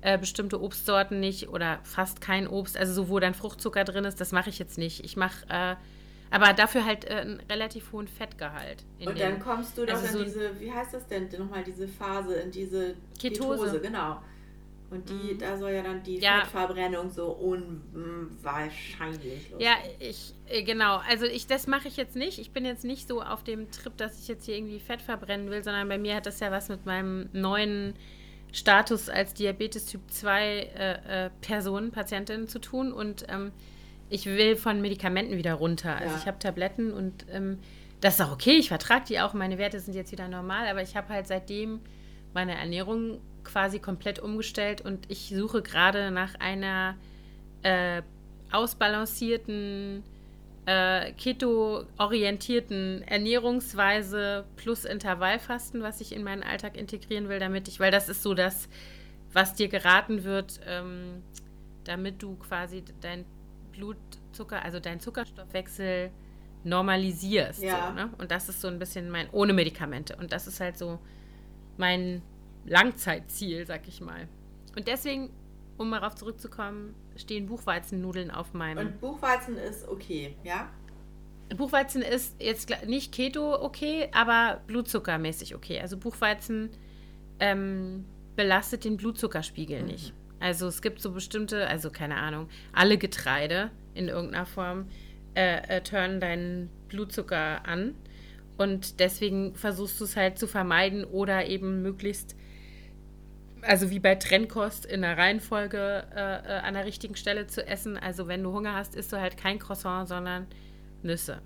äh, 0.00 0.16
bestimmte 0.16 0.60
Obstsorten 0.62 1.18
nicht 1.20 1.48
oder 1.48 1.80
fast 1.82 2.20
kein 2.20 2.46
Obst, 2.46 2.76
also 2.76 2.92
so, 2.92 3.08
wo 3.08 3.18
dann 3.18 3.34
Fruchtzucker 3.34 3.82
drin 3.84 4.04
ist, 4.04 4.20
das 4.20 4.30
mache 4.32 4.50
ich 4.50 4.58
jetzt 4.58 4.78
nicht. 4.78 5.04
Ich 5.04 5.16
mache, 5.16 5.44
äh, 5.48 5.74
aber 6.30 6.52
dafür 6.52 6.84
halt 6.84 7.04
äh, 7.04 7.14
einen 7.14 7.40
relativ 7.50 7.90
hohen 7.92 8.06
Fettgehalt. 8.06 8.84
Und 9.04 9.18
dann 9.18 9.40
kommst 9.40 9.76
du 9.76 9.86
doch 9.86 9.94
also 9.94 10.06
in 10.06 10.12
so- 10.12 10.24
diese, 10.24 10.60
wie 10.60 10.70
heißt 10.72 10.94
das 10.94 11.08
denn 11.08 11.28
nochmal, 11.36 11.64
diese 11.64 11.88
Phase, 11.88 12.34
in 12.34 12.50
diese 12.52 12.94
Ketose. 13.18 13.80
genau. 13.80 14.22
Und 14.90 15.08
die, 15.10 15.34
Mhm. 15.34 15.38
da 15.38 15.58
soll 15.58 15.72
ja 15.72 15.82
dann 15.82 16.02
die 16.02 16.18
Ja. 16.18 16.40
Fettverbrennung 16.40 17.10
so 17.10 17.26
unwahrscheinlich 18.42 19.50
los. 19.50 19.60
Ja, 19.60 19.72
ich, 19.98 20.32
äh, 20.48 20.62
genau. 20.62 21.00
Also 21.08 21.26
ich, 21.26 21.46
das 21.46 21.66
mache 21.66 21.88
ich 21.88 21.96
jetzt 21.96 22.16
nicht. 22.16 22.38
Ich 22.38 22.52
bin 22.52 22.64
jetzt 22.64 22.84
nicht 22.84 23.08
so 23.08 23.22
auf 23.22 23.44
dem 23.44 23.70
Trip, 23.70 23.96
dass 23.96 24.18
ich 24.20 24.28
jetzt 24.28 24.46
hier 24.46 24.56
irgendwie 24.56 24.78
Fett 24.80 25.02
verbrennen 25.02 25.50
will, 25.50 25.62
sondern 25.62 25.88
bei 25.88 25.98
mir 25.98 26.14
hat 26.14 26.26
das 26.26 26.40
ja 26.40 26.50
was 26.50 26.68
mit 26.68 26.86
meinem 26.86 27.28
neuen 27.32 27.94
Status 28.52 29.08
als 29.10 29.34
Diabetes 29.34 29.86
Typ 29.86 30.00
2 30.10 30.42
äh, 30.76 31.26
äh, 31.26 31.30
Person, 31.42 31.90
Patientin 31.90 32.48
zu 32.48 32.58
tun. 32.58 32.92
Und 32.92 33.26
ähm, 33.28 33.52
ich 34.08 34.24
will 34.26 34.56
von 34.56 34.80
Medikamenten 34.80 35.36
wieder 35.36 35.54
runter. 35.54 35.96
Also 35.96 36.14
Ja. 36.14 36.18
ich 36.20 36.26
habe 36.26 36.38
Tabletten 36.38 36.92
und 36.92 37.26
ähm, 37.30 37.58
das 38.00 38.14
ist 38.14 38.20
auch 38.24 38.32
okay. 38.32 38.52
Ich 38.56 38.68
vertrage 38.68 39.04
die 39.06 39.20
auch. 39.20 39.34
Meine 39.34 39.58
Werte 39.58 39.80
sind 39.80 39.94
jetzt 39.94 40.12
wieder 40.12 40.28
normal. 40.28 40.66
Aber 40.68 40.80
ich 40.82 40.96
habe 40.96 41.08
halt 41.08 41.26
seitdem 41.26 41.80
meine 42.32 42.56
Ernährung 42.56 43.20
quasi 43.48 43.78
komplett 43.78 44.18
umgestellt 44.18 44.80
und 44.80 45.10
ich 45.10 45.32
suche 45.34 45.62
gerade 45.62 46.10
nach 46.10 46.34
einer 46.36 46.96
äh, 47.62 48.02
ausbalancierten, 48.52 50.04
äh, 50.66 51.12
keto-orientierten 51.12 53.02
Ernährungsweise 53.02 54.44
plus 54.56 54.84
Intervallfasten, 54.84 55.82
was 55.82 56.00
ich 56.00 56.14
in 56.14 56.22
meinen 56.22 56.42
Alltag 56.42 56.76
integrieren 56.76 57.28
will, 57.28 57.38
damit 57.38 57.68
ich, 57.68 57.80
weil 57.80 57.90
das 57.90 58.08
ist 58.08 58.22
so 58.22 58.34
das, 58.34 58.68
was 59.32 59.54
dir 59.54 59.68
geraten 59.68 60.24
wird, 60.24 60.60
ähm, 60.66 61.22
damit 61.84 62.22
du 62.22 62.36
quasi 62.36 62.84
dein 63.00 63.24
Blutzucker, 63.72 64.62
also 64.62 64.78
dein 64.78 65.00
Zuckerstoffwechsel 65.00 66.10
normalisierst. 66.64 67.62
Ja. 67.62 67.88
So, 67.88 67.94
ne? 67.94 68.10
Und 68.18 68.30
das 68.30 68.48
ist 68.48 68.60
so 68.60 68.68
ein 68.68 68.78
bisschen 68.78 69.10
mein, 69.10 69.28
ohne 69.30 69.52
Medikamente. 69.52 70.16
Und 70.16 70.32
das 70.32 70.46
ist 70.46 70.60
halt 70.60 70.76
so 70.76 70.98
mein 71.76 72.22
Langzeitziel, 72.68 73.66
sag 73.66 73.88
ich 73.88 74.00
mal. 74.00 74.28
Und 74.76 74.88
deswegen, 74.88 75.30
um 75.76 75.90
mal 75.90 76.00
darauf 76.00 76.14
zurückzukommen, 76.14 76.94
stehen 77.16 77.46
Buchweizennudeln 77.46 78.30
auf 78.30 78.54
meinem. 78.54 78.86
Und 78.86 79.00
Buchweizen 79.00 79.56
ist 79.56 79.88
okay, 79.88 80.36
ja? 80.44 80.68
Buchweizen 81.56 82.02
ist 82.02 82.40
jetzt 82.40 82.70
nicht 82.86 83.12
Keto 83.12 83.54
okay, 83.62 84.08
aber 84.12 84.60
blutzuckermäßig 84.66 85.54
okay. 85.54 85.80
Also 85.80 85.96
Buchweizen 85.96 86.70
ähm, 87.40 88.04
belastet 88.36 88.84
den 88.84 88.96
Blutzuckerspiegel 88.96 89.82
nicht. 89.82 90.12
Also 90.40 90.66
es 90.66 90.82
gibt 90.82 91.00
so 91.00 91.12
bestimmte, 91.12 91.66
also 91.66 91.90
keine 91.90 92.16
Ahnung, 92.16 92.48
alle 92.72 92.98
Getreide 92.98 93.70
in 93.94 94.08
irgendeiner 94.08 94.46
Form 94.46 94.86
äh, 95.34 95.76
äh, 95.76 95.82
turnen 95.82 96.20
deinen 96.20 96.70
Blutzucker 96.88 97.66
an. 97.66 97.94
Und 98.56 99.00
deswegen 99.00 99.54
versuchst 99.54 100.00
du 100.00 100.04
es 100.04 100.16
halt 100.16 100.38
zu 100.38 100.46
vermeiden 100.46 101.04
oder 101.04 101.46
eben 101.46 101.82
möglichst, 101.82 102.36
also 103.62 103.90
wie 103.90 103.98
bei 103.98 104.14
Trennkost 104.14 104.86
in 104.86 105.02
der 105.02 105.16
Reihenfolge 105.18 106.04
äh, 106.14 106.18
äh, 106.56 106.58
an 106.60 106.74
der 106.74 106.84
richtigen 106.84 107.16
Stelle 107.16 107.46
zu 107.46 107.66
essen. 107.66 107.96
Also 107.96 108.28
wenn 108.28 108.42
du 108.42 108.52
Hunger 108.52 108.74
hast, 108.74 108.94
isst 108.94 109.12
du 109.12 109.20
halt 109.20 109.36
kein 109.36 109.58
Croissant, 109.58 110.08
sondern 110.08 110.46
Nüsse. 111.02 111.40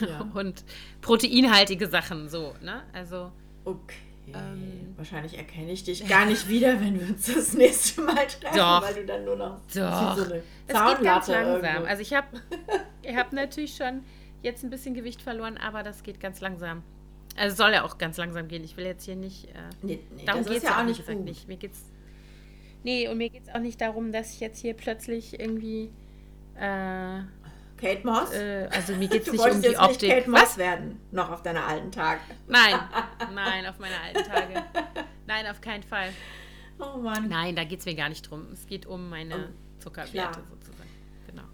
Ja. 0.00 0.28
Und 0.34 0.64
proteinhaltige 1.00 1.86
Sachen, 1.88 2.28
so, 2.28 2.54
ne? 2.62 2.82
Also, 2.92 3.32
Okay. 3.64 3.96
Ähm. 4.32 4.94
Wahrscheinlich 4.96 5.36
erkenne 5.36 5.72
ich 5.72 5.82
dich 5.84 6.06
gar 6.06 6.24
nicht 6.24 6.48
wieder, 6.48 6.80
wenn 6.80 7.00
wir 7.00 7.08
uns 7.08 7.26
das 7.26 7.52
nächste 7.54 8.00
Mal 8.02 8.26
treffen, 8.26 8.56
Doch. 8.56 8.82
weil 8.82 8.94
du 8.94 9.04
dann 9.06 9.24
nur 9.24 9.36
noch 9.36 9.60
Doch. 9.74 10.16
so 10.16 10.24
eine 10.24 10.42
es 10.66 10.74
geht 10.74 11.02
ganz 11.04 11.26
langsam. 11.28 11.64
irgendwo- 11.64 11.86
Also 11.88 12.02
ich 12.02 12.14
habe 12.14 12.26
ich 13.02 13.16
hab 13.16 13.32
natürlich 13.32 13.74
schon 13.74 14.02
jetzt 14.42 14.62
ein 14.62 14.70
bisschen 14.70 14.94
Gewicht 14.94 15.20
verloren, 15.22 15.56
aber 15.58 15.82
das 15.82 16.02
geht 16.02 16.20
ganz 16.20 16.40
langsam. 16.40 16.82
Also 17.36 17.56
soll 17.56 17.72
ja 17.72 17.84
auch 17.84 17.98
ganz 17.98 18.16
langsam 18.16 18.48
gehen. 18.48 18.64
Ich 18.64 18.76
will 18.76 18.84
jetzt 18.84 19.04
hier 19.04 19.16
nicht. 19.16 19.46
Äh, 19.48 19.52
nee, 19.82 20.00
nee, 20.14 20.24
darum 20.24 20.42
das 20.42 20.48
geht 20.48 20.58
ist 20.58 20.64
es 20.64 20.70
ja 20.70 20.80
auch 20.80 20.84
nicht 20.84 20.98
gesagt, 20.98 21.16
gut. 21.18 21.26
nicht. 21.26 21.48
Mir 21.48 21.56
geht's. 21.56 21.84
Nee, 22.82 23.08
und 23.08 23.18
mir 23.18 23.30
geht 23.30 23.44
es 23.46 23.54
auch 23.54 23.60
nicht 23.60 23.80
darum, 23.80 24.12
dass 24.12 24.32
ich 24.34 24.40
jetzt 24.40 24.58
hier 24.60 24.74
plötzlich 24.74 25.38
irgendwie. 25.38 25.90
Äh, 26.56 27.20
Kate 27.80 28.04
Moss? 28.06 28.30
äh, 28.32 28.68
also 28.70 28.94
mir 28.94 29.08
geht 29.08 29.26
es 29.26 29.32
nicht 29.32 29.40
um 29.42 29.62
die 29.62 29.68
jetzt 29.68 29.80
nicht 29.80 29.80
Optik. 29.80 30.10
Kate 30.10 30.30
Moss 30.30 30.42
Was? 30.42 30.58
werden, 30.58 31.00
noch 31.12 31.30
auf 31.30 31.42
deine 31.42 31.64
alten 31.64 31.90
Tage. 31.90 32.20
Nein, 32.46 32.78
nein, 33.34 33.66
auf 33.66 33.78
meine 33.78 33.94
alten 33.98 34.28
Tage. 34.30 34.62
Nein, 35.26 35.46
auf 35.46 35.60
keinen 35.62 35.82
Fall. 35.82 36.10
Oh 36.78 36.98
Mann. 36.98 37.28
Nein, 37.28 37.56
da 37.56 37.64
geht 37.64 37.80
es 37.80 37.86
mir 37.86 37.94
gar 37.94 38.08
nicht 38.08 38.28
drum. 38.30 38.48
Es 38.52 38.66
geht 38.66 38.86
um 38.86 39.08
meine 39.08 39.34
Um, 39.34 39.44
Zuckerwerte 39.78 40.12
klar. 40.12 40.42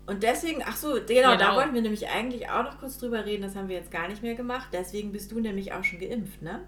Und 0.06 0.22
deswegen, 0.22 0.62
ach 0.64 0.76
so, 0.76 0.94
genau, 1.06 1.32
da 1.32 1.36
Genau. 1.36 1.56
wollten 1.56 1.74
wir 1.74 1.82
nämlich 1.82 2.08
eigentlich 2.08 2.48
auch 2.48 2.62
noch 2.62 2.78
kurz 2.78 2.96
drüber 2.98 3.24
reden, 3.26 3.42
das 3.42 3.56
haben 3.56 3.68
wir 3.68 3.76
jetzt 3.76 3.90
gar 3.90 4.06
nicht 4.08 4.22
mehr 4.22 4.34
gemacht. 4.36 4.68
Deswegen 4.72 5.10
bist 5.12 5.32
du 5.32 5.40
nämlich 5.40 5.72
auch 5.72 5.82
schon 5.82 5.98
geimpft, 5.98 6.42
ne? 6.42 6.60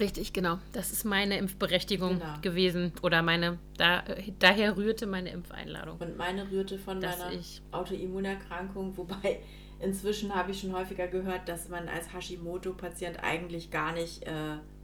Richtig, 0.00 0.32
genau. 0.32 0.58
Das 0.72 0.90
ist 0.92 1.04
meine 1.04 1.36
Impfberechtigung 1.36 2.18
Genau. 2.18 2.34
gewesen. 2.40 2.92
Oder 3.02 3.20
meine, 3.22 3.58
da, 3.76 4.02
daher 4.38 4.76
rührte 4.76 5.06
meine 5.06 5.30
Impfeinladung. 5.30 5.98
Und 5.98 6.16
meine 6.16 6.50
rührte 6.50 6.78
von 6.78 7.00
Dass 7.00 7.18
meiner 7.18 7.40
Autoimmunerkrankung, 7.72 8.96
wobei 8.96 9.40
inzwischen 9.80 10.34
habe 10.34 10.52
ich 10.52 10.60
schon 10.60 10.72
häufiger 10.74 11.08
gehört, 11.08 11.48
dass 11.48 11.68
man 11.68 11.88
als 11.88 12.12
Hashimoto-Patient 12.12 13.22
eigentlich 13.22 13.70
gar 13.70 13.92
nicht 13.92 14.22
äh, 14.22 14.30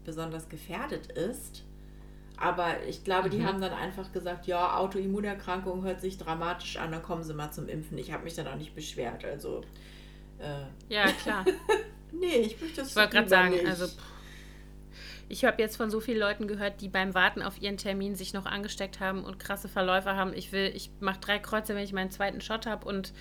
besonders 0.04 0.48
gefährdet 0.48 1.06
ist. 1.12 1.64
Aber 2.40 2.82
ich 2.86 3.02
glaube, 3.04 3.30
die 3.30 3.38
Mhm. 3.38 3.46
haben 3.46 3.60
dann 3.60 3.72
einfach 3.72 4.12
gesagt, 4.12 4.46
ja, 4.46 4.76
Autoimmunerkrankung 4.78 5.84
hört 5.84 6.00
sich 6.00 6.18
dramatisch 6.18 6.76
an, 6.76 6.92
dann 6.92 7.02
kommen 7.02 7.22
sie 7.24 7.34
mal 7.34 7.50
zum 7.50 7.68
Impfen. 7.68 7.98
Ich 7.98 8.12
habe 8.12 8.24
mich 8.24 8.34
dann 8.34 8.46
auch 8.46 8.56
nicht 8.56 8.74
beschwert. 8.74 9.24
Also, 9.24 9.62
äh, 10.38 10.62
Ja, 10.88 11.06
klar. 11.12 11.44
nee, 12.12 12.36
ich 12.36 12.60
möchte 12.60 12.80
das 12.82 12.90
Ich 12.90 12.96
wollte 12.96 13.16
gerade 13.16 13.28
sagen, 13.28 13.50
nicht. 13.50 13.66
also 13.66 13.86
ich 15.28 15.44
habe 15.44 15.60
jetzt 15.60 15.76
von 15.76 15.90
so 15.90 16.00
vielen 16.00 16.20
Leuten 16.20 16.48
gehört, 16.48 16.80
die 16.80 16.88
beim 16.88 17.14
Warten 17.14 17.42
auf 17.42 17.60
ihren 17.60 17.76
Termin 17.76 18.14
sich 18.14 18.32
noch 18.32 18.46
angesteckt 18.46 18.98
haben 19.00 19.24
und 19.24 19.38
krasse 19.38 19.68
Verläufe 19.68 20.14
haben. 20.16 20.32
Ich 20.32 20.52
will, 20.52 20.72
ich 20.74 20.90
mache 21.00 21.20
drei 21.20 21.38
Kreuze, 21.38 21.74
wenn 21.74 21.84
ich 21.84 21.92
meinen 21.92 22.10
zweiten 22.10 22.40
Shot 22.40 22.66
habe 22.66 22.86
und 22.86 23.12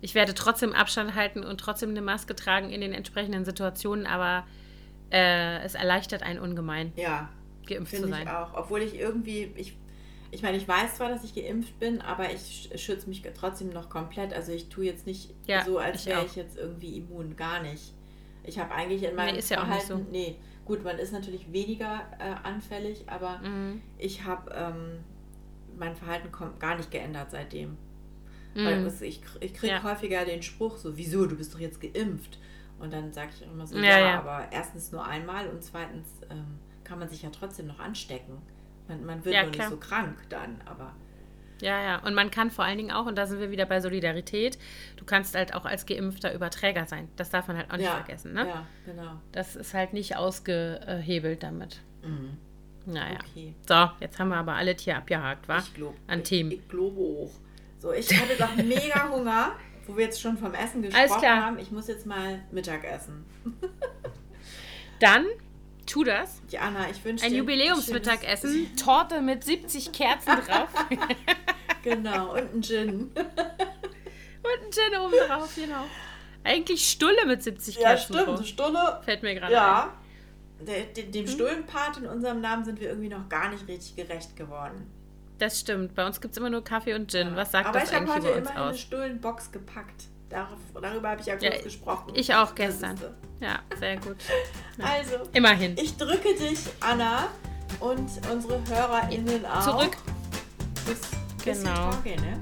ich 0.00 0.14
werde 0.14 0.34
trotzdem 0.34 0.72
Abstand 0.72 1.14
halten 1.14 1.44
und 1.44 1.58
trotzdem 1.60 1.90
eine 1.90 2.02
Maske 2.02 2.34
tragen 2.34 2.70
in 2.70 2.80
den 2.80 2.92
entsprechenden 2.92 3.44
Situationen, 3.44 4.06
aber 4.06 4.46
äh, 5.10 5.58
es 5.64 5.74
erleichtert 5.74 6.22
einen 6.22 6.38
ungemein, 6.38 6.92
Ja, 6.96 7.28
geimpft 7.66 7.90
zu 7.94 8.02
Finde 8.02 8.08
ich 8.18 8.24
sein. 8.24 8.28
auch. 8.28 8.54
Obwohl 8.54 8.82
ich 8.82 8.98
irgendwie, 8.98 9.52
ich, 9.56 9.76
ich 10.30 10.42
meine, 10.42 10.56
ich 10.56 10.66
weiß 10.66 10.96
zwar, 10.96 11.08
dass 11.10 11.24
ich 11.24 11.34
geimpft 11.34 11.78
bin, 11.78 12.00
aber 12.00 12.30
ich 12.32 12.68
sch- 12.72 12.78
schütze 12.78 13.08
mich 13.08 13.22
trotzdem 13.38 13.70
noch 13.70 13.88
komplett. 13.88 14.32
Also 14.32 14.52
ich 14.52 14.68
tue 14.68 14.84
jetzt 14.84 15.06
nicht 15.06 15.32
Ja, 15.46 15.64
so, 15.64 15.78
als 15.78 16.06
wäre 16.06 16.24
ich 16.24 16.36
jetzt 16.36 16.56
irgendwie 16.56 16.96
immun. 16.96 17.36
Gar 17.36 17.62
nicht. 17.62 17.92
Ich 18.42 18.58
habe 18.58 18.72
eigentlich 18.74 19.02
in 19.02 19.14
meinem 19.14 19.32
Nee, 19.34 19.38
ist 19.38 19.50
ja 19.50 19.62
auch 19.62 19.66
nicht 19.66 19.82
Verhalten, 19.84 20.10
nee, 20.10 20.36
gut, 20.66 20.84
man 20.84 20.98
ist 20.98 21.12
natürlich 21.12 21.50
weniger 21.52 22.02
äh, 22.18 22.34
anfällig, 22.46 23.04
aber 23.08 23.38
Mhm. 23.38 23.80
ich 23.98 24.24
habe 24.24 24.50
ähm, 24.54 24.98
mein 25.78 25.96
Verhalten 25.96 26.30
kommt 26.30 26.60
gar 26.60 26.76
nicht 26.76 26.90
geändert 26.90 27.30
seitdem. 27.30 27.76
Weil 28.54 28.80
Mhm. 28.80 28.86
es- 28.86 29.00
ich, 29.02 29.20
ich 29.40 29.54
kriege 29.54 29.72
Ja. 29.74 29.82
häufiger 29.82 30.24
den 30.24 30.42
Spruch 30.42 30.76
so, 30.76 30.96
wieso, 30.96 31.26
du 31.26 31.36
bist 31.36 31.54
doch 31.54 31.58
jetzt 31.58 31.80
geimpft. 31.80 32.38
Und 32.78 32.92
dann 32.92 33.12
sage 33.12 33.30
ich 33.34 33.42
immer 33.46 33.66
so, 33.66 33.76
Ja, 33.78 33.82
ja, 33.82 33.98
ja. 34.00 34.18
aber 34.18 34.48
erstens 34.52 34.92
nur 34.92 35.04
einmal 35.04 35.48
und 35.48 35.62
zweitens 35.64 36.06
ähm, 36.30 36.58
kann 36.84 36.98
man 36.98 37.08
sich 37.08 37.22
ja 37.22 37.30
trotzdem 37.30 37.66
noch 37.66 37.78
anstecken. 37.80 38.38
Man, 38.88 39.04
man 39.04 39.24
wird 39.24 39.34
Ja, 39.34 39.42
nur 39.44 39.52
klar. 39.52 39.70
nicht 39.70 39.82
so 39.82 39.88
krank 39.88 40.18
dann, 40.28 40.60
aber 40.66 40.94
Ja, 41.60 41.82
ja. 41.82 41.98
Und 42.04 42.14
man 42.14 42.30
kann 42.30 42.50
vor 42.50 42.64
allen 42.64 42.76
Dingen 42.78 42.90
auch, 42.90 43.06
und 43.06 43.16
da 43.16 43.26
sind 43.26 43.40
wir 43.40 43.50
wieder 43.50 43.64
bei 43.64 43.80
Solidarität, 43.80 44.58
du 44.96 45.04
kannst 45.04 45.34
halt 45.34 45.54
auch 45.54 45.64
als 45.64 45.86
Geimpfter 45.86 46.34
Überträger 46.34 46.86
sein. 46.86 47.08
Das 47.16 47.30
darf 47.30 47.48
man 47.48 47.56
halt 47.56 47.70
auch 47.70 47.76
nicht 47.76 47.86
ja, 47.86 47.96
vergessen. 47.96 48.34
Ne? 48.34 48.46
ja, 48.46 48.66
genau. 48.84 49.20
Das 49.32 49.56
ist 49.56 49.72
halt 49.72 49.92
nicht 49.94 50.16
ausgehebelt 50.16 51.42
damit. 51.42 51.80
Mhm. 52.02 52.36
Naja. 52.86 53.18
Okay. 53.30 53.54
So, 53.66 53.90
jetzt 54.00 54.18
haben 54.18 54.28
wir 54.28 54.36
aber 54.36 54.54
alle 54.54 54.76
Tier 54.76 54.98
abgehakt, 54.98 55.48
wa? 55.48 55.58
Ich 55.58 55.72
glaube. 55.72 55.96
An 56.06 56.22
Themen. 56.22 56.50
Ich, 56.50 56.58
ich 56.58 56.68
glaube 56.68 57.00
auch. 57.00 57.30
So, 57.78 57.92
ich 57.92 58.14
habe 58.20 58.30
jetzt 58.30 58.42
auch 58.42 58.56
mega 58.56 59.08
Hunger, 59.10 59.52
wo 59.86 59.96
wir 59.96 60.04
jetzt 60.04 60.20
schon 60.20 60.36
vom 60.36 60.52
Essen 60.52 60.82
Alles 60.84 60.94
gesprochen 60.94 61.20
klar. 61.20 61.42
haben. 61.46 61.58
Ich 61.58 61.70
muss 61.70 61.88
jetzt 61.88 62.04
mal 62.04 62.40
Mittag 62.50 62.84
essen. 62.84 63.24
Dann 65.00 65.24
tu 65.86 66.04
das. 66.04 66.40
Die 66.50 66.58
Anna, 66.58 66.88
ich 66.90 67.04
wünsche 67.04 67.24
Ein 67.24 67.32
dir 67.32 67.38
Jubiläumsmittagessen. 67.38 68.76
Torte 68.82 69.20
mit 69.20 69.44
70 69.44 69.92
Kerzen 69.92 70.32
drauf. 70.46 70.68
Genau, 71.82 72.32
und 72.32 72.54
ein 72.54 72.62
Gin. 72.62 73.10
Und 73.14 73.14
ein 73.16 74.72
Gin 74.72 74.98
oben 75.00 75.14
drauf, 75.28 75.50
genau. 75.54 75.84
Eigentlich 76.42 76.88
Stulle 76.88 77.26
mit 77.26 77.42
70 77.42 77.76
Ja, 77.76 77.90
Kerzen 77.90 78.14
stimmt, 78.14 78.26
drauf. 78.28 78.46
Stunde. 78.46 79.00
Fällt 79.04 79.22
mir 79.22 79.34
gerade 79.34 79.46
ein. 79.48 79.52
Ja. 79.52 79.92
Der, 80.60 80.84
de- 80.84 81.04
Hm? 81.04 81.12
dem 81.12 81.26
Stullenpart 81.26 81.98
in 81.98 82.06
unserem 82.06 82.40
Namen 82.40 82.64
sind 82.64 82.80
wir 82.80 82.88
irgendwie 82.88 83.10
noch 83.10 83.28
gar 83.28 83.50
nicht 83.50 83.68
richtig 83.68 83.96
gerecht 83.96 84.34
geworden. 84.34 84.90
Das 85.38 85.60
stimmt. 85.60 85.94
Bei 85.94 86.06
uns 86.06 86.20
gibt 86.22 86.32
es 86.32 86.38
immer 86.38 86.48
nur 86.48 86.64
Kaffee 86.64 86.94
und 86.94 87.10
Gin. 87.10 87.36
Was 87.36 87.52
sagt 87.52 87.66
Aber 87.68 87.80
das 87.80 87.90
ich 87.90 87.94
habe 87.94 88.10
eigentlich 88.10 88.14
heute 88.24 88.28
über 88.28 88.36
uns 88.38 88.48
immerhin 88.48 88.62
eine 88.62 88.70
aus? 88.72 88.80
Stullenbox 88.80 89.52
gepackt. 89.52 90.04
Darüber 90.80 91.10
habe 91.10 91.20
ich 91.20 91.26
ja 91.26 91.36
Ja, 91.38 91.50
kurz 91.50 91.62
gesprochen. 91.64 92.12
Ich 92.14 92.34
auch 92.34 92.54
gestern. 92.54 92.98
Ja, 93.40 93.58
sehr 93.78 93.96
gut. 93.96 94.16
Ja. 94.78 94.84
Also, 94.86 95.16
Immerhin. 95.32 95.76
ich 95.78 95.96
drücke 95.96 96.34
dich, 96.34 96.58
Anna, 96.80 97.28
und 97.78 98.10
unsere 98.32 98.60
HörerInnen 98.68 99.46
auch. 99.46 99.60
Zurück. 99.62 99.96
Bis, 100.86 101.00
bis 101.44 101.62
Genau. 101.62 101.90
die 102.04 102.10
Tage, 102.14 102.20
ne? 102.22 102.40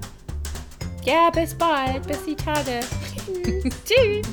Ja, 1.04 1.28
bis 1.30 1.54
bald. 1.54 2.06
Bis 2.06 2.24
die 2.24 2.34
Tage. 2.36 2.80
Tschüss. 3.84 4.26